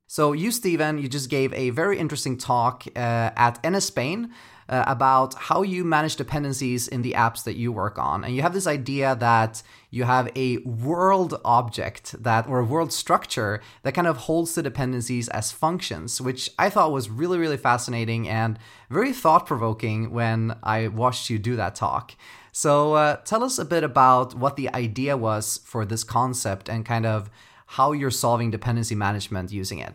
So, 0.07 0.33
you, 0.33 0.51
Stephen, 0.51 0.99
you 0.99 1.09
just 1.09 1.31
gave 1.31 1.53
a 1.55 1.71
very 1.71 1.99
interesting 1.99 2.37
talk 2.37 2.85
uh, 2.95 3.31
at 3.37 3.63
NSSpain 3.63 4.31
uh, 4.73 4.85
about 4.87 5.35
how 5.35 5.61
you 5.61 5.85
manage 5.85 6.17
dependencies 6.17 6.89
in 6.89 7.03
the 7.03 7.13
apps 7.13 7.45
that 7.45 7.57
you 7.57 7.71
work 7.71 7.99
on. 7.99 8.25
And 8.25 8.35
you 8.35 8.41
have 8.41 8.55
this 8.55 8.67
idea 8.67 9.15
that 9.17 9.63
you 9.91 10.05
have 10.05 10.31
a 10.35 10.57
world 10.59 11.39
object 11.45 12.21
that, 12.23 12.49
or 12.49 12.61
a 12.61 12.65
world 12.65 12.91
structure 12.91 13.61
that 13.83 13.93
kind 13.93 14.07
of 14.07 14.17
holds 14.17 14.55
the 14.55 14.63
dependencies 14.63 15.29
as 15.29 15.53
functions, 15.53 16.23
which 16.23 16.49
I 16.59 16.71
thought 16.71 16.91
was 16.91 17.11
really, 17.11 17.37
really 17.37 17.59
fascinating 17.59 18.27
and 18.27 18.59
very 18.89 19.13
thought 19.13 19.45
provoking 19.47 20.11
when 20.11 20.57
I 20.63 20.89
watched 20.89 21.29
you 21.29 21.39
do 21.39 21.55
that 21.57 21.75
talk. 21.75 22.17
So, 22.51 22.95
uh, 22.95 23.17
tell 23.17 23.45
us 23.45 23.59
a 23.59 23.67
bit 23.67 23.85
about 23.85 24.35
what 24.35 24.57
the 24.57 24.73
idea 24.75 25.19
was 25.19 25.61
for 25.65 25.85
this 25.85 26.03
concept 26.03 26.71
and 26.71 26.87
kind 26.87 27.05
of 27.05 27.29
how 27.67 27.93
you're 27.93 28.11
solving 28.11 28.51
dependency 28.51 28.95
management 28.95 29.53
using 29.53 29.81
it. 29.81 29.95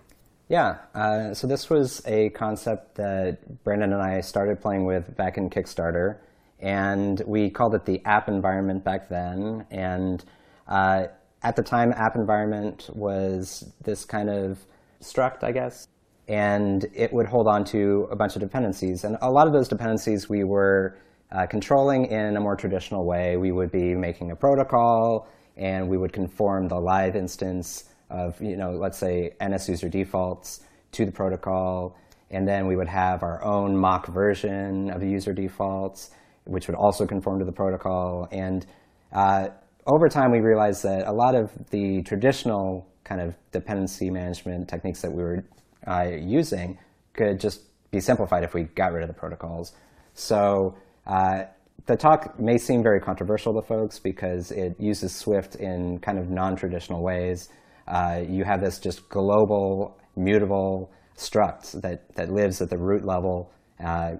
Yeah, 0.49 0.77
uh, 0.95 1.33
so 1.33 1.45
this 1.45 1.69
was 1.69 2.01
a 2.05 2.29
concept 2.29 2.95
that 2.95 3.39
Brandon 3.65 3.91
and 3.91 4.01
I 4.01 4.21
started 4.21 4.61
playing 4.61 4.85
with 4.85 5.13
back 5.17 5.37
in 5.37 5.49
Kickstarter, 5.49 6.19
and 6.61 7.21
we 7.27 7.49
called 7.49 7.75
it 7.75 7.83
the 7.83 8.01
app 8.05 8.29
environment 8.29 8.85
back 8.85 9.09
then. 9.09 9.65
And 9.71 10.23
uh, 10.65 11.07
at 11.43 11.57
the 11.57 11.63
time, 11.63 11.91
app 11.91 12.15
environment 12.15 12.89
was 12.93 13.73
this 13.83 14.05
kind 14.05 14.29
of 14.29 14.65
struct, 15.01 15.43
I 15.43 15.51
guess, 15.51 15.89
and 16.29 16.85
it 16.95 17.11
would 17.11 17.27
hold 17.27 17.47
on 17.49 17.65
to 17.65 18.07
a 18.09 18.15
bunch 18.15 18.37
of 18.37 18.41
dependencies. 18.41 19.03
And 19.03 19.17
a 19.21 19.29
lot 19.29 19.47
of 19.47 19.53
those 19.53 19.67
dependencies 19.67 20.29
we 20.29 20.45
were 20.45 20.97
uh, 21.29 21.45
controlling 21.45 22.05
in 22.05 22.37
a 22.37 22.39
more 22.39 22.55
traditional 22.55 23.05
way. 23.05 23.35
We 23.35 23.51
would 23.51 23.69
be 23.69 23.95
making 23.95 24.31
a 24.31 24.35
protocol, 24.37 25.27
and 25.57 25.89
we 25.89 25.97
would 25.97 26.13
conform 26.13 26.69
the 26.69 26.79
live 26.79 27.17
instance 27.17 27.83
of, 28.09 28.41
you 28.41 28.57
know, 28.57 28.71
let's 28.71 28.97
say 28.97 29.33
NSUserDefaults 29.41 30.61
to 30.93 31.05
the 31.05 31.11
protocol. 31.11 31.97
And 32.29 32.47
then 32.47 32.67
we 32.67 32.75
would 32.75 32.87
have 32.87 33.23
our 33.23 33.43
own 33.43 33.77
mock 33.77 34.07
version 34.07 34.89
of 34.89 34.99
the 34.99 35.09
user 35.09 35.33
defaults, 35.33 36.11
which 36.45 36.67
would 36.67 36.75
also 36.75 37.05
conform 37.05 37.39
to 37.39 37.45
the 37.45 37.51
protocol. 37.51 38.27
And 38.31 38.65
uh, 39.13 39.49
over 39.85 40.09
time, 40.09 40.31
we 40.31 40.39
realized 40.39 40.83
that 40.83 41.07
a 41.07 41.11
lot 41.11 41.35
of 41.35 41.51
the 41.69 42.01
traditional 42.03 42.87
kind 43.03 43.21
of 43.21 43.35
dependency 43.51 44.09
management 44.09 44.67
techniques 44.67 45.01
that 45.01 45.11
we 45.11 45.23
were 45.23 45.45
uh, 45.87 46.09
using 46.19 46.77
could 47.13 47.39
just 47.39 47.61
be 47.91 48.01
simplified 48.01 48.43
if 48.43 48.53
we 48.53 48.63
got 48.63 48.91
rid 48.91 49.01
of 49.01 49.07
the 49.07 49.13
protocols. 49.13 49.71
So 50.13 50.75
uh, 51.05 51.43
the 51.85 51.95
talk 51.95 52.37
may 52.37 52.57
seem 52.57 52.83
very 52.83 52.99
controversial 52.99 53.53
to 53.53 53.61
folks 53.61 53.97
because 53.97 54.51
it 54.51 54.75
uses 54.77 55.15
Swift 55.15 55.55
in 55.55 55.99
kind 55.99 56.19
of 56.19 56.29
non-traditional 56.29 57.01
ways. 57.01 57.49
Uh, 57.87 58.23
you 58.27 58.43
have 58.43 58.61
this 58.61 58.79
just 58.79 59.07
global, 59.09 59.97
mutable 60.15 60.91
struct 61.15 61.81
that, 61.81 62.13
that 62.15 62.31
lives 62.31 62.61
at 62.61 62.69
the 62.69 62.77
root 62.77 63.05
level. 63.05 63.51
Uh, 63.83 64.13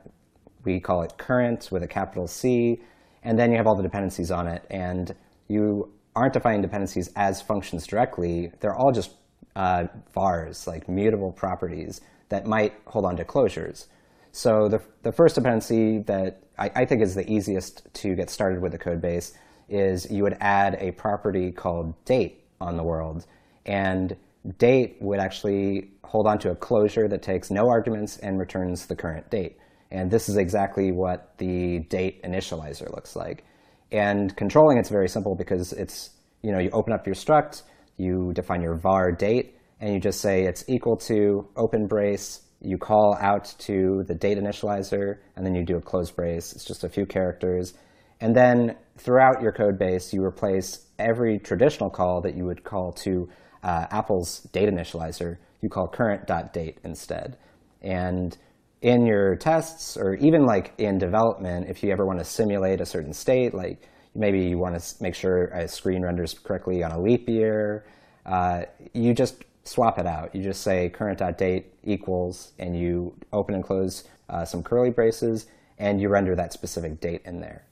we 0.63 0.79
call 0.79 1.01
it 1.03 1.17
current 1.17 1.69
with 1.71 1.83
a 1.83 1.87
capital 1.87 2.27
C. 2.27 2.81
And 3.23 3.37
then 3.37 3.51
you 3.51 3.57
have 3.57 3.67
all 3.67 3.75
the 3.75 3.83
dependencies 3.83 4.31
on 4.31 4.47
it. 4.47 4.65
And 4.69 5.13
you 5.47 5.91
aren't 6.15 6.33
defining 6.33 6.61
dependencies 6.61 7.09
as 7.15 7.41
functions 7.41 7.85
directly. 7.85 8.51
They're 8.59 8.75
all 8.75 8.91
just 8.91 9.11
uh, 9.55 9.85
vars, 10.13 10.67
like 10.67 10.87
mutable 10.87 11.31
properties 11.31 12.01
that 12.29 12.45
might 12.45 12.73
hold 12.85 13.05
on 13.05 13.17
to 13.17 13.23
closures. 13.23 13.87
So 14.31 14.67
the, 14.69 14.81
the 15.03 15.11
first 15.11 15.35
dependency 15.35 15.99
that 16.07 16.43
I, 16.57 16.69
I 16.75 16.85
think 16.85 17.01
is 17.01 17.15
the 17.15 17.29
easiest 17.29 17.91
to 17.95 18.15
get 18.15 18.29
started 18.29 18.61
with 18.61 18.71
the 18.71 18.77
code 18.77 19.01
base 19.01 19.33
is 19.69 20.09
you 20.11 20.23
would 20.23 20.37
add 20.39 20.77
a 20.79 20.91
property 20.91 21.51
called 21.51 21.93
date 22.05 22.43
on 22.61 22.77
the 22.77 22.83
world. 22.83 23.25
And 23.67 24.15
date 24.57 24.97
would 25.01 25.19
actually 25.19 25.91
hold 26.03 26.25
on 26.25 26.39
to 26.39 26.51
a 26.51 26.55
closure 26.55 27.07
that 27.07 27.21
takes 27.21 27.51
no 27.51 27.67
arguments 27.67 28.17
and 28.17 28.39
returns 28.39 28.85
the 28.85 28.95
current 28.95 29.29
date. 29.29 29.57
And 29.91 30.09
this 30.09 30.29
is 30.29 30.37
exactly 30.37 30.91
what 30.91 31.37
the 31.37 31.79
date 31.89 32.23
initializer 32.23 32.93
looks 32.93 33.15
like. 33.15 33.43
And 33.91 34.35
controlling 34.35 34.77
it's 34.77 34.89
very 34.89 35.09
simple 35.09 35.35
because 35.35 35.73
it's, 35.73 36.11
you 36.41 36.51
know, 36.51 36.59
you 36.59 36.69
open 36.71 36.93
up 36.93 37.05
your 37.05 37.15
struct, 37.15 37.63
you 37.97 38.31
define 38.33 38.61
your 38.61 38.75
var 38.75 39.11
date, 39.11 39.55
and 39.79 39.93
you 39.93 39.99
just 39.99 40.21
say 40.21 40.43
it's 40.43 40.63
equal 40.67 40.97
to 40.97 41.47
open 41.55 41.87
brace, 41.87 42.41
you 42.61 42.77
call 42.77 43.15
out 43.19 43.53
to 43.59 44.03
the 44.07 44.15
date 44.15 44.37
initializer, 44.37 45.19
and 45.35 45.45
then 45.45 45.55
you 45.55 45.63
do 45.63 45.77
a 45.77 45.81
close 45.81 46.11
brace. 46.11 46.53
It's 46.53 46.65
just 46.65 46.83
a 46.83 46.89
few 46.89 47.05
characters. 47.05 47.73
And 48.19 48.35
then 48.35 48.75
throughout 48.97 49.41
your 49.41 49.51
code 49.51 49.77
base, 49.77 50.11
you 50.11 50.23
replace 50.23 50.87
every 50.97 51.37
traditional 51.37 51.89
call 51.89 52.21
that 52.21 52.35
you 52.35 52.45
would 52.45 52.63
call 52.63 52.91
to 52.91 53.29
uh, 53.67 53.85
Apple's 53.91 54.39
date 54.53 54.69
initializer, 54.69 55.37
you 55.61 55.69
call 55.69 55.87
current.date 55.87 56.77
instead. 56.85 57.37
And 57.81 58.37
in 58.81 59.05
your 59.05 59.35
tests, 59.35 59.97
or 59.97 60.15
even 60.15 60.45
like 60.45 60.73
in 60.77 60.97
development, 60.97 61.69
if 61.69 61.83
you 61.83 61.91
ever 61.91 62.05
want 62.05 62.19
to 62.19 62.25
simulate 62.25 62.79
a 62.79 62.85
certain 62.85 63.11
state, 63.11 63.53
like 63.53 63.89
maybe 64.15 64.39
you 64.39 64.57
want 64.57 64.79
to 64.79 65.03
make 65.03 65.15
sure 65.15 65.47
a 65.47 65.67
screen 65.67 66.01
renders 66.01 66.33
correctly 66.33 66.81
on 66.81 66.91
a 66.91 66.99
leap 66.99 67.27
year, 67.27 67.85
uh, 68.25 68.61
you 68.93 69.13
just 69.13 69.43
swap 69.63 69.99
it 69.99 70.07
out. 70.07 70.33
You 70.33 70.41
just 70.41 70.61
say 70.61 70.89
current.date 70.89 71.73
equals, 71.83 72.53
and 72.59 72.77
you 72.77 73.13
open 73.33 73.55
and 73.55 73.63
close 73.63 74.05
uh, 74.29 74.45
some 74.45 74.63
curly 74.63 74.91
braces, 74.91 75.47
and 75.77 75.99
you 75.99 76.09
render 76.09 76.35
that 76.35 76.53
specific 76.53 77.01
date 77.01 77.21
in 77.25 77.41
there. 77.41 77.65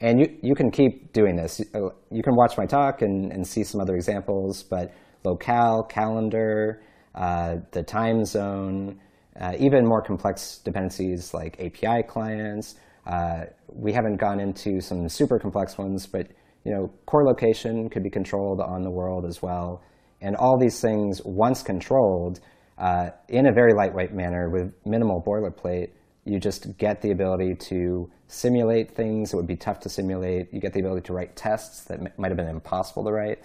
And 0.00 0.20
you, 0.20 0.38
you 0.42 0.54
can 0.54 0.70
keep 0.70 1.12
doing 1.12 1.36
this. 1.36 1.60
You 1.60 2.22
can 2.22 2.36
watch 2.36 2.56
my 2.56 2.66
talk 2.66 3.02
and, 3.02 3.32
and 3.32 3.46
see 3.46 3.64
some 3.64 3.80
other 3.80 3.94
examples, 3.94 4.62
but 4.62 4.92
locale, 5.24 5.82
calendar, 5.82 6.82
uh, 7.14 7.56
the 7.72 7.82
time 7.82 8.24
zone, 8.24 9.00
uh, 9.40 9.52
even 9.58 9.86
more 9.86 10.02
complex 10.02 10.58
dependencies 10.58 11.32
like 11.32 11.58
API 11.60 12.02
clients. 12.02 12.76
Uh, 13.06 13.44
we 13.68 13.92
haven't 13.92 14.16
gone 14.16 14.40
into 14.40 14.80
some 14.80 15.08
super 15.08 15.38
complex 15.38 15.78
ones, 15.78 16.06
but 16.06 16.28
you 16.64 16.72
know, 16.72 16.90
core 17.06 17.24
location 17.24 17.88
could 17.88 18.02
be 18.02 18.10
controlled 18.10 18.60
on 18.60 18.82
the 18.82 18.90
world 18.90 19.24
as 19.26 19.42
well. 19.42 19.82
And 20.20 20.36
all 20.36 20.58
these 20.58 20.80
things, 20.80 21.20
once 21.24 21.62
controlled, 21.62 22.40
uh, 22.78 23.10
in 23.28 23.46
a 23.46 23.52
very 23.52 23.72
lightweight 23.74 24.12
manner 24.12 24.48
with 24.50 24.72
minimal 24.86 25.22
boilerplate, 25.26 25.90
you 26.24 26.38
just 26.38 26.78
get 26.78 27.02
the 27.02 27.10
ability 27.10 27.56
to 27.56 28.08
simulate 28.28 28.94
things 28.94 29.30
that 29.30 29.36
would 29.36 29.48
be 29.48 29.56
tough 29.56 29.80
to 29.80 29.88
simulate. 29.88 30.52
You 30.52 30.60
get 30.60 30.72
the 30.72 30.80
ability 30.80 31.02
to 31.06 31.12
write 31.12 31.34
tests 31.34 31.84
that 31.84 32.16
might 32.18 32.28
have 32.28 32.36
been 32.36 32.48
impossible 32.48 33.04
to 33.04 33.10
write. 33.10 33.40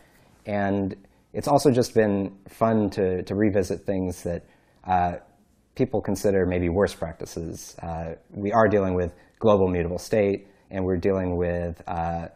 And 0.45 0.95
it's 1.37 1.47
also 1.47 1.69
just 1.69 1.93
been 1.93 2.35
fun 2.49 2.89
to, 2.89 3.21
to 3.21 3.35
revisit 3.35 3.81
things 3.85 4.23
that 4.23 4.43
uh, 4.85 5.17
people 5.75 6.01
consider 6.01 6.47
maybe 6.47 6.67
worst 6.67 6.97
practices. 6.97 7.75
Uh, 7.83 8.15
we 8.31 8.51
are 8.51 8.67
dealing 8.67 8.95
with 8.95 9.13
global 9.37 9.67
mutable 9.67 9.99
state, 9.99 10.47
and 10.71 10.83
we're 10.83 10.97
dealing 10.97 11.37
with 11.37 11.79
uh, 11.87 12.29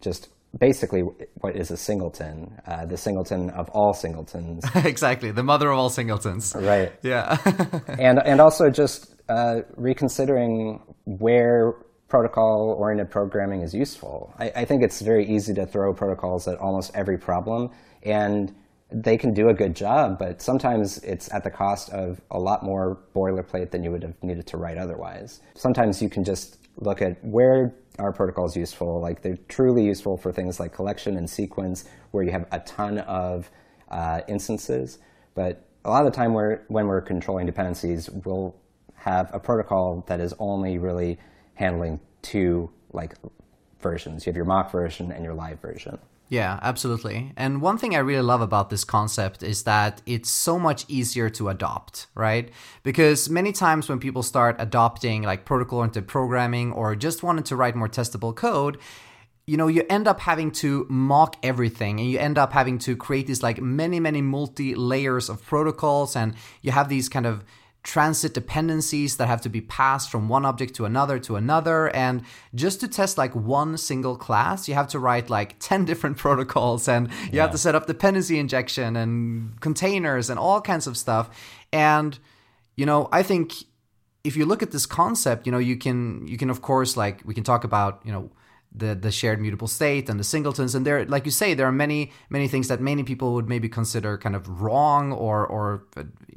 just 0.00 0.30
basically 0.58 1.02
what 1.42 1.54
is 1.54 1.70
a 1.70 1.76
singleton, 1.76 2.50
uh, 2.66 2.86
the 2.86 2.96
singleton 2.96 3.50
of 3.50 3.68
all 3.74 3.92
singletons. 3.92 4.64
exactly, 4.74 5.30
the 5.30 5.42
mother 5.42 5.70
of 5.70 5.78
all 5.78 5.90
singletons. 5.90 6.54
Right. 6.58 6.92
Yeah. 7.02 7.36
and 7.98 8.18
and 8.24 8.40
also 8.40 8.70
just 8.70 9.16
uh, 9.28 9.60
reconsidering 9.76 10.80
where 11.04 11.74
protocol 12.08 12.76
oriented 12.78 13.10
programming 13.10 13.62
is 13.62 13.74
useful. 13.74 14.32
I, 14.38 14.52
I, 14.56 14.64
think 14.64 14.82
it's 14.82 15.00
very 15.00 15.26
easy 15.26 15.52
to 15.54 15.66
throw 15.66 15.92
protocols 15.92 16.46
at 16.46 16.56
almost 16.58 16.92
every 16.94 17.18
problem, 17.18 17.70
and 18.04 18.54
they 18.92 19.16
can 19.16 19.34
do 19.34 19.48
a 19.48 19.54
good 19.54 19.74
job, 19.74 20.18
but 20.18 20.40
sometimes 20.40 20.98
it's 20.98 21.32
at 21.32 21.42
the 21.42 21.50
cost 21.50 21.90
of 21.90 22.20
a 22.30 22.38
lot 22.38 22.62
more 22.62 22.98
boilerplate 23.14 23.72
than 23.72 23.82
you 23.82 23.90
would 23.90 24.02
have 24.02 24.14
needed 24.22 24.46
to 24.46 24.56
write 24.56 24.78
otherwise. 24.78 25.40
Sometimes 25.54 26.00
you 26.00 26.08
can 26.08 26.22
just 26.22 26.58
look 26.76 27.02
at 27.02 27.22
where 27.24 27.74
are 27.98 28.12
protocols 28.12 28.56
useful. 28.56 29.00
Like 29.00 29.22
they're 29.22 29.38
truly 29.48 29.84
useful 29.84 30.16
for 30.16 30.32
things 30.32 30.60
like 30.60 30.72
collection 30.72 31.16
and 31.16 31.28
sequence, 31.28 31.84
where 32.10 32.22
you 32.22 32.30
have 32.30 32.46
a 32.52 32.60
ton 32.60 32.98
of 32.98 33.50
uh, 33.90 34.20
instances. 34.28 34.98
But 35.34 35.66
a 35.84 35.90
lot 35.90 36.04
of 36.04 36.12
the 36.12 36.16
time, 36.16 36.34
we're, 36.34 36.60
when 36.68 36.86
we're 36.86 37.00
controlling 37.00 37.46
dependencies, 37.46 38.10
we'll 38.10 38.54
have 38.94 39.30
a 39.32 39.38
protocol 39.38 40.04
that 40.08 40.20
is 40.20 40.34
only 40.38 40.78
really 40.78 41.18
handling 41.56 42.00
two 42.22 42.70
like 42.92 43.14
versions. 43.80 44.24
You 44.24 44.30
have 44.30 44.36
your 44.36 44.44
mock 44.44 44.70
version 44.70 45.12
and 45.12 45.24
your 45.24 45.34
live 45.34 45.60
version. 45.60 45.98
Yeah, 46.28 46.58
absolutely. 46.60 47.32
And 47.36 47.62
one 47.62 47.78
thing 47.78 47.94
I 47.94 48.00
really 48.00 48.22
love 48.22 48.40
about 48.40 48.68
this 48.68 48.82
concept 48.82 49.44
is 49.44 49.62
that 49.62 50.02
it's 50.06 50.28
so 50.28 50.58
much 50.58 50.84
easier 50.88 51.30
to 51.30 51.48
adopt, 51.48 52.08
right? 52.16 52.50
Because 52.82 53.30
many 53.30 53.52
times 53.52 53.88
when 53.88 54.00
people 54.00 54.24
start 54.24 54.56
adopting 54.58 55.22
like 55.22 55.44
protocol 55.44 55.78
oriented 55.78 56.08
programming 56.08 56.72
or 56.72 56.96
just 56.96 57.22
wanted 57.22 57.44
to 57.46 57.56
write 57.56 57.76
more 57.76 57.88
testable 57.88 58.34
code, 58.34 58.78
you 59.46 59.56
know, 59.56 59.68
you 59.68 59.84
end 59.88 60.08
up 60.08 60.18
having 60.18 60.50
to 60.50 60.84
mock 60.88 61.36
everything 61.44 62.00
and 62.00 62.10
you 62.10 62.18
end 62.18 62.38
up 62.38 62.52
having 62.52 62.78
to 62.78 62.96
create 62.96 63.28
these 63.28 63.44
like 63.44 63.60
many, 63.62 64.00
many 64.00 64.20
multi 64.20 64.74
layers 64.74 65.28
of 65.28 65.44
protocols 65.46 66.16
and 66.16 66.34
you 66.60 66.72
have 66.72 66.88
these 66.88 67.08
kind 67.08 67.26
of 67.26 67.44
transit 67.86 68.34
dependencies 68.34 69.16
that 69.16 69.28
have 69.28 69.40
to 69.40 69.48
be 69.48 69.60
passed 69.60 70.10
from 70.10 70.28
one 70.28 70.44
object 70.44 70.74
to 70.74 70.84
another 70.84 71.20
to 71.20 71.36
another. 71.36 71.88
And 71.94 72.24
just 72.52 72.80
to 72.80 72.88
test 72.88 73.16
like 73.16 73.32
one 73.36 73.78
single 73.78 74.16
class, 74.16 74.66
you 74.66 74.74
have 74.74 74.88
to 74.88 74.98
write 74.98 75.30
like 75.30 75.56
10 75.60 75.84
different 75.84 76.16
protocols 76.16 76.88
and 76.88 77.08
you 77.08 77.28
yeah. 77.34 77.42
have 77.42 77.52
to 77.52 77.58
set 77.58 77.76
up 77.76 77.86
dependency 77.86 78.40
injection 78.40 78.96
and 78.96 79.60
containers 79.60 80.28
and 80.28 80.38
all 80.38 80.60
kinds 80.60 80.88
of 80.88 80.96
stuff. 80.96 81.30
And, 81.72 82.18
you 82.74 82.86
know, 82.86 83.08
I 83.12 83.22
think 83.22 83.52
if 84.24 84.36
you 84.36 84.46
look 84.46 84.64
at 84.64 84.72
this 84.72 84.84
concept, 84.84 85.46
you 85.46 85.52
know, 85.52 85.58
you 85.58 85.76
can, 85.76 86.26
you 86.26 86.36
can 86.36 86.50
of 86.50 86.62
course, 86.62 86.96
like, 86.96 87.22
we 87.24 87.34
can 87.34 87.44
talk 87.44 87.62
about, 87.62 88.02
you 88.04 88.10
know, 88.10 88.32
the 88.72 88.94
the 88.94 89.10
shared 89.10 89.40
mutable 89.40 89.68
state 89.68 90.08
and 90.08 90.18
the 90.20 90.24
singletons. 90.24 90.74
And 90.74 90.86
there 90.86 91.04
like 91.04 91.24
you 91.24 91.30
say 91.30 91.54
there 91.54 91.66
are 91.66 91.72
many 91.72 92.12
many 92.28 92.48
things 92.48 92.68
that 92.68 92.80
many 92.80 93.02
people 93.02 93.34
would 93.34 93.48
maybe 93.48 93.68
consider 93.68 94.18
kind 94.18 94.36
of 94.36 94.60
wrong 94.60 95.12
or 95.12 95.46
or 95.46 95.84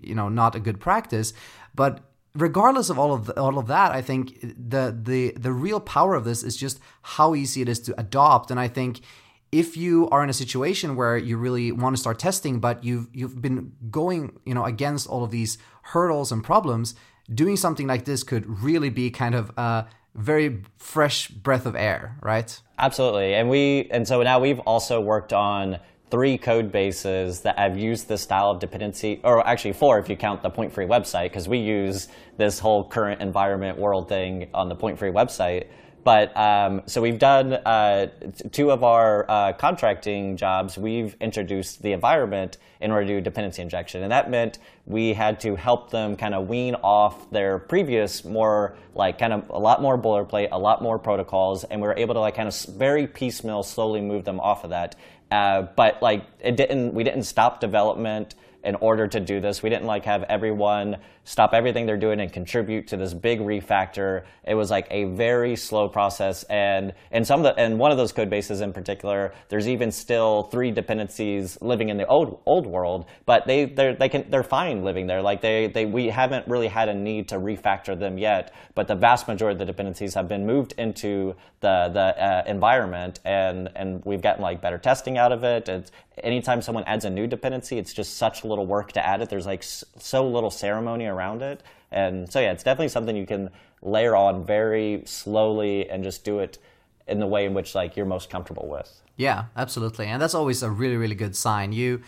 you 0.02 0.16
know 0.16 0.30
not 0.30 0.56
a 0.56 0.60
good 0.60 0.80
practice. 0.80 1.34
But 1.76 2.02
regardless 2.36 2.90
of 2.90 3.00
all 3.00 3.14
of 3.14 3.26
the, 3.26 3.40
all 3.40 3.58
of 3.58 3.66
that 3.66 3.92
i 3.92 4.04
think 4.04 4.40
the 4.42 4.96
the 5.02 5.32
the 5.32 5.52
real 5.52 5.80
power 5.80 6.14
of 6.14 6.26
this 6.26 6.44
is 6.44 6.56
just 6.56 6.80
how 7.02 7.34
easy 7.34 7.62
it 7.62 7.70
is 7.70 7.80
to 7.80 8.00
adopt. 8.00 8.52
And 8.52 8.60
i 8.60 8.68
think 8.68 9.02
if 9.52 9.76
you 9.76 10.08
are 10.10 10.24
in 10.24 10.30
a 10.30 10.34
situation 10.34 10.96
where 10.96 11.18
you 11.18 11.36
really 11.36 11.72
want 11.72 11.96
to 11.96 12.00
start 12.00 12.20
testing 12.20 12.60
but 12.60 12.84
you've 12.84 13.08
you've 13.14 13.42
been 13.42 13.72
going 13.90 14.40
you 14.46 14.54
know 14.54 14.66
against 14.66 15.08
all 15.08 15.24
of 15.24 15.32
these 15.32 15.58
hurdles 15.82 16.32
and 16.32 16.44
problems 16.44 16.94
doing 17.34 17.56
something 17.56 17.88
like 17.88 18.06
this 18.06 18.24
could 18.24 18.46
really 18.64 18.90
be 18.90 19.10
kind 19.10 19.36
of 19.36 19.52
uh, 19.58 19.84
very 20.20 20.62
fresh 20.78 21.30
breath 21.30 21.66
of 21.66 21.76
air, 21.76 22.18
right? 22.22 22.62
Absolutely. 22.78 23.34
And 23.36 23.50
we 23.50 23.88
and 23.92 24.08
so 24.08 24.22
now 24.22 24.40
we've 24.40 24.60
also 24.60 25.00
worked 25.02 25.34
on 25.34 25.80
three 26.12 26.38
code 26.38 26.72
bases 26.72 27.42
that 27.42 27.58
have 27.58 27.78
used 27.78 28.08
this 28.08 28.22
style 28.22 28.50
of 28.50 28.60
dependency, 28.60 29.22
or 29.24 29.46
actually 29.48 29.74
four 29.74 30.00
if 30.00 30.10
you 30.10 30.16
count 30.16 30.42
the 30.42 30.50
Point 30.50 30.74
Free 30.74 30.86
website, 30.86 31.26
because 31.26 31.48
we 31.48 31.60
use 31.60 32.08
this 32.38 32.60
whole 32.60 32.84
current 32.84 33.22
environment 33.22 33.78
world 33.78 34.10
thing 34.10 34.50
on 34.54 34.70
the 34.70 34.76
Point 34.76 34.98
Free 34.98 35.12
website. 35.12 35.68
But 36.04 36.36
um, 36.38 36.84
so 36.86 37.02
we've 37.02 37.20
done 37.20 37.54
uh, 37.54 38.08
two 38.52 38.72
of 38.72 38.84
our 38.84 39.30
uh, 39.30 39.54
contracting 39.54 40.38
jobs. 40.38 40.78
We've 40.78 41.16
introduced 41.20 41.82
the 41.82 41.92
environment 41.92 42.58
in 42.80 42.92
order 42.92 43.06
to 43.06 43.14
do 43.16 43.22
dependency 43.22 43.62
injection, 43.62 44.04
and 44.04 44.12
that 44.12 44.30
meant 44.30 44.60
we 44.86 45.14
had 45.14 45.40
to 45.42 45.56
help 45.56 45.92
them 45.92 46.16
kind 46.16 46.34
of 46.34 46.48
wean 46.48 46.76
off 46.76 47.30
their 47.32 47.60
previous 47.60 48.24
more 48.24 48.76
like 48.96 49.20
kind 49.20 49.34
of 49.34 49.50
a 49.50 49.60
lot 49.60 49.82
more 49.82 49.98
boilerplate, 49.98 50.50
a 50.52 50.60
lot 50.60 50.82
more 50.82 50.98
protocols, 50.98 51.64
and 51.66 51.82
we 51.82 51.88
were 51.88 51.98
able 51.98 52.14
to 52.14 52.20
like 52.20 52.36
kind 52.36 52.48
of 52.48 52.56
very 52.76 53.06
piecemeal, 53.06 53.64
slowly 53.64 54.02
move 54.02 54.24
them 54.24 54.40
off 54.40 54.64
of 54.64 54.70
that. 54.70 54.96
Uh, 55.32 55.64
but 55.76 56.02
like 56.02 56.26
it 56.40 56.56
didn't, 56.56 56.94
we 56.94 57.04
didn't 57.04 57.24
stop 57.24 57.60
development 57.60 58.36
in 58.64 58.76
order 58.76 59.08
to 59.08 59.20
do 59.20 59.40
this. 59.40 59.64
We 59.64 59.70
didn't 59.70 59.88
like 59.88 60.06
have 60.06 60.24
everyone 60.24 60.98
stop 61.30 61.54
everything 61.54 61.86
they're 61.86 61.96
doing 61.96 62.20
and 62.20 62.34
contribute 62.34 62.88
to 62.88 62.98
this 62.98 63.14
big 63.14 63.40
refactor. 63.40 64.24
It 64.48 64.56
was 64.56 64.72
like 64.72 64.88
a 64.90 65.04
very 65.04 65.56
slow 65.56 65.88
process, 65.88 66.42
and 66.44 66.94
and 67.12 67.26
some 67.26 67.46
of 67.46 67.56
the 67.56 67.62
and 67.62 67.78
one 67.78 67.92
of 67.92 67.98
those 67.98 68.12
code 68.12 68.32
bases 68.32 68.62
in 68.62 68.74
particular, 68.74 69.34
there's 69.50 69.68
even 69.68 69.92
still 69.92 70.44
three 70.44 70.72
dependencies 70.72 71.62
living 71.62 71.90
in 71.90 71.98
the 71.98 72.08
old 72.08 72.42
old 72.48 72.66
world, 72.66 73.06
but 73.28 73.46
they 73.46 73.66
they 73.66 73.94
they 73.94 74.10
can 74.10 74.26
they're 74.32 74.42
fine 74.42 74.84
living 74.84 75.06
there. 75.06 75.22
Like 75.22 75.42
they 75.42 75.68
they 75.68 75.86
we 75.86 76.08
haven't 76.08 76.48
really 76.48 76.68
had 76.68 76.90
a 76.90 76.94
need 76.96 77.28
to 77.30 77.36
refactor 77.36 77.98
them 77.98 78.18
yet, 78.18 78.52
but 78.74 78.88
the 78.88 78.96
vast 78.96 79.28
majority 79.28 79.54
of 79.54 79.60
the 79.60 79.66
dependencies 79.66 80.16
have 80.16 80.28
been 80.28 80.48
moved 80.48 80.74
into 80.80 81.36
the 81.60 81.92
the 81.94 82.24
uh, 82.24 82.44
environment, 82.48 83.20
and 83.24 83.70
and 83.76 84.04
we've 84.04 84.22
gotten 84.22 84.42
like 84.42 84.62
better 84.62 84.80
testing 84.80 85.18
out 85.18 85.32
of 85.32 85.44
it. 85.44 85.70
It's, 85.70 85.92
anytime 86.24 86.62
someone 86.62 86.84
adds 86.86 87.06
a 87.06 87.10
new 87.10 87.28
dependency, 87.28 87.78
it's 87.78 87.94
just 87.94 88.18
such 88.18 88.44
little 88.44 88.66
work 88.66 88.92
to 88.94 89.06
add 89.06 89.22
it. 89.22 89.30
There's 89.30 89.46
like 89.46 89.64
so 89.64 90.28
little 90.28 90.52
ceremony 90.52 91.06
around 91.06 91.42
it. 91.42 91.64
And 91.92 92.32
so, 92.32 92.40
yeah, 92.40 92.52
it's 92.52 92.64
definitely 92.64 92.90
something 92.90 93.16
you 93.16 93.26
can 93.26 93.50
layer 93.82 94.16
on 94.16 94.46
very 94.46 95.04
slowly 95.06 95.90
and 95.90 96.04
just 96.04 96.24
do 96.24 96.40
it 96.40 96.58
in 97.08 97.20
the 97.20 97.28
way 97.28 97.46
in 97.46 97.54
which 97.54 97.74
like 97.76 97.96
you're 97.96 98.06
most 98.06 98.30
comfortable 98.30 98.68
with. 98.68 99.02
Yeah, 99.16 99.46
absolutely. 99.56 100.06
And 100.08 100.22
that's 100.22 100.36
always 100.36 100.64
a 100.64 100.70
really, 100.70 100.96
really 100.96 101.16
good 101.16 101.36
sign. 101.36 101.74
You 101.74 102.02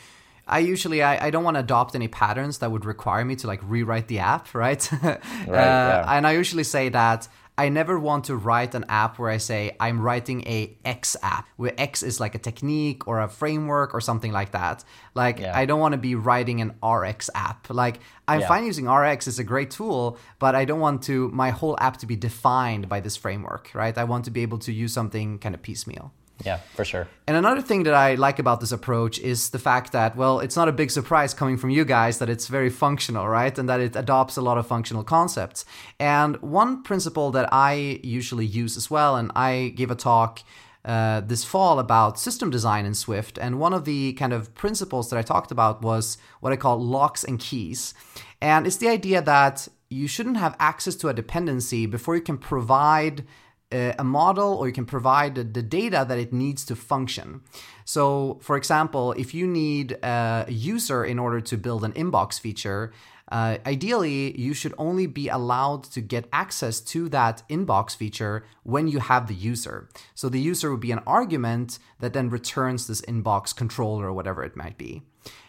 I 0.47 0.59
usually 0.59 1.01
I, 1.01 1.27
I 1.27 1.29
don't 1.29 1.43
want 1.43 1.55
to 1.55 1.59
adopt 1.61 1.95
any 1.95 2.07
patterns 2.07 2.59
that 2.59 2.71
would 2.71 2.85
require 2.85 3.23
me 3.23 3.35
to 3.37 3.47
like 3.47 3.61
rewrite 3.63 4.07
the 4.07 4.19
app, 4.19 4.53
right? 4.53 4.91
right 4.91 5.13
uh, 5.13 5.47
yeah. 5.47 6.05
And 6.07 6.27
I 6.27 6.33
usually 6.33 6.63
say 6.63 6.89
that 6.89 7.27
I 7.61 7.69
never 7.69 7.99
want 7.99 8.25
to 8.25 8.35
write 8.35 8.73
an 8.73 8.85
app 8.89 9.19
where 9.19 9.29
I 9.29 9.37
say 9.37 9.75
I'm 9.79 10.01
writing 10.01 10.41
a 10.47 10.75
X 10.83 11.15
app, 11.21 11.47
where 11.57 11.75
X 11.77 12.01
is 12.01 12.19
like 12.19 12.33
a 12.33 12.39
technique 12.39 13.07
or 13.07 13.21
a 13.21 13.29
framework 13.29 13.93
or 13.93 14.01
something 14.01 14.31
like 14.31 14.51
that. 14.53 14.83
Like 15.13 15.37
yeah. 15.37 15.55
I 15.55 15.65
don't 15.67 15.79
want 15.79 15.91
to 15.91 15.99
be 15.99 16.15
writing 16.15 16.59
an 16.59 16.71
RX 16.83 17.29
app. 17.35 17.69
Like 17.69 17.99
I'm 18.27 18.39
yeah. 18.39 18.47
fine 18.47 18.65
using 18.65 18.89
RX, 18.89 19.27
it's 19.27 19.37
a 19.37 19.43
great 19.43 19.69
tool, 19.69 20.17
but 20.39 20.55
I 20.55 20.65
don't 20.65 20.79
want 20.79 21.03
to 21.03 21.29
my 21.29 21.51
whole 21.51 21.77
app 21.79 21.97
to 21.97 22.07
be 22.07 22.15
defined 22.15 22.89
by 22.89 22.99
this 22.99 23.15
framework, 23.15 23.69
right? 23.75 23.95
I 23.95 24.05
want 24.05 24.25
to 24.25 24.31
be 24.31 24.41
able 24.41 24.57
to 24.57 24.73
use 24.73 24.91
something 24.91 25.37
kind 25.37 25.53
of 25.53 25.61
piecemeal. 25.61 26.11
Yeah, 26.45 26.57
for 26.75 26.85
sure. 26.85 27.07
And 27.27 27.37
another 27.37 27.61
thing 27.61 27.83
that 27.83 27.93
I 27.93 28.15
like 28.15 28.39
about 28.39 28.59
this 28.59 28.71
approach 28.71 29.19
is 29.19 29.49
the 29.51 29.59
fact 29.59 29.91
that, 29.91 30.15
well, 30.15 30.39
it's 30.39 30.55
not 30.55 30.67
a 30.67 30.71
big 30.71 30.91
surprise 30.91 31.33
coming 31.33 31.57
from 31.57 31.69
you 31.69 31.85
guys 31.85 32.19
that 32.19 32.29
it's 32.29 32.47
very 32.47 32.69
functional, 32.69 33.27
right? 33.27 33.57
And 33.57 33.69
that 33.69 33.79
it 33.79 33.95
adopts 33.95 34.37
a 34.37 34.41
lot 34.41 34.57
of 34.57 34.67
functional 34.67 35.03
concepts. 35.03 35.65
And 35.99 36.37
one 36.41 36.83
principle 36.83 37.31
that 37.31 37.53
I 37.53 37.99
usually 38.03 38.45
use 38.45 38.77
as 38.77 38.89
well, 38.89 39.15
and 39.15 39.31
I 39.35 39.73
gave 39.75 39.91
a 39.91 39.95
talk 39.95 40.41
uh, 40.83 41.21
this 41.21 41.43
fall 41.43 41.77
about 41.77 42.19
system 42.19 42.49
design 42.49 42.85
in 42.85 42.95
Swift. 42.95 43.37
And 43.37 43.59
one 43.59 43.73
of 43.73 43.85
the 43.85 44.13
kind 44.13 44.33
of 44.33 44.53
principles 44.55 45.09
that 45.09 45.17
I 45.17 45.21
talked 45.21 45.51
about 45.51 45.81
was 45.81 46.17
what 46.39 46.51
I 46.51 46.55
call 46.55 46.79
locks 46.81 47.23
and 47.23 47.39
keys. 47.39 47.93
And 48.41 48.65
it's 48.65 48.77
the 48.77 48.89
idea 48.89 49.21
that 49.21 49.67
you 49.89 50.07
shouldn't 50.07 50.37
have 50.37 50.55
access 50.57 50.95
to 50.95 51.09
a 51.09 51.13
dependency 51.13 51.85
before 51.85 52.15
you 52.15 52.21
can 52.21 52.37
provide 52.37 53.25
a 53.71 54.03
model 54.03 54.53
or 54.53 54.67
you 54.67 54.73
can 54.73 54.85
provide 54.85 55.35
the 55.35 55.61
data 55.61 56.05
that 56.07 56.17
it 56.17 56.33
needs 56.33 56.65
to 56.65 56.75
function. 56.75 57.41
So, 57.85 58.39
for 58.41 58.57
example, 58.57 59.13
if 59.13 59.33
you 59.33 59.47
need 59.47 59.93
a 60.03 60.45
user 60.47 61.03
in 61.03 61.19
order 61.19 61.41
to 61.41 61.57
build 61.57 61.83
an 61.83 61.93
inbox 61.93 62.39
feature, 62.39 62.91
uh, 63.31 63.57
ideally, 63.65 64.37
you 64.39 64.53
should 64.53 64.73
only 64.77 65.07
be 65.07 65.29
allowed 65.29 65.85
to 65.85 66.01
get 66.01 66.27
access 66.33 66.81
to 66.81 67.07
that 67.09 67.43
inbox 67.49 67.95
feature 67.95 68.43
when 68.63 68.89
you 68.89 68.99
have 68.99 69.27
the 69.27 69.33
user. 69.33 69.87
So 70.13 70.27
the 70.27 70.39
user 70.39 70.69
would 70.69 70.81
be 70.81 70.91
an 70.91 71.01
argument 71.07 71.79
that 71.99 72.11
then 72.11 72.29
returns 72.29 72.87
this 72.87 73.01
inbox 73.01 73.55
controller 73.55 74.07
or 74.07 74.13
whatever 74.13 74.43
it 74.43 74.57
might 74.57 74.77
be. 74.77 75.01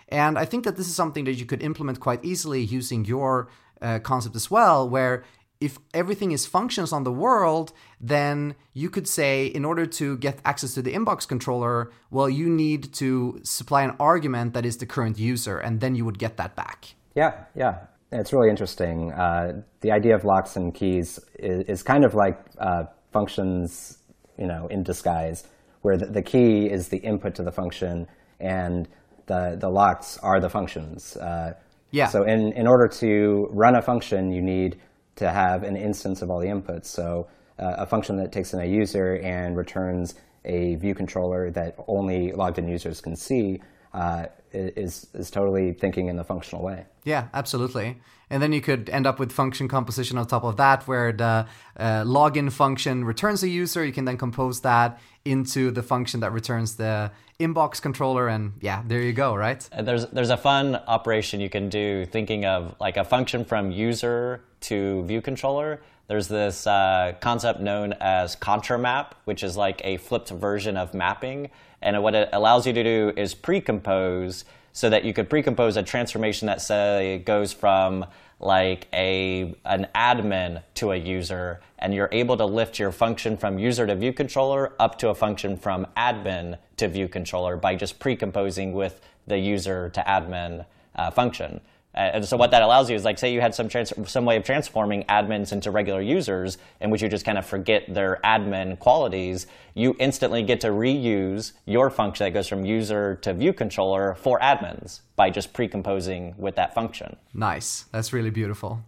And 0.08 0.38
I 0.38 0.44
think 0.44 0.64
that 0.64 0.76
this 0.76 0.86
is 0.86 0.94
something 0.94 1.24
that 1.24 1.34
you 1.34 1.46
could 1.46 1.62
implement 1.62 1.98
quite 1.98 2.24
easily 2.24 2.60
using 2.60 3.04
your 3.04 3.48
uh, 3.80 3.98
concept 3.98 4.36
as 4.36 4.48
well, 4.48 4.88
where 4.88 5.24
if 5.62 5.78
everything 5.94 6.32
is 6.32 6.44
functions 6.44 6.92
on 6.92 7.04
the 7.04 7.12
world, 7.12 7.72
then 8.00 8.56
you 8.74 8.90
could 8.90 9.06
say, 9.06 9.46
in 9.46 9.64
order 9.64 9.86
to 9.86 10.16
get 10.18 10.40
access 10.44 10.74
to 10.74 10.82
the 10.82 10.92
inbox 10.92 11.26
controller, 11.26 11.92
well, 12.10 12.28
you 12.28 12.50
need 12.50 12.92
to 12.94 13.40
supply 13.44 13.82
an 13.82 13.94
argument 14.00 14.54
that 14.54 14.66
is 14.66 14.78
the 14.78 14.86
current 14.86 15.18
user, 15.18 15.58
and 15.58 15.80
then 15.80 15.94
you 15.94 16.04
would 16.04 16.18
get 16.18 16.36
that 16.36 16.56
back. 16.56 16.94
Yeah, 17.14 17.44
yeah. 17.54 17.86
It's 18.10 18.32
really 18.32 18.50
interesting. 18.50 19.12
Uh, 19.12 19.62
the 19.80 19.92
idea 19.92 20.14
of 20.14 20.24
locks 20.24 20.56
and 20.56 20.74
keys 20.74 21.18
is, 21.38 21.64
is 21.66 21.82
kind 21.82 22.04
of 22.04 22.14
like 22.14 22.38
uh, 22.58 22.84
functions, 23.12 23.98
you 24.36 24.46
know, 24.46 24.66
in 24.66 24.82
disguise, 24.82 25.44
where 25.82 25.96
the, 25.96 26.06
the, 26.06 26.22
key 26.22 26.66
is 26.66 26.88
the 26.88 26.98
input 26.98 27.34
to 27.36 27.42
the 27.42 27.52
function, 27.52 28.06
and 28.38 28.88
the 29.26 29.56
the 29.58 29.68
locks 29.68 30.18
are 30.18 30.40
the 30.40 30.50
functions. 30.50 31.16
Uh, 31.16 31.54
yeah. 31.90 32.08
So 32.08 32.24
in 32.24 32.52
in 32.52 32.66
order 32.66 32.88
to 33.00 33.48
run 33.50 33.76
a 33.76 33.82
function, 33.82 34.32
you 34.32 34.42
need 34.42 34.80
to 35.16 35.30
have 35.30 35.62
an 35.62 35.76
instance 35.76 36.22
of 36.22 36.30
all 36.30 36.38
the 36.38 36.46
inputs. 36.46 36.86
So 36.86 37.28
uh, 37.58 37.74
a 37.78 37.86
function 37.86 38.16
that 38.16 38.32
takes 38.32 38.52
in 38.54 38.60
a 38.60 38.64
user 38.64 39.16
and 39.16 39.56
returns 39.56 40.14
a 40.44 40.74
view 40.76 40.94
controller 40.94 41.50
that 41.50 41.76
only 41.86 42.32
logged 42.32 42.58
in 42.58 42.68
users 42.68 43.00
can 43.00 43.14
see 43.16 43.60
uh, 43.94 44.26
is 44.52 45.06
is 45.14 45.30
totally 45.30 45.72
thinking 45.72 46.08
in 46.08 46.16
the 46.16 46.24
functional 46.24 46.62
way. 46.62 46.86
Yeah, 47.04 47.28
absolutely. 47.34 47.96
And 48.30 48.42
then 48.42 48.52
you 48.52 48.62
could 48.62 48.88
end 48.88 49.06
up 49.06 49.18
with 49.18 49.30
function 49.30 49.68
composition 49.68 50.16
on 50.16 50.26
top 50.26 50.44
of 50.44 50.56
that, 50.56 50.88
where 50.88 51.12
the 51.12 51.46
uh, 51.76 52.02
login 52.04 52.50
function 52.50 53.04
returns 53.04 53.42
a 53.42 53.48
user. 53.48 53.84
You 53.84 53.92
can 53.92 54.06
then 54.06 54.16
compose 54.16 54.62
that 54.62 54.98
into 55.24 55.70
the 55.70 55.82
function 55.82 56.20
that 56.20 56.32
returns 56.32 56.76
the 56.76 57.12
inbox 57.38 57.82
controller, 57.82 58.28
and 58.28 58.54
yeah, 58.60 58.82
there 58.86 59.02
you 59.02 59.12
go, 59.12 59.34
right? 59.34 59.68
There's 59.78 60.06
there's 60.06 60.30
a 60.30 60.36
fun 60.36 60.76
operation 60.86 61.40
you 61.40 61.50
can 61.50 61.68
do 61.68 62.06
thinking 62.06 62.44
of 62.46 62.74
like 62.80 62.96
a 62.96 63.04
function 63.04 63.44
from 63.44 63.70
user 63.70 64.42
to 64.60 65.04
view 65.04 65.20
controller. 65.20 65.82
There's 66.08 66.28
this 66.28 66.66
uh, 66.66 67.14
concept 67.20 67.60
known 67.60 67.94
as 68.00 68.36
contramap, 68.36 69.12
which 69.24 69.42
is 69.42 69.56
like 69.56 69.80
a 69.84 69.96
flipped 69.98 70.30
version 70.30 70.76
of 70.76 70.94
mapping. 70.94 71.50
And 71.80 72.02
what 72.02 72.14
it 72.14 72.28
allows 72.32 72.66
you 72.66 72.72
to 72.72 72.82
do 72.82 73.12
is 73.16 73.34
pre-compose 73.34 74.44
so 74.72 74.90
that 74.90 75.04
you 75.04 75.12
could 75.12 75.28
pre-compose 75.28 75.76
a 75.76 75.82
transformation 75.82 76.46
that 76.46 76.60
say 76.60 77.22
goes 77.24 77.52
from 77.52 78.06
like 78.40 78.88
a 78.92 79.54
an 79.64 79.86
admin 79.94 80.62
to 80.74 80.90
a 80.90 80.96
user 80.96 81.60
and 81.78 81.94
you're 81.94 82.08
able 82.10 82.36
to 82.36 82.44
lift 82.44 82.78
your 82.78 82.90
function 82.90 83.36
from 83.36 83.58
user 83.58 83.86
to 83.86 83.94
view 83.94 84.12
controller 84.12 84.72
up 84.80 84.98
to 84.98 85.10
a 85.10 85.14
function 85.14 85.56
from 85.56 85.86
admin 85.96 86.58
to 86.76 86.88
view 86.88 87.06
controller 87.06 87.56
by 87.56 87.76
just 87.76 88.00
pre-composing 88.00 88.72
with 88.72 89.00
the 89.28 89.38
user 89.38 89.90
to 89.90 90.00
admin 90.00 90.64
uh, 90.96 91.10
function 91.10 91.60
and 91.94 92.24
so 92.24 92.36
what 92.36 92.50
that 92.50 92.62
allows 92.62 92.88
you 92.88 92.96
is 92.96 93.04
like 93.04 93.18
say 93.18 93.32
you 93.32 93.40
had 93.40 93.54
some 93.54 93.68
trans- 93.68 93.92
some 94.06 94.24
way 94.24 94.36
of 94.36 94.44
transforming 94.44 95.04
admins 95.04 95.52
into 95.52 95.70
regular 95.70 96.00
users 96.00 96.58
in 96.80 96.90
which 96.90 97.02
you 97.02 97.08
just 97.08 97.24
kind 97.24 97.38
of 97.38 97.44
forget 97.44 97.82
their 97.92 98.18
admin 98.24 98.78
qualities 98.78 99.46
you 99.74 99.96
instantly 99.98 100.42
get 100.42 100.60
to 100.60 100.68
reuse 100.68 101.52
your 101.66 101.90
function 101.90 102.24
that 102.24 102.30
goes 102.30 102.48
from 102.48 102.64
user 102.64 103.16
to 103.16 103.32
view 103.34 103.52
controller 103.52 104.14
for 104.14 104.38
admins 104.40 105.00
by 105.16 105.30
just 105.30 105.52
pre-composing 105.52 106.34
with 106.36 106.56
that 106.56 106.74
function. 106.74 107.16
Nice. 107.32 107.86
That's 107.92 108.12
really 108.12 108.30
beautiful. 108.30 108.82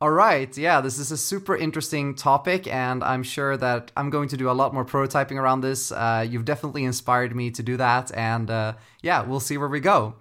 All 0.00 0.10
right. 0.10 0.56
Yeah 0.56 0.80
this 0.80 0.98
is 0.98 1.12
a 1.12 1.16
super 1.16 1.56
interesting 1.56 2.14
topic 2.14 2.66
and 2.66 3.04
i'm 3.04 3.22
sure 3.22 3.56
that 3.56 3.92
i'm 3.96 4.10
going 4.10 4.28
to 4.28 4.36
do 4.36 4.50
a 4.50 4.52
lot 4.52 4.72
more 4.72 4.84
prototyping 4.84 5.36
around 5.36 5.60
this. 5.60 5.92
Uh, 5.92 6.26
you've 6.28 6.44
definitely 6.44 6.84
inspired 6.84 7.36
me 7.36 7.50
to 7.50 7.62
do 7.62 7.76
that 7.76 8.10
and 8.16 8.50
uh, 8.50 8.72
yeah 9.02 9.22
we'll 9.22 9.40
see 9.40 9.56
where 9.58 9.68
we 9.68 9.80
go 9.80 10.14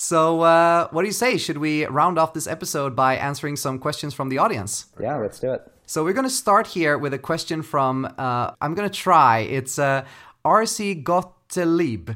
so, 0.00 0.42
uh, 0.42 0.86
what 0.92 1.02
do 1.02 1.08
you 1.08 1.12
say? 1.12 1.36
Should 1.38 1.58
we 1.58 1.84
round 1.86 2.20
off 2.20 2.32
this 2.32 2.46
episode 2.46 2.94
by 2.94 3.16
answering 3.16 3.56
some 3.56 3.80
questions 3.80 4.14
from 4.14 4.28
the 4.28 4.38
audience? 4.38 4.86
Yeah, 5.00 5.16
let's 5.16 5.40
do 5.40 5.52
it. 5.52 5.72
So, 5.86 6.04
we're 6.04 6.12
going 6.12 6.22
to 6.22 6.30
start 6.30 6.68
here 6.68 6.96
with 6.96 7.12
a 7.12 7.18
question 7.18 7.62
from, 7.62 8.04
uh, 8.16 8.52
I'm 8.60 8.74
going 8.74 8.88
to 8.88 8.96
try, 8.96 9.40
it's 9.40 9.76
uh, 9.76 10.04
RC 10.44 11.02
Gottlieb. 11.02 12.10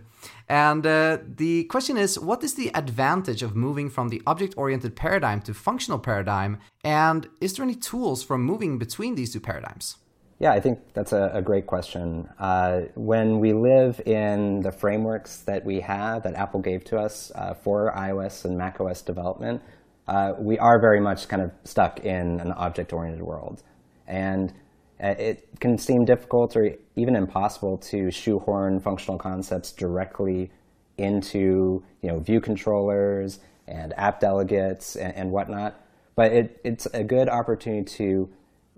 And 0.49 0.87
uh, 0.87 1.19
the 1.27 1.65
question 1.65 1.97
is 1.97 2.21
What 2.21 2.45
is 2.45 2.55
the 2.55 2.71
advantage 2.73 3.43
of 3.43 3.57
moving 3.57 3.91
from 3.91 4.11
the 4.11 4.23
object 4.29 4.55
oriented 4.57 4.95
paradigm 4.95 5.41
to 5.41 5.53
functional 5.53 5.99
paradigm? 5.99 6.59
And 6.85 7.29
is 7.41 7.55
there 7.55 7.65
any 7.65 7.75
tools 7.75 8.23
for 8.23 8.39
moving 8.39 8.79
between 8.79 9.17
these 9.17 9.33
two 9.33 9.41
paradigms? 9.41 9.97
Yeah, 10.43 10.51
I 10.51 10.59
think 10.59 10.81
that's 10.93 11.13
a, 11.13 11.31
a 11.35 11.41
great 11.41 11.69
question. 11.69 12.29
Uh, 12.37 12.81
when 12.97 13.39
we 13.39 13.53
live 13.53 14.01
in 14.05 14.59
the 14.59 14.73
frameworks 14.73 15.37
that 15.43 15.65
we 15.65 15.79
have, 15.79 16.25
that 16.25 16.35
Apple 16.35 16.59
gave 16.59 16.83
to 16.87 16.99
us 16.99 17.31
uh, 17.37 17.55
for 17.55 17.93
iOS 17.97 18.45
and 18.45 18.59
macOS 18.59 19.03
development, 19.03 19.63
uh, 20.09 20.33
we 20.37 20.59
are 20.59 20.81
very 20.81 21.01
much 21.01 21.29
kind 21.29 21.43
of 21.43 21.53
stuck 21.63 22.01
in 22.01 22.41
an 22.41 22.51
object 22.51 22.93
oriented 22.93 23.23
world. 23.23 23.63
And 24.09 24.53
uh, 25.01 25.15
it 25.17 25.49
can 25.61 25.79
seem 25.79 26.05
difficult 26.05 26.57
or 26.57 26.75
even 26.97 27.15
impossible 27.15 27.79
to 27.79 28.11
shoehorn 28.11 28.81
functional 28.81 29.19
concepts 29.19 29.71
directly 29.71 30.51
into 30.99 31.85
you 32.01 32.09
know, 32.09 32.19
view 32.19 32.41
controllers 32.41 33.39
and 33.69 33.95
app 33.97 34.19
delegates 34.19 34.97
and, 34.97 35.15
and 35.15 35.31
whatnot. 35.31 35.81
But 36.17 36.33
it, 36.33 36.61
it's 36.65 36.87
a 36.87 37.05
good 37.05 37.29
opportunity 37.29 37.85
to 37.99 38.29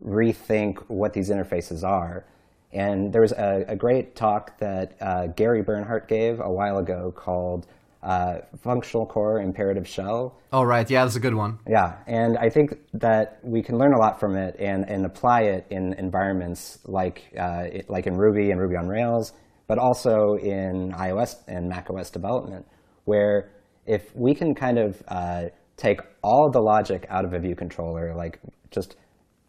rethink 0.03 0.79
what 0.89 1.13
these 1.13 1.31
interfaces 1.31 1.85
are. 1.85 2.25
And 2.73 3.13
there 3.13 3.21
was 3.21 3.33
a, 3.33 3.65
a 3.69 3.77
great 3.77 4.17
talk 4.17 4.59
that 4.59 4.97
uh, 5.01 5.29
Gary 5.29 5.63
Bernhardt 5.63 6.09
gave 6.09 6.41
a 6.41 6.51
while 6.51 6.79
ago 6.79 7.13
called 7.13 7.67
uh, 8.03 8.41
Functional 8.63 9.07
Core 9.07 9.41
Imperative 9.41 9.89
Shell. 9.89 10.37
Oh, 10.53 10.63
right. 10.63 10.89
Yeah, 10.91 11.05
that's 11.05 11.17
a 11.17 11.21
good 11.21 11.35
one. 11.35 11.59
Yeah. 11.69 11.97
And 12.07 12.37
I 12.37 12.51
think 12.51 12.77
that 12.95 13.39
we 13.43 13.63
can 13.63 13.79
learn 13.79 13.95
a 13.95 13.99
lot 13.99 14.21
from 14.21 14.37
it 14.37 14.57
and, 14.59 14.85
and 14.89 15.07
apply 15.07 15.43
it 15.43 15.67
in 15.71 15.95
environments 15.95 16.81
like, 16.85 17.33
uh, 17.39 17.65
it, 17.73 17.89
like 17.89 18.07
in 18.07 18.17
Ruby 18.17 18.51
and 18.51 18.61
Ruby 18.61 18.77
on 18.77 18.89
Rails, 18.89 19.33
but 19.69 19.79
also 19.79 20.35
in 20.35 20.93
iOS 20.93 21.37
and 21.47 21.69
macOS 21.69 22.11
development, 22.11 22.67
where 23.05 23.53
if 23.87 24.15
we 24.15 24.35
can 24.35 24.55
kind 24.55 24.79
of 24.79 25.03
uh, 25.09 25.45
take 25.77 26.01
all 26.23 26.51
the 26.51 26.61
logic 26.61 27.07
out 27.09 27.25
of 27.25 27.33
a 27.33 27.39
view 27.39 27.55
controller, 27.55 28.15
like 28.15 28.39
just 28.71 28.97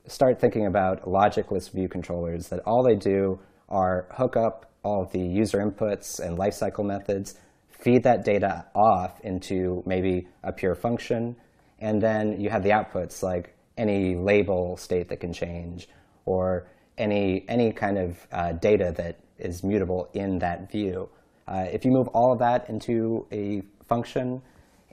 start 0.08 0.40
thinking 0.40 0.66
about 0.66 1.04
logicless 1.04 1.72
view 1.72 1.88
controllers 1.88 2.50
that 2.50 2.60
all 2.66 2.84
they 2.84 2.96
do 2.96 3.40
are 3.70 4.08
hook 4.12 4.38
up 4.38 4.72
all 4.84 5.06
the 5.06 5.20
user 5.20 5.58
inputs 5.58 6.20
and 6.20 6.38
lifecycle 6.38 6.86
methods, 6.86 7.36
feed 7.70 8.04
that 8.04 8.24
data 8.24 8.66
off 8.76 9.20
into 9.22 9.82
maybe 9.86 10.28
a 10.44 10.52
pure 10.52 10.76
function, 10.76 11.36
and 11.80 12.02
then 12.02 12.40
you 12.40 12.50
have 12.50 12.64
the 12.64 12.70
outputs 12.70 13.24
like 13.24 13.56
any 13.78 14.16
label 14.16 14.78
state 14.78 15.10
that 15.10 15.20
can 15.20 15.34
change 15.34 15.90
or 16.26 16.68
any, 16.98 17.44
any 17.50 17.72
kind 17.72 17.98
of 17.98 18.28
uh, 18.32 18.52
data 18.54 18.94
that 18.96 19.20
is 19.38 19.64
mutable 19.64 20.08
in 20.14 20.38
that 20.40 20.72
view. 20.72 21.10
Uh, 21.48 21.66
if 21.72 21.84
you 21.84 21.92
move 21.92 22.08
all 22.10 22.32
of 22.32 22.40
that 22.40 22.70
into 22.70 23.26
a 23.32 23.62
function, 23.88 24.42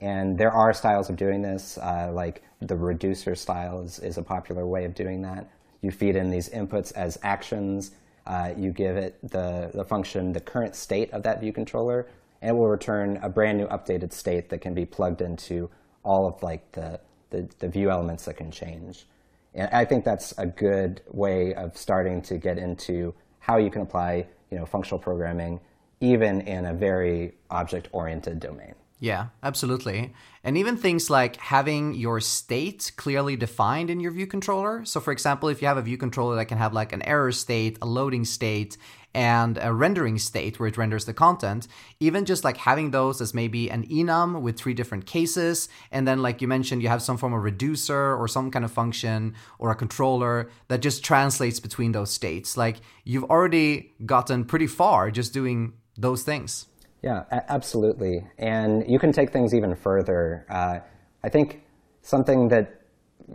and 0.03 0.37
there 0.37 0.51
are 0.51 0.73
styles 0.73 1.09
of 1.09 1.15
doing 1.15 1.41
this, 1.41 1.77
uh, 1.77 2.11
like 2.13 2.43
the 2.59 2.75
reducer 2.75 3.35
style 3.35 3.79
is, 3.81 3.99
is, 3.99 4.17
a 4.17 4.21
popular 4.21 4.67
way 4.67 4.83
of 4.83 4.93
doing 4.93 5.21
that. 5.21 5.49
You 5.81 5.91
feed 5.91 6.17
in 6.17 6.29
these 6.29 6.49
inputs 6.49 6.91
as 6.91 7.17
actions. 7.23 7.91
Uh, 8.27 8.51
you 8.57 8.71
give 8.71 8.97
it 8.97 9.17
the, 9.23 9.71
the 9.73 9.85
function 9.85 10.33
the 10.33 10.41
current 10.41 10.75
state 10.75 11.09
of 11.13 11.23
that 11.23 11.39
view 11.39 11.53
controller, 11.53 12.07
and 12.41 12.49
it 12.49 12.53
will 12.53 12.67
return 12.67 13.17
a 13.23 13.29
brand 13.29 13.57
new 13.57 13.67
updated 13.67 14.11
state 14.11 14.49
that 14.49 14.59
can 14.59 14.73
be 14.73 14.85
plugged 14.85 15.21
into 15.21 15.69
all 16.03 16.27
of 16.27 16.43
like 16.43 16.69
the, 16.73 16.99
the, 17.29 17.47
the 17.59 17.69
view 17.69 17.89
elements 17.89 18.25
that 18.25 18.35
can 18.35 18.51
change. 18.51 19.05
And 19.53 19.69
I 19.71 19.85
think 19.85 20.03
that's 20.03 20.33
a 20.37 20.45
good 20.45 20.99
way 21.11 21.53
of 21.53 21.77
starting 21.77 22.21
to 22.23 22.37
get 22.37 22.57
into 22.57 23.13
how 23.39 23.55
you 23.55 23.71
can 23.71 23.81
apply 23.81 24.27
you 24.51 24.57
know, 24.57 24.65
functional 24.65 24.99
programming 24.99 25.61
even 26.01 26.41
in 26.41 26.65
a 26.65 26.73
very 26.73 27.35
object-oriented 27.49 28.41
domain. 28.41 28.75
Yeah, 29.03 29.27
absolutely. 29.43 30.13
And 30.45 30.57
even 30.57 30.77
things 30.77 31.09
like 31.09 31.35
having 31.35 31.93
your 31.93 32.21
state 32.21 32.93
clearly 32.95 33.35
defined 33.35 33.89
in 33.89 33.99
your 33.99 34.13
view 34.13 34.25
controller. 34.25 34.85
So, 34.85 35.01
for 35.01 35.11
example, 35.11 35.49
if 35.49 35.61
you 35.61 35.67
have 35.67 35.75
a 35.75 35.81
view 35.81 35.97
controller 35.97 36.37
that 36.37 36.45
can 36.45 36.57
have 36.57 36.71
like 36.71 36.93
an 36.93 37.01
error 37.01 37.33
state, 37.33 37.77
a 37.81 37.85
loading 37.85 38.23
state, 38.23 38.77
and 39.13 39.59
a 39.61 39.73
rendering 39.73 40.17
state 40.19 40.57
where 40.57 40.69
it 40.69 40.77
renders 40.77 41.03
the 41.03 41.13
content, 41.13 41.67
even 41.99 42.23
just 42.23 42.45
like 42.45 42.55
having 42.55 42.91
those 42.91 43.19
as 43.19 43.33
maybe 43.33 43.69
an 43.69 43.85
enum 43.89 44.39
with 44.39 44.57
three 44.57 44.73
different 44.73 45.05
cases, 45.05 45.67
and 45.91 46.07
then 46.07 46.21
like 46.21 46.41
you 46.41 46.47
mentioned, 46.47 46.81
you 46.81 46.87
have 46.87 47.01
some 47.01 47.17
form 47.17 47.33
of 47.33 47.43
reducer 47.43 48.15
or 48.15 48.29
some 48.29 48.51
kind 48.51 48.63
of 48.63 48.71
function 48.71 49.35
or 49.59 49.69
a 49.69 49.75
controller 49.75 50.49
that 50.69 50.81
just 50.81 51.03
translates 51.03 51.59
between 51.59 51.91
those 51.91 52.09
states. 52.09 52.55
Like 52.55 52.77
you've 53.03 53.25
already 53.25 53.91
gotten 54.05 54.45
pretty 54.45 54.67
far 54.67 55.11
just 55.11 55.33
doing 55.33 55.73
those 55.97 56.23
things. 56.23 56.67
Yeah, 57.03 57.23
absolutely. 57.49 58.25
And 58.37 58.89
you 58.89 58.97
can 58.97 59.11
take 59.11 59.31
things 59.33 59.53
even 59.53 59.75
further. 59.75 60.45
Uh, 60.49 60.79
I 61.21 61.29
think 61.29 61.61
something 62.01 62.47
that 62.47 62.79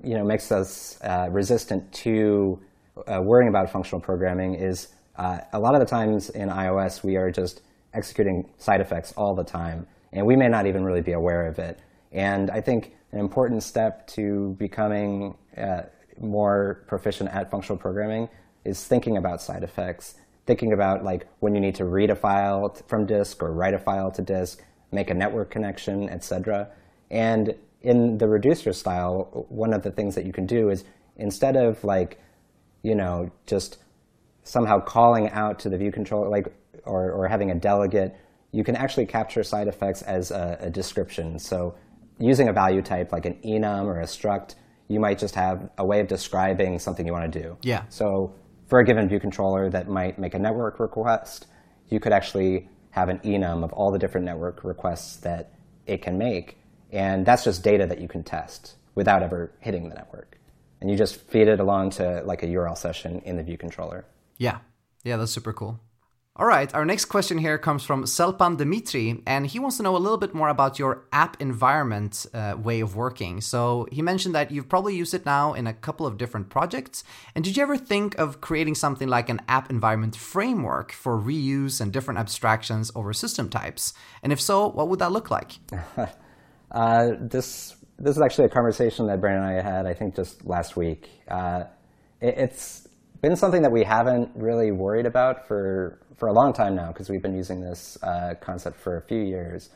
you 0.02 0.14
know 0.14 0.24
makes 0.24 0.50
us 0.50 0.98
uh, 1.02 1.28
resistant 1.30 1.92
to 1.92 2.58
uh, 3.06 3.20
worrying 3.22 3.50
about 3.50 3.70
functional 3.70 4.00
programming 4.00 4.54
is 4.54 4.88
uh, 5.16 5.40
a 5.52 5.60
lot 5.60 5.74
of 5.74 5.80
the 5.80 5.86
times 5.86 6.30
in 6.30 6.48
iOS 6.48 7.04
we 7.04 7.16
are 7.16 7.30
just 7.30 7.60
executing 7.92 8.48
side 8.56 8.80
effects 8.80 9.12
all 9.18 9.34
the 9.34 9.44
time, 9.44 9.86
and 10.12 10.26
we 10.26 10.34
may 10.34 10.48
not 10.48 10.66
even 10.66 10.82
really 10.82 11.02
be 11.02 11.12
aware 11.12 11.46
of 11.46 11.58
it. 11.58 11.78
And 12.10 12.50
I 12.50 12.62
think 12.62 12.92
an 13.12 13.18
important 13.18 13.62
step 13.62 14.06
to 14.08 14.56
becoming 14.58 15.36
uh, 15.58 15.82
more 16.18 16.84
proficient 16.86 17.28
at 17.34 17.50
functional 17.50 17.78
programming 17.78 18.30
is 18.64 18.86
thinking 18.86 19.18
about 19.18 19.42
side 19.42 19.62
effects 19.62 20.14
thinking 20.48 20.72
about 20.72 21.04
like 21.04 21.28
when 21.40 21.54
you 21.54 21.60
need 21.60 21.74
to 21.74 21.84
read 21.84 22.10
a 22.10 22.16
file 22.16 22.74
from 22.88 23.04
disk 23.04 23.42
or 23.42 23.52
write 23.52 23.74
a 23.74 23.78
file 23.78 24.10
to 24.10 24.22
disk, 24.22 24.64
make 24.90 25.10
a 25.10 25.14
network 25.14 25.50
connection, 25.50 26.08
etc. 26.08 26.68
And 27.10 27.54
in 27.82 28.16
the 28.16 28.26
reducer 28.26 28.72
style, 28.72 29.46
one 29.50 29.74
of 29.74 29.82
the 29.82 29.90
things 29.90 30.14
that 30.14 30.24
you 30.24 30.32
can 30.32 30.46
do 30.46 30.70
is 30.70 30.84
instead 31.16 31.54
of 31.54 31.84
like, 31.84 32.18
you 32.82 32.94
know, 32.94 33.30
just 33.46 33.76
somehow 34.42 34.80
calling 34.80 35.28
out 35.30 35.58
to 35.60 35.68
the 35.68 35.76
view 35.76 35.92
controller, 35.92 36.30
like, 36.30 36.46
or, 36.84 37.12
or 37.12 37.28
having 37.28 37.50
a 37.50 37.54
delegate, 37.54 38.16
you 38.50 38.64
can 38.64 38.74
actually 38.74 39.04
capture 39.04 39.42
side 39.42 39.68
effects 39.68 40.00
as 40.00 40.30
a, 40.30 40.56
a 40.62 40.70
description. 40.70 41.38
So 41.38 41.74
using 42.18 42.48
a 42.48 42.54
value 42.54 42.80
type 42.80 43.12
like 43.12 43.26
an 43.26 43.34
enum 43.44 43.84
or 43.84 44.00
a 44.00 44.06
struct, 44.06 44.54
you 44.88 44.98
might 44.98 45.18
just 45.18 45.34
have 45.34 45.68
a 45.76 45.84
way 45.84 46.00
of 46.00 46.08
describing 46.08 46.78
something 46.78 47.06
you 47.06 47.12
want 47.12 47.30
to 47.30 47.42
do. 47.42 47.58
Yeah. 47.60 47.82
So 47.90 48.32
for 48.68 48.78
a 48.78 48.84
given 48.84 49.08
view 49.08 49.18
controller 49.18 49.68
that 49.70 49.88
might 49.88 50.18
make 50.18 50.34
a 50.34 50.38
network 50.38 50.78
request, 50.78 51.46
you 51.88 51.98
could 51.98 52.12
actually 52.12 52.68
have 52.90 53.08
an 53.08 53.18
enum 53.20 53.64
of 53.64 53.72
all 53.72 53.90
the 53.90 53.98
different 53.98 54.24
network 54.24 54.62
requests 54.62 55.16
that 55.16 55.52
it 55.86 56.02
can 56.02 56.18
make. 56.18 56.58
And 56.92 57.26
that's 57.26 57.44
just 57.44 57.62
data 57.62 57.86
that 57.86 58.00
you 58.00 58.08
can 58.08 58.22
test 58.22 58.76
without 58.94 59.22
ever 59.22 59.52
hitting 59.60 59.88
the 59.88 59.94
network. 59.94 60.38
And 60.80 60.90
you 60.90 60.96
just 60.96 61.16
feed 61.16 61.48
it 61.48 61.60
along 61.60 61.90
to 61.90 62.22
like 62.24 62.42
a 62.42 62.46
URL 62.46 62.76
session 62.76 63.20
in 63.24 63.36
the 63.36 63.42
view 63.42 63.58
controller. 63.58 64.06
Yeah. 64.36 64.58
Yeah, 65.02 65.16
that's 65.16 65.32
super 65.32 65.52
cool. 65.52 65.80
All 66.40 66.46
right, 66.46 66.72
our 66.72 66.84
next 66.84 67.06
question 67.06 67.36
here 67.36 67.58
comes 67.58 67.82
from 67.82 68.04
Selpan 68.04 68.56
Dimitri, 68.56 69.24
and 69.26 69.44
he 69.44 69.58
wants 69.58 69.78
to 69.78 69.82
know 69.82 69.96
a 69.96 69.98
little 69.98 70.16
bit 70.16 70.34
more 70.34 70.48
about 70.48 70.78
your 70.78 71.02
app 71.10 71.36
environment 71.40 72.26
uh, 72.32 72.54
way 72.56 72.78
of 72.78 72.94
working. 72.94 73.40
So 73.40 73.88
he 73.90 74.02
mentioned 74.02 74.36
that 74.36 74.52
you've 74.52 74.68
probably 74.68 74.94
used 74.94 75.14
it 75.14 75.26
now 75.26 75.52
in 75.54 75.66
a 75.66 75.72
couple 75.72 76.06
of 76.06 76.16
different 76.16 76.48
projects. 76.48 77.02
And 77.34 77.42
did 77.42 77.56
you 77.56 77.64
ever 77.64 77.76
think 77.76 78.16
of 78.20 78.40
creating 78.40 78.76
something 78.76 79.08
like 79.08 79.28
an 79.28 79.40
app 79.48 79.68
environment 79.68 80.14
framework 80.14 80.92
for 80.92 81.18
reuse 81.18 81.80
and 81.80 81.92
different 81.92 82.20
abstractions 82.20 82.92
over 82.94 83.12
system 83.12 83.50
types? 83.50 83.92
And 84.22 84.32
if 84.32 84.40
so, 84.40 84.68
what 84.68 84.86
would 84.86 85.00
that 85.00 85.10
look 85.10 85.32
like? 85.32 85.54
uh, 86.70 87.10
this 87.18 87.74
this 87.98 88.14
is 88.14 88.22
actually 88.22 88.44
a 88.44 88.50
conversation 88.50 89.08
that 89.08 89.20
Brandon 89.20 89.42
and 89.42 89.58
I 89.58 89.60
had, 89.60 89.86
I 89.86 89.92
think, 89.94 90.14
just 90.14 90.46
last 90.46 90.76
week. 90.76 91.10
Uh, 91.26 91.64
it, 92.20 92.34
it's 92.38 92.86
been 93.20 93.34
something 93.34 93.62
that 93.62 93.72
we 93.72 93.82
haven't 93.82 94.30
really 94.36 94.70
worried 94.70 95.06
about 95.06 95.48
for, 95.48 95.98
for 96.18 96.28
a 96.28 96.32
long 96.32 96.52
time 96.52 96.74
now 96.74 96.88
because 96.88 97.08
we've 97.08 97.22
been 97.22 97.36
using 97.36 97.60
this 97.60 97.96
uh, 98.02 98.34
concept 98.40 98.76
for 98.76 98.96
a 98.96 99.02
few 99.02 99.22
years. 99.22 99.70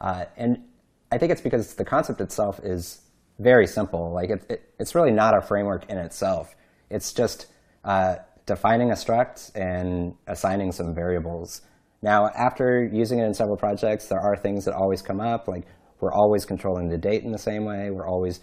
Uh, 0.00 0.24
and 0.36 0.64
I 1.12 1.18
think 1.18 1.32
it's 1.32 1.40
because 1.40 1.74
the 1.74 1.84
concept 1.84 2.20
itself 2.20 2.60
is 2.62 3.02
very 3.38 3.66
simple. 3.66 4.12
Like 4.14 4.30
it, 4.30 4.44
it, 4.48 4.74
it's 4.78 4.94
really 4.94 5.10
not 5.10 5.36
a 5.36 5.42
framework 5.42 5.90
in 5.90 5.98
itself. 5.98 6.54
It's 6.90 7.12
just 7.12 7.46
uh, 7.84 8.16
defining 8.46 8.90
a 8.90 8.94
struct 8.94 9.50
and 9.54 10.14
assigning 10.28 10.70
some 10.72 10.94
variables. 10.94 11.62
Now, 12.02 12.28
after 12.28 12.88
using 12.90 13.18
it 13.18 13.26
in 13.26 13.34
several 13.34 13.56
projects, 13.56 14.06
there 14.06 14.20
are 14.20 14.36
things 14.36 14.64
that 14.64 14.74
always 14.74 15.02
come 15.02 15.20
up. 15.20 15.48
Like 15.48 15.66
we're 16.00 16.12
always 16.12 16.44
controlling 16.44 16.88
the 16.88 16.98
date 16.98 17.24
in 17.24 17.32
the 17.32 17.38
same 17.38 17.64
way. 17.64 17.90
We're 17.90 18.08
always 18.08 18.40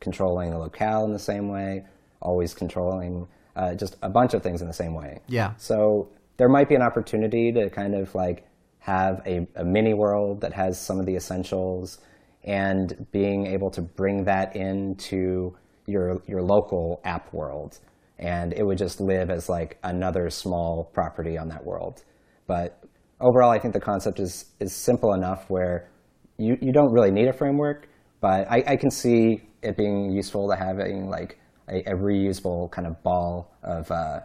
controlling 0.00 0.50
the 0.50 0.58
locale 0.58 1.04
in 1.04 1.12
the 1.12 1.18
same 1.18 1.48
way. 1.48 1.84
Always 2.20 2.52
controlling 2.52 3.26
uh, 3.56 3.74
just 3.74 3.96
a 4.02 4.10
bunch 4.10 4.34
of 4.34 4.42
things 4.42 4.60
in 4.60 4.68
the 4.68 4.74
same 4.74 4.94
way. 4.94 5.20
Yeah. 5.26 5.54
So 5.56 6.10
there 6.40 6.48
might 6.48 6.70
be 6.70 6.74
an 6.74 6.80
opportunity 6.80 7.52
to 7.52 7.68
kind 7.68 7.94
of 7.94 8.14
like 8.14 8.46
have 8.78 9.20
a, 9.26 9.46
a 9.56 9.62
mini 9.62 9.92
world 9.92 10.40
that 10.40 10.54
has 10.54 10.80
some 10.80 10.98
of 10.98 11.04
the 11.04 11.14
essentials 11.14 11.98
and 12.44 13.06
being 13.12 13.46
able 13.46 13.70
to 13.70 13.82
bring 13.82 14.24
that 14.24 14.56
into 14.56 15.54
your 15.86 16.22
your 16.26 16.40
local 16.40 17.02
app 17.04 17.30
world 17.34 17.78
and 18.18 18.54
it 18.54 18.64
would 18.64 18.78
just 18.78 19.02
live 19.02 19.28
as 19.28 19.50
like 19.50 19.76
another 19.82 20.30
small 20.30 20.90
property 20.94 21.36
on 21.36 21.46
that 21.46 21.62
world 21.62 22.04
but 22.46 22.82
overall 23.20 23.50
i 23.50 23.58
think 23.58 23.74
the 23.74 23.80
concept 23.92 24.18
is 24.18 24.46
is 24.60 24.74
simple 24.74 25.12
enough 25.12 25.44
where 25.50 25.90
you, 26.38 26.56
you 26.62 26.72
don't 26.72 26.90
really 26.90 27.10
need 27.10 27.28
a 27.28 27.34
framework 27.34 27.86
but 28.22 28.50
I, 28.50 28.64
I 28.66 28.76
can 28.76 28.90
see 28.90 29.42
it 29.62 29.76
being 29.76 30.10
useful 30.10 30.48
to 30.48 30.56
having 30.56 31.10
like 31.10 31.38
a, 31.68 31.80
a 31.80 31.94
reusable 31.94 32.70
kind 32.70 32.86
of 32.86 33.02
ball 33.02 33.52
of 33.62 33.90
uh, 33.90 34.20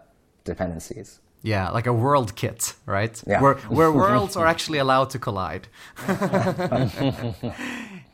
dependencies. 0.45 1.19
Yeah, 1.45 1.69
like 1.69 1.85
a 1.85 1.93
world 1.93 2.35
kit, 2.35 2.73
right? 2.87 3.21
Yeah. 3.27 3.39
Where, 3.39 3.53
where 3.69 3.91
worlds 4.03 4.35
are 4.35 4.47
actually 4.47 4.79
allowed 4.79 5.11
to 5.11 5.19
collide. 5.19 5.67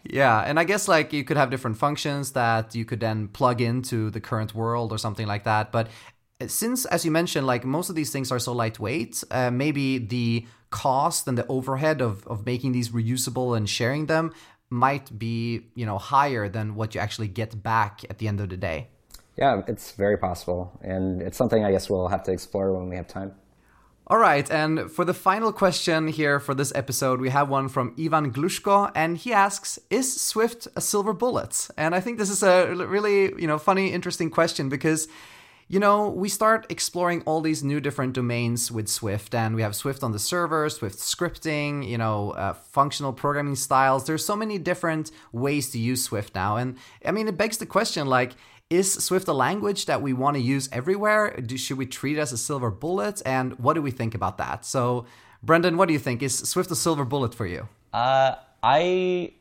yeah, 0.04 0.42
and 0.42 0.60
I 0.60 0.66
guess 0.66 0.90
like 0.90 1.14
you 1.14 1.24
could 1.24 1.38
have 1.38 1.50
different 1.50 1.78
functions 1.78 2.34
that 2.34 2.76
you 2.76 2.84
could 2.84 3.00
then 3.00 3.30
plug 3.30 3.62
into 3.62 4.10
the 4.10 4.20
current 4.20 4.54
world 4.54 4.92
or 4.92 4.98
something 4.98 5.28
like 5.28 5.46
that. 5.46 5.72
But 5.72 5.88
since, 6.46 6.84
as 6.86 7.06
you 7.06 7.12
mentioned, 7.12 7.48
like 7.48 7.64
most 7.64 7.90
of 7.90 7.96
these 7.96 8.12
things 8.12 8.34
are 8.34 8.40
so 8.40 8.52
lightweight, 8.52 9.24
uh, 9.32 9.50
maybe 9.50 9.98
the 9.98 10.46
cost 10.70 11.26
and 11.26 11.38
the 11.38 11.48
overhead 11.48 12.02
of, 12.02 12.28
of 12.28 12.46
making 12.46 12.74
these 12.74 12.90
reusable 12.90 13.56
and 13.56 13.70
sharing 13.70 14.08
them 14.08 14.34
might 14.70 15.18
be, 15.18 15.68
you 15.76 15.86
know, 15.86 15.98
higher 15.98 16.50
than 16.50 16.76
what 16.76 16.96
you 16.96 17.00
actually 17.00 17.30
get 17.30 17.64
back 17.64 18.02
at 18.10 18.18
the 18.18 18.28
end 18.28 18.42
of 18.42 18.50
the 18.50 18.58
day. 18.58 18.90
Yeah, 19.42 19.64
it's 19.68 19.94
very 19.94 20.18
possible. 20.18 20.72
And 20.84 21.20
it's 21.20 21.36
something 21.36 21.66
I 21.66 21.72
guess 21.72 21.90
we'll 21.90 22.10
have 22.10 22.24
to 22.26 22.32
explore 22.32 22.72
when 22.78 22.90
we 22.90 22.96
have 22.96 23.08
time. 23.08 23.34
All 24.06 24.20
right, 24.20 24.50
and 24.52 24.92
for 24.92 25.06
the 25.06 25.14
final 25.14 25.52
question 25.54 26.10
here 26.10 26.40
for 26.40 26.54
this 26.54 26.72
episode, 26.76 27.22
we 27.22 27.30
have 27.30 27.50
one 27.50 27.70
from 27.70 27.96
Ivan 27.98 28.32
Glushko, 28.34 28.92
and 28.94 29.18
he 29.18 29.32
asks, 29.32 29.80
"Is 29.90 30.22
Swift 30.22 30.68
a 30.76 30.82
silver 30.82 31.14
bullet?" 31.14 31.70
And 31.78 31.96
I 31.96 32.02
think 32.02 32.18
this 32.18 32.30
is 32.30 32.44
a 32.44 32.76
really, 32.76 33.34
you 33.42 33.48
know, 33.48 33.58
funny, 33.58 33.94
interesting 33.94 34.30
question 34.30 34.70
because, 34.70 35.08
you 35.70 35.80
know, 35.80 36.10
we 36.10 36.28
start 36.30 36.66
exploring 36.70 37.24
all 37.26 37.42
these 37.42 37.64
new 37.64 37.80
different 37.80 38.14
domains 38.14 38.72
with 38.72 38.90
Swift, 38.90 39.34
and 39.34 39.56
we 39.56 39.62
have 39.62 39.76
Swift 39.76 40.04
on 40.04 40.12
the 40.12 40.20
server, 40.20 40.70
Swift 40.70 41.00
scripting, 41.00 41.88
you 41.88 41.98
know, 41.98 42.32
uh, 42.32 42.54
functional 42.54 43.14
programming 43.14 43.56
styles. 43.56 44.06
There's 44.06 44.26
so 44.26 44.36
many 44.36 44.58
different 44.60 45.10
ways 45.32 45.70
to 45.72 45.80
use 45.80 46.04
Swift 46.04 46.36
now, 46.36 46.58
and 46.58 46.76
I 47.06 47.12
mean, 47.12 47.28
it 47.30 47.38
begs 47.38 47.58
the 47.58 47.66
question, 47.66 48.08
like 48.08 48.34
is 48.72 48.94
Swift 48.94 49.28
a 49.28 49.34
language 49.34 49.86
that 49.86 50.02
we 50.02 50.14
want 50.14 50.36
to 50.38 50.42
use 50.42 50.70
everywhere? 50.72 51.36
Do, 51.36 51.58
should 51.58 51.78
we 51.78 51.86
treat 51.86 52.18
it 52.18 52.22
as 52.22 52.32
a 52.32 52.38
silver 52.38 52.72
bullet? 52.72 53.22
And 53.26 53.60
what 53.60 53.74
do 53.74 53.82
we 53.82 53.92
think 53.92 54.16
about 54.16 54.38
that? 54.38 54.66
So, 54.66 55.06
Brandon, 55.44 55.76
what 55.76 55.88
do 55.88 55.94
you 55.94 56.00
think? 56.00 56.24
Is 56.24 56.38
Swift 56.38 56.72
a 56.72 56.76
silver 56.76 57.04
bullet 57.04 57.36
for 57.36 57.46
you? 57.46 57.68
Uh, 57.94 58.36
I 58.64 59.34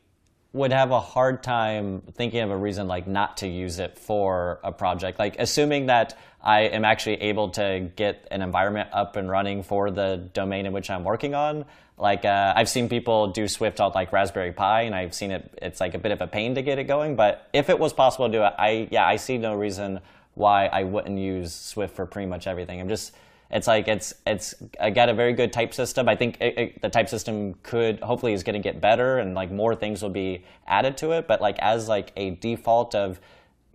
would 0.53 0.71
have 0.73 0.91
a 0.91 0.99
hard 0.99 1.41
time 1.43 2.01
thinking 2.13 2.41
of 2.41 2.49
a 2.49 2.57
reason 2.57 2.87
like 2.87 3.07
not 3.07 3.37
to 3.37 3.47
use 3.47 3.79
it 3.79 3.97
for 3.97 4.59
a 4.63 4.71
project. 4.71 5.17
Like 5.17 5.37
assuming 5.39 5.85
that 5.85 6.17
I 6.43 6.61
am 6.61 6.83
actually 6.83 7.21
able 7.21 7.49
to 7.51 7.89
get 7.95 8.27
an 8.31 8.41
environment 8.41 8.89
up 8.91 9.15
and 9.15 9.29
running 9.29 9.63
for 9.63 9.91
the 9.91 10.29
domain 10.33 10.65
in 10.65 10.73
which 10.73 10.89
I'm 10.89 11.03
working 11.03 11.35
on. 11.35 11.65
Like 11.97 12.25
uh, 12.25 12.53
I've 12.55 12.67
seen 12.67 12.89
people 12.89 13.27
do 13.27 13.47
Swift 13.47 13.79
on 13.79 13.91
like 13.93 14.11
Raspberry 14.11 14.51
Pi, 14.51 14.81
and 14.81 14.95
I've 14.95 15.13
seen 15.13 15.29
it. 15.29 15.57
It's 15.61 15.79
like 15.79 15.93
a 15.93 15.99
bit 15.99 16.11
of 16.11 16.19
a 16.19 16.27
pain 16.27 16.55
to 16.55 16.63
get 16.63 16.79
it 16.79 16.85
going. 16.85 17.15
But 17.15 17.47
if 17.53 17.69
it 17.69 17.77
was 17.77 17.93
possible 17.93 18.25
to 18.27 18.31
do 18.31 18.43
it, 18.43 18.53
I 18.57 18.87
yeah, 18.91 19.05
I 19.05 19.17
see 19.17 19.37
no 19.37 19.53
reason 19.53 19.99
why 20.33 20.65
I 20.65 20.83
wouldn't 20.83 21.19
use 21.19 21.53
Swift 21.53 21.95
for 21.95 22.05
pretty 22.05 22.27
much 22.27 22.47
everything. 22.47 22.81
I'm 22.81 22.89
just 22.89 23.13
it's 23.51 23.67
like 23.67 23.87
it's 23.87 24.13
it's 24.25 24.55
got 24.95 25.09
a 25.09 25.13
very 25.13 25.33
good 25.33 25.51
type 25.51 25.73
system. 25.73 26.07
I 26.07 26.15
think 26.15 26.37
it, 26.39 26.57
it, 26.57 26.81
the 26.81 26.89
type 26.89 27.09
system 27.09 27.55
could 27.63 27.99
hopefully 27.99 28.33
is 28.33 28.43
going 28.43 28.53
to 28.53 28.59
get 28.59 28.79
better 28.79 29.19
and 29.19 29.35
like 29.35 29.51
more 29.51 29.75
things 29.75 30.01
will 30.01 30.09
be 30.09 30.45
added 30.65 30.97
to 30.97 31.11
it. 31.11 31.27
But 31.27 31.41
like 31.41 31.59
as 31.59 31.89
like 31.89 32.13
a 32.15 32.31
default 32.31 32.95
of 32.95 33.19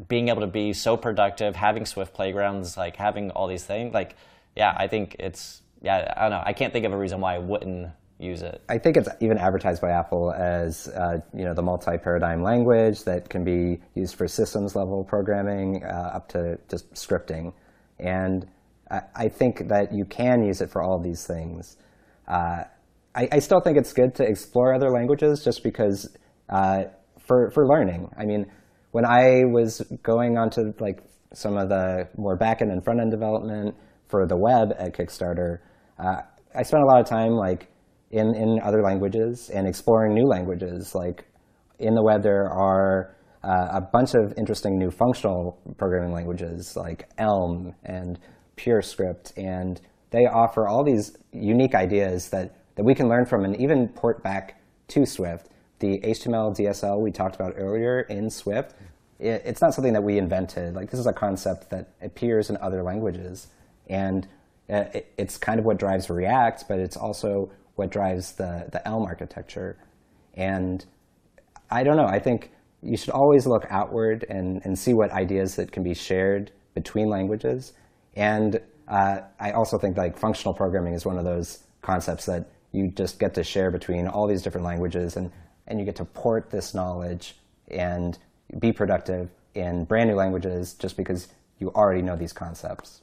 being 0.08 0.28
able 0.28 0.40
to 0.40 0.46
be 0.46 0.72
so 0.72 0.96
productive, 0.96 1.56
having 1.56 1.84
Swift 1.84 2.14
playgrounds, 2.14 2.76
like 2.76 2.96
having 2.96 3.30
all 3.32 3.46
these 3.46 3.64
things, 3.64 3.92
like 3.92 4.16
yeah, 4.56 4.74
I 4.76 4.86
think 4.86 5.16
it's 5.18 5.60
yeah 5.82 6.12
I 6.16 6.22
don't 6.22 6.30
know. 6.30 6.42
I 6.44 6.54
can't 6.54 6.72
think 6.72 6.86
of 6.86 6.92
a 6.92 6.98
reason 6.98 7.20
why 7.20 7.34
I 7.34 7.38
wouldn't 7.38 7.90
use 8.18 8.40
it. 8.40 8.62
I 8.70 8.78
think 8.78 8.96
it's 8.96 9.10
even 9.20 9.36
advertised 9.36 9.82
by 9.82 9.90
Apple 9.90 10.32
as 10.32 10.88
uh, 10.88 11.20
you 11.34 11.44
know 11.44 11.52
the 11.52 11.62
multi-paradigm 11.62 12.42
language 12.42 13.04
that 13.04 13.28
can 13.28 13.44
be 13.44 13.82
used 13.94 14.14
for 14.14 14.26
systems 14.26 14.74
level 14.74 15.04
programming 15.04 15.84
uh, 15.84 16.12
up 16.14 16.28
to 16.30 16.58
just 16.70 16.90
scripting, 16.94 17.52
and 17.98 18.46
I, 18.90 19.28
think 19.28 19.68
that 19.68 19.92
you 19.92 20.04
can 20.04 20.44
use 20.44 20.60
it 20.60 20.70
for 20.70 20.82
all 20.82 21.00
these 21.02 21.26
things. 21.26 21.76
Uh, 22.28 22.64
I, 23.14 23.28
I, 23.32 23.38
still 23.40 23.60
think 23.60 23.76
it's 23.76 23.92
good 23.92 24.14
to 24.16 24.24
explore 24.24 24.74
other 24.74 24.90
languages 24.90 25.42
just 25.44 25.62
because 25.64 26.16
uh, 26.48 26.84
for 27.18 27.50
for 27.50 27.66
learning. 27.66 28.08
I 28.16 28.24
mean, 28.24 28.46
when 28.92 29.04
I 29.04 29.42
was 29.50 29.80
going 30.02 30.38
onto 30.38 30.72
like 30.78 31.02
some 31.32 31.56
of 31.56 31.68
the 31.68 32.08
more 32.16 32.38
backend 32.38 32.72
and 32.72 32.84
front 32.84 33.00
end 33.00 33.10
development 33.10 33.74
for 34.08 34.26
the 34.26 34.36
web 34.36 34.68
at 34.78 34.96
Kickstarter, 34.96 35.58
uh, 35.98 36.22
I 36.54 36.62
spent 36.62 36.82
a 36.82 36.86
lot 36.86 37.00
of 37.00 37.06
time 37.06 37.32
like 37.32 37.68
in, 38.10 38.34
in 38.34 38.60
other 38.62 38.82
languages 38.82 39.50
and 39.50 39.66
exploring 39.66 40.14
new 40.14 40.26
languages. 40.26 40.94
Like 40.94 41.26
in 41.78 41.94
the 41.94 42.02
web, 42.02 42.22
there 42.22 42.48
are 42.48 43.16
uh, 43.42 43.68
a 43.72 43.80
bunch 43.80 44.14
of 44.14 44.34
interesting 44.36 44.78
new 44.78 44.90
functional 44.90 45.58
programming 45.76 46.12
languages 46.12 46.76
like 46.76 47.08
Elm 47.18 47.74
and 47.84 48.18
PureScript, 48.56 49.32
and 49.36 49.80
they 50.10 50.26
offer 50.26 50.66
all 50.66 50.84
these 50.84 51.16
unique 51.32 51.74
ideas 51.74 52.30
that, 52.30 52.56
that 52.76 52.84
we 52.84 52.94
can 52.94 53.08
learn 53.08 53.26
from 53.26 53.44
and 53.44 53.56
even 53.60 53.88
port 53.88 54.22
back 54.22 54.60
to 54.88 55.04
Swift. 55.04 55.48
The 55.78 55.98
HTML 56.00 56.56
DSL 56.56 57.02
we 57.02 57.10
talked 57.10 57.34
about 57.34 57.54
earlier 57.56 58.00
in 58.02 58.30
Swift, 58.30 58.74
it, 59.18 59.42
it's 59.44 59.60
not 59.60 59.74
something 59.74 59.92
that 59.92 60.02
we 60.02 60.18
invented. 60.18 60.74
Like 60.74 60.90
this 60.90 61.00
is 61.00 61.06
a 61.06 61.12
concept 61.12 61.70
that 61.70 61.88
appears 62.02 62.50
in 62.50 62.56
other 62.58 62.82
languages, 62.82 63.48
and 63.88 64.26
uh, 64.70 64.84
it, 64.94 65.12
it's 65.16 65.38
kind 65.38 65.58
of 65.58 65.64
what 65.64 65.78
drives 65.78 66.10
React, 66.10 66.64
but 66.68 66.78
it's 66.78 66.96
also 66.96 67.50
what 67.76 67.90
drives 67.90 68.32
the, 68.32 68.68
the 68.72 68.86
Elm 68.86 69.04
architecture. 69.04 69.78
And 70.34 70.84
I 71.70 71.82
don't 71.82 71.96
know, 71.96 72.06
I 72.06 72.18
think 72.18 72.50
you 72.82 72.96
should 72.96 73.10
always 73.10 73.46
look 73.46 73.66
outward 73.70 74.24
and, 74.28 74.60
and 74.64 74.78
see 74.78 74.92
what 74.94 75.10
ideas 75.10 75.56
that 75.56 75.72
can 75.72 75.82
be 75.82 75.94
shared 75.94 76.52
between 76.74 77.08
languages. 77.08 77.72
And 78.16 78.60
uh, 78.88 79.20
I 79.38 79.52
also 79.52 79.78
think 79.78 79.96
like 79.96 80.18
functional 80.18 80.54
programming 80.54 80.94
is 80.94 81.04
one 81.04 81.18
of 81.18 81.24
those 81.24 81.60
concepts 81.82 82.26
that 82.26 82.48
you 82.72 82.88
just 82.88 83.18
get 83.18 83.34
to 83.34 83.44
share 83.44 83.70
between 83.70 84.08
all 84.08 84.26
these 84.26 84.42
different 84.42 84.64
languages 84.64 85.16
and, 85.16 85.30
and 85.66 85.78
you 85.78 85.84
get 85.84 85.96
to 85.96 86.04
port 86.04 86.50
this 86.50 86.74
knowledge 86.74 87.36
and 87.68 88.18
be 88.58 88.72
productive 88.72 89.30
in 89.54 89.84
brand 89.84 90.08
new 90.08 90.16
languages 90.16 90.74
just 90.74 90.96
because 90.96 91.28
you 91.58 91.70
already 91.70 92.02
know 92.02 92.16
these 92.16 92.32
concepts. 92.32 93.02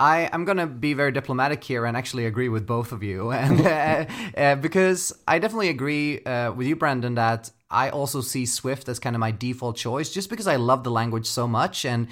I, 0.00 0.30
am 0.32 0.44
going 0.44 0.56
to 0.56 0.66
be 0.66 0.94
very 0.94 1.12
diplomatic 1.12 1.62
here 1.62 1.86
and 1.86 1.96
actually 1.96 2.26
agree 2.26 2.48
with 2.48 2.66
both 2.66 2.90
of 2.90 3.02
you. 3.02 3.30
And, 3.30 3.60
uh, 3.66 4.06
uh, 4.36 4.54
because 4.56 5.12
I 5.28 5.38
definitely 5.38 5.68
agree 5.68 6.20
uh, 6.24 6.52
with 6.52 6.66
you, 6.66 6.74
Brandon, 6.74 7.14
that 7.14 7.50
I 7.70 7.90
also 7.90 8.20
see 8.20 8.44
Swift 8.44 8.88
as 8.88 8.98
kind 8.98 9.14
of 9.14 9.20
my 9.20 9.30
default 9.30 9.76
choice 9.76 10.10
just 10.10 10.28
because 10.28 10.46
I 10.46 10.56
love 10.56 10.82
the 10.82 10.90
language 10.90 11.26
so 11.26 11.46
much. 11.46 11.84
And 11.84 12.08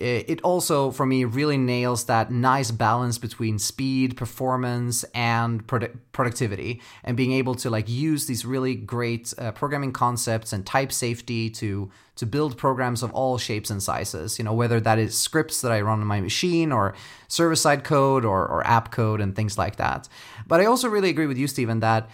it 0.00 0.40
also 0.42 0.90
for 0.90 1.04
me 1.04 1.24
really 1.24 1.56
nails 1.56 2.04
that 2.04 2.30
nice 2.30 2.70
balance 2.70 3.18
between 3.18 3.58
speed 3.58 4.16
performance 4.16 5.04
and 5.14 5.66
produ- 5.66 5.96
productivity 6.12 6.80
and 7.02 7.16
being 7.16 7.32
able 7.32 7.54
to 7.54 7.68
like 7.68 7.88
use 7.88 8.26
these 8.26 8.44
really 8.44 8.74
great 8.74 9.34
uh, 9.38 9.50
programming 9.52 9.92
concepts 9.92 10.52
and 10.52 10.64
type 10.64 10.92
safety 10.92 11.50
to 11.50 11.90
to 12.14 12.26
build 12.26 12.56
programs 12.56 13.02
of 13.02 13.12
all 13.12 13.38
shapes 13.38 13.70
and 13.70 13.82
sizes 13.82 14.38
you 14.38 14.44
know 14.44 14.52
whether 14.52 14.78
that 14.78 14.98
is 14.98 15.18
scripts 15.18 15.60
that 15.62 15.72
i 15.72 15.80
run 15.80 16.00
on 16.00 16.06
my 16.06 16.20
machine 16.20 16.70
or 16.70 16.94
server-side 17.26 17.82
code 17.82 18.24
or, 18.24 18.46
or 18.46 18.66
app 18.66 18.90
code 18.90 19.20
and 19.20 19.36
things 19.36 19.58
like 19.58 19.76
that. 19.76 20.08
But 20.46 20.60
i 20.60 20.64
also 20.64 20.88
really 20.88 21.10
agree 21.10 21.26
with 21.26 21.38
you 21.38 21.48
stephen 21.48 21.80
that 21.80 22.08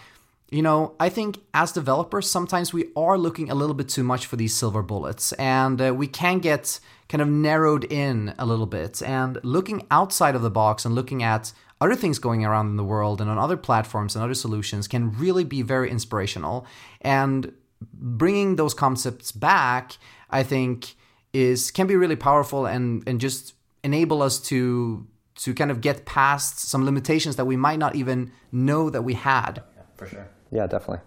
you 0.51 0.61
know, 0.61 0.93
I 0.99 1.09
think 1.09 1.39
as 1.53 1.71
developers, 1.71 2.29
sometimes 2.29 2.71
we 2.71 2.85
are 2.95 3.17
looking 3.17 3.49
a 3.49 3.55
little 3.55 3.73
bit 3.73 3.89
too 3.89 4.03
much 4.03 4.27
for 4.27 4.35
these 4.35 4.55
silver 4.55 4.83
bullets, 4.83 5.33
and 5.33 5.81
uh, 5.81 5.93
we 5.93 6.07
can 6.07 6.37
get 6.37 6.79
kind 7.09 7.21
of 7.21 7.27
narrowed 7.27 7.83
in 7.91 8.33
a 8.37 8.45
little 8.45 8.65
bit. 8.65 9.01
And 9.01 9.39
looking 9.43 9.85
outside 9.91 10.35
of 10.35 10.41
the 10.41 10.49
box 10.49 10.85
and 10.85 10.95
looking 10.95 11.23
at 11.23 11.53
other 11.81 11.95
things 11.95 12.19
going 12.19 12.45
around 12.45 12.67
in 12.67 12.77
the 12.77 12.83
world 12.83 13.21
and 13.21 13.29
on 13.29 13.37
other 13.37 13.57
platforms 13.57 14.15
and 14.15 14.23
other 14.23 14.33
solutions 14.33 14.87
can 14.87 15.11
really 15.17 15.43
be 15.43 15.61
very 15.61 15.89
inspirational. 15.91 16.65
And 17.01 17.51
bringing 17.93 18.55
those 18.55 18.73
concepts 18.73 19.31
back, 19.31 19.97
I 20.29 20.43
think, 20.43 20.95
is 21.33 21.71
can 21.71 21.87
be 21.87 21.95
really 21.95 22.15
powerful 22.15 22.65
and 22.65 23.03
and 23.07 23.19
just 23.19 23.53
enable 23.83 24.21
us 24.21 24.39
to 24.39 25.05
to 25.35 25.53
kind 25.53 25.69
of 25.69 25.81
get 25.81 26.05
past 26.05 26.59
some 26.59 26.85
limitations 26.85 27.35
that 27.35 27.45
we 27.45 27.57
might 27.57 27.77
not 27.77 27.95
even 27.95 28.31
know 28.51 28.89
that 28.89 29.01
we 29.01 29.13
had. 29.13 29.61
Yeah, 29.75 29.83
for 29.95 30.07
sure. 30.07 30.27
Yeah, 30.49 30.65
definitely. 30.67 31.03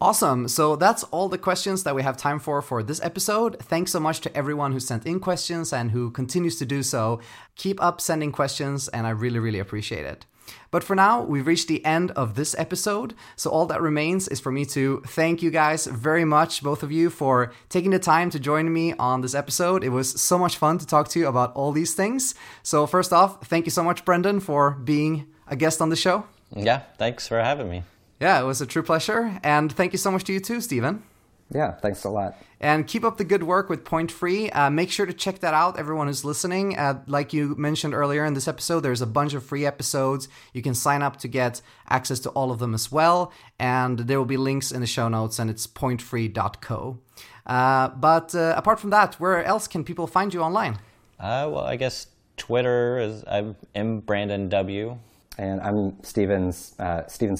Awesome. 0.00 0.46
So 0.46 0.76
that's 0.76 1.02
all 1.04 1.28
the 1.28 1.38
questions 1.38 1.82
that 1.82 1.94
we 1.94 2.04
have 2.04 2.16
time 2.16 2.38
for 2.38 2.62
for 2.62 2.84
this 2.84 3.00
episode. 3.02 3.58
Thanks 3.58 3.90
so 3.90 3.98
much 3.98 4.20
to 4.20 4.36
everyone 4.36 4.72
who 4.72 4.78
sent 4.78 5.04
in 5.06 5.18
questions 5.18 5.72
and 5.72 5.90
who 5.90 6.12
continues 6.12 6.56
to 6.58 6.66
do 6.66 6.84
so. 6.84 7.20
Keep 7.56 7.82
up 7.82 8.00
sending 8.00 8.30
questions, 8.30 8.86
and 8.88 9.08
I 9.08 9.10
really, 9.10 9.40
really 9.40 9.58
appreciate 9.58 10.06
it. 10.06 10.24
But 10.70 10.84
for 10.84 10.94
now, 10.94 11.22
we've 11.22 11.46
reached 11.46 11.66
the 11.66 11.84
end 11.84 12.12
of 12.12 12.36
this 12.36 12.54
episode. 12.56 13.14
So 13.34 13.50
all 13.50 13.66
that 13.66 13.82
remains 13.82 14.28
is 14.28 14.38
for 14.38 14.52
me 14.52 14.64
to 14.66 15.02
thank 15.06 15.42
you 15.42 15.50
guys 15.50 15.86
very 15.86 16.24
much, 16.24 16.62
both 16.62 16.84
of 16.84 16.92
you, 16.92 17.10
for 17.10 17.52
taking 17.68 17.90
the 17.90 17.98
time 17.98 18.30
to 18.30 18.38
join 18.38 18.72
me 18.72 18.94
on 18.94 19.20
this 19.20 19.34
episode. 19.34 19.82
It 19.82 19.90
was 19.90 20.20
so 20.20 20.38
much 20.38 20.56
fun 20.56 20.78
to 20.78 20.86
talk 20.86 21.08
to 21.08 21.18
you 21.18 21.26
about 21.26 21.52
all 21.54 21.72
these 21.72 21.94
things. 21.94 22.36
So, 22.62 22.86
first 22.86 23.12
off, 23.12 23.44
thank 23.46 23.66
you 23.66 23.72
so 23.72 23.82
much, 23.82 24.04
Brandon, 24.04 24.38
for 24.38 24.70
being 24.70 25.26
a 25.48 25.56
guest 25.56 25.82
on 25.82 25.88
the 25.88 25.96
show. 25.96 26.24
Yeah, 26.54 26.82
thanks 26.98 27.26
for 27.26 27.40
having 27.40 27.68
me. 27.68 27.82
Yeah, 28.20 28.40
it 28.40 28.44
was 28.44 28.60
a 28.60 28.66
true 28.66 28.82
pleasure. 28.82 29.38
And 29.42 29.72
thank 29.72 29.92
you 29.92 29.98
so 29.98 30.10
much 30.10 30.24
to 30.24 30.32
you 30.32 30.40
too, 30.40 30.60
Stephen. 30.60 31.02
Yeah, 31.50 31.72
thanks 31.72 32.04
a 32.04 32.10
lot. 32.10 32.36
And 32.60 32.86
keep 32.86 33.04
up 33.04 33.16
the 33.16 33.24
good 33.24 33.42
work 33.42 33.70
with 33.70 33.84
Point 33.84 34.12
Free. 34.12 34.50
Uh, 34.50 34.68
make 34.68 34.90
sure 34.90 35.06
to 35.06 35.14
check 35.14 35.38
that 35.38 35.54
out, 35.54 35.78
everyone 35.78 36.06
who's 36.06 36.24
listening. 36.24 36.76
Uh, 36.76 37.02
like 37.06 37.32
you 37.32 37.54
mentioned 37.56 37.94
earlier 37.94 38.24
in 38.26 38.34
this 38.34 38.46
episode, 38.46 38.80
there's 38.80 39.00
a 39.00 39.06
bunch 39.06 39.32
of 39.32 39.42
free 39.44 39.64
episodes. 39.64 40.28
You 40.52 40.60
can 40.60 40.74
sign 40.74 41.00
up 41.00 41.16
to 41.18 41.28
get 41.28 41.62
access 41.88 42.18
to 42.20 42.30
all 42.30 42.50
of 42.50 42.58
them 42.58 42.74
as 42.74 42.92
well. 42.92 43.32
And 43.58 44.00
there 44.00 44.18
will 44.18 44.26
be 44.26 44.36
links 44.36 44.72
in 44.72 44.80
the 44.82 44.86
show 44.86 45.08
notes, 45.08 45.38
and 45.38 45.48
it's 45.48 45.66
pointfree.co. 45.66 46.98
Uh, 47.46 47.88
but 47.88 48.34
uh, 48.34 48.54
apart 48.56 48.78
from 48.78 48.90
that, 48.90 49.14
where 49.14 49.42
else 49.42 49.66
can 49.66 49.84
people 49.84 50.06
find 50.06 50.34
you 50.34 50.42
online? 50.42 50.74
Uh, 51.18 51.48
well, 51.50 51.64
I 51.64 51.76
guess 51.76 52.08
Twitter 52.36 52.98
is 52.98 53.24
I'm 53.26 54.00
Brandon 54.00 54.50
W. 54.50 54.98
And 55.38 55.60
I'm 55.60 56.02
Stevens, 56.02 56.74
uh, 56.80 57.06
Steven 57.06 57.36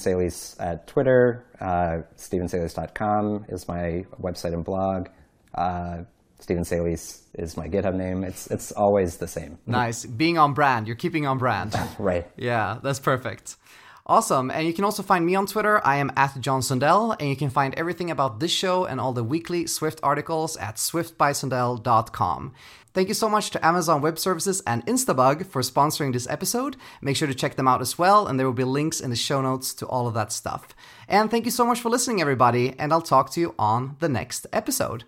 at 0.59 0.87
Twitter. 0.87 1.45
Uh, 1.59 2.03
stephencelis.com 2.15 3.45
is 3.49 3.67
my 3.67 4.05
website 4.21 4.53
and 4.53 4.63
blog. 4.63 5.09
Uh, 5.53 6.03
Steven 6.39 6.63
is 6.63 7.57
my 7.57 7.67
GitHub 7.67 7.95
name. 7.95 8.23
It's 8.23 8.47
it's 8.47 8.71
always 8.71 9.17
the 9.17 9.27
same. 9.27 9.57
Nice. 9.67 10.05
Being 10.05 10.37
on 10.37 10.53
brand. 10.53 10.87
You're 10.87 10.95
keeping 10.95 11.27
on 11.27 11.37
brand. 11.37 11.77
right. 11.99 12.25
Yeah, 12.37 12.79
that's 12.81 12.99
perfect. 12.99 13.57
Awesome. 14.05 14.49
And 14.49 14.65
you 14.65 14.73
can 14.73 14.85
also 14.85 15.03
find 15.03 15.23
me 15.23 15.35
on 15.35 15.45
Twitter. 15.45 15.85
I 15.85 15.97
am 15.97 16.11
at 16.15 16.39
John 16.39 16.61
Sundell, 16.61 17.15
and 17.19 17.29
you 17.29 17.35
can 17.35 17.51
find 17.51 17.75
everything 17.75 18.09
about 18.09 18.39
this 18.39 18.49
show 18.49 18.85
and 18.85 18.99
all 18.99 19.13
the 19.13 19.23
weekly 19.23 19.67
Swift 19.67 19.99
articles 20.01 20.57
at 20.57 20.77
swiftbysundell.com. 20.77 22.53
Thank 22.93 23.07
you 23.07 23.13
so 23.13 23.29
much 23.29 23.51
to 23.51 23.65
Amazon 23.65 24.01
Web 24.01 24.17
Services 24.17 24.61
and 24.65 24.85
Instabug 24.85 25.45
for 25.45 25.61
sponsoring 25.61 26.11
this 26.11 26.27
episode. 26.27 26.75
Make 27.01 27.15
sure 27.17 27.27
to 27.27 27.35
check 27.35 27.55
them 27.55 27.67
out 27.67 27.81
as 27.81 27.99
well, 27.99 28.27
and 28.27 28.39
there 28.39 28.47
will 28.47 28.53
be 28.53 28.63
links 28.63 28.99
in 28.99 29.11
the 29.11 29.15
show 29.15 29.41
notes 29.41 29.73
to 29.75 29.85
all 29.85 30.07
of 30.07 30.15
that 30.15 30.31
stuff. 30.31 30.75
And 31.07 31.29
thank 31.29 31.45
you 31.45 31.51
so 31.51 31.65
much 31.65 31.81
for 31.81 31.89
listening, 31.89 32.19
everybody, 32.19 32.77
and 32.79 32.91
I'll 32.91 33.01
talk 33.01 33.31
to 33.33 33.39
you 33.39 33.53
on 33.59 33.95
the 33.99 34.09
next 34.09 34.47
episode. 34.51 35.03